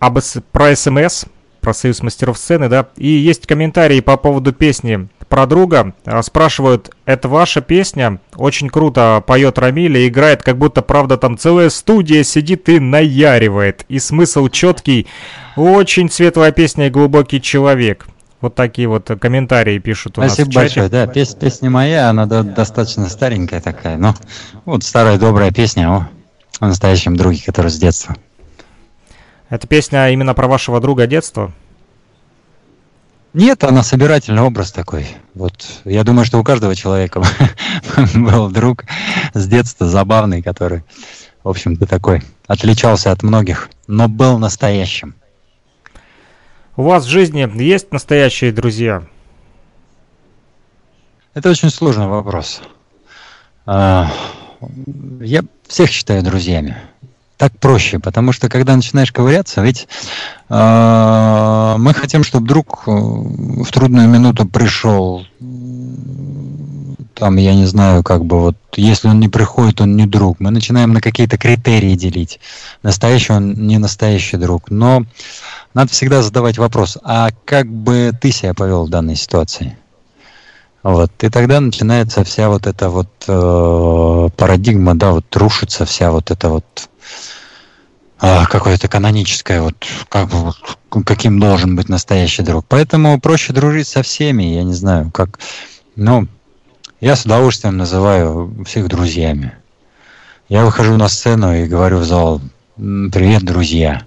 об, 0.00 0.18
про 0.50 0.74
СМС, 0.74 1.26
про 1.62 1.72
Союз 1.72 2.02
мастеров 2.02 2.36
сцены, 2.36 2.68
да. 2.68 2.88
И 2.96 3.08
есть 3.08 3.46
комментарии 3.46 4.00
по 4.00 4.18
поводу 4.18 4.52
песни 4.52 5.08
про 5.28 5.46
друга. 5.46 5.94
А, 6.04 6.20
спрашивают, 6.22 6.90
это 7.06 7.26
ваша 7.28 7.62
песня? 7.62 8.20
Очень 8.36 8.68
круто 8.68 9.24
поет 9.26 9.58
Рамиль 9.58 9.96
и 9.96 10.08
играет, 10.08 10.42
как 10.42 10.58
будто, 10.58 10.82
правда, 10.82 11.16
там 11.16 11.38
целая 11.38 11.70
студия 11.70 12.22
сидит 12.22 12.68
и 12.68 12.78
наяривает. 12.78 13.86
И 13.88 13.98
смысл 13.98 14.48
четкий. 14.48 15.06
Очень 15.56 16.10
светлая 16.10 16.52
песня 16.52 16.88
и 16.88 16.90
глубокий 16.90 17.40
человек. 17.40 18.06
Вот 18.42 18.56
такие 18.56 18.88
вот 18.88 19.08
комментарии 19.20 19.78
пишут 19.78 20.18
у 20.18 20.20
Спасибо 20.20 20.48
нас 20.48 20.54
большое. 20.54 20.88
Да, 20.88 21.06
пес- 21.06 21.34
песня 21.36 21.70
моя, 21.70 22.10
она 22.10 22.26
до- 22.26 22.42
достаточно 22.42 23.08
старенькая 23.08 23.60
такая. 23.60 23.96
Но 23.96 24.14
вот 24.64 24.82
старая 24.82 25.16
добрая 25.16 25.52
песня 25.52 25.88
о, 25.88 26.08
о 26.58 26.66
настоящем 26.66 27.16
друге, 27.16 27.40
который 27.46 27.70
с 27.70 27.78
детства. 27.78 28.16
Это 29.52 29.66
песня 29.66 30.08
именно 30.08 30.32
про 30.32 30.48
вашего 30.48 30.80
друга 30.80 31.06
детства? 31.06 31.52
Нет, 33.34 33.64
она 33.64 33.82
собирательный 33.82 34.40
образ 34.40 34.72
такой. 34.72 35.06
Вот 35.34 35.82
я 35.84 36.04
думаю, 36.04 36.24
что 36.24 36.38
у 36.38 36.42
каждого 36.42 36.74
человека 36.74 37.22
был 38.14 38.48
друг 38.48 38.84
с 39.34 39.46
детства 39.46 39.86
забавный, 39.86 40.40
который, 40.40 40.84
в 41.44 41.50
общем-то, 41.50 41.84
такой 41.86 42.22
отличался 42.46 43.12
от 43.12 43.22
многих, 43.22 43.68
но 43.86 44.08
был 44.08 44.38
настоящим. 44.38 45.14
У 46.74 46.84
вас 46.84 47.04
в 47.04 47.10
жизни 47.10 47.46
есть 47.62 47.92
настоящие 47.92 48.52
друзья? 48.52 49.02
Это 51.34 51.50
очень 51.50 51.68
сложный 51.68 52.06
вопрос. 52.06 52.62
А, 53.66 54.10
Я 55.20 55.42
всех 55.68 55.90
считаю 55.90 56.22
друзьями. 56.22 56.74
Так 57.42 57.58
проще, 57.58 57.98
потому 57.98 58.30
что 58.30 58.48
когда 58.48 58.76
начинаешь 58.76 59.10
ковыряться, 59.10 59.62
ведь 59.62 59.88
а, 60.48 61.76
мы 61.76 61.92
хотим, 61.92 62.22
чтобы 62.22 62.46
друг 62.46 62.84
э, 62.86 62.90
в 62.92 63.66
трудную 63.72 64.08
минуту 64.08 64.46
пришел, 64.46 65.26
там, 67.14 67.36
я 67.38 67.56
не 67.56 67.66
знаю, 67.66 68.04
как 68.04 68.24
бы 68.24 68.38
вот, 68.38 68.56
если 68.76 69.08
он 69.08 69.18
не 69.18 69.28
приходит, 69.28 69.80
он 69.80 69.96
не 69.96 70.06
друг. 70.06 70.38
Мы 70.38 70.52
начинаем 70.52 70.92
на 70.92 71.00
какие-то 71.00 71.36
критерии 71.36 71.96
делить. 71.96 72.38
Настоящий 72.84 73.32
он 73.32 73.54
не 73.54 73.78
настоящий 73.78 74.36
друг. 74.36 74.70
Но 74.70 75.04
надо 75.74 75.90
всегда 75.90 76.22
задавать 76.22 76.58
вопрос, 76.58 76.96
а 77.02 77.30
как 77.44 77.66
бы 77.66 78.12
ты 78.20 78.30
себя 78.30 78.54
повел 78.54 78.86
в 78.86 78.88
данной 78.88 79.16
ситуации? 79.16 79.76
Вот. 80.84 81.10
И 81.20 81.28
тогда 81.28 81.58
начинается 81.58 82.22
вся 82.22 82.48
вот 82.48 82.68
эта 82.68 82.88
вот 82.88 83.08
э, 83.26 84.28
парадигма, 84.36 84.94
да, 84.94 85.10
вот 85.10 85.34
рушится 85.34 85.84
вся 85.84 86.12
вот 86.12 86.30
эта 86.30 86.48
вот 86.48 86.64
э, 86.76 86.92
какое-то 88.22 88.86
каноническое, 88.86 89.60
вот, 89.60 89.74
как, 90.08 90.30
каким 91.04 91.40
должен 91.40 91.74
быть 91.74 91.88
настоящий 91.88 92.42
друг. 92.42 92.64
Поэтому 92.68 93.20
проще 93.20 93.52
дружить 93.52 93.88
со 93.88 94.02
всеми, 94.02 94.44
я 94.44 94.62
не 94.62 94.74
знаю, 94.74 95.10
как, 95.10 95.40
ну, 95.96 96.28
я 97.00 97.16
с 97.16 97.24
удовольствием 97.24 97.76
называю 97.76 98.64
всех 98.64 98.86
друзьями. 98.86 99.54
Я 100.48 100.64
выхожу 100.64 100.96
на 100.96 101.08
сцену 101.08 101.52
и 101.52 101.66
говорю 101.66 101.98
в 101.98 102.04
зал, 102.04 102.40
привет, 102.76 103.42
друзья. 103.42 104.06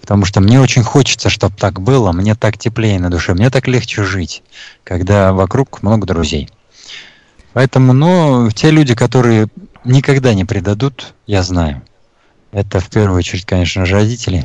Потому 0.00 0.24
что 0.24 0.40
мне 0.40 0.60
очень 0.60 0.84
хочется, 0.84 1.28
чтобы 1.28 1.56
так 1.56 1.80
было, 1.80 2.12
мне 2.12 2.36
так 2.36 2.56
теплее 2.56 3.00
на 3.00 3.10
душе, 3.10 3.34
мне 3.34 3.50
так 3.50 3.66
легче 3.66 4.04
жить, 4.04 4.44
когда 4.84 5.32
вокруг 5.32 5.82
много 5.82 6.06
друзей. 6.06 6.48
Поэтому, 7.54 7.92
ну, 7.92 8.50
те 8.52 8.70
люди, 8.70 8.94
которые 8.94 9.48
никогда 9.84 10.32
не 10.32 10.44
предадут, 10.44 11.14
я 11.26 11.42
знаю. 11.42 11.82
Это 12.52 12.80
в 12.80 12.88
первую 12.88 13.18
очередь, 13.18 13.44
конечно 13.44 13.84
же, 13.84 13.94
родители. 13.94 14.44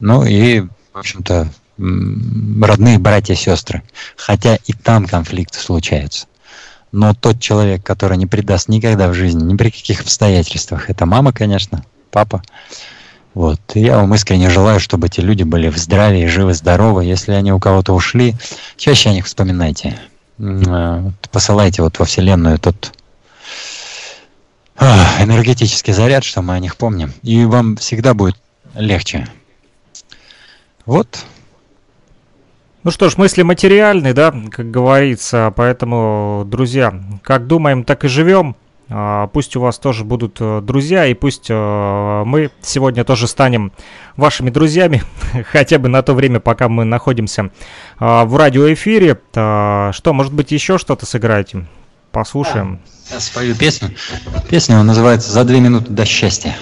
Ну 0.00 0.24
и, 0.24 0.60
в 0.60 0.98
общем-то, 0.98 1.48
родные 1.78 2.98
братья 2.98 3.34
сестры. 3.34 3.82
Хотя 4.16 4.56
и 4.56 4.72
там 4.72 5.06
конфликты 5.06 5.58
случаются. 5.58 6.26
Но 6.92 7.14
тот 7.14 7.40
человек, 7.40 7.82
который 7.82 8.16
не 8.16 8.26
предаст 8.26 8.68
никогда 8.68 9.08
в 9.08 9.14
жизни, 9.14 9.42
ни 9.42 9.56
при 9.56 9.70
каких 9.70 10.02
обстоятельствах, 10.02 10.90
это 10.90 11.06
мама, 11.06 11.32
конечно, 11.32 11.84
папа. 12.10 12.42
Вот. 13.34 13.58
И 13.74 13.80
я 13.80 13.96
вам 13.96 14.14
искренне 14.14 14.48
желаю, 14.48 14.78
чтобы 14.78 15.08
эти 15.08 15.20
люди 15.20 15.42
были 15.42 15.68
в 15.68 15.76
здравии, 15.76 16.26
живы, 16.26 16.54
здоровы. 16.54 17.04
Если 17.04 17.32
они 17.32 17.52
у 17.52 17.58
кого-то 17.58 17.92
ушли, 17.92 18.36
чаще 18.76 19.10
о 19.10 19.12
них 19.12 19.26
вспоминайте. 19.26 19.98
Э, 20.38 21.10
посылайте 21.32 21.82
вот 21.82 21.98
во 21.98 22.04
Вселенную 22.04 22.58
тот 22.58 22.92
энергетический 24.78 25.92
заряд, 25.92 26.24
что 26.24 26.42
мы 26.42 26.54
о 26.54 26.58
них 26.58 26.76
помним. 26.76 27.12
И 27.22 27.44
вам 27.44 27.76
всегда 27.76 28.14
будет 28.14 28.36
легче. 28.74 29.26
Вот. 30.86 31.24
Ну 32.82 32.90
что 32.90 33.08
ж, 33.08 33.16
мысли 33.16 33.42
материальные, 33.42 34.12
да, 34.12 34.34
как 34.50 34.70
говорится, 34.70 35.50
поэтому, 35.56 36.44
друзья, 36.46 36.92
как 37.22 37.46
думаем, 37.46 37.82
так 37.82 38.04
и 38.04 38.08
живем. 38.08 38.56
А, 38.90 39.28
пусть 39.28 39.56
у 39.56 39.60
вас 39.60 39.78
тоже 39.78 40.04
будут 40.04 40.36
э, 40.40 40.60
друзья, 40.62 41.06
и 41.06 41.14
пусть 41.14 41.46
э, 41.48 42.22
мы 42.26 42.50
сегодня 42.60 43.02
тоже 43.04 43.26
станем 43.26 43.72
вашими 44.16 44.50
друзьями, 44.50 45.02
хотя 45.50 45.78
бы 45.78 45.88
на 45.88 46.02
то 46.02 46.12
время, 46.12 46.40
пока 46.40 46.68
мы 46.68 46.84
находимся 46.84 47.50
а, 47.98 48.26
в 48.26 48.36
радиоэфире. 48.36 49.18
А, 49.34 49.90
что, 49.92 50.12
может 50.12 50.34
быть, 50.34 50.52
еще 50.52 50.76
что-то 50.76 51.06
сыграете? 51.06 51.66
Послушаем. 52.14 52.78
Я 53.10 53.18
спою 53.18 53.56
песню. 53.56 53.90
Песня 54.48 54.80
называется 54.84 55.32
«За 55.32 55.42
две 55.42 55.58
минуты 55.58 55.90
до 55.90 56.04
счастья». 56.04 56.54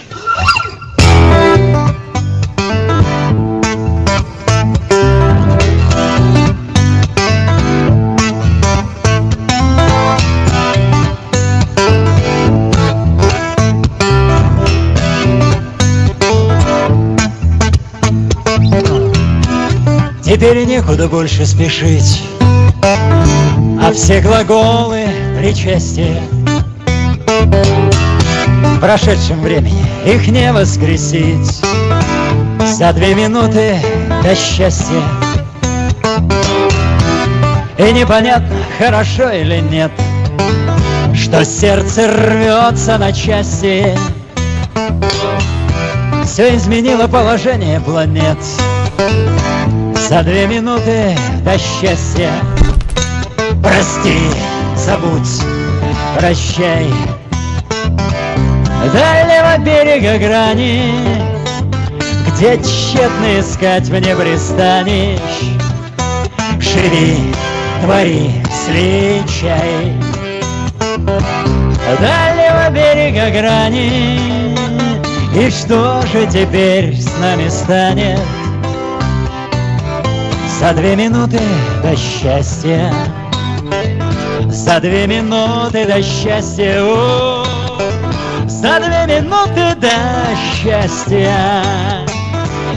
Теперь 20.24 20.64
некуда 20.64 21.08
больше 21.08 21.44
спешить, 21.44 22.22
А 22.82 23.92
все 23.94 24.20
глаголы 24.20 25.06
причастия. 25.38 26.20
В 28.62 28.80
прошедшем 28.80 29.40
времени 29.40 29.84
их 30.04 30.26
не 30.28 30.52
воскресить. 30.52 31.62
За 32.76 32.92
две 32.92 33.14
минуты 33.14 33.78
до 34.22 34.34
счастья. 34.34 35.02
И 37.78 37.92
непонятно, 37.92 38.56
хорошо 38.78 39.30
или 39.30 39.58
нет 39.58 39.90
Что 41.14 41.44
сердце 41.44 42.06
рвется 42.06 42.98
на 42.98 43.12
части. 43.12 43.96
Все 46.24 46.56
изменило 46.56 47.06
положение 47.06 47.80
планет. 47.80 48.38
За 50.08 50.22
две 50.22 50.46
минуты 50.46 51.16
до 51.44 51.58
счастья 51.58 52.30
Прости, 53.60 54.18
забудь, 54.76 55.42
прощай. 56.16 56.86
Дальнего 58.92 59.58
берега 59.58 60.18
грани 60.18 60.92
Где 62.26 62.58
тщетно 62.58 63.40
искать 63.40 63.88
мне 63.90 64.16
пристанешь 64.16 65.20
Живи, 66.58 67.32
твори, 67.82 68.42
сличай. 68.66 69.92
Дальнего 72.00 72.70
берега 72.70 73.30
грани 73.30 74.56
И 75.36 75.50
что 75.50 76.02
же 76.12 76.26
теперь 76.26 76.96
с 76.96 77.16
нами 77.18 77.48
станет? 77.48 78.20
За 80.58 80.72
две 80.74 80.96
минуты 80.96 81.40
до 81.82 81.96
счастья 81.96 82.92
За 84.64 84.78
две 84.78 85.08
минуты 85.08 85.84
до 85.86 86.00
счастья 86.00 86.76
О, 86.82 87.44
За 88.46 88.78
две 88.78 89.20
минуты 89.20 89.74
до 89.74 89.90
счастья. 90.54 91.26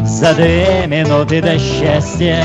За 0.03 0.33
две 0.33 0.87
минуты 0.87 1.43
до 1.43 1.59
счастья. 1.59 2.43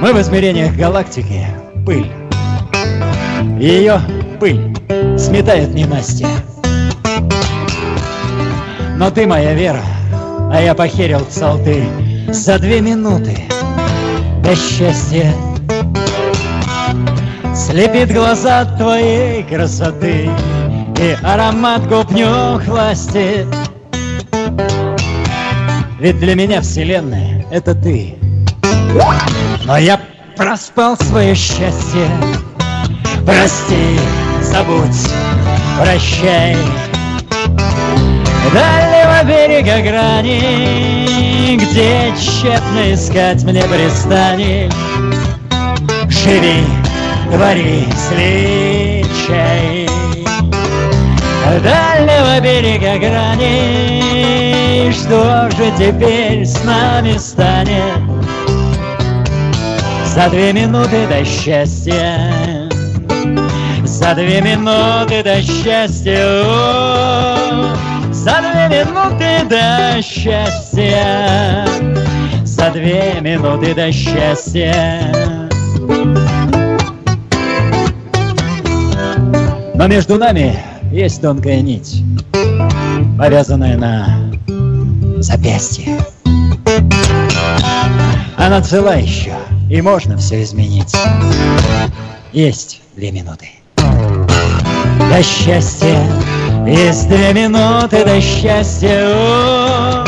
Мы 0.00 0.14
в 0.14 0.20
измерениях 0.22 0.74
галактики. 0.76 1.46
Пыль. 1.84 2.10
Ее 3.60 4.00
пыль 4.40 4.74
сметает 5.18 5.74
ненастье. 5.74 6.26
Но 8.96 9.10
ты 9.10 9.26
моя 9.26 9.52
вера 9.52 9.82
а 10.50 10.62
я 10.62 10.74
похерил 10.74 11.20
псалтырь. 11.26 11.86
За 12.32 12.58
две 12.58 12.80
минуты 12.80 13.36
до 14.48 14.56
счастья. 14.56 15.34
Слепит 17.54 18.12
глаза 18.12 18.64
твоей 18.78 19.42
красоты 19.42 20.30
И 20.98 21.16
аромат 21.22 21.86
губ 21.88 22.10
нюх 22.12 22.66
ластит 22.66 23.46
Ведь 25.98 26.18
для 26.18 26.34
меня 26.34 26.62
вселенная— 26.62 27.44
это 27.50 27.74
ты. 27.74 28.16
Но 29.64 29.76
я 29.76 30.00
проспал 30.36 30.96
свое 30.96 31.34
счастье. 31.34 32.08
Прости, 33.26 33.98
забудь, 34.40 35.10
прощай 35.78 36.56
Дальнего 38.52 39.24
берега 39.24 39.80
грани, 39.82 41.56
Где 41.56 42.12
тщетно 42.16 42.92
искать 42.92 43.44
мне 43.44 43.62
пристанешь. 43.62 44.72
Живи, 46.08 46.64
твори, 47.30 47.86
сличай. 48.08 49.88
Дальнего 51.62 52.40
берега 52.40 52.98
грани, 52.98 54.92
Что 54.92 55.50
же 55.50 55.70
теперь 55.78 56.44
с 56.44 56.62
нами 56.62 57.16
станет? 57.16 57.98
За 60.04 60.28
две 60.30 60.52
минуты 60.52 61.06
до 61.06 61.24
счастья 61.24 62.68
За 63.84 64.14
две 64.14 64.40
минуты 64.40 65.22
до 65.22 65.40
счастья 65.40 66.18
О, 66.44 67.68
за 68.28 68.42
две 68.42 68.84
минуты 68.84 69.48
до 69.48 70.02
счастья 70.02 71.66
За 72.44 72.70
две 72.70 73.20
минуты 73.22 73.74
до 73.74 73.90
счастья 73.90 75.12
Но 79.74 79.86
между 79.86 80.16
нами 80.16 80.58
есть 80.92 81.22
тонкая 81.22 81.62
нить 81.62 82.02
Повязанная 83.18 83.78
на 83.78 84.30
запястье 85.22 85.96
Она 88.36 88.60
цела 88.60 88.96
еще, 88.96 89.34
и 89.70 89.80
можно 89.80 90.16
все 90.16 90.42
изменить. 90.42 90.94
Есть 92.32 92.82
две 92.94 93.10
минуты. 93.10 93.50
До 93.76 95.22
счастья, 95.22 95.98
есть 96.68 97.08
две 97.08 97.32
минуты 97.32 98.04
до 98.04 98.20
счастья. 98.20 99.14
О, 99.14 100.04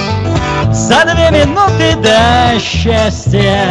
за 0.72 1.04
две 1.06 1.30
минуты 1.30 1.96
до 2.02 2.60
счастья, 2.60 3.62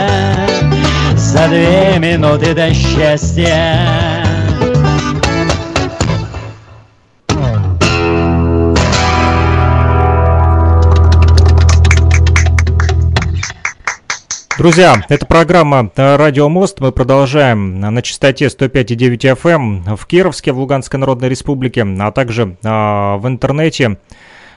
за 1.15 1.47
две 1.47 1.99
минуты 1.99 2.53
до 2.53 2.73
счастья. 2.73 4.28
Друзья, 14.59 15.05
это 15.07 15.25
программа 15.25 15.89
э, 15.95 16.15
«Радио 16.17 16.49
Мост». 16.49 16.81
Мы 16.81 16.91
продолжаем 16.91 17.79
на 17.79 18.01
частоте 18.01 18.47
105,9 18.47 19.37
FM 19.37 19.87
эм 19.87 19.95
в 19.95 20.05
Кировске, 20.05 20.51
в 20.51 20.59
Луганской 20.59 20.99
Народной 20.99 21.29
Республике, 21.29 21.83
а 21.83 22.11
также 22.11 22.57
а, 22.65 23.15
в 23.15 23.25
интернете. 23.29 23.97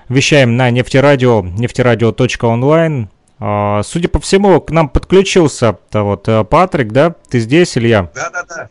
Вещаем 0.08 0.56
на 0.56 0.70
нефтерадио, 0.70 1.42
нефтерадио.онлайн. 1.42 3.10
А, 3.38 3.82
судя 3.84 4.08
по 4.08 4.18
всему, 4.18 4.60
к 4.60 4.72
нам 4.72 4.88
подключился 4.88 5.78
вот 5.92 6.26
э, 6.26 6.42
Патрик, 6.42 6.90
да? 6.90 7.14
Ты 7.30 7.38
здесь, 7.38 7.78
Илья? 7.78 8.10
Да-да-да. 8.12 8.70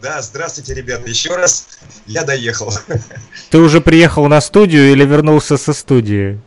Да, 0.00 0.22
здравствуйте, 0.22 0.72
ребята. 0.72 1.10
Еще 1.10 1.36
раз 1.36 1.78
я 2.06 2.24
доехал. 2.24 2.72
Ты 3.50 3.58
уже 3.58 3.82
приехал 3.82 4.28
на 4.28 4.40
студию 4.40 4.92
или 4.92 5.04
вернулся 5.04 5.58
со 5.58 5.74
студии? 5.74 6.40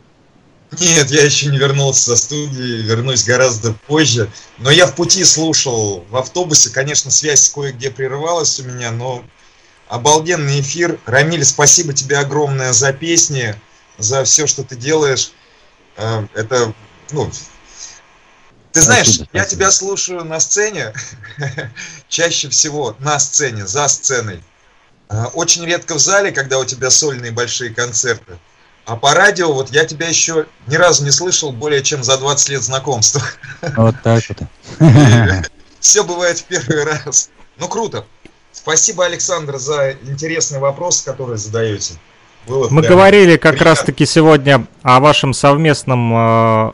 Нет, 0.80 1.10
я 1.10 1.22
еще 1.22 1.46
не 1.46 1.58
вернулся 1.58 2.02
со 2.02 2.16
студии, 2.16 2.82
вернусь 2.82 3.24
гораздо 3.24 3.72
позже. 3.86 4.30
Но 4.58 4.70
я 4.70 4.86
в 4.86 4.94
пути 4.94 5.24
слушал 5.24 6.04
в 6.10 6.16
автобусе. 6.16 6.70
Конечно, 6.70 7.10
связь 7.10 7.48
кое-где 7.50 7.90
прерывалась 7.90 8.58
у 8.60 8.64
меня, 8.64 8.90
но 8.90 9.24
обалденный 9.88 10.60
эфир. 10.60 10.98
Рамиль, 11.06 11.44
спасибо 11.44 11.92
тебе 11.92 12.18
огромное 12.18 12.72
за 12.72 12.92
песни, 12.92 13.54
за 13.98 14.24
все, 14.24 14.46
что 14.46 14.64
ты 14.64 14.76
делаешь. 14.76 15.32
Э, 15.96 16.26
это, 16.34 16.72
ну, 17.10 17.30
ты 18.72 18.80
знаешь, 18.80 19.06
спасибо, 19.06 19.28
я 19.32 19.42
спасибо. 19.42 19.56
тебя 19.56 19.70
слушаю 19.70 20.24
на 20.24 20.40
сцене, 20.40 20.92
чаще 22.08 22.48
всего 22.48 22.96
на 22.98 23.20
сцене, 23.20 23.66
за 23.66 23.86
сценой. 23.88 24.42
Э, 25.08 25.26
очень 25.34 25.64
редко 25.64 25.94
в 25.94 26.00
зале, 26.00 26.32
когда 26.32 26.58
у 26.58 26.64
тебя 26.64 26.90
сольные 26.90 27.30
большие 27.30 27.72
концерты. 27.72 28.38
А 28.86 28.96
по 28.96 29.14
радио, 29.14 29.52
вот 29.52 29.70
я 29.70 29.86
тебя 29.86 30.08
еще 30.08 30.46
ни 30.66 30.76
разу 30.76 31.04
не 31.04 31.10
слышал 31.10 31.52
более 31.52 31.82
чем 31.82 32.04
за 32.04 32.18
20 32.18 32.48
лет 32.50 32.62
знакомства. 32.62 33.22
Вот 33.76 33.94
так 34.02 34.22
вот. 34.28 34.38
Все 35.80 36.04
бывает 36.04 36.38
в 36.38 36.44
первый 36.44 36.84
раз. 36.84 37.30
Ну, 37.58 37.68
круто. 37.68 38.04
Спасибо, 38.52 39.04
Александр, 39.06 39.58
за 39.58 39.92
интересный 39.92 40.58
вопрос, 40.58 41.02
который 41.02 41.36
задаете. 41.36 41.94
Было 42.46 42.68
Мы 42.68 42.82
говорили 42.82 43.36
как 43.36 43.60
раз-таки 43.62 44.04
сегодня 44.04 44.66
о 44.82 45.00
вашем 45.00 45.32
совместном, 45.32 46.12
э, 46.12 46.16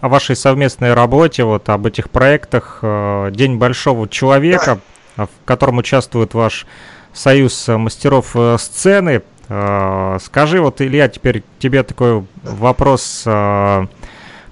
о 0.01 0.09
вашей 0.09 0.35
совместной 0.35 0.95
работе, 0.95 1.45
вот 1.45 1.69
об 1.69 1.87
этих 1.87 2.11
проектах 2.11 2.81
э, 2.83 3.31
День 3.33 3.57
большого 3.57 4.09
человека, 4.09 4.81
да. 5.17 5.27
в 5.27 5.31
котором 5.45 5.79
участвует 5.79 6.35
ваш 6.35 6.67
союз 7.13 7.69
мастеров 7.69 8.33
э, 8.35 8.57
сцены. 8.59 9.23
А, 9.53 10.19
скажи, 10.25 10.61
вот, 10.61 10.81
Илья, 10.81 11.09
теперь 11.09 11.43
тебе 11.59 11.83
такой 11.83 12.25
вопрос. 12.45 13.25
А, 13.27 13.89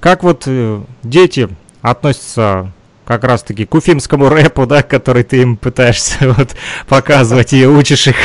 как 0.01 0.25
вот 0.25 0.43
э, 0.47 0.83
дети 1.05 1.49
относятся 1.83 2.73
как 3.05 3.23
раз-таки 3.23 3.65
к 3.65 3.75
уфимскому 3.75 4.29
рэпу, 4.29 4.67
да, 4.67 4.83
который 4.83 5.23
ты 5.23 5.43
им 5.43 5.57
пытаешься 5.57 6.17
вот 6.37 6.57
показывать 6.89 7.53
и 7.53 7.65
учишь 7.65 8.09
их 8.09 8.17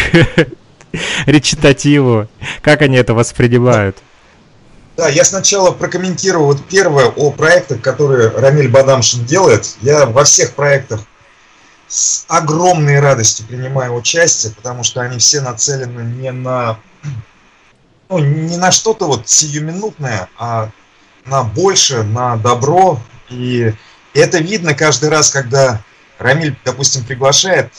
речитативу. 1.27 2.27
Как 2.63 2.81
они 2.81 2.97
это 2.97 3.13
воспринимают? 3.13 3.97
Да, 4.97 5.09
я 5.09 5.23
сначала 5.23 5.71
прокомментирую 5.71 6.45
вот 6.45 6.65
первое 6.65 7.05
о 7.05 7.29
проектах, 7.31 7.81
которые 7.81 8.29
Рамиль 8.29 8.67
Бадамшин 8.67 9.25
делает. 9.25 9.75
Я 9.81 10.07
во 10.07 10.23
всех 10.23 10.53
проектах 10.53 11.01
с 11.93 12.25
огромной 12.27 12.99
радостью 12.99 13.45
принимаю 13.45 13.93
участие, 13.93 14.51
потому 14.51 14.83
что 14.83 15.01
они 15.01 15.19
все 15.19 15.41
нацелены 15.41 16.01
не 16.01 16.31
на, 16.31 16.79
ну, 18.09 18.17
не 18.17 18.57
на 18.57 18.71
что-то 18.71 19.05
вот 19.05 19.29
сиюминутное, 19.29 20.27
а 20.35 20.71
на 21.25 21.43
больше, 21.43 22.01
на 22.01 22.35
добро. 22.37 22.99
И 23.29 23.75
это 24.15 24.39
видно 24.39 24.73
каждый 24.73 25.09
раз, 25.09 25.29
когда 25.29 25.83
Рамиль, 26.17 26.57
допустим, 26.65 27.05
приглашает, 27.05 27.71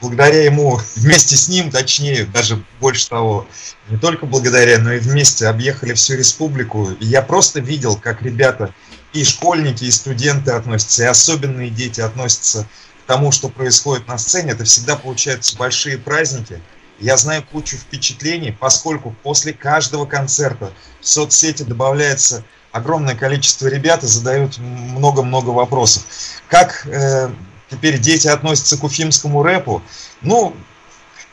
благодаря 0.00 0.42
ему, 0.42 0.80
вместе 0.96 1.36
с 1.36 1.46
ним, 1.46 1.70
точнее, 1.70 2.24
даже 2.24 2.60
больше 2.80 3.08
того, 3.08 3.46
не 3.88 3.96
только 3.96 4.26
благодаря, 4.26 4.78
но 4.78 4.92
и 4.92 4.98
вместе 4.98 5.46
объехали 5.46 5.94
всю 5.94 6.14
республику. 6.14 6.90
И 6.98 7.06
я 7.06 7.22
просто 7.22 7.60
видел, 7.60 7.94
как 7.94 8.22
ребята, 8.22 8.74
и 9.12 9.22
школьники, 9.22 9.84
и 9.84 9.90
студенты 9.92 10.50
относятся, 10.50 11.04
и 11.04 11.06
особенные 11.06 11.70
дети 11.70 12.00
относятся 12.00 12.66
тому, 13.06 13.32
что 13.32 13.48
происходит 13.48 14.08
на 14.08 14.18
сцене, 14.18 14.52
это 14.52 14.64
всегда 14.64 14.96
получаются 14.96 15.56
большие 15.56 15.98
праздники. 15.98 16.60
Я 16.98 17.16
знаю 17.16 17.42
кучу 17.50 17.76
впечатлений, 17.76 18.52
поскольку 18.52 19.14
после 19.22 19.52
каждого 19.52 20.06
концерта 20.06 20.72
в 21.00 21.08
соцсети 21.08 21.62
добавляется 21.64 22.44
огромное 22.70 23.14
количество 23.14 23.66
ребят 23.66 24.02
и 24.02 24.06
задают 24.06 24.58
много-много 24.58 25.50
вопросов. 25.50 26.04
Как 26.48 26.86
э, 26.86 27.30
теперь 27.70 27.98
дети 27.98 28.28
относятся 28.28 28.78
к 28.78 28.84
уфимскому 28.84 29.42
рэпу? 29.42 29.82
Ну, 30.20 30.54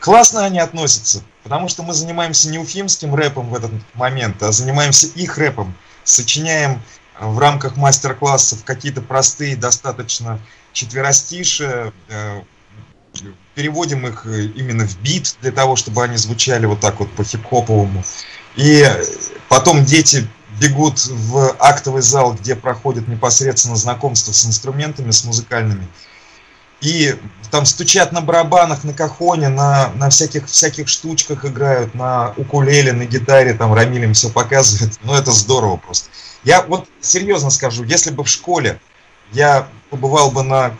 классно 0.00 0.44
они 0.44 0.58
относятся, 0.58 1.22
потому 1.42 1.68
что 1.68 1.82
мы 1.82 1.94
занимаемся 1.94 2.50
не 2.50 2.58
уфимским 2.58 3.14
рэпом 3.14 3.48
в 3.48 3.54
этот 3.54 3.70
момент, 3.94 4.42
а 4.42 4.52
занимаемся 4.52 5.06
их 5.06 5.38
рэпом. 5.38 5.74
Сочиняем 6.04 6.82
в 7.20 7.38
рамках 7.38 7.76
мастер-классов 7.76 8.64
какие-то 8.64 9.02
простые, 9.02 9.54
достаточно 9.56 10.40
четверостишие, 10.72 11.92
э, 12.08 12.42
переводим 13.54 14.06
их 14.06 14.26
э, 14.26 14.46
именно 14.54 14.86
в 14.86 14.98
бит 15.00 15.36
для 15.42 15.52
того, 15.52 15.76
чтобы 15.76 16.02
они 16.02 16.16
звучали 16.16 16.66
вот 16.66 16.80
так 16.80 17.00
вот 17.00 17.10
по 17.12 17.24
хип-хоповому. 17.24 18.04
И 18.56 18.86
потом 19.48 19.84
дети 19.84 20.26
бегут 20.60 20.98
в 21.06 21.56
актовый 21.58 22.02
зал, 22.02 22.34
где 22.34 22.54
проходит 22.54 23.08
непосредственно 23.08 23.76
знакомство 23.76 24.32
с 24.32 24.44
инструментами, 24.44 25.10
с 25.10 25.24
музыкальными. 25.24 25.86
И 26.80 27.14
там 27.50 27.66
стучат 27.66 28.12
на 28.12 28.20
барабанах, 28.20 28.84
на 28.84 28.94
кахоне, 28.94 29.48
на, 29.48 29.90
на 29.94 30.08
всяких, 30.08 30.46
всяких 30.46 30.88
штучках 30.88 31.44
играют, 31.44 31.94
на 31.94 32.32
укулеле, 32.36 32.92
на 32.92 33.04
гитаре, 33.04 33.54
там 33.54 33.74
Рамиль 33.74 34.04
им 34.04 34.14
все 34.14 34.30
показывает. 34.30 34.98
Ну, 35.02 35.14
это 35.14 35.30
здорово 35.30 35.76
просто. 35.76 36.08
Я 36.42 36.62
вот 36.62 36.88
серьезно 37.02 37.50
скажу, 37.50 37.84
если 37.84 38.10
бы 38.10 38.24
в 38.24 38.28
школе 38.28 38.80
я 39.32 39.68
побывал 39.90 40.30
бы 40.30 40.42
на 40.42 40.76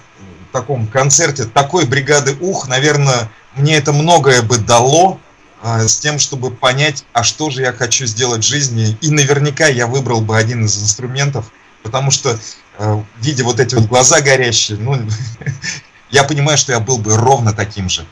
таком 0.53 0.87
концерте 0.87 1.45
такой 1.45 1.87
бригады 1.87 2.37
Ух, 2.41 2.69
наверное, 2.69 3.31
мне 3.55 3.77
это 3.77 3.93
многое 3.93 4.43
бы 4.43 4.59
дало 4.59 5.21
а, 5.63 5.87
с 5.87 5.99
тем, 5.99 6.19
чтобы 6.19 6.51
понять, 6.51 7.05
а 7.13 7.23
что 7.23 7.51
же 7.51 7.63
я 7.63 7.73
хочу 7.73 8.07
сделать 8.07 8.45
в 8.45 8.49
жизни. 8.49 8.97
И 9.01 9.11
наверняка 9.11 9.67
я 9.67 9.87
выбрал 9.87 10.21
бы 10.21 10.37
один 10.37 10.65
из 10.65 10.83
инструментов, 10.83 11.51
потому 11.83 12.11
что, 12.11 12.39
а, 12.79 13.05
видя 13.21 13.45
вот 13.45 13.61
эти 13.61 13.75
вот 13.75 13.85
глаза 13.85 14.21
горящие, 14.21 14.79
ну, 14.79 14.99
я 16.11 16.25
понимаю, 16.25 16.59
что 16.59 16.73
я 16.73 16.81
был 16.81 16.99
бы 16.99 17.17
ровно 17.17 17.53
таким 17.53 17.89
же. 17.89 18.07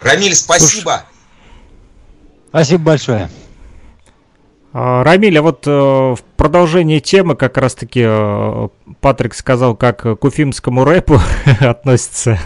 Рамиль, 0.00 0.34
спасибо! 0.34 1.06
Спасибо 2.50 2.84
большое. 2.84 3.30
А, 4.76 5.04
Рамиль, 5.04 5.38
а 5.38 5.42
вот 5.42 5.68
э, 5.68 5.70
в 5.70 6.18
продолжении 6.36 6.98
темы 6.98 7.36
как 7.36 7.58
раз-таки 7.58 8.02
э, 8.04 8.68
Патрик 9.00 9.34
сказал, 9.34 9.76
как 9.76 10.02
к 10.02 10.24
уфимскому 10.24 10.84
рэпу 10.84 11.20
относятся 11.60 12.36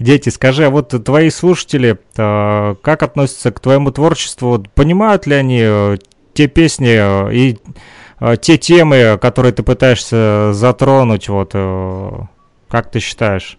дети. 0.00 0.28
Скажи, 0.30 0.66
а 0.66 0.70
вот 0.70 0.88
твои 1.04 1.30
слушатели, 1.30 2.00
э, 2.16 2.74
как 2.82 3.04
относятся 3.04 3.52
к 3.52 3.60
твоему 3.60 3.92
творчеству? 3.92 4.64
Понимают 4.74 5.28
ли 5.28 5.36
они 5.36 5.98
те 6.34 6.48
песни 6.48 7.32
и 7.32 7.58
те 8.40 8.58
темы, 8.58 9.16
которые 9.22 9.52
ты 9.52 9.62
пытаешься 9.62 10.52
затронуть? 10.52 11.28
Вот, 11.28 11.52
как 11.52 12.90
ты 12.90 12.98
считаешь? 12.98 13.56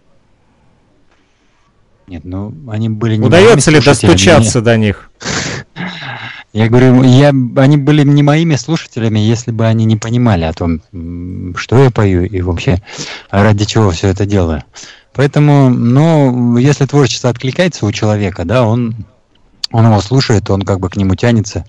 Нет, 2.06 2.26
ну 2.26 2.52
они 2.68 2.90
были 2.90 3.16
не 3.16 3.26
Удается 3.26 3.70
ли 3.70 3.80
достучаться 3.80 4.60
до 4.60 4.76
них? 4.76 5.10
Я 6.54 6.68
говорю, 6.68 7.02
я, 7.02 7.30
они 7.30 7.76
были 7.76 8.04
не 8.04 8.22
моими 8.22 8.54
слушателями, 8.54 9.18
если 9.18 9.50
бы 9.50 9.66
они 9.66 9.84
не 9.86 9.96
понимали 9.96 10.44
о 10.44 10.52
том, 10.52 10.82
что 11.56 11.82
я 11.82 11.90
пою 11.90 12.24
и 12.24 12.40
вообще 12.42 12.76
ради 13.30 13.64
чего 13.64 13.90
все 13.90 14.06
это 14.06 14.24
делаю. 14.24 14.62
Поэтому, 15.14 15.68
ну, 15.68 16.56
если 16.56 16.86
творчество 16.86 17.28
откликается 17.28 17.84
у 17.84 17.90
человека, 17.90 18.44
да, 18.44 18.62
он, 18.68 18.94
он 19.72 19.86
его 19.86 20.00
слушает, 20.00 20.48
он 20.48 20.62
как 20.62 20.78
бы 20.78 20.88
к 20.88 20.96
нему 20.96 21.16
тянется. 21.16 21.64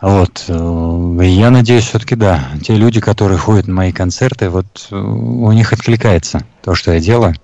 Вот. 0.00 0.46
э, 0.48 1.18
и 1.22 1.28
Я 1.28 1.50
надеюсь, 1.50 1.84
все-таки 1.84 2.14
да. 2.14 2.48
Те 2.64 2.74
люди, 2.74 3.02
которые 3.02 3.36
ходят 3.38 3.66
на 3.66 3.74
мои 3.74 3.92
концерты, 3.92 4.48
вот 4.48 4.88
э, 4.90 4.96
у 4.96 5.52
них 5.52 5.74
откликается 5.74 6.46
то, 6.62 6.74
что 6.74 6.92
я 6.92 7.00
делаю. 7.00 7.34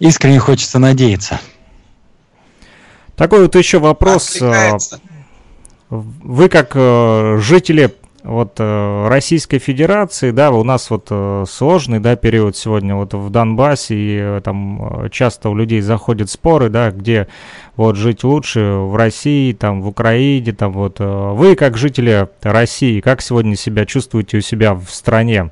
Искренне 0.00 0.38
хочется 0.38 0.78
надеяться. 0.78 1.40
Такой 3.16 3.42
вот 3.42 3.56
еще 3.56 3.78
вопрос. 3.78 4.36
э, 4.36 4.46
Откликается. 4.46 5.00
Вы 5.90 6.50
как 6.50 6.72
э, 6.74 7.38
жители 7.40 7.94
вот 8.22 8.56
э, 8.58 9.08
Российской 9.08 9.58
Федерации, 9.58 10.32
да, 10.32 10.50
у 10.50 10.62
нас 10.62 10.90
вот 10.90 11.06
э, 11.08 11.44
сложный, 11.48 11.98
да, 11.98 12.14
период 12.14 12.56
сегодня 12.58 12.94
вот 12.94 13.14
в 13.14 13.30
Донбассе, 13.30 13.94
и 13.96 14.40
там 14.42 15.08
часто 15.10 15.48
у 15.48 15.54
людей 15.54 15.80
заходят 15.80 16.28
споры, 16.28 16.68
да, 16.68 16.90
где 16.90 17.26
вот 17.76 17.96
жить 17.96 18.22
лучше 18.22 18.60
в 18.60 18.96
России, 18.96 19.54
там 19.54 19.80
в 19.80 19.88
Украине, 19.88 20.52
там 20.52 20.72
вот. 20.72 21.00
Вы 21.00 21.56
как 21.56 21.78
жители 21.78 22.28
России, 22.42 23.00
как 23.00 23.22
сегодня 23.22 23.56
себя 23.56 23.86
чувствуете 23.86 24.38
у 24.38 24.40
себя 24.42 24.74
в 24.74 24.90
стране? 24.90 25.50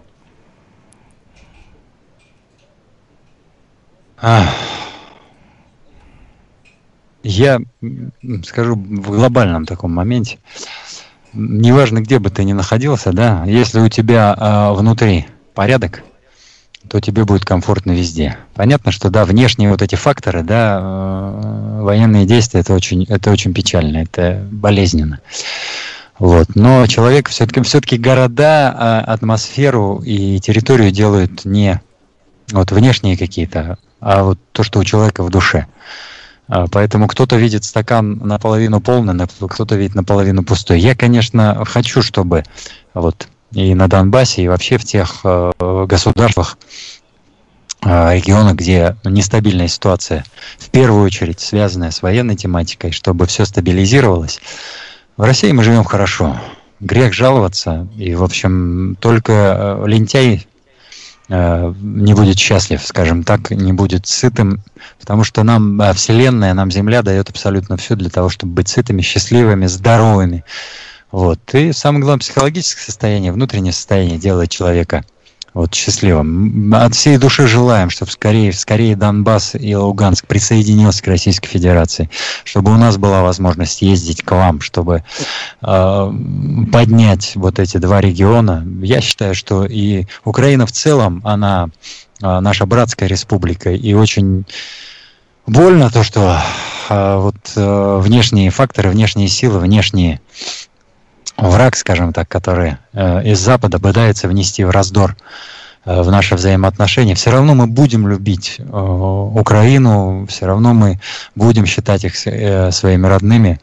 Я 7.27 7.61
скажу 8.45 8.77
в 8.77 9.11
глобальном 9.11 9.67
таком 9.67 9.93
моменте, 9.93 10.39
неважно, 11.33 12.01
где 12.01 12.21
бы 12.21 12.31
ты 12.31 12.45
ни 12.45 12.53
находился, 12.53 13.13
да, 13.13 13.43
если 13.47 13.81
у 13.81 13.89
тебя 13.89 14.33
а, 14.39 14.73
внутри 14.73 15.27
порядок, 15.53 16.05
то 16.89 17.01
тебе 17.01 17.25
будет 17.25 17.45
комфортно 17.45 17.91
везде. 17.91 18.39
Понятно, 18.55 18.93
что 18.93 19.11
да, 19.11 19.25
внешние 19.25 19.71
вот 19.71 19.83
эти 19.83 19.97
факторы, 19.97 20.45
да, 20.45 20.79
э, 20.81 21.83
военные 21.83 22.27
действия, 22.27 22.61
это 22.61 22.75
очень, 22.75 23.03
это 23.09 23.33
очень 23.33 23.53
печально, 23.53 23.97
это 24.05 24.47
болезненно. 24.53 25.19
Вот. 26.21 26.55
Но 26.55 26.87
человек 26.87 27.29
все-таки, 27.29 27.61
все-таки 27.63 27.99
города, 27.99 28.73
а, 28.73 29.01
атмосферу 29.01 30.01
и 30.07 30.39
территорию 30.39 30.93
делают 30.93 31.45
не 31.45 31.81
вот 32.53 32.71
внешние 32.71 33.19
какие-то, 33.19 33.79
а 33.99 34.23
вот 34.23 34.39
то, 34.53 34.63
что 34.63 34.79
у 34.79 34.85
человека 34.85 35.25
в 35.25 35.31
душе. 35.31 35.67
А, 36.49 36.67
Поэтому 36.71 37.09
кто-то 37.09 37.37
видит 37.37 37.65
стакан 37.65 38.19
наполовину 38.19 38.81
полный, 38.81 39.27
кто-то 39.27 39.77
видит 39.77 39.95
наполовину 39.95 40.45
пустой. 40.45 40.81
Я, 40.81 40.95
конечно, 40.95 41.65
хочу, 41.65 42.03
чтобы 42.03 42.45
вот 42.95 43.29
и 43.53 43.75
на 43.75 43.89
Донбассе, 43.89 44.43
и 44.43 44.49
вообще 44.49 44.77
в 44.79 44.85
тех 44.85 45.21
э, 45.25 45.53
государствах, 45.87 46.59
э, 47.85 48.17
регионах, 48.17 48.55
где 48.55 48.97
нестабильная 49.05 49.69
ситуация, 49.69 50.25
в 50.59 50.71
первую 50.71 51.05
очередь 51.05 51.41
связанная 51.41 51.91
с 51.91 52.03
военной 52.03 52.37
тематикой, 52.37 52.91
чтобы 52.93 53.27
все 53.27 53.45
стабилизировалось. 53.45 54.41
В 55.17 55.23
России 55.23 55.53
мы 55.53 55.63
живем 55.63 55.85
хорошо. 55.85 56.41
Грех 56.81 57.15
жаловаться. 57.15 57.89
И, 57.97 58.15
в 58.15 58.23
общем, 58.23 58.97
только 59.01 59.33
э, 59.33 59.85
лентяй 59.87 60.47
не 61.29 62.15
будет 62.15 62.39
счастлив, 62.39 62.83
скажем 62.83 63.25
так, 63.25 63.51
не 63.51 63.73
будет 63.73 64.07
сытым, 64.07 64.63
потому 65.01 65.25
что 65.25 65.43
нам 65.43 65.81
э, 65.81 65.93
Вселенная, 65.93 66.55
нам 66.55 66.71
Земля 66.71 67.03
дает 67.03 67.31
абсолютно 67.31 67.77
все 67.77 67.97
для 67.97 68.11
того, 68.11 68.29
чтобы 68.29 68.53
быть 68.53 68.69
сытыми, 68.69 69.03
счастливыми, 69.03 69.67
здоровыми. 69.67 70.45
Вот. 71.11 71.41
И 71.55 71.73
самое 71.73 72.03
главное, 72.03 72.21
психологическое 72.21 72.83
состояние, 72.83 73.33
внутреннее 73.33 73.73
состояние 73.73 74.19
делает 74.19 74.51
человека 74.51 75.05
вот 75.57 75.75
счастливым. 75.75 76.71
М, 76.71 76.75
От 76.75 76.95
всей 76.95 77.17
души 77.17 77.47
желаем, 77.47 77.89
чтобы 77.89 78.11
скорее, 78.11 78.53
скорее 78.53 78.95
Донбасс 78.95 79.55
и 79.55 79.75
Луганск 79.75 80.27
присоединился 80.27 81.03
к 81.03 81.07
Российской 81.09 81.49
Федерации, 81.49 82.11
чтобы 82.45 82.73
у 82.73 82.77
нас 82.77 82.99
была 82.99 83.23
возможность 83.23 83.81
ездить 83.81 84.23
к 84.23 84.31
вам, 84.33 84.61
чтобы 84.61 85.03
э, 85.63 86.13
поднять 86.71 87.33
вот 87.37 87.59
эти 87.59 87.79
два 87.79 88.03
региона. 88.03 88.67
Я 88.83 89.01
считаю, 89.01 89.35
что 89.35 89.65
и 89.65 90.05
Украина 90.25 90.67
в 90.67 90.73
целом, 90.73 91.23
она 91.25 91.71
э, 92.23 92.41
наша 92.41 92.67
братская 92.67 93.09
республика, 93.09 93.73
и 93.73 93.95
очень 93.95 94.45
больно 95.47 95.91
то, 95.91 96.03
что 96.03 96.39
э, 96.91 97.17
вот 97.17 97.37
э, 97.57 97.99
внешние 98.03 98.51
факторы, 98.51 98.91
внешние 98.91 99.29
силы, 99.29 99.61
внешние 99.61 100.21
враг, 101.37 101.77
скажем 101.77 102.13
так, 102.13 102.29
который 102.29 102.77
э, 102.93 103.25
из 103.25 103.39
Запада 103.41 103.79
пытается 103.79 104.29
внести 104.29 104.65
в 104.65 104.71
раздор 104.71 105.17
э, 105.85 106.03
в 106.03 106.11
наши 106.11 106.35
взаимоотношения, 106.35 107.15
все 107.15 107.31
равно 107.31 107.55
мы 107.55 107.67
будем 107.67 108.09
любить 108.09 108.57
э, 108.59 108.63
Украину, 108.63 110.27
все 110.29 110.47
равно 110.47 110.75
мы 110.75 111.01
будем 111.35 111.67
считать 111.67 112.05
их 112.05 112.17
своими 112.17 113.07
родными, 113.07 113.61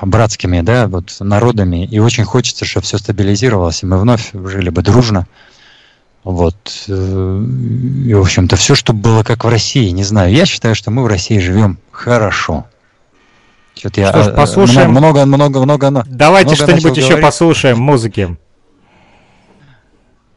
братскими, 0.00 0.62
да, 0.62 0.86
вот 0.88 1.14
народами, 1.20 1.84
и 1.84 1.98
очень 1.98 2.24
хочется, 2.24 2.64
чтобы 2.64 2.84
все 2.84 2.96
стабилизировалось, 2.96 3.82
и 3.82 3.86
мы 3.86 3.98
вновь 3.98 4.30
жили 4.32 4.70
бы 4.70 4.80
дружно. 4.80 5.26
Вот. 6.22 6.84
И, 6.86 6.90
в 8.14 8.20
общем-то, 8.22 8.56
все, 8.56 8.74
чтобы 8.74 9.00
было 9.00 9.22
как 9.22 9.44
в 9.44 9.48
России, 9.48 9.90
не 9.90 10.02
знаю. 10.02 10.32
Я 10.32 10.46
считаю, 10.46 10.74
что 10.74 10.90
мы 10.90 11.02
в 11.02 11.08
России 11.08 11.38
живем 11.40 11.78
хорошо. 11.90 12.64
Что-то 13.74 14.00
я 14.00 14.08
Что 14.10 14.22
ж, 14.22 14.26
э, 14.28 14.32
послушаем. 14.32 14.90
много, 14.90 15.24
много, 15.24 15.60
много, 15.60 15.90
много, 15.90 16.04
Давайте 16.08 16.54
что-нибудь 16.54 16.96
еще 16.96 17.08
говорить. 17.08 17.24
послушаем 17.24 17.78
музыки. 17.78 18.36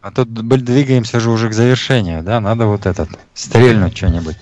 А 0.01 0.11
тут 0.11 0.31
двигаемся 0.31 1.19
же 1.19 1.29
уже 1.29 1.49
к 1.49 1.53
завершению, 1.53 2.23
да? 2.23 2.39
Надо 2.39 2.65
вот 2.65 2.85
этот, 2.85 3.09
стрельнуть 3.33 3.97
что-нибудь. 3.97 4.37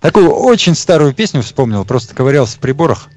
Такую 0.00 0.30
очень 0.30 0.74
старую 0.74 1.12
песню 1.12 1.42
вспомнил, 1.42 1.84
просто 1.84 2.14
ковырялся 2.14 2.56
в 2.56 2.60
приборах. 2.60 3.08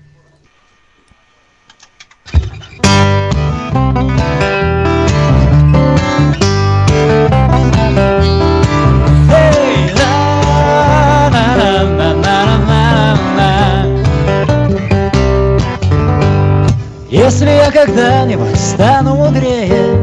Я 17.66 17.72
когда-нибудь 17.72 18.60
стану 18.60 19.16
мудрее, 19.16 19.98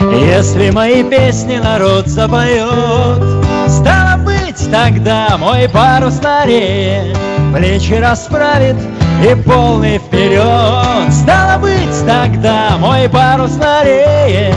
Если 0.00 0.70
мои 0.70 1.02
песни 1.02 1.56
народ 1.56 2.06
запоет, 2.06 3.44
Стало 3.68 4.18
быть, 4.22 4.70
тогда 4.70 5.36
мой 5.38 5.68
парус 5.68 6.20
на 6.22 6.44
рее 6.44 7.14
Плечи 7.54 7.94
расправит 7.94 8.76
и 9.22 9.34
полный 9.34 9.98
вперед. 9.98 11.12
Стало 11.12 11.58
быть, 11.60 12.06
тогда 12.06 12.76
мой 12.78 13.08
парус 13.08 13.56
на 13.56 13.84
рее 13.84 14.54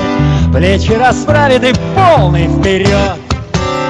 Плечи 0.54 0.94
расправит 0.94 1.64
и 1.64 1.74
полный 1.96 2.48
вперед. 2.48 3.25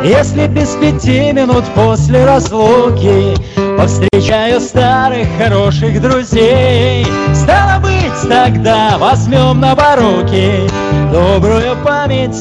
Если 0.05 0.45
без 0.45 0.75
пяти 0.75 1.31
минут 1.31 1.65
после 1.73 2.25
разлуки 2.25 3.35
Повстречаю 3.75 4.61
старых 4.61 5.27
хороших 5.39 5.99
друзей 5.99 7.07
Стало 7.33 7.81
быть, 7.81 8.29
тогда 8.29 8.99
возьмем 8.99 9.59
на 9.59 9.75
поруки 9.75 10.69
Добрую 11.11 11.75
память 11.83 12.37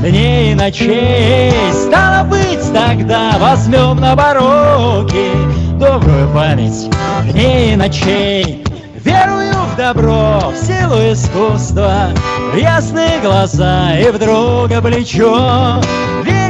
дней 0.00 0.52
и 0.52 0.54
ночей 0.54 1.52
Стало 1.72 2.22
быть, 2.22 2.72
тогда 2.72 3.32
возьмем 3.40 3.96
на 3.96 4.14
поруки 4.14 5.32
Добрую 5.72 6.32
память 6.32 6.88
дней 7.32 7.72
и 7.72 7.76
ночей 7.76 8.64
Верую 8.94 9.54
в 9.72 9.76
добро, 9.76 10.52
в 10.52 10.56
силу 10.56 11.12
искусства 11.12 12.10
В 12.52 12.56
ясные 12.56 13.18
глаза 13.20 13.98
и 13.98 14.08
в 14.08 14.18
друга 14.20 14.80
плечо. 14.80 15.80
Верю, 16.24 16.47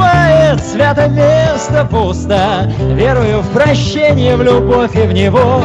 бывает 0.00 0.60
свято 0.62 1.08
место 1.08 1.86
пусто. 1.90 2.70
Верую 2.94 3.42
в 3.42 3.48
прощение, 3.50 4.36
в 4.36 4.42
любовь 4.42 4.96
и 4.96 5.06
в 5.06 5.12
него. 5.12 5.62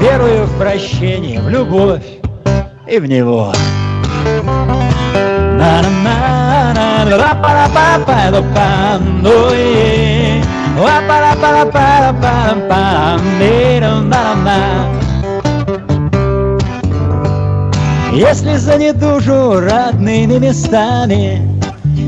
Верую 0.00 0.44
в 0.44 0.58
прощение, 0.58 1.40
в 1.40 1.48
любовь 1.48 2.04
и 2.86 2.98
в 2.98 3.06
него. 3.06 3.52
Если 18.12 18.56
занедужу 18.56 19.58
родными 19.60 20.38
местами 20.38 21.51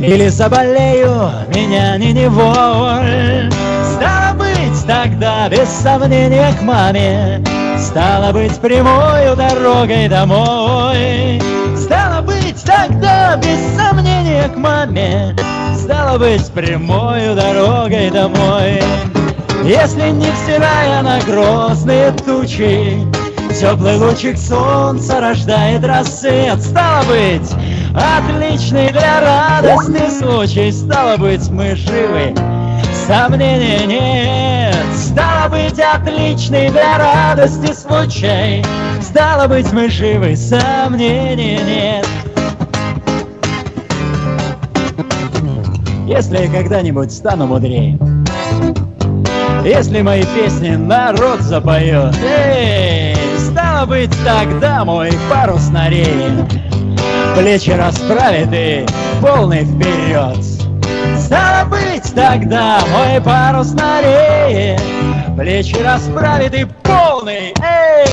Или 0.06 0.28
заболею, 0.28 1.30
меня 1.54 1.96
не 1.96 2.12
неволь. 2.12 3.50
Стало 3.94 4.34
быть, 4.36 4.86
тогда 4.86 5.48
без 5.48 5.66
сомнения 5.68 6.52
к 6.58 6.60
маме. 6.60 7.42
Стало 7.78 8.30
быть, 8.32 8.54
прямою 8.60 9.34
дорогой 9.34 10.08
домой. 10.08 11.40
Стало 11.76 12.20
быть, 12.20 12.62
тогда 12.64 13.36
без 13.36 13.58
сомнения 13.78 14.46
к 14.48 14.56
маме. 14.58 15.34
Стало 15.74 16.18
быть, 16.18 16.50
прямою 16.52 17.34
дорогой 17.34 18.10
домой. 18.10 18.82
Если 19.64 20.10
не 20.10 20.26
взирая 20.30 21.02
на 21.02 21.18
грозные 21.20 22.12
тучи 22.12 23.06
Теплый 23.58 23.96
лучик 23.98 24.36
солнца 24.36 25.20
рождает 25.20 25.84
рассвет. 25.84 26.60
Стало 26.60 27.04
быть, 27.04 27.50
отличный 27.94 28.90
для 28.90 29.20
радости 29.20 30.10
случай. 30.10 30.72
Стало 30.72 31.16
быть, 31.16 31.48
мы 31.50 31.76
живы, 31.76 32.34
сомнений 33.06 33.86
нет. 33.86 34.74
Стало 34.94 35.48
быть, 35.50 35.78
отличный 35.78 36.68
для 36.70 36.98
радости 36.98 37.72
случай. 37.72 38.64
Стало 39.00 39.46
быть, 39.46 39.72
мы 39.72 39.88
живы, 39.88 40.36
сомнений 40.36 41.60
нет. 41.64 42.06
Если 46.06 46.38
я 46.38 46.50
когда-нибудь 46.50 47.12
стану 47.12 47.46
мудрее. 47.46 47.98
Если 49.64 50.02
мои 50.02 50.24
песни 50.34 50.76
народ 50.76 51.40
запоет. 51.40 52.14
Эй, 52.22 53.13
стало 53.84 53.86
быть, 53.86 54.24
тогда 54.24 54.84
мой 54.84 55.10
парус 55.30 55.68
на 55.68 55.88
рее 55.88 56.46
Плечи 57.36 57.70
расправит 57.70 58.90
полный 59.20 59.64
вперед. 59.64 60.42
Стало 61.18 61.68
быть, 61.68 62.14
тогда 62.14 62.80
мой 62.90 63.20
парус 63.20 63.72
на 63.72 64.00
рее 64.00 64.78
Плечи 65.36 65.76
расправит 65.76 66.68
полный, 66.82 67.54
эй! 67.62 68.08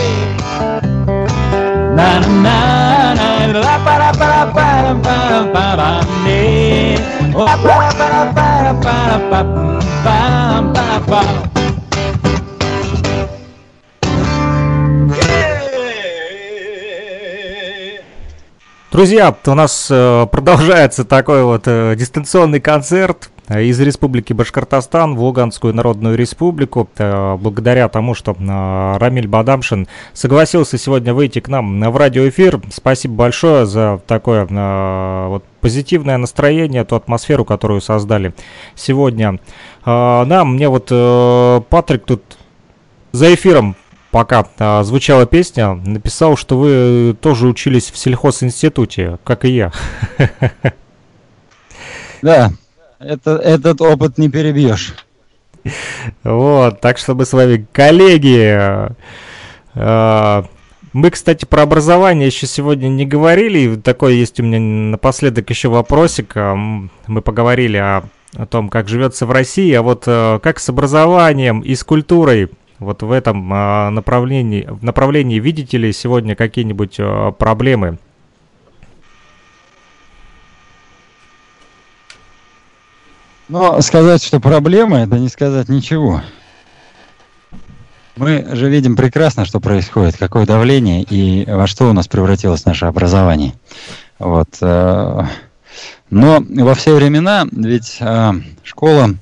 на 1.95 2.19
на 2.19 3.15
на 3.15 3.59
ла 3.59 3.79
пара 3.85 4.11
пара 4.17 4.51
пара 4.53 4.95
пара 5.03 5.43
пара 5.53 6.01
не 6.25 6.97
ла 7.33 7.57
пара 7.63 7.91
пара 7.97 8.31
пара 8.33 8.73
пара 8.81 9.19
пара 9.29 9.71
пам 10.03 11.60
Друзья, 18.91 19.33
у 19.45 19.53
нас 19.53 19.87
э, 19.89 20.27
продолжается 20.29 21.05
такой 21.05 21.45
вот 21.45 21.63
э, 21.65 21.95
дистанционный 21.95 22.59
концерт 22.59 23.29
э, 23.47 23.63
из 23.63 23.79
Республики 23.79 24.33
Башкортостан 24.33 25.15
в 25.15 25.23
Луганскую 25.23 25.73
Народную 25.73 26.17
Республику. 26.17 26.89
Благодаря 26.97 27.87
тому, 27.87 28.13
что 28.13 28.35
Рамиль 28.37 29.29
Бадамшин 29.29 29.87
согласился 30.11 30.77
сегодня 30.77 31.13
выйти 31.13 31.39
к 31.39 31.47
нам 31.47 31.89
в 31.89 31.95
радиоэфир. 31.95 32.59
Спасибо 32.69 33.13
большое 33.13 33.65
за 33.65 34.01
такое 34.07 34.45
вот 35.29 35.45
позитивное 35.61 36.17
настроение, 36.17 36.83
ту 36.83 36.97
атмосферу, 36.97 37.45
которую 37.45 37.79
создали 37.79 38.33
сегодня. 38.75 39.39
Да, 39.85 40.43
мне 40.43 40.67
вот 40.67 40.87
Патрик 41.69 42.03
тут 42.03 42.23
за 43.13 43.33
эфиром 43.33 43.77
пока 44.11 44.45
а, 44.59 44.83
звучала 44.83 45.25
песня, 45.25 45.73
написал, 45.73 46.37
что 46.37 46.57
вы 46.57 47.15
тоже 47.19 47.47
учились 47.47 47.89
в 47.89 47.97
сельхозинституте, 47.97 49.17
как 49.23 49.45
и 49.45 49.51
я. 49.51 49.71
Да, 52.21 52.51
это, 52.99 53.31
этот 53.37 53.81
опыт 53.81 54.19
не 54.19 54.29
перебьешь. 54.29 54.93
Вот, 56.23 56.79
так 56.79 56.99
что 56.99 57.15
мы 57.15 57.25
с 57.25 57.33
вами 57.33 57.65
коллеги. 57.71 58.91
А, 59.73 60.45
мы, 60.93 61.09
кстати, 61.09 61.45
про 61.45 61.63
образование 61.63 62.27
еще 62.27 62.45
сегодня 62.45 62.89
не 62.89 63.07
говорили. 63.07 63.75
Такой 63.75 64.17
есть 64.17 64.39
у 64.39 64.43
меня 64.43 64.59
напоследок 64.59 65.49
еще 65.49 65.69
вопросик. 65.69 66.33
А, 66.35 66.55
Мы 66.55 67.21
поговорили 67.23 67.77
о, 67.77 68.03
о 68.35 68.45
том, 68.45 68.69
как 68.69 68.87
живется 68.87 69.25
в 69.25 69.31
России, 69.31 69.73
а 69.73 69.81
вот 69.81 70.03
э, 70.05 70.39
как 70.43 70.59
с 70.59 70.69
образованием 70.69 71.61
и 71.61 71.73
с 71.73 71.83
культурой 71.83 72.49
вот 72.81 73.03
в 73.03 73.11
этом 73.11 73.47
а, 73.53 73.91
направлении, 73.91 74.65
в 74.67 74.83
направлении 74.83 75.39
видите 75.39 75.77
ли 75.77 75.93
сегодня 75.93 76.35
какие-нибудь 76.35 76.95
а, 76.97 77.31
проблемы? 77.31 77.99
Но 83.47 83.79
сказать, 83.81 84.23
что 84.23 84.39
проблема, 84.39 84.97
это 84.97 85.19
не 85.19 85.29
сказать 85.29 85.69
ничего. 85.69 86.21
Мы 88.15 88.47
же 88.55 88.67
видим 88.67 88.95
прекрасно, 88.95 89.45
что 89.45 89.59
происходит, 89.59 90.17
какое 90.17 90.47
давление 90.47 91.03
и 91.03 91.45
во 91.47 91.67
что 91.67 91.87
у 91.87 91.93
нас 91.93 92.07
превратилось 92.07 92.65
наше 92.65 92.85
образование. 92.85 93.53
Вот. 94.17 94.49
Э, 94.61 95.25
но 96.09 96.43
во 96.49 96.73
все 96.73 96.95
времена 96.95 97.45
ведь 97.51 97.99
школа 98.63 99.15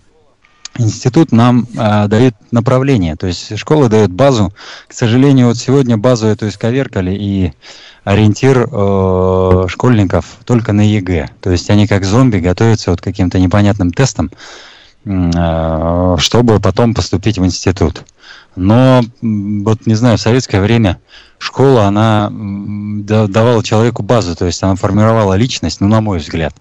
институт 0.80 1.32
нам 1.32 1.68
э, 1.78 2.08
дает 2.08 2.36
направление, 2.52 3.16
то 3.16 3.28
есть 3.28 3.58
школа 3.58 3.90
дает 3.90 4.12
базу. 4.12 4.54
К 4.88 4.94
сожалению, 4.94 5.48
вот 5.48 5.58
сегодня 5.58 5.98
базу 5.98 6.28
эту 6.28 6.48
исковеркали, 6.48 7.12
и 7.14 7.54
ориентир 8.04 8.68
э, 8.72 9.66
школьников 9.68 10.38
только 10.46 10.74
на 10.74 10.82
ЕГЭ. 10.82 11.30
То 11.42 11.52
есть 11.52 11.70
они 11.70 11.88
как 11.88 12.06
зомби 12.06 12.40
готовятся 12.40 12.92
вот 12.92 13.02
каким-то 13.02 13.40
непонятным 13.40 13.92
тестам, 13.92 14.32
э, 15.06 16.16
чтобы 16.18 16.60
потом 16.60 16.94
поступить 16.94 17.38
в 17.38 17.46
институт. 17.46 18.04
Но 18.56 19.02
вот 19.22 19.86
не 19.86 19.96
знаю, 19.96 20.18
в 20.18 20.22
советское 20.22 20.62
время 20.62 21.00
школа, 21.38 21.86
она 21.86 22.30
давала 22.32 23.64
человеку 23.64 24.04
базу, 24.04 24.36
то 24.36 24.46
есть 24.46 24.62
она 24.64 24.76
формировала 24.76 25.34
личность, 25.36 25.82
ну, 25.82 25.88
на 25.88 26.02
мой 26.02 26.20
взгляд. 26.20 26.54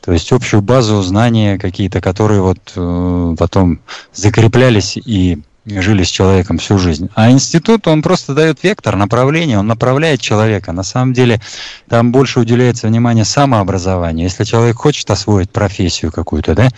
То 0.00 0.12
есть 0.12 0.32
общую 0.32 0.60
базу, 0.60 1.00
знания 1.02 1.58
какие-то, 1.58 2.00
которые 2.00 2.40
вот 2.40 2.72
э, 2.74 3.36
потом 3.38 3.80
закреплялись 4.12 4.96
и 4.96 5.42
жили 5.66 6.02
с 6.02 6.08
человеком 6.08 6.58
всю 6.58 6.78
жизнь. 6.78 7.08
А 7.14 7.30
институт, 7.30 7.86
он 7.86 8.02
просто 8.02 8.34
дает 8.34 8.62
вектор, 8.62 8.96
направление, 8.96 9.58
он 9.58 9.66
направляет 9.66 10.20
человека. 10.20 10.72
На 10.72 10.82
самом 10.82 11.12
деле 11.14 11.40
там 11.88 12.12
больше 12.12 12.40
уделяется 12.40 12.86
внимание 12.86 13.24
самообразованию. 13.24 14.24
Если 14.24 14.44
человек 14.44 14.76
хочет 14.76 15.10
освоить 15.10 15.50
профессию 15.50 16.12
какую-то, 16.12 16.54
да, 16.54 16.68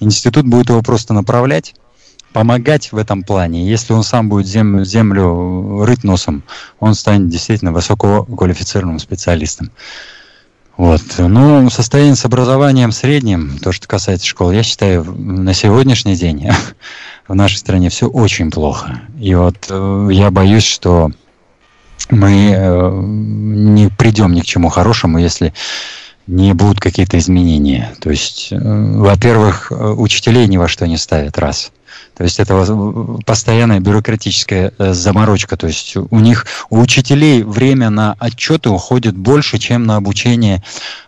институт 0.00 0.46
будет 0.46 0.68
его 0.68 0.82
просто 0.82 1.14
направлять, 1.14 1.74
помогать 2.34 2.90
в 2.90 2.96
этом 2.96 3.22
плане. 3.22 3.66
Если 3.66 3.92
он 3.92 4.02
сам 4.02 4.28
будет 4.28 4.46
землю, 4.46 4.84
землю 4.84 5.84
рыть 5.84 6.02
носом, 6.02 6.42
он 6.80 6.94
станет 6.94 7.28
действительно 7.28 7.72
высококвалифицированным 7.72 8.98
специалистом. 8.98 9.70
Вот. 10.76 11.00
Ну, 11.18 11.70
состояние 11.70 12.16
с 12.16 12.24
образованием 12.24 12.90
средним, 12.90 13.60
то, 13.60 13.70
что 13.70 13.86
касается 13.86 14.26
школ, 14.26 14.50
я 14.50 14.64
считаю, 14.64 15.04
на 15.04 15.54
сегодняшний 15.54 16.16
день 16.16 16.50
в 17.28 17.34
нашей 17.36 17.58
стране 17.58 17.88
все 17.88 18.08
очень 18.08 18.50
плохо. 18.50 19.00
И 19.16 19.32
вот 19.36 19.68
э, 19.70 20.08
я 20.10 20.32
боюсь, 20.32 20.64
что 20.64 21.12
мы 22.10 22.50
э, 22.50 23.00
не 23.00 23.90
придем 23.90 24.32
ни 24.32 24.40
к 24.40 24.44
чему 24.44 24.70
хорошему, 24.70 25.18
если 25.18 25.54
не 26.26 26.52
будут 26.52 26.80
какие-то 26.80 27.16
изменения. 27.16 27.94
То 28.00 28.10
есть, 28.10 28.48
э, 28.50 28.58
во-первых, 28.58 29.70
учителей 29.70 30.48
ни 30.48 30.56
во 30.56 30.66
что 30.66 30.88
не 30.88 30.96
ставят, 30.96 31.38
раз– 31.38 31.70
то 32.16 32.22
есть 32.22 32.38
это 32.38 32.64
постоянная 33.26 33.80
бюрократическая 33.80 34.72
э, 34.78 34.92
заморочка. 34.92 35.56
То 35.56 35.66
есть 35.66 35.96
у 35.96 36.18
них, 36.20 36.46
у 36.70 36.80
учителей 36.80 37.42
время 37.42 37.90
на 37.90 38.14
отчеты 38.18 38.70
уходит 38.70 39.16
больше, 39.16 39.58
чем 39.58 39.84
на 39.84 39.96
обучение 39.96 40.62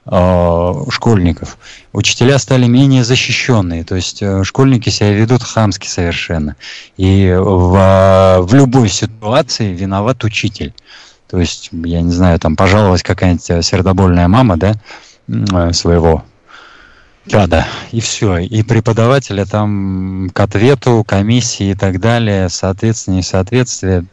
э, 0.05 0.73
школьников. 0.91 1.59
Учителя 1.93 2.39
стали 2.39 2.67
менее 2.67 3.05
защищенные. 3.05 3.85
То 3.85 3.95
есть 3.95 4.21
э, 4.21 4.43
школьники 4.43 4.91
себя 4.91 5.13
ведут 5.13 5.45
хамски 5.45 5.87
совершенно. 5.87 6.57
И 6.97 7.33
в, 7.39 8.39
в 8.41 8.55
любой 8.55 8.89
ситуации 8.89 9.73
виноват 9.73 10.25
учитель. 10.25 10.75
То 11.29 11.39
есть, 11.39 11.71
я 11.73 12.01
не 12.03 12.13
знаю, 12.13 12.39
там 12.41 12.57
пожаловалась 12.57 13.05
какая-нибудь 13.05 13.51
э, 13.51 13.63
сердобольная 13.63 14.27
мама, 14.27 14.57
да, 14.57 14.75
своего 15.73 16.25
да, 17.27 17.47
да, 17.47 17.69
и 17.91 18.01
все. 18.01 18.39
И 18.39 18.63
преподавателя 18.63 19.45
там 19.47 20.31
к 20.33 20.39
ответу, 20.39 21.05
комиссии 21.07 21.71
и 21.71 21.75
так 21.75 22.01
далее, 22.01 22.49
соответствие, 22.49 23.17
несоответствие. 23.17 24.05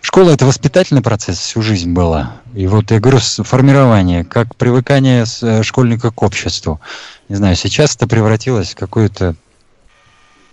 Школа 0.00 0.30
это 0.30 0.46
воспитательный 0.46 1.02
процесс 1.02 1.38
всю 1.38 1.60
жизнь 1.60 1.92
была. 1.92 2.36
И 2.54 2.66
вот 2.66 2.90
я 2.90 3.00
говорю, 3.00 3.18
формирование, 3.18 4.24
как 4.24 4.56
привыкание 4.56 5.24
э, 5.42 5.62
школьника 5.62 6.10
к 6.10 6.22
обществу. 6.22 6.80
Не 7.28 7.36
знаю, 7.36 7.54
сейчас 7.54 7.96
это 7.96 8.06
превратилось 8.06 8.70
в 8.70 8.76
какую-то 8.76 9.34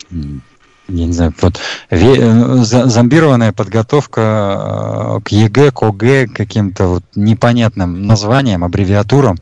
я 0.10 1.06
не 1.06 1.14
знаю, 1.14 1.34
вот 1.42 1.60
э, 1.90 2.64
зомбированная 2.64 3.54
подготовка 3.54 5.18
э, 5.18 5.22
к 5.24 5.30
ЕГЭ, 5.30 5.72
к 5.72 5.84
ОГЭ, 5.84 6.28
каким-то 6.28 6.88
вот 6.88 7.04
непонятным 7.16 8.06
названиям, 8.06 8.66
аббревиатурам, 8.66 9.38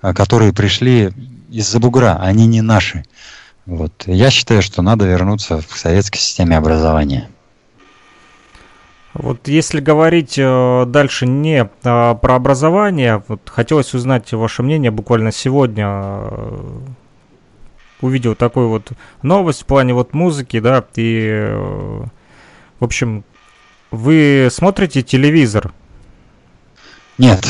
которые 0.00 0.52
пришли 0.52 1.12
из-за 1.48 1.80
бугра, 1.80 2.18
они 2.20 2.46
не 2.46 2.62
наши. 2.62 3.04
Вот. 3.66 4.04
Я 4.06 4.30
считаю, 4.30 4.62
что 4.62 4.82
надо 4.82 5.06
вернуться 5.06 5.62
к 5.68 5.76
советской 5.76 6.18
системе 6.18 6.56
образования. 6.56 7.28
Вот 9.14 9.48
если 9.48 9.80
говорить 9.80 10.38
э, 10.38 10.84
дальше 10.86 11.26
не 11.26 11.62
э, 11.64 11.68
про 11.82 12.34
образование, 12.34 13.22
вот 13.26 13.40
хотелось 13.48 13.92
узнать 13.94 14.32
ваше 14.32 14.62
мнение. 14.62 14.90
Буквально 14.90 15.32
сегодня 15.32 15.86
э, 15.88 16.78
увидел 18.00 18.34
такую 18.36 18.68
вот 18.68 18.92
новость 19.22 19.62
в 19.62 19.66
плане 19.66 19.92
вот 19.92 20.14
музыки, 20.14 20.60
да, 20.60 20.84
и, 20.94 21.26
э, 21.30 22.04
в 22.78 22.84
общем, 22.84 23.24
Вы 23.90 24.48
смотрите 24.50 25.02
телевизор? 25.02 25.72
Нет. 27.16 27.46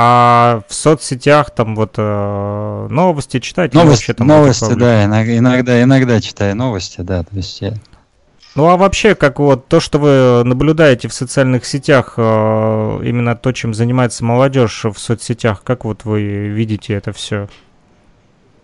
А 0.00 0.62
в 0.68 0.74
соцсетях 0.74 1.50
там 1.50 1.74
вот 1.74 1.94
э, 1.96 2.86
новости 2.88 3.40
читать? 3.40 3.74
Новости, 3.74 4.14
там 4.14 4.28
новости 4.28 4.72
да, 4.74 5.04
иногда, 5.04 5.82
иногда 5.82 6.20
читаю 6.20 6.54
новости, 6.54 7.00
да. 7.00 7.24
То 7.24 7.34
есть 7.34 7.60
я... 7.60 7.74
Ну 8.54 8.68
а 8.68 8.76
вообще, 8.76 9.16
как 9.16 9.40
вот 9.40 9.66
то, 9.66 9.80
что 9.80 9.98
вы 9.98 10.44
наблюдаете 10.44 11.08
в 11.08 11.12
социальных 11.12 11.66
сетях, 11.66 12.14
э, 12.16 12.22
именно 12.22 13.34
то, 13.34 13.50
чем 13.50 13.74
занимается 13.74 14.24
молодежь 14.24 14.84
в 14.84 14.96
соцсетях, 14.96 15.64
как 15.64 15.84
вот 15.84 16.04
вы 16.04 16.46
видите 16.46 16.94
это 16.94 17.12
все? 17.12 17.48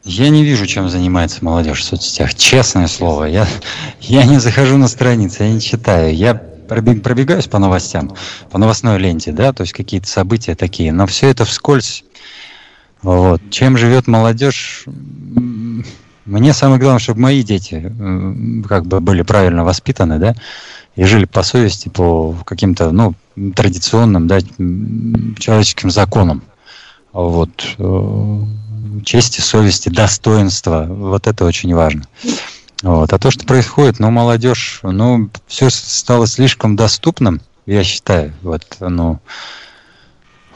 Я 0.04 0.28
не 0.28 0.44
вижу, 0.44 0.66
чем 0.66 0.88
занимается 0.88 1.44
молодежь 1.44 1.80
в 1.80 1.84
соцсетях. 1.84 2.36
Честное 2.36 2.86
слово, 2.86 3.24
я, 3.24 3.48
я 4.00 4.24
не 4.24 4.38
захожу 4.38 4.76
на 4.76 4.86
страницы, 4.86 5.42
я 5.42 5.52
не 5.52 5.60
читаю. 5.60 6.14
Я 6.14 6.40
пробегаюсь 6.68 7.46
по 7.46 7.58
новостям, 7.58 8.14
по 8.50 8.58
новостной 8.58 8.98
ленте, 8.98 9.32
да, 9.32 9.52
то 9.52 9.62
есть 9.62 9.72
какие-то 9.72 10.08
события 10.08 10.54
такие, 10.54 10.92
но 10.92 11.06
все 11.06 11.28
это 11.28 11.44
вскользь. 11.44 12.04
Вот. 13.02 13.42
Чем 13.50 13.76
живет 13.76 14.06
молодежь? 14.06 14.84
Мне 16.24 16.54
самое 16.54 16.80
главное, 16.80 17.00
чтобы 17.00 17.20
мои 17.20 17.42
дети 17.42 17.92
как 18.66 18.86
бы 18.86 19.00
были 19.00 19.22
правильно 19.22 19.62
воспитаны, 19.62 20.18
да, 20.18 20.34
и 20.96 21.04
жили 21.04 21.26
по 21.26 21.42
совести, 21.42 21.90
по 21.90 22.34
каким-то, 22.46 22.92
ну, 22.92 23.14
традиционным, 23.54 24.26
да, 24.26 24.40
человеческим 25.38 25.90
законам. 25.90 26.42
Вот 27.12 27.76
э, 27.78 28.40
чести, 29.04 29.40
совести, 29.40 29.88
достоинства. 29.88 30.86
Вот 30.88 31.26
это 31.26 31.44
очень 31.44 31.74
важно. 31.74 32.04
Вот. 32.84 33.14
А 33.14 33.18
то, 33.18 33.30
что 33.30 33.46
происходит, 33.46 33.98
ну, 33.98 34.10
молодежь, 34.10 34.80
ну, 34.82 35.30
все 35.46 35.70
стало 35.70 36.26
слишком 36.26 36.76
доступным, 36.76 37.40
я 37.64 37.82
считаю, 37.82 38.34
вот, 38.42 38.62
ну, 38.78 39.20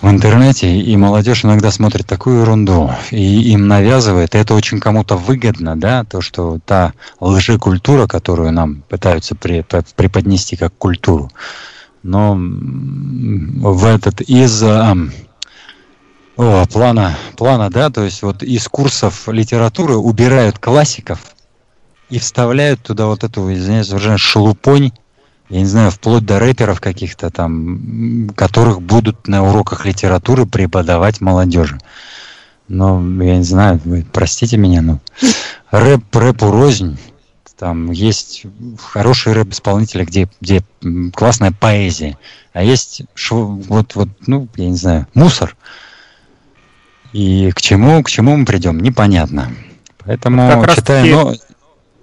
в 0.02 0.10
интернете, 0.10 0.76
и 0.78 0.94
молодежь 0.98 1.46
иногда 1.46 1.70
смотрит 1.70 2.06
такую 2.06 2.42
ерунду, 2.42 2.90
и 3.10 3.50
им 3.52 3.66
навязывает, 3.66 4.34
и 4.34 4.38
это 4.38 4.52
очень 4.52 4.78
кому-то 4.78 5.16
выгодно, 5.16 5.74
да, 5.74 6.04
то, 6.04 6.20
что 6.20 6.58
та 6.66 6.92
лжекультура, 7.18 8.06
которую 8.06 8.52
нам 8.52 8.82
пытаются 8.82 9.34
преподнести 9.34 10.56
как 10.56 10.74
культуру, 10.76 11.32
но 12.02 12.34
в 12.36 13.86
этот 13.86 14.20
из 14.20 14.62
о, 14.62 14.96
плана, 16.36 17.16
плана, 17.38 17.70
да, 17.70 17.88
то 17.88 18.04
есть 18.04 18.20
вот 18.22 18.42
из 18.42 18.68
курсов 18.68 19.28
литературы 19.28 19.96
убирают 19.96 20.58
классиков 20.58 21.20
и 22.10 22.18
вставляют 22.18 22.82
туда 22.82 23.06
вот 23.06 23.24
эту, 23.24 23.52
извиняюсь, 23.52 23.88
выражение, 23.88 24.18
шелупонь, 24.18 24.92
я 25.48 25.60
не 25.60 25.66
знаю, 25.66 25.90
вплоть 25.90 26.24
до 26.24 26.38
рэперов 26.38 26.80
каких-то 26.80 27.30
там, 27.30 28.30
которых 28.36 28.82
будут 28.82 29.28
на 29.28 29.48
уроках 29.48 29.86
литературы 29.86 30.46
преподавать 30.46 31.20
молодежи. 31.20 31.78
Но 32.68 33.00
я 33.22 33.38
не 33.38 33.44
знаю, 33.44 33.80
вы 33.84 34.04
простите 34.12 34.58
меня, 34.58 34.82
но 34.82 35.00
рэп 35.70 36.14
рэпу 36.14 36.50
рознь. 36.50 36.98
Там 37.58 37.90
есть 37.90 38.44
хорошие 38.92 39.34
рэп-исполнители, 39.34 40.04
где, 40.04 40.28
где 40.40 40.62
классная 41.12 41.50
поэзия. 41.50 42.16
А 42.52 42.62
есть 42.62 43.02
вот, 43.30 43.96
вот, 43.96 44.08
ну, 44.26 44.48
я 44.54 44.68
не 44.68 44.76
знаю, 44.76 45.08
мусор. 45.14 45.56
И 47.12 47.50
к 47.52 47.60
чему, 47.60 48.02
к 48.04 48.10
чему 48.10 48.36
мы 48.36 48.44
придем, 48.44 48.78
непонятно. 48.78 49.50
Поэтому 50.04 50.62
как 50.62 50.76
читаю, 50.76 51.06
но 51.10 51.34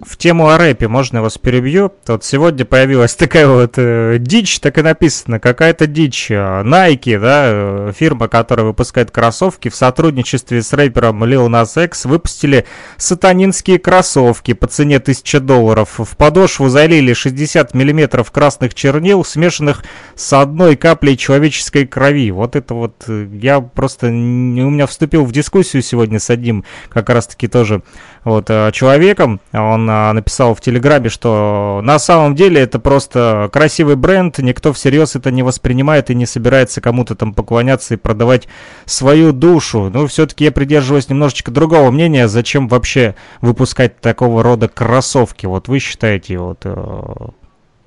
в 0.00 0.18
тему 0.18 0.50
о 0.50 0.58
рэпе, 0.58 0.88
можно 0.88 1.18
я 1.18 1.22
вас 1.22 1.38
перебью? 1.38 1.90
Вот 2.06 2.22
сегодня 2.22 2.66
появилась 2.66 3.14
такая 3.16 3.48
вот 3.48 3.74
э, 3.76 4.18
дичь, 4.20 4.60
так 4.60 4.76
и 4.76 4.82
написано, 4.82 5.40
какая-то 5.40 5.86
дичь. 5.86 6.30
Э, 6.30 6.62
Nike, 6.62 7.18
да, 7.18 7.44
э, 7.46 7.92
фирма, 7.96 8.28
которая 8.28 8.66
выпускает 8.66 9.10
кроссовки, 9.10 9.70
в 9.70 9.74
сотрудничестве 9.74 10.62
с 10.62 10.72
рэпером 10.74 11.24
Lil 11.24 11.48
Nas 11.48 11.82
X 11.82 12.04
выпустили 12.04 12.66
сатанинские 12.98 13.78
кроссовки 13.78 14.52
по 14.52 14.66
цене 14.66 14.96
1000 14.96 15.40
долларов. 15.40 15.98
В 15.98 16.16
подошву 16.16 16.68
залили 16.68 17.14
60 17.14 17.72
миллиметров 17.72 18.30
красных 18.30 18.74
чернил, 18.74 19.24
смешанных 19.24 19.82
с 20.14 20.30
одной 20.34 20.76
каплей 20.76 21.16
человеческой 21.16 21.86
крови. 21.86 22.30
Вот 22.32 22.54
это 22.54 22.74
вот, 22.74 23.04
э, 23.08 23.28
я 23.32 23.62
просто, 23.62 24.08
у 24.08 24.10
меня 24.10 24.86
вступил 24.86 25.24
в 25.24 25.32
дискуссию 25.32 25.82
сегодня 25.82 26.18
с 26.18 26.28
одним, 26.28 26.64
как 26.90 27.08
раз-таки 27.08 27.48
тоже 27.48 27.82
вот, 28.24 28.50
человеком. 28.72 29.40
Он 29.52 29.85
написал 29.86 30.54
в 30.54 30.60
Телеграме, 30.60 31.08
что 31.08 31.80
на 31.82 31.98
самом 31.98 32.34
деле 32.34 32.60
это 32.60 32.78
просто 32.78 33.48
красивый 33.52 33.96
бренд, 33.96 34.38
никто 34.38 34.72
всерьез 34.72 35.16
это 35.16 35.30
не 35.30 35.42
воспринимает 35.42 36.10
и 36.10 36.14
не 36.14 36.26
собирается 36.26 36.80
кому-то 36.80 37.14
там 37.14 37.34
поклоняться 37.34 37.94
и 37.94 37.96
продавать 37.96 38.48
свою 38.84 39.32
душу. 39.32 39.90
Но 39.92 40.06
все-таки 40.06 40.44
я 40.44 40.52
придерживаюсь 40.52 41.08
немножечко 41.08 41.50
другого 41.50 41.90
мнения, 41.90 42.28
зачем 42.28 42.68
вообще 42.68 43.14
выпускать 43.40 44.00
такого 44.00 44.42
рода 44.42 44.68
кроссовки. 44.68 45.46
Вот 45.46 45.68
вы 45.68 45.78
считаете, 45.78 46.38
вот 46.38 46.60
э, 46.64 47.02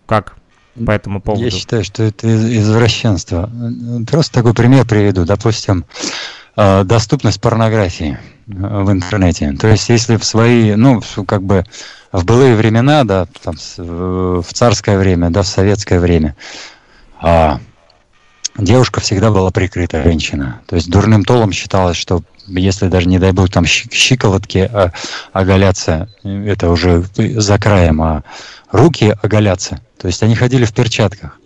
как 0.06 0.36
по 0.86 0.92
этому 0.92 1.22
поводу? 1.22 1.44
Я 1.44 1.52
считаю, 1.52 1.84
что 1.84 2.04
это 2.04 2.28
извращенство. 2.28 3.50
Просто 4.10 4.34
такой 4.34 4.54
пример 4.54 4.86
приведу. 4.86 5.26
Допустим, 5.26 5.86
э, 6.56 6.84
доступность 6.84 7.42
порнографии 7.42 8.18
в 8.50 8.92
интернете. 8.92 9.56
То 9.60 9.68
есть, 9.68 9.90
если 9.90 10.18
в 10.18 10.24
свои, 10.26 10.76
ну, 10.76 11.02
как 11.28 11.44
бы 11.44 11.66
в 12.12 12.26
былые 12.26 12.56
времена, 12.56 13.04
да, 13.04 13.28
там, 13.44 13.56
в 13.78 14.54
царское 14.54 14.98
время, 14.98 15.30
да, 15.30 15.44
в 15.44 15.48
советское 15.48 16.00
время, 16.00 16.36
а, 17.22 17.60
девушка 18.58 19.00
всегда 19.02 19.30
была 19.30 19.52
прикрыта, 19.52 20.02
женщина. 20.04 20.62
То 20.66 20.76
есть 20.76 20.90
дурным 20.90 21.24
толом 21.24 21.52
считалось, 21.52 21.98
что 21.98 22.24
если 22.48 22.88
даже, 22.88 23.08
не 23.08 23.20
дай 23.20 23.32
бог, 23.32 23.50
там 23.50 23.66
щиколотки 23.66 24.70
а, 24.72 24.92
оголятся, 25.32 26.10
это 26.24 26.70
уже 26.70 27.04
за 27.16 27.60
краем, 27.60 28.02
а 28.02 28.24
руки 28.72 29.16
оголятся. 29.22 29.80
То 30.00 30.08
есть 30.08 30.24
они 30.24 30.36
ходили 30.36 30.66
в 30.66 30.74
перчатках. 30.74 31.40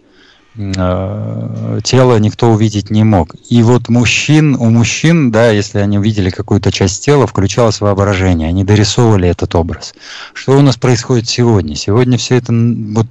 Э, 0.56 1.80
тело 1.84 2.18
никто 2.20 2.52
увидеть 2.52 2.92
не 2.92 3.04
мог. 3.04 3.36
И 3.50 3.64
вот 3.64 3.90
мужчин, 3.90 4.56
у 4.56 4.70
мужчин, 4.70 5.32
да, 5.32 5.50
если 5.50 5.80
они 5.80 5.98
увидели 5.98 6.30
какую-то 6.30 6.72
часть 6.72 7.04
тела, 7.04 7.26
включалось 7.26 7.82
воображение, 7.82 8.50
они 8.50 8.64
дорисовывали 8.64 9.28
этот 9.28 9.56
образ. 9.56 9.96
Что 10.34 10.58
у 10.58 10.62
нас 10.62 10.78
происходит 10.78 11.28
сегодня? 11.28 11.76
Сегодня 11.76 12.20
все 12.20 12.36
это 12.36 12.54
вот 12.54 13.08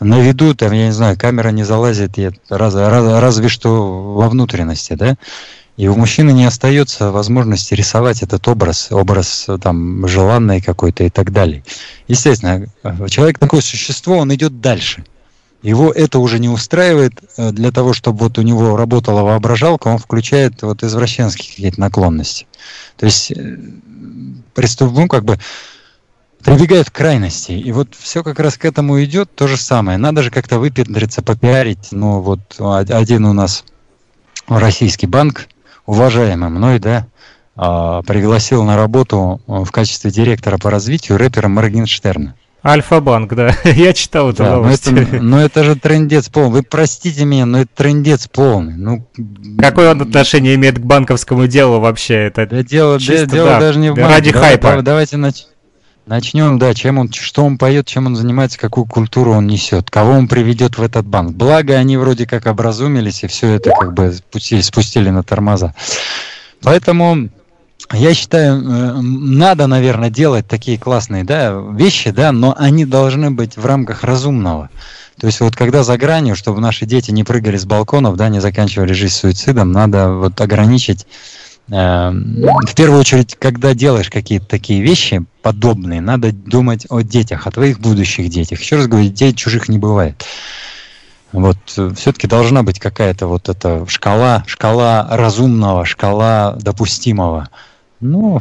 на 0.00 0.20
виду, 0.20 0.54
там, 0.54 0.72
я 0.72 0.86
не 0.86 0.92
знаю, 0.92 1.18
камера 1.18 1.50
не 1.50 1.64
залазит, 1.64 2.18
раз, 2.48 2.74
раз, 2.74 3.20
разве 3.20 3.48
что 3.48 4.14
во 4.14 4.28
внутренности, 4.28 4.94
да? 4.94 5.16
И 5.76 5.86
у 5.86 5.94
мужчины 5.94 6.32
не 6.32 6.44
остается 6.44 7.12
возможности 7.12 7.74
рисовать 7.74 8.22
этот 8.22 8.48
образ, 8.48 8.88
образ 8.90 9.46
там 9.62 10.08
желанный 10.08 10.60
какой-то 10.60 11.04
и 11.04 11.10
так 11.10 11.32
далее. 11.32 11.62
Естественно, 12.08 12.66
человек 13.08 13.38
такое 13.38 13.60
существо, 13.60 14.16
он 14.16 14.34
идет 14.34 14.60
дальше– 14.60 15.04
его 15.62 15.90
это 15.90 16.18
уже 16.18 16.38
не 16.38 16.48
устраивает. 16.48 17.20
Э, 17.36 17.50
для 17.50 17.72
того, 17.72 17.92
чтобы 17.92 18.18
вот 18.18 18.38
у 18.38 18.42
него 18.42 18.76
работала 18.76 19.22
воображалка, 19.22 19.88
он 19.88 19.98
включает 19.98 20.62
вот 20.62 20.82
извращенские 20.82 21.48
какие-то 21.48 21.80
наклонности. 21.80 22.46
То 22.96 23.06
есть 23.06 23.30
э, 23.32 23.58
преступ, 24.54 24.92
ну, 24.92 25.08
как 25.08 25.24
бы 25.24 25.38
прибегает 26.42 26.90
к 26.90 26.94
крайности. 26.94 27.52
И 27.52 27.72
вот 27.72 27.94
все 27.94 28.22
как 28.22 28.38
раз 28.40 28.56
к 28.56 28.64
этому 28.64 29.02
идет 29.02 29.34
то 29.34 29.46
же 29.46 29.56
самое. 29.56 29.98
Надо 29.98 30.22
же 30.22 30.30
как-то 30.30 30.58
выпендриться, 30.58 31.22
попиарить. 31.22 31.88
Ну, 31.90 32.20
вот 32.20 32.40
один 32.58 33.24
у 33.26 33.32
нас 33.32 33.64
российский 34.46 35.06
банк, 35.06 35.48
уважаемый 35.86 36.50
мной, 36.50 36.78
да, 36.78 37.06
а, 37.60 38.02
пригласил 38.02 38.62
на 38.62 38.76
работу 38.76 39.40
э, 39.48 39.64
в 39.64 39.70
качестве 39.72 40.12
директора 40.12 40.58
по 40.58 40.70
развитию 40.70 41.18
рэпера 41.18 41.48
Моргенштерна. 41.48 42.36
Альфа-банк, 42.64 43.34
да. 43.34 43.54
Я 43.64 43.92
читал 43.92 44.30
эту 44.30 44.42
да, 44.42 44.56
новость. 44.56 44.90
Но 44.90 45.00
это, 45.00 45.16
но 45.22 45.40
это 45.40 45.64
же 45.64 45.76
трендец 45.76 46.28
полный. 46.28 46.50
Вы 46.50 46.62
простите 46.62 47.24
меня, 47.24 47.46
но 47.46 47.60
это 47.60 47.70
трендец 47.74 48.26
полный. 48.26 48.74
Ну, 48.74 49.06
Какое 49.58 49.92
он 49.92 50.02
отношение 50.02 50.56
имеет 50.56 50.78
к 50.78 50.82
банковскому 50.82 51.46
делу 51.46 51.78
вообще? 51.80 52.14
Это 52.14 52.46
да, 52.46 52.62
дело, 52.62 52.98
чисто, 52.98 53.26
дело 53.26 53.50
да, 53.50 53.60
даже 53.60 53.78
не 53.78 53.90
в 53.90 53.94
банке. 53.94 54.12
Ради 54.12 54.32
Давай, 54.32 54.48
хайпа. 54.50 54.82
Давайте 54.82 55.16
нач... 55.16 55.44
начнем, 56.06 56.58
да, 56.58 56.74
чем 56.74 56.98
он, 56.98 57.12
что 57.12 57.44
он 57.44 57.58
поет, 57.58 57.86
чем 57.86 58.06
он 58.06 58.16
занимается, 58.16 58.58
какую 58.58 58.86
культуру 58.86 59.32
он 59.32 59.46
несет, 59.46 59.88
кого 59.88 60.12
он 60.12 60.26
приведет 60.26 60.78
в 60.78 60.82
этот 60.82 61.06
банк. 61.06 61.36
Благо, 61.36 61.74
они 61.74 61.96
вроде 61.96 62.26
как 62.26 62.46
образумились 62.46 63.22
и 63.22 63.28
все 63.28 63.52
это 63.52 63.70
как 63.70 63.94
бы 63.94 64.12
спустили, 64.12 64.62
спустили 64.62 65.10
на 65.10 65.22
тормоза. 65.22 65.74
Поэтому 66.62 67.28
я 67.92 68.14
считаю, 68.14 68.60
э, 68.60 69.00
надо, 69.00 69.66
наверное, 69.66 70.10
делать 70.10 70.46
такие 70.46 70.78
классные 70.78 71.24
да, 71.24 71.52
вещи, 71.72 72.10
да, 72.10 72.32
но 72.32 72.54
они 72.56 72.84
должны 72.84 73.30
быть 73.30 73.56
в 73.56 73.64
рамках 73.64 74.04
разумного. 74.04 74.68
То 75.18 75.26
есть 75.26 75.40
вот 75.40 75.56
когда 75.56 75.82
за 75.82 75.96
гранью, 75.96 76.36
чтобы 76.36 76.60
наши 76.60 76.86
дети 76.86 77.10
не 77.10 77.24
прыгали 77.24 77.56
с 77.56 77.64
балконов, 77.64 78.16
да, 78.16 78.28
не 78.28 78.40
заканчивали 78.40 78.92
жизнь 78.92 79.14
суицидом, 79.14 79.72
надо 79.72 80.10
вот 80.10 80.40
ограничить. 80.40 81.06
Э, 81.70 82.10
в 82.10 82.74
первую 82.74 83.00
очередь, 83.00 83.36
когда 83.36 83.74
делаешь 83.74 84.10
какие-то 84.10 84.46
такие 84.46 84.82
вещи 84.82 85.24
подобные, 85.42 86.00
надо 86.00 86.32
думать 86.32 86.86
о 86.90 87.00
детях, 87.00 87.46
о 87.46 87.50
твоих 87.50 87.80
будущих 87.80 88.28
детях. 88.28 88.60
Еще 88.60 88.76
раз 88.76 88.86
говорю, 88.86 89.06
детей 89.08 89.34
чужих 89.34 89.68
не 89.68 89.78
бывает. 89.78 90.24
Вот 91.32 91.58
э, 91.76 91.92
все-таки 91.96 92.26
должна 92.26 92.62
быть 92.62 92.78
какая-то 92.78 93.26
вот 93.26 93.48
эта 93.48 93.84
шкала, 93.86 94.44
шкала 94.46 95.06
разумного, 95.10 95.84
шкала 95.84 96.56
допустимого. 96.60 97.48
Ну, 98.00 98.38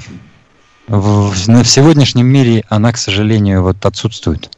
в, 0.88 1.32
в, 1.32 1.32
в 1.32 1.68
сегодняшнем 1.68 2.28
мире 2.28 2.64
она, 2.70 2.92
к 2.92 2.98
сожалению, 2.98 3.64
вот 3.64 3.84
отсутствует. 3.86 4.52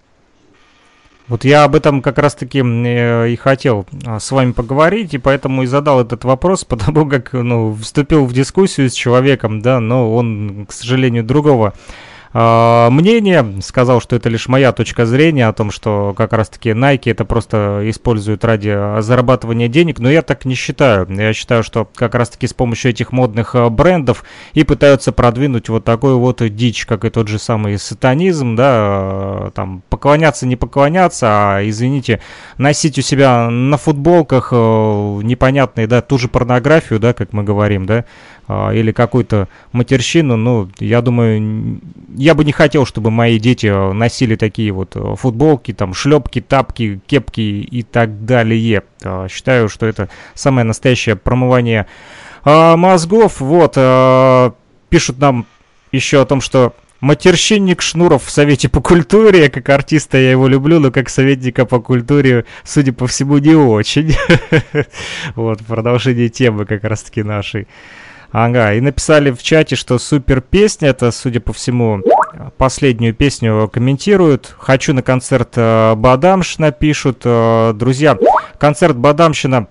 Вот 1.30 1.46
я 1.46 1.64
об 1.64 1.76
этом 1.76 2.02
как 2.02 2.18
раз-таки 2.18 2.60
э, 2.60 3.30
и 3.30 3.36
хотел 3.36 3.86
а, 4.04 4.20
с 4.20 4.32
вами 4.32 4.52
поговорить, 4.52 5.14
и 5.14 5.20
поэтому 5.20 5.62
и 5.64 5.68
задал 5.68 6.02
этот 6.02 6.24
вопрос, 6.26 6.64
потому 6.66 7.08
как 7.08 7.34
ну, 7.34 7.76
вступил 7.76 8.26
в 8.26 8.34
дискуссию 8.34 8.90
с 8.90 8.94
человеком, 8.94 9.62
да, 9.62 9.80
но 9.80 10.14
он, 10.14 10.66
к 10.68 10.74
сожалению, 10.74 11.24
другого 11.24 11.74
э, 12.34 12.90
мнение, 12.90 13.62
сказал, 13.62 14.02
что 14.02 14.16
это 14.16 14.30
лишь 14.30 14.48
моя 14.48 14.72
точка 14.72 15.06
зрения 15.06 15.48
о 15.48 15.54
том, 15.54 15.72
что 15.72 16.14
как 16.16 16.34
раз-таки 16.34 16.70
Nike 16.70 17.12
это 17.12 17.26
просто 17.26 17.82
используют 17.86 18.44
ради 18.46 19.02
зарабатывания 19.02 19.68
денег, 19.68 20.00
но 20.00 20.10
я 20.10 20.22
так 20.22 20.46
не 20.46 20.56
считаю. 20.56 21.08
Я 21.10 21.34
считаю, 21.34 21.64
что 21.64 21.88
как 21.96 22.16
раз-таки 22.16 22.48
с 22.48 22.54
помощью 22.54 22.92
этих 22.92 23.12
модных 23.12 23.56
а, 23.56 23.70
брендов 23.70 24.24
и 24.54 24.64
пытаются 24.64 25.12
продвинуть 25.12 25.70
вот 25.70 25.84
такой 25.86 26.16
вот 26.16 26.42
дичь, 26.56 26.86
как 26.86 27.06
и 27.06 27.10
тот 27.10 27.28
же 27.28 27.40
самый 27.40 27.78
сатанизм, 27.78 28.56
да, 28.56 28.66
а, 28.70 29.52
там 29.54 29.84
поклоняться, 29.90 30.46
не 30.46 30.56
поклоняться, 30.56 31.28
а, 31.30 31.70
извините, 31.70 32.22
носить 32.58 32.98
у 32.98 33.02
себя 33.02 33.50
на 33.50 33.78
футболках 33.78 34.52
непонятные, 34.52 35.88
да, 35.88 36.02
ту 36.02 36.18
же 36.18 36.28
порнографию, 36.28 37.00
да, 37.00 37.14
как 37.14 37.34
мы 37.34 37.44
говорим, 37.44 37.86
да, 37.86 38.06
или 38.50 38.92
какую-то 38.92 39.48
матерщину, 39.72 40.36
ну, 40.36 40.70
я 40.80 41.02
думаю, 41.02 41.80
я 42.16 42.34
бы 42.34 42.44
не 42.44 42.52
хотел, 42.52 42.86
чтобы 42.86 43.12
мои 43.12 43.38
дети 43.38 43.68
э, 43.68 43.94
носили 43.94 44.36
такие 44.36 44.72
вот 44.72 44.96
э, 44.96 45.16
футболки, 45.16 45.74
там, 45.74 45.94
шлепки, 45.94 46.42
тапки, 46.42 47.00
кепки 47.06 47.42
и 47.42 47.84
так 47.84 48.26
далее. 48.26 48.84
Считаю, 49.30 49.70
что 49.70 49.86
это 49.86 50.10
самое 50.34 50.66
настоящее 50.66 51.16
промывание 51.16 51.86
мозгов. 52.44 53.40
Вот, 53.40 53.74
пишут 54.90 55.20
нам 55.20 55.46
еще 55.92 56.22
о 56.22 56.26
том, 56.26 56.42
что 56.42 56.74
Матерщинник 57.02 57.82
Шнуров 57.82 58.26
в 58.26 58.30
Совете 58.30 58.68
по 58.68 58.82
культуре. 58.82 59.50
Как 59.50 59.70
артиста 59.70 60.18
я 60.18 60.32
его 60.32 60.48
люблю, 60.48 60.80
но 60.80 60.92
как 60.92 61.10
советника 61.10 61.66
по 61.66 61.80
культуре, 61.80 62.46
судя 62.66 62.92
по 62.92 63.08
всему, 63.08 63.38
не 63.38 63.56
очень. 63.56 64.16
Вот, 65.36 65.60
продолжение 65.66 66.30
темы 66.30 66.66
как 66.66 66.84
раз-таки 66.84 67.24
нашей. 67.24 67.68
Ага, 68.32 68.74
и 68.74 68.82
написали 68.82 69.32
в 69.32 69.42
чате, 69.42 69.76
что 69.76 69.98
супер 69.98 70.42
песня, 70.42 70.90
это, 70.90 71.12
судя 71.12 71.40
по 71.40 71.52
всему, 71.52 72.02
последнюю 72.58 73.14
песню 73.14 73.70
комментируют. 73.72 74.56
Хочу 74.60 74.94
на 74.94 75.02
концерт 75.02 75.54
э, 75.56 75.96
Бадамшина, 75.96 76.72
пишут. 76.72 77.22
Э, 77.26 77.74
друзья, 77.74 78.18
концерт 78.60 78.96
Бадамшина 78.96 79.68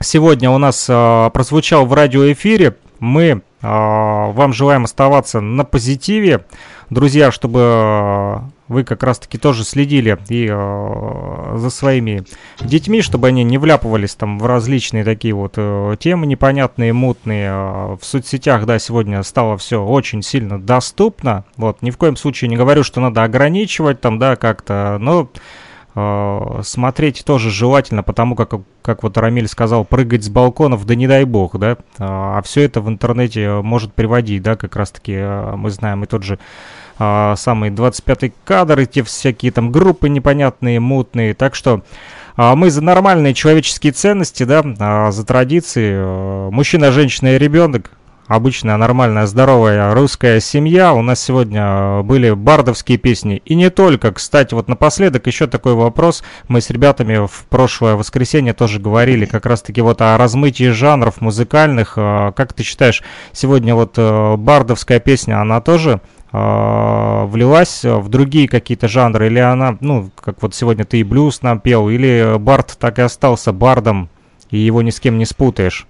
сегодня 0.00 0.50
у 0.50 0.58
нас 0.58 0.86
э, 0.88 1.30
прозвучал 1.32 1.86
в 1.86 1.94
радиоэфире. 1.94 2.76
Мы 3.00 3.42
вам 3.60 4.52
желаем 4.52 4.84
оставаться 4.84 5.40
на 5.40 5.64
позитиве. 5.64 6.44
Друзья, 6.90 7.30
чтобы 7.32 8.42
вы 8.68 8.84
как 8.84 9.02
раз-таки 9.02 9.38
тоже 9.38 9.64
следили 9.64 10.16
и 10.28 10.46
э, 10.50 11.54
за 11.56 11.70
своими 11.70 12.24
детьми, 12.60 13.02
чтобы 13.02 13.28
они 13.28 13.42
не 13.42 13.58
вляпывались 13.58 14.14
там 14.14 14.38
в 14.38 14.46
различные 14.46 15.04
такие 15.04 15.34
вот 15.34 15.54
э, 15.56 15.96
темы 15.98 16.26
непонятные, 16.26 16.92
мутные. 16.92 17.50
В 17.52 18.00
соцсетях, 18.02 18.66
да, 18.66 18.78
сегодня 18.78 19.22
стало 19.22 19.56
все 19.56 19.82
очень 19.82 20.22
сильно 20.22 20.60
доступно. 20.60 21.44
Вот, 21.56 21.82
ни 21.82 21.90
в 21.90 21.96
коем 21.96 22.16
случае 22.16 22.48
не 22.48 22.56
говорю, 22.56 22.84
что 22.84 23.00
надо 23.00 23.24
ограничивать 23.24 24.00
там, 24.00 24.18
да, 24.18 24.36
как-то, 24.36 24.98
но 25.00 25.30
смотреть 26.62 27.24
тоже 27.24 27.50
желательно, 27.50 28.02
потому 28.02 28.36
как, 28.36 28.54
как 28.82 29.02
вот 29.02 29.16
Рамиль 29.16 29.48
сказал, 29.48 29.84
прыгать 29.84 30.24
с 30.24 30.28
балконов, 30.28 30.84
да 30.86 30.94
не 30.94 31.06
дай 31.06 31.24
бог, 31.24 31.58
да, 31.58 31.78
а 31.98 32.40
все 32.42 32.62
это 32.62 32.80
в 32.80 32.88
интернете 32.88 33.60
может 33.62 33.92
приводить, 33.94 34.42
да, 34.42 34.56
как 34.56 34.76
раз-таки 34.76 35.12
э, 35.12 35.54
мы 35.56 35.70
знаем 35.70 36.04
и 36.04 36.06
тот 36.06 36.22
же 36.22 36.38
а, 36.98 37.36
самый 37.36 37.70
25-й 37.70 38.32
кадр, 38.44 38.80
эти 38.80 39.02
всякие 39.02 39.52
там 39.52 39.70
группы 39.70 40.08
непонятные, 40.08 40.80
мутные. 40.80 41.34
Так 41.34 41.54
что 41.54 41.82
мы 42.36 42.70
за 42.70 42.82
нормальные 42.82 43.34
человеческие 43.34 43.92
ценности, 43.92 44.44
да, 44.44 45.10
за 45.10 45.26
традиции. 45.26 46.50
Мужчина, 46.50 46.92
женщина 46.92 47.34
и 47.34 47.38
ребенок. 47.38 47.90
Обычная, 48.28 48.76
нормальная, 48.76 49.24
здоровая 49.24 49.94
русская 49.94 50.38
семья. 50.40 50.92
У 50.92 51.00
нас 51.00 51.18
сегодня 51.18 51.60
а, 51.62 52.02
были 52.02 52.32
бардовские 52.32 52.98
песни. 52.98 53.40
И 53.46 53.54
не 53.54 53.70
только. 53.70 54.12
Кстати, 54.12 54.52
вот 54.52 54.68
напоследок 54.68 55.26
еще 55.26 55.46
такой 55.46 55.72
вопрос. 55.72 56.22
Мы 56.46 56.60
с 56.60 56.68
ребятами 56.68 57.26
в 57.26 57.46
прошлое 57.48 57.94
воскресенье 57.94 58.52
тоже 58.52 58.80
говорили 58.80 59.24
как 59.24 59.46
раз-таки 59.46 59.80
вот 59.80 60.02
о 60.02 60.18
размытии 60.18 60.68
жанров 60.68 61.22
музыкальных. 61.22 61.94
Как 61.94 62.52
ты 62.52 62.64
считаешь, 62.64 63.02
сегодня 63.32 63.74
вот 63.74 63.96
бардовская 63.96 65.00
песня, 65.00 65.40
она 65.40 65.62
тоже 65.62 66.02
э, 66.30 67.24
влилась 67.24 67.82
в 67.82 68.10
другие 68.10 68.46
какие-то 68.46 68.88
жанры, 68.88 69.28
или 69.28 69.38
она, 69.38 69.78
ну, 69.80 70.10
как 70.14 70.42
вот 70.42 70.54
сегодня 70.54 70.84
ты 70.84 71.00
и 71.00 71.02
блюз 71.02 71.40
нам 71.40 71.60
пел, 71.60 71.88
или 71.88 72.36
Барт 72.38 72.76
так 72.78 72.98
и 72.98 73.02
остался 73.02 73.54
бардом, 73.54 74.10
и 74.50 74.58
его 74.58 74.82
ни 74.82 74.90
с 74.90 75.00
кем 75.00 75.16
не 75.16 75.24
спутаешь? 75.24 75.86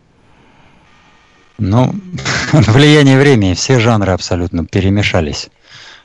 Ну, 1.59 1.93
влияние 2.52 3.18
времени, 3.18 3.55
все 3.55 3.80
жанры 3.80 4.12
абсолютно 4.12 4.64
перемешались. 4.64 5.48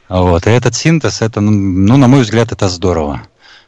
Вот, 0.10 0.48
и 0.48 0.50
этот 0.50 0.76
синтез, 0.76 1.22
это, 1.22 1.42
ну, 1.42 1.52
ну, 1.52 1.98
на 1.98 2.08
мой 2.08 2.22
взгляд, 2.22 2.52
это 2.52 2.70
здорово. 2.70 3.22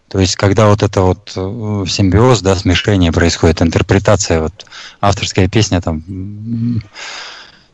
То 0.09 0.19
есть, 0.19 0.35
когда 0.35 0.67
вот 0.67 0.83
это 0.83 1.01
вот 1.01 1.33
э, 1.35 1.85
симбиоз, 1.87 2.41
да, 2.41 2.55
смешение 2.55 3.11
происходит, 3.11 3.61
интерпретация, 3.61 4.41
вот 4.41 4.65
авторская 5.01 5.47
песня 5.47 5.81
там 5.81 6.03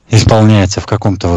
исполняется 0.09 0.81
в 0.81 0.85
каком-то 0.85 1.27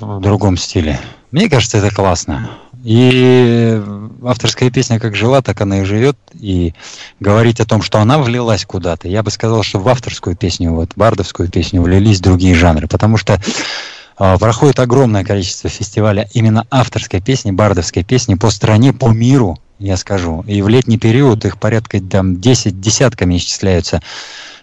вот 0.00 0.20
другом 0.20 0.56
стиле. 0.56 1.00
Мне 1.30 1.48
кажется, 1.48 1.78
это 1.78 1.94
классно. 1.94 2.50
И 2.84 3.82
авторская 4.24 4.70
песня 4.70 4.98
как 4.98 5.14
жила, 5.14 5.42
так 5.42 5.60
она 5.60 5.80
и 5.80 5.84
живет. 5.84 6.16
И 6.38 6.74
говорить 7.18 7.60
о 7.60 7.66
том, 7.66 7.82
что 7.82 7.98
она 7.98 8.18
влилась 8.18 8.64
куда-то, 8.64 9.08
я 9.08 9.22
бы 9.22 9.30
сказал, 9.30 9.62
что 9.62 9.78
в 9.78 9.88
авторскую 9.88 10.36
песню, 10.36 10.72
вот 10.72 10.92
бардовскую 10.96 11.48
песню 11.48 11.82
влились 11.82 12.20
другие 12.20 12.54
жанры. 12.54 12.88
Потому 12.88 13.16
что 13.16 13.40
э, 14.18 14.38
проходит 14.38 14.80
огромное 14.80 15.24
количество 15.24 15.68
фестивалей 15.68 16.26
именно 16.32 16.66
авторской 16.70 17.20
песни, 17.20 17.50
бардовской 17.50 18.04
песни 18.04 18.34
по 18.34 18.50
стране, 18.50 18.92
по 18.92 19.08
миру, 19.08 19.58
я 19.78 19.96
скажу. 19.96 20.44
И 20.46 20.62
в 20.62 20.68
летний 20.68 20.98
период 20.98 21.44
их 21.44 21.58
порядка 21.58 22.00
там 22.00 22.40
10 22.40 22.80
десятками 22.80 23.36
исчисляются 23.36 24.02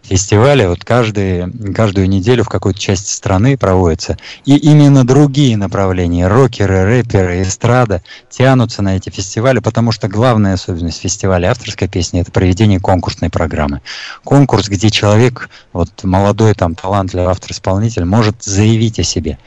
фестивали 0.08 0.66
вот 0.66 0.86
каждый, 0.86 1.52
каждую 1.74 2.08
неделю 2.08 2.44
в 2.44 2.50
какой-то 2.50 2.80
части 2.80 3.12
страны 3.12 3.58
проводятся. 3.58 4.18
И 4.46 4.56
именно 4.56 5.06
другие 5.06 5.58
направления, 5.58 6.28
рокеры, 6.28 6.84
рэперы, 6.86 7.42
эстрада, 7.42 8.02
тянутся 8.30 8.82
на 8.82 8.96
эти 8.96 9.10
фестивали, 9.10 9.60
потому 9.60 9.92
что 9.92 10.08
главная 10.08 10.54
особенность 10.54 11.02
фестиваля 11.02 11.52
авторской 11.52 11.88
песни– 11.88 12.22
это 12.22 12.32
проведение 12.32 12.80
конкурсной 12.80 13.30
программы. 13.30 13.82
Конкурс, 14.24 14.70
где 14.70 14.90
человек, 14.90 15.50
вот 15.74 16.04
молодой 16.04 16.54
там 16.54 16.74
талантливый 16.76 17.28
автор-исполнитель, 17.28 18.06
может 18.06 18.44
заявить 18.44 19.00
о 19.00 19.04
себе. 19.04 19.38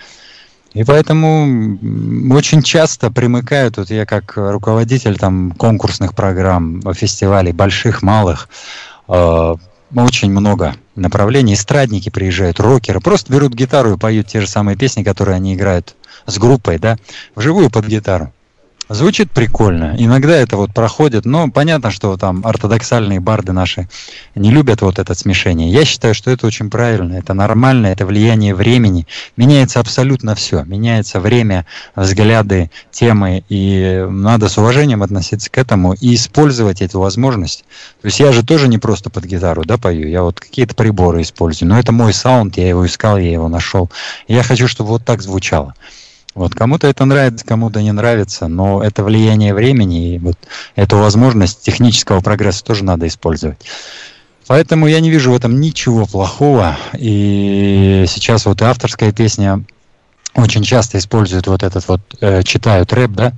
И 0.74 0.84
поэтому 0.84 1.78
очень 2.32 2.62
часто 2.62 3.10
примыкают, 3.10 3.78
вот 3.78 3.90
я 3.90 4.06
как 4.06 4.34
руководитель 4.36 5.16
там 5.16 5.52
конкурсных 5.52 6.14
программ, 6.14 6.80
фестивалей, 6.94 7.52
больших, 7.52 8.02
малых, 8.02 8.48
э, 9.08 9.54
очень 9.94 10.30
много 10.30 10.76
направлений. 10.94 11.54
Эстрадники 11.54 12.10
приезжают, 12.10 12.60
рокеры, 12.60 13.00
просто 13.00 13.32
берут 13.32 13.54
гитару 13.54 13.94
и 13.94 13.98
поют 13.98 14.28
те 14.28 14.40
же 14.40 14.46
самые 14.46 14.76
песни, 14.76 15.02
которые 15.02 15.36
они 15.36 15.54
играют 15.54 15.96
с 16.26 16.38
группой, 16.38 16.78
да, 16.78 16.96
вживую 17.34 17.70
под 17.70 17.86
гитару. 17.86 18.32
Звучит 18.92 19.30
прикольно. 19.30 19.94
Иногда 19.98 20.36
это 20.36 20.56
вот 20.56 20.74
проходит, 20.74 21.24
но 21.24 21.48
понятно, 21.48 21.92
что 21.92 22.16
там 22.16 22.44
ортодоксальные 22.44 23.20
барды 23.20 23.52
наши 23.52 23.88
не 24.34 24.50
любят 24.50 24.82
вот 24.82 24.98
это 24.98 25.14
смешение. 25.14 25.70
Я 25.70 25.84
считаю, 25.84 26.12
что 26.12 26.28
это 26.32 26.44
очень 26.48 26.70
правильно, 26.70 27.14
это 27.14 27.32
нормально, 27.32 27.86
это 27.86 28.04
влияние 28.04 28.52
времени. 28.52 29.06
Меняется 29.36 29.78
абсолютно 29.78 30.34
все. 30.34 30.64
Меняется 30.64 31.20
время, 31.20 31.66
взгляды, 31.94 32.72
темы, 32.90 33.44
и 33.48 34.04
надо 34.10 34.48
с 34.48 34.58
уважением 34.58 35.04
относиться 35.04 35.52
к 35.52 35.58
этому 35.58 35.92
и 35.92 36.16
использовать 36.16 36.82
эту 36.82 36.98
возможность. 36.98 37.64
То 38.02 38.06
есть 38.06 38.18
я 38.18 38.32
же 38.32 38.44
тоже 38.44 38.66
не 38.66 38.78
просто 38.78 39.08
под 39.08 39.24
гитару 39.24 39.62
да, 39.64 39.78
пою, 39.78 40.08
я 40.08 40.24
вот 40.24 40.40
какие-то 40.40 40.74
приборы 40.74 41.22
использую, 41.22 41.68
но 41.68 41.78
это 41.78 41.92
мой 41.92 42.12
саунд, 42.12 42.56
я 42.56 42.68
его 42.68 42.84
искал, 42.84 43.18
я 43.18 43.30
его 43.30 43.48
нашел. 43.48 43.88
Я 44.26 44.42
хочу, 44.42 44.66
чтобы 44.66 44.90
вот 44.90 45.04
так 45.04 45.22
звучало. 45.22 45.74
Вот 46.34 46.54
кому-то 46.54 46.86
это 46.86 47.04
нравится, 47.04 47.44
кому-то 47.44 47.82
не 47.82 47.92
нравится, 47.92 48.46
но 48.46 48.82
это 48.82 49.02
влияние 49.02 49.52
времени 49.52 50.14
и 50.14 50.18
вот 50.18 50.36
эту 50.76 50.98
возможность 50.98 51.62
технического 51.62 52.20
прогресса 52.20 52.64
тоже 52.64 52.84
надо 52.84 53.08
использовать. 53.08 53.58
Поэтому 54.46 54.86
я 54.86 55.00
не 55.00 55.10
вижу 55.10 55.32
в 55.32 55.36
этом 55.36 55.60
ничего 55.60 56.06
плохого. 56.06 56.76
И 56.98 58.04
сейчас 58.08 58.46
вот 58.46 58.62
авторская 58.62 59.12
песня 59.12 59.64
очень 60.34 60.62
часто 60.62 60.98
используют 60.98 61.46
вот 61.46 61.62
этот 61.62 61.86
вот, 61.88 62.00
э, 62.20 62.42
читают 62.42 62.92
рэп, 62.92 63.10
да, 63.12 63.32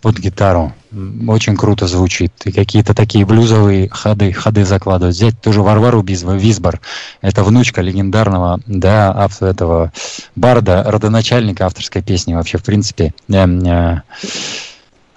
под 0.00 0.18
гитару. 0.18 0.72
Очень 0.92 1.56
круто 1.56 1.86
звучит. 1.86 2.32
И 2.44 2.52
какие-то 2.52 2.94
такие 2.94 3.26
блюзовые 3.26 3.88
ходы, 3.88 4.32
ходы 4.32 4.64
закладывают. 4.64 5.16
Взять 5.16 5.40
тоже 5.40 5.62
Варвару 5.62 6.02
Визбор. 6.02 6.80
Это 7.20 7.44
внучка 7.44 7.82
легендарного, 7.82 8.60
да, 8.66 9.12
автора 9.16 9.50
этого 9.50 9.92
барда, 10.36 10.82
родоначальника 10.86 11.66
авторской 11.66 12.02
песни 12.02 12.34
вообще, 12.34 12.58
в 12.58 12.64
принципе, 12.64 13.12
э, 13.28 13.34
э, 13.34 13.96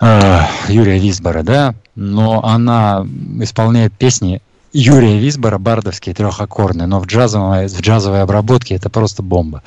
э, 0.01 0.39
Юрия 0.69 0.99
Визбора, 0.99 1.43
да. 1.43 1.75
Но 1.95 2.43
она 2.43 3.05
исполняет 3.39 3.93
песни 3.93 4.41
Юрия 4.73 5.19
Визбора, 5.19 5.57
бардовские, 5.57 6.15
трехаккордные, 6.15 6.87
но 6.87 6.99
в 6.99 7.05
джазовой, 7.05 7.67
в 7.67 7.81
джазовой 7.81 8.21
обработке 8.21 8.75
это 8.75 8.89
просто 8.89 9.21
бомба. 9.21 9.63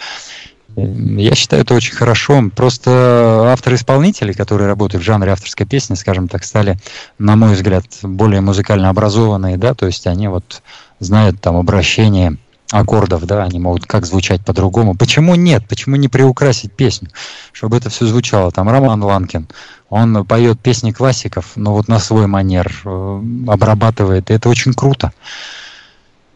Я 0.77 1.35
считаю, 1.35 1.63
это 1.63 1.75
очень 1.75 1.95
хорошо. 1.95 2.51
Просто 2.55 3.51
авторы-исполнители, 3.53 4.33
которые 4.33 4.69
работают 4.69 5.03
в 5.03 5.07
жанре 5.07 5.33
авторской 5.33 5.67
песни, 5.67 5.95
скажем 5.95 6.29
так, 6.29 6.45
стали, 6.45 6.79
на 7.19 7.37
мой 7.37 7.55
взгляд, 7.55 7.85
более 8.03 8.41
музыкально 8.41 8.89
образованные, 8.89 9.57
да, 9.57 9.75
то 9.75 9.87
есть 9.87 10.07
они 10.07 10.29
вот 10.29 10.63
знают 10.99 11.41
там 11.41 11.57
обращение 11.57 12.39
аккордов, 12.71 13.25
да, 13.25 13.45
они 13.45 13.61
могут 13.61 13.87
как 13.87 14.05
звучать 14.05 14.45
по-другому. 14.45 14.95
Почему 14.97 15.37
нет? 15.37 15.65
Почему 15.69 15.97
не 15.97 16.09
приукрасить 16.09 16.73
песню, 16.73 17.09
чтобы 17.53 17.77
это 17.77 17.89
все 17.89 18.07
звучало? 18.07 18.51
Там 18.51 18.69
Роман 18.69 19.03
Ланкин, 19.03 19.47
он 19.91 20.25
поет 20.25 20.59
песни 20.61 20.91
классиков, 20.91 21.53
но 21.55 21.73
вот 21.73 21.87
на 21.87 22.01
свой 22.01 22.27
манер 22.27 22.73
э, 22.85 23.23
обрабатывает, 23.47 24.31
и 24.31 24.35
это 24.35 24.49
очень 24.49 24.73
круто. 24.73 25.13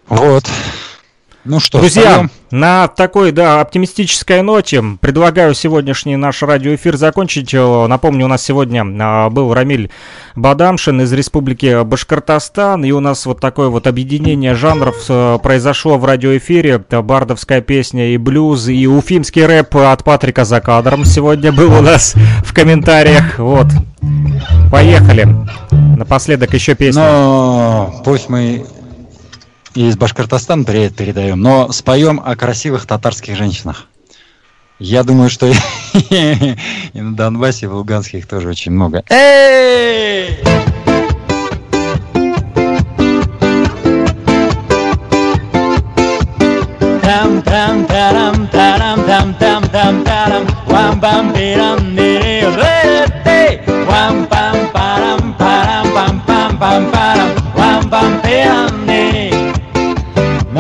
Вот. 0.09 0.49
Ну 1.45 1.61
что, 1.61 1.79
Друзья, 1.79 2.03
встаем? 2.03 2.31
на 2.51 2.89
такой, 2.89 3.31
да, 3.31 3.61
оптимистической 3.61 4.43
ноте 4.43 4.83
предлагаю 5.01 5.55
сегодняшний 5.55 6.17
наш 6.17 6.43
радиоэфир 6.43 6.97
закончить. 6.97 7.53
Напомню, 7.53 8.25
у 8.25 8.29
нас 8.29 8.43
сегодня 8.43 8.85
а, 9.01 9.31
был 9.31 9.55
Рамиль 9.55 9.91
Бадамшин 10.35 11.01
из 11.03 11.13
Республики 11.13 11.85
Башкортостан, 11.85 12.85
и 12.85 12.91
у 12.91 13.01
нас 13.01 13.25
вот 13.25 13.41
такое 13.41 13.69
вот 13.69 13.87
объединение 13.87 14.55
жанров 14.55 14.97
э, 15.09 15.39
произошло 15.41 15.97
в 15.97 16.05
радиоэфире. 16.05 16.79
Бардовская 16.91 17.61
песня 17.61 18.13
и 18.13 18.17
блюз, 18.17 18.69
и 18.69 18.87
уфимский 18.87 19.47
рэп 19.47 19.77
от 19.77 20.03
Патрика 20.03 20.45
за 20.45 20.61
кадром 20.61 21.05
сегодня 21.05 21.53
был 21.53 21.73
у 21.73 21.81
нас 21.81 22.15
в 22.45 22.53
комментариях. 22.53 23.39
Вот. 23.39 23.67
Поехали. 24.71 25.29
Напоследок 25.97 26.53
еще 26.53 26.75
песня. 26.75 27.03
Но 27.03 28.03
пусть 28.05 28.29
мы 28.29 28.67
из 29.87 29.97
Башкортостана 29.97 30.65
привет 30.65 30.97
передаем, 30.97 31.41
но 31.41 31.71
споем 31.71 32.21
о 32.25 32.35
красивых 32.35 32.85
татарских 32.85 33.37
женщинах. 33.37 33.87
Я 34.81 35.05
думаю, 35.05 35.31
что 35.31 35.47
и 36.11 36.57
на 36.95 37.15
Донбассе, 37.15 37.67
и 37.67 37.69
в 37.69 37.75
Луганске 37.75 38.19
их 38.19 38.27
тоже 38.27 38.49
очень 38.49 38.73
много. 38.73 39.05
Эй! 39.09 40.37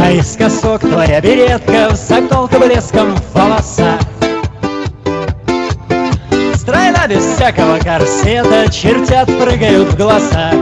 Наискосок 0.08 0.80
твоя 0.80 1.20
беретка, 1.20 1.94
заколка 1.94 2.58
блеском 2.58 3.14
в 3.14 3.34
волосах. 3.34 4.00
Стройна 6.54 7.06
без 7.06 7.22
всякого 7.22 7.76
корсета, 7.78 8.72
чертят 8.72 9.26
прыгают 9.38 9.92
в 9.92 9.96
глаза. 9.98 10.52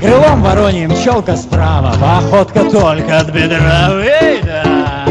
Крылом 0.00 0.44
вороньим 0.44 0.92
челка 1.02 1.36
справа, 1.36 1.92
походка 2.00 2.62
только 2.70 3.18
от 3.18 3.32
бедра. 3.32 3.90
Эй, 4.04 4.40
да! 4.44 5.06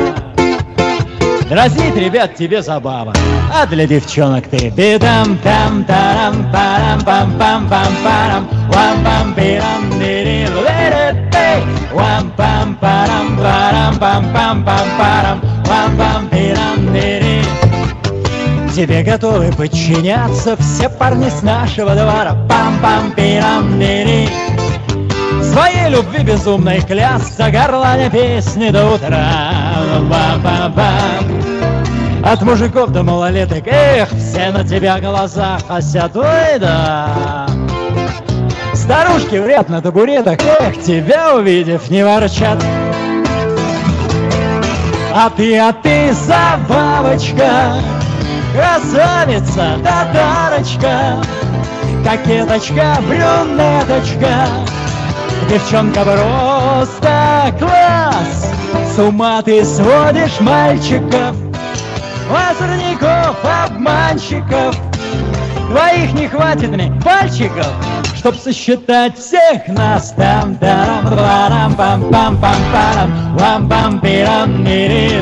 Дразнить 1.49 1.95
ребят 1.97 2.35
тебе 2.35 2.61
забава, 2.61 3.11
а 3.53 3.65
для 3.65 3.85
девчонок 3.85 4.47
ты 4.47 4.69
бедам 4.69 5.37
там 5.39 5.83
тарам 5.83 6.49
парам 6.53 7.01
пам 7.01 7.37
пам 7.37 7.67
пам 7.67 7.93
парам 8.01 8.49
вам 8.69 9.03
пам 9.03 9.33
пирам 9.33 9.99
дири 9.99 10.47
вам 11.93 12.31
пам 12.37 12.75
парам 12.75 13.37
парам 13.37 13.97
пам 13.99 14.33
пам 14.33 14.63
пам 14.63 14.87
парам 14.97 15.41
вам 15.65 15.97
пам 15.97 16.29
пирам 16.29 16.93
дири 16.93 17.43
Тебе 18.75 19.03
готовы 19.03 19.51
подчиняться 19.51 20.55
все 20.57 20.89
парни 20.89 21.29
с 21.29 21.41
нашего 21.41 21.95
двора 21.95 22.35
пам 22.47 22.79
пам 22.81 23.11
пирам 23.11 23.79
дири 23.79 24.29
Своей 25.51 25.89
любви 25.89 26.23
безумной 26.23 26.81
клясться 26.81 27.49
горланя 27.51 28.09
песни 28.09 28.69
до 28.69 28.93
утра 28.93 29.17
Ба-ба-ба 30.09 30.91
от 32.21 32.41
мужиков 32.41 32.91
до 32.91 33.01
малолеток, 33.01 33.65
эх, 33.65 34.09
все 34.09 34.51
на 34.51 34.63
тебя 34.63 34.99
глаза 34.99 35.57
косят, 35.67 36.15
ой, 36.17 36.59
да. 36.59 37.47
Старушки 38.89 39.35
вряд 39.35 39.69
на 39.69 39.83
табуретах, 39.83 40.39
эх, 40.43 40.81
тебя 40.81 41.35
увидев, 41.35 41.91
не 41.91 42.03
ворчат. 42.03 42.57
А 45.13 45.29
ты, 45.29 45.59
а 45.59 45.71
ты 45.71 46.11
забавочка, 46.11 47.75
красавица, 48.51 49.77
татарочка, 49.83 51.23
кокеточка, 52.03 52.97
брюнеточка, 53.07 54.47
девчонка 55.47 56.01
просто 56.01 57.53
класс. 57.59 58.51
С 58.95 58.97
ума 58.97 59.43
ты 59.43 59.63
сводишь 59.65 60.39
мальчиков, 60.39 61.35
озорников, 62.27 63.37
обманщиков. 63.43 64.75
Твоих 65.69 66.13
не 66.13 66.27
хватит 66.27 66.69
мне 66.69 66.91
пальчиков, 67.03 67.67
чтоб 68.15 68.35
сосчитать 68.35 69.17
всех 69.17 69.67
нас. 69.67 70.13
Там 70.17 70.55
там 70.55 71.05
парам 71.05 71.75
пам 71.75 72.09
пам 72.11 72.37
пам 72.41 72.57
парам 72.73 73.37
вам 73.37 73.69
пам 73.69 73.99
пирам 73.99 74.63
мири 74.63 75.21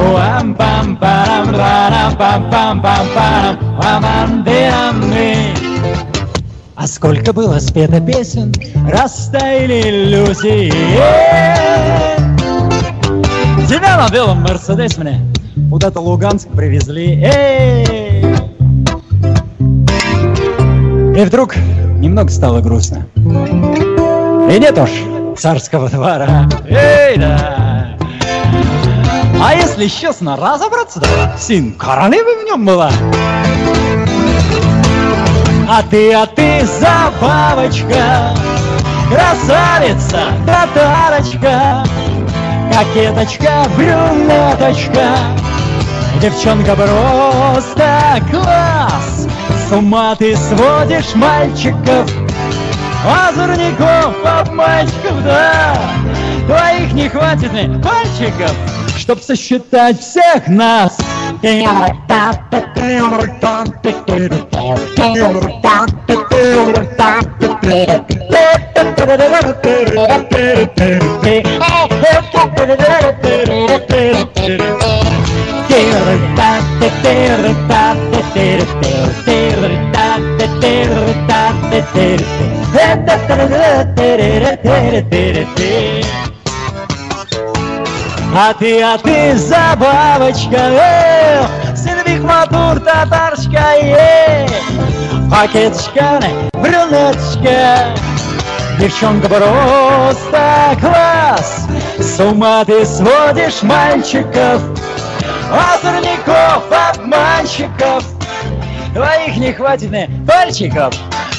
Уам 0.00 0.54
пам 0.54 0.96
парам 0.96 1.52
парам 1.52 2.16
пам 2.16 2.50
пам 2.50 2.80
пам 2.80 3.06
парам 3.14 3.58
вам 3.76 4.44
пирам 4.44 4.98
а 6.80 6.86
сколько 6.86 7.32
было 7.32 7.58
спето 7.58 8.00
песен, 8.00 8.52
растаяли 8.88 9.80
иллюзии. 9.80 10.70
Тебя 13.68 13.96
на 13.96 14.08
белом 14.08 14.42
Мерседес 14.42 14.96
мне 14.96 15.20
Куда-то 15.70 15.98
Луганск 15.98 16.48
привезли. 16.50 17.20
Эй! 17.20 17.97
И 21.18 21.24
вдруг 21.24 21.56
немного 21.56 22.30
стало 22.30 22.60
грустно. 22.60 23.08
И 23.16 24.56
нет 24.60 24.78
уж 24.78 24.88
царского 25.36 25.88
двора. 25.88 26.48
Эй, 26.68 27.16
да! 27.16 27.96
А 29.42 29.52
если 29.52 29.88
честно 29.88 30.36
разобраться, 30.36 31.00
да, 31.00 31.36
сын 31.36 31.72
королевы 31.72 32.40
в 32.40 32.44
нем 32.44 32.64
была. 32.64 32.92
А 35.68 35.82
ты, 35.90 36.14
а 36.14 36.24
ты 36.26 36.64
забавочка, 36.64 38.32
красавица, 39.10 40.20
татарочка, 40.46 41.84
кокеточка, 42.72 43.66
брюнеточка, 43.76 45.16
Девчонка 46.22 46.76
просто 46.76 48.22
класс 48.30 49.17
С 49.68 49.72
ума 49.72 50.16
ты 50.16 50.34
сводишь 50.34 51.14
мальчиков 51.14 52.10
Озорников, 53.04 54.14
обманщиков, 54.24 55.22
да. 55.22 55.76
Твоих 56.46 56.92
не 56.94 57.08
хватит 57.10 57.52
мне 57.52 57.68
пальчиков 57.82 58.52
Чтоб 58.96 59.20
сосчитать 59.20 60.00
всех 60.00 60.48
нас 60.48 60.96
А 88.34 88.54
ты, 88.54 88.82
а 88.82 88.98
ты 88.98 89.36
забавочка, 89.36 90.56
эх, 90.56 91.48
Сильвик 91.76 92.22
Матур, 92.22 92.80
татарочка, 92.80 93.74
е 93.80 94.46
Пакеточка, 95.30 96.20
брюнеточка. 96.52 97.94
Девчонка 98.78 99.28
просто 99.28 100.76
класс. 100.80 101.66
С 101.98 102.20
ума 102.20 102.64
ты 102.64 102.86
сводишь 102.86 103.62
мальчиков 103.62 104.62
Озорников, 105.50 106.62
обманщиков. 106.70 108.04
Твоих 108.94 109.36
не 109.36 109.52
хватит 109.52 109.90
мне 109.90 110.08
пальчиков 110.26 110.94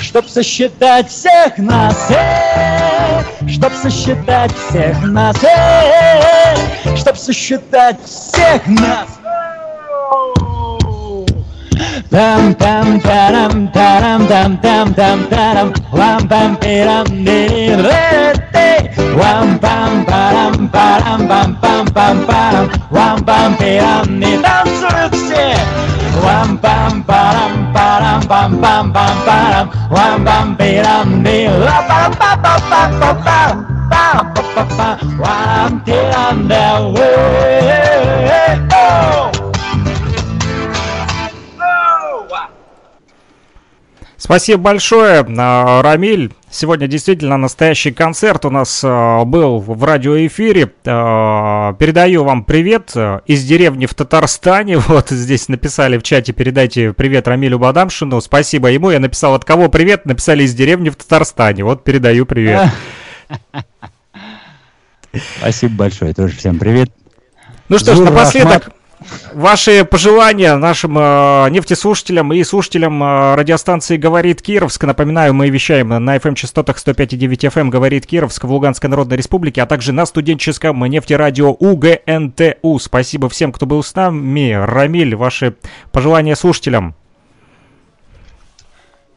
Чтоб 0.10 0.28
сосчитать 0.28 1.08
всех 1.08 1.60
нас 1.60 2.10
э, 2.10 3.22
Чтоб 3.48 3.72
сосчитать 3.72 4.52
всех 4.58 5.00
нас 5.04 5.36
э, 5.44 6.96
Чтоб 6.98 7.16
сосчитать 7.16 7.98
всех 8.04 8.66
нас 8.66 9.08
Там 12.10 12.56
там 12.56 13.00
тарам 13.02 13.68
тарам 13.68 14.26
там 14.26 14.58
там 14.58 14.96
там 14.96 15.26
тарам 15.26 15.74
Лам 15.92 16.28
пам 16.28 16.56
пирам 16.56 17.06
ди 17.06 17.76
Лам 19.14 19.60
пам 19.60 20.06
парам 20.06 20.70
парам 20.70 21.28
пам 21.28 21.56
пам 21.62 21.88
пам 21.94 22.26
парам 22.26 22.72
Лам 22.90 23.24
пам 23.24 23.56
пирам 23.58 24.20
ди 24.20 24.40
Танцуют 24.40 25.14
все 25.14 25.99
Лам 26.26 26.58
пам 26.64 27.04
парам 27.08 27.54
парам 27.74 28.22
пам 28.30 28.52
пам 28.62 28.86
пам 28.94 29.16
парам 29.28 29.68
Лам 29.92 30.26
пам 30.26 30.56
пирам 30.56 31.24
ди 31.24 31.48
Ла 31.66 31.78
пам 31.90 32.12
пам 32.20 32.38
пам 32.44 32.62
пам 32.72 32.90
пам 33.02 33.18
пам 33.26 33.54
Пам 33.92 34.34
пам 34.34 34.46
пам 34.56 34.68
пам 34.78 34.98
Лам 35.24 35.72
тирам 35.86 36.48
да 36.48 36.66
Спасибо 44.30 44.62
большое, 44.62 45.26
а, 45.40 45.82
Рамиль. 45.82 46.32
Сегодня 46.52 46.86
действительно 46.86 47.36
настоящий 47.38 47.90
концерт 47.92 48.46
у 48.46 48.52
нас 48.52 48.80
а, 48.84 49.26
был 49.26 49.60
в 49.60 49.84
радиоэфире. 49.84 50.72
А, 50.86 51.74
Передаю 51.74 52.24
вам 52.24 52.44
привет 52.44 52.94
из 53.26 53.44
деревни 53.44 53.88
в 53.88 53.96
Татарстане. 53.96 54.78
Вот 54.88 55.10
здесь 55.10 55.50
написали 55.50 55.98
в 55.98 56.04
чате, 56.04 56.32
передайте 56.32 56.94
привет 56.94 57.28
Рамилю 57.28 57.58
Бадамшину. 57.58 58.22
Спасибо 58.22 58.68
ему. 58.68 58.92
Я 58.92 59.00
написал, 59.00 59.34
от 59.34 59.46
кого 59.46 59.68
привет? 59.68 60.06
Написали 60.06 60.44
из 60.44 60.54
деревни 60.54 60.90
в 60.90 60.96
Татарстане. 60.96 61.64
Вот 61.64 61.84
передаю 61.84 62.28
привет. 62.28 62.70
Спасибо 65.40 65.74
большое. 65.74 66.14
Тоже 66.14 66.36
всем 66.36 66.60
привет. 66.60 66.92
Ну 67.68 67.80
что 67.80 67.96
ж, 67.96 68.00
напоследок, 68.02 68.66
Рахмат. 68.66 68.79
Ваши 69.34 69.86
пожелания 69.86 70.56
нашим 70.56 70.98
э, 70.98 71.50
нефтеслушателям 71.50 72.34
и 72.34 72.44
слушателям 72.44 73.02
э, 73.04 73.36
радиостанции 73.36 73.98
«Говорит 73.98 74.42
Кировск». 74.42 74.84
Напоминаю, 74.84 75.34
мы 75.34 75.50
вещаем 75.50 75.90
на 75.90 76.18
FM-частотах 76.18 76.78
105,9 76.78 77.52
FM 77.52 77.70
«Говорит 77.70 78.06
Кировск» 78.06 78.44
в 78.44 78.52
Луганской 78.52 78.90
Народной 78.90 79.18
Республике, 79.18 79.62
а 79.62 79.66
также 79.66 79.92
на 79.92 80.06
студенческом 80.06 80.84
нефтерадио 80.86 81.52
УГНТУ. 81.52 82.80
Спасибо 82.80 83.30
всем, 83.30 83.52
кто 83.52 83.66
был 83.66 83.84
с 83.84 83.96
нами. 83.96 84.52
Рамиль, 84.54 85.16
ваши 85.16 85.56
пожелания 85.92 86.36
слушателям. 86.36 86.96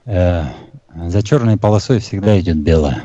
Э, 0.04 0.44
За 0.94 1.22
черной 1.22 1.56
полосой 1.56 2.00
всегда 2.00 2.38
идет 2.38 2.56
белое. 2.56 3.04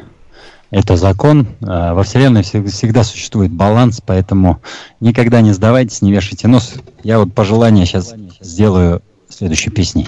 Это 0.70 0.98
закон. 0.98 1.48
Э, 1.62 1.94
Во 1.94 2.04
Вселенной 2.04 2.42
всег- 2.42 2.70
всегда 2.70 3.04
существует 3.04 3.52
баланс, 3.52 4.02
поэтому 4.06 4.62
никогда 5.00 5.42
не 5.42 5.54
сдавайтесь, 5.54 6.02
не 6.02 6.12
вешайте 6.12 6.48
нос. 6.48 6.74
Я 7.04 7.20
вот 7.20 7.34
пожелание 7.34 7.86
сейчас 7.86 8.14
сделаю 8.42 9.02
следующей 9.30 9.70
песней. 9.70 10.08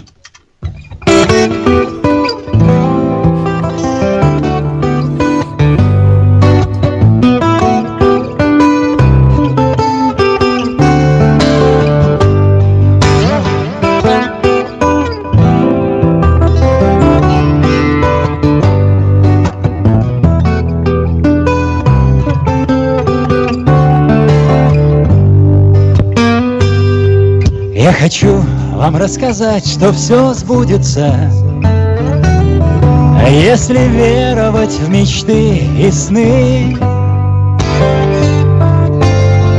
Хочу 28.00 28.42
вам 28.76 28.96
рассказать, 28.96 29.68
что 29.68 29.92
все 29.92 30.34
сбудется, 30.34 31.32
А 31.66 33.30
Если 33.30 33.78
веровать 33.78 34.72
в 34.72 34.90
мечты 34.90 35.58
и 35.58 35.92
сны. 35.92 36.78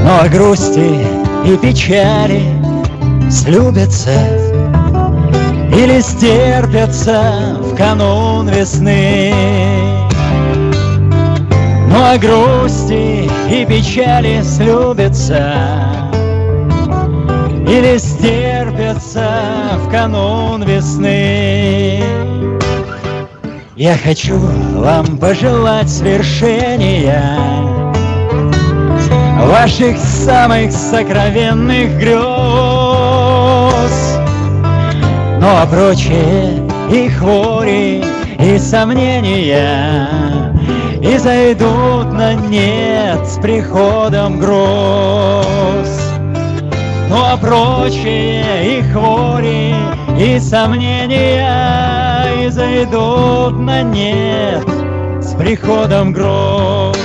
Но 0.05 0.29
грусти 0.31 1.07
и 1.45 1.57
печали 1.57 2.43
слюбятся 3.31 4.11
Или 5.77 6.01
стерпятся 6.01 7.59
в 7.61 7.77
канун 7.77 8.49
весны. 8.49 9.35
Ну 11.89 11.97
а 11.97 12.17
грусти 12.17 13.29
и 13.51 13.67
печали 13.67 14.43
слюбятся 14.43 16.00
или 17.71 17.99
стерпятся 17.99 19.79
в 19.79 19.91
канун 19.91 20.65
весны. 20.65 22.03
Я 23.77 23.97
хочу 23.97 24.37
вам 24.39 25.19
пожелать 25.19 25.89
свершения 25.89 27.25
ваших 29.47 29.99
самых 29.99 30.73
сокровенных 30.73 31.97
грез. 31.97 32.19
Ну 35.41 35.47
а 35.47 35.65
прочие 35.71 36.69
и 36.93 37.09
хвори, 37.09 38.03
и 38.39 38.59
сомнения 38.59 40.53
И 41.01 41.17
зайдут 41.19 42.13
на 42.13 42.35
нет 42.35 43.25
с 43.27 43.39
приходом 43.39 44.41
гроз. 44.41 46.00
Ну 47.11 47.17
а 47.17 47.37
прочие 47.37 48.79
и 48.79 48.83
хвори, 48.83 49.75
и 50.17 50.39
сомнения 50.39 51.45
И 52.41 52.49
зайдут 52.49 53.59
на 53.59 53.83
нет 53.83 54.65
с 55.21 55.35
приходом 55.35 56.13
гроз. 56.13 56.97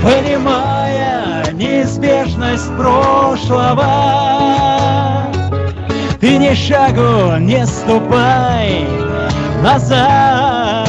Понимая 0.00 1.50
неизбежность 1.54 2.70
прошлого, 2.76 3.84
Ты 6.20 6.38
ни 6.38 6.54
шагу 6.54 7.38
не 7.40 7.66
ступай 7.66 8.86
назад, 9.60 10.86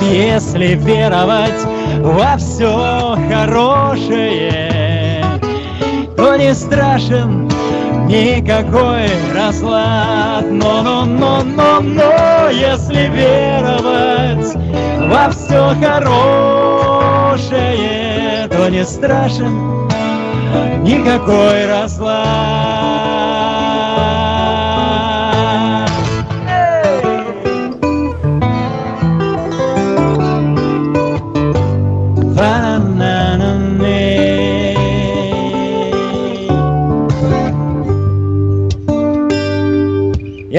Если 0.00 0.68
веровать 0.68 1.66
во 2.00 2.38
все 2.38 3.18
хорошее, 3.28 4.71
Не 6.38 6.54
страшен 6.54 7.46
никакой 8.06 9.06
разлад. 9.34 10.50
Но-но-но-но-но, 10.50 12.48
если 12.50 13.08
веровать 13.08 14.56
во 15.08 15.30
все 15.30 15.74
хорошее, 16.94 17.68
то 18.50 18.68
не 18.70 18.84
страшен 18.84 19.88
никакой 20.82 21.66
разлад. 21.66 23.31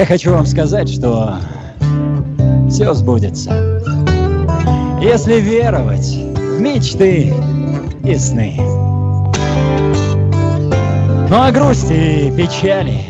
Я 0.04 0.08
хочу 0.08 0.32
вам 0.34 0.44
сказать, 0.44 0.90
что 0.90 1.38
все 2.68 2.92
сбудется, 2.92 3.80
если 5.00 5.40
веровать 5.40 6.06
в 6.06 6.60
мечты 6.60 7.32
и 8.04 8.14
сны. 8.16 8.54
Ну 11.30 11.36
а 11.40 11.50
грусти 11.50 12.28
и 12.28 12.30
печали 12.36 13.00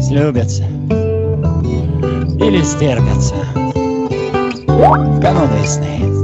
слюбятся 0.00 0.64
или 2.40 2.62
стерпятся 2.62 3.34
в 4.66 5.20
канун 5.20 5.50
весны. 5.60 6.17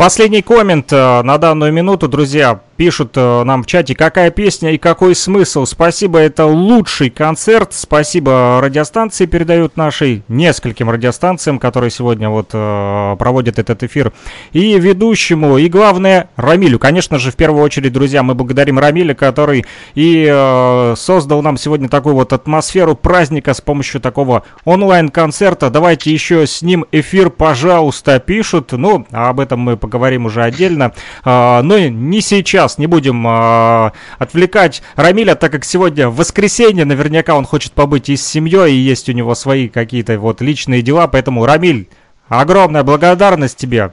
Последний 0.00 0.40
коммент 0.40 0.94
э, 0.94 1.22
на 1.22 1.36
данную 1.36 1.74
минуту, 1.74 2.08
друзья, 2.08 2.60
пишут 2.80 3.12
э, 3.14 3.42
нам 3.44 3.62
в 3.62 3.66
чате, 3.66 3.94
какая 3.94 4.30
песня 4.30 4.72
и 4.72 4.78
какой 4.78 5.14
смысл. 5.14 5.66
Спасибо, 5.66 6.18
это 6.18 6.46
лучший 6.46 7.10
концерт. 7.10 7.74
Спасибо 7.74 8.58
радиостанции 8.62 9.26
передают 9.26 9.76
нашей, 9.76 10.22
нескольким 10.28 10.88
радиостанциям, 10.88 11.58
которые 11.58 11.90
сегодня 11.90 12.30
вот 12.30 12.52
э, 12.54 13.16
проводят 13.18 13.58
этот 13.58 13.82
эфир. 13.82 14.14
И 14.52 14.78
ведущему, 14.78 15.58
и 15.58 15.68
главное, 15.68 16.30
Рамилю. 16.36 16.78
Конечно 16.78 17.18
же, 17.18 17.30
в 17.30 17.36
первую 17.36 17.62
очередь, 17.62 17.92
друзья, 17.92 18.22
мы 18.22 18.34
благодарим 18.34 18.78
Рамиля, 18.78 19.12
который 19.14 19.66
и 19.94 20.26
э, 20.26 20.94
создал 20.96 21.42
нам 21.42 21.58
сегодня 21.58 21.90
такую 21.90 22.14
вот 22.14 22.32
атмосферу 22.32 22.96
праздника 22.96 23.52
с 23.52 23.60
помощью 23.60 24.00
такого 24.00 24.44
онлайн-концерта. 24.64 25.68
Давайте 25.68 26.14
еще 26.14 26.46
с 26.46 26.62
ним 26.62 26.86
эфир, 26.92 27.28
пожалуйста, 27.28 28.18
пишут. 28.20 28.72
Ну, 28.72 29.06
об 29.10 29.38
этом 29.38 29.60
мы 29.60 29.76
поговорим 29.76 30.24
уже 30.24 30.42
отдельно. 30.42 30.94
Э, 31.26 31.60
но 31.60 31.78
не 31.78 32.22
сейчас, 32.22 32.69
не 32.78 32.86
будем 32.86 33.26
э, 33.26 33.90
отвлекать 34.18 34.82
Рамиля, 34.96 35.34
так 35.34 35.52
как 35.52 35.64
сегодня 35.64 36.08
воскресенье, 36.08 36.84
наверняка 36.84 37.34
он 37.34 37.44
хочет 37.44 37.72
побыть 37.72 38.08
и 38.08 38.16
с 38.16 38.26
семьей, 38.26 38.72
и 38.72 38.78
есть 38.78 39.08
у 39.08 39.12
него 39.12 39.34
свои 39.34 39.68
какие-то 39.68 40.18
вот 40.18 40.40
личные 40.40 40.82
дела, 40.82 41.06
поэтому, 41.06 41.46
Рамиль, 41.46 41.88
огромная 42.28 42.82
благодарность 42.82 43.56
тебе 43.56 43.92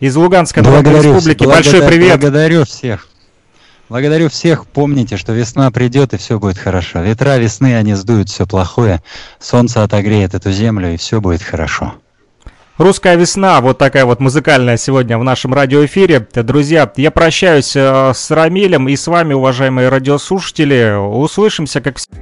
из 0.00 0.16
Луганской 0.16 0.62
Народной 0.62 1.02
Республики. 1.02 1.44
Большой 1.44 1.82
привет. 1.86 2.20
Благодарю 2.20 2.64
всех. 2.64 3.06
Благодарю 3.88 4.28
всех. 4.28 4.66
Помните, 4.66 5.16
что 5.16 5.32
весна 5.32 5.70
придет 5.72 6.14
и 6.14 6.16
все 6.16 6.38
будет 6.38 6.58
хорошо. 6.58 7.00
Ветра 7.00 7.38
весны, 7.38 7.76
они 7.76 7.94
сдуют 7.94 8.28
все 8.28 8.46
плохое. 8.46 9.02
Солнце 9.40 9.82
отогреет 9.82 10.34
эту 10.34 10.52
землю 10.52 10.94
и 10.94 10.96
все 10.96 11.20
будет 11.20 11.42
хорошо. 11.42 11.94
Русская 12.80 13.14
весна, 13.14 13.60
вот 13.60 13.76
такая 13.76 14.06
вот 14.06 14.20
музыкальная 14.20 14.78
сегодня 14.78 15.18
в 15.18 15.22
нашем 15.22 15.52
радиоэфире. 15.52 16.26
Друзья, 16.32 16.90
я 16.96 17.10
прощаюсь 17.10 17.76
э, 17.76 18.12
с 18.14 18.30
Рамилем 18.30 18.88
и 18.88 18.96
с 18.96 19.06
вами, 19.06 19.34
уважаемые 19.34 19.90
радиослушатели. 19.90 20.96
Услышимся, 20.96 21.82
как 21.82 21.98
всегда. 21.98 22.16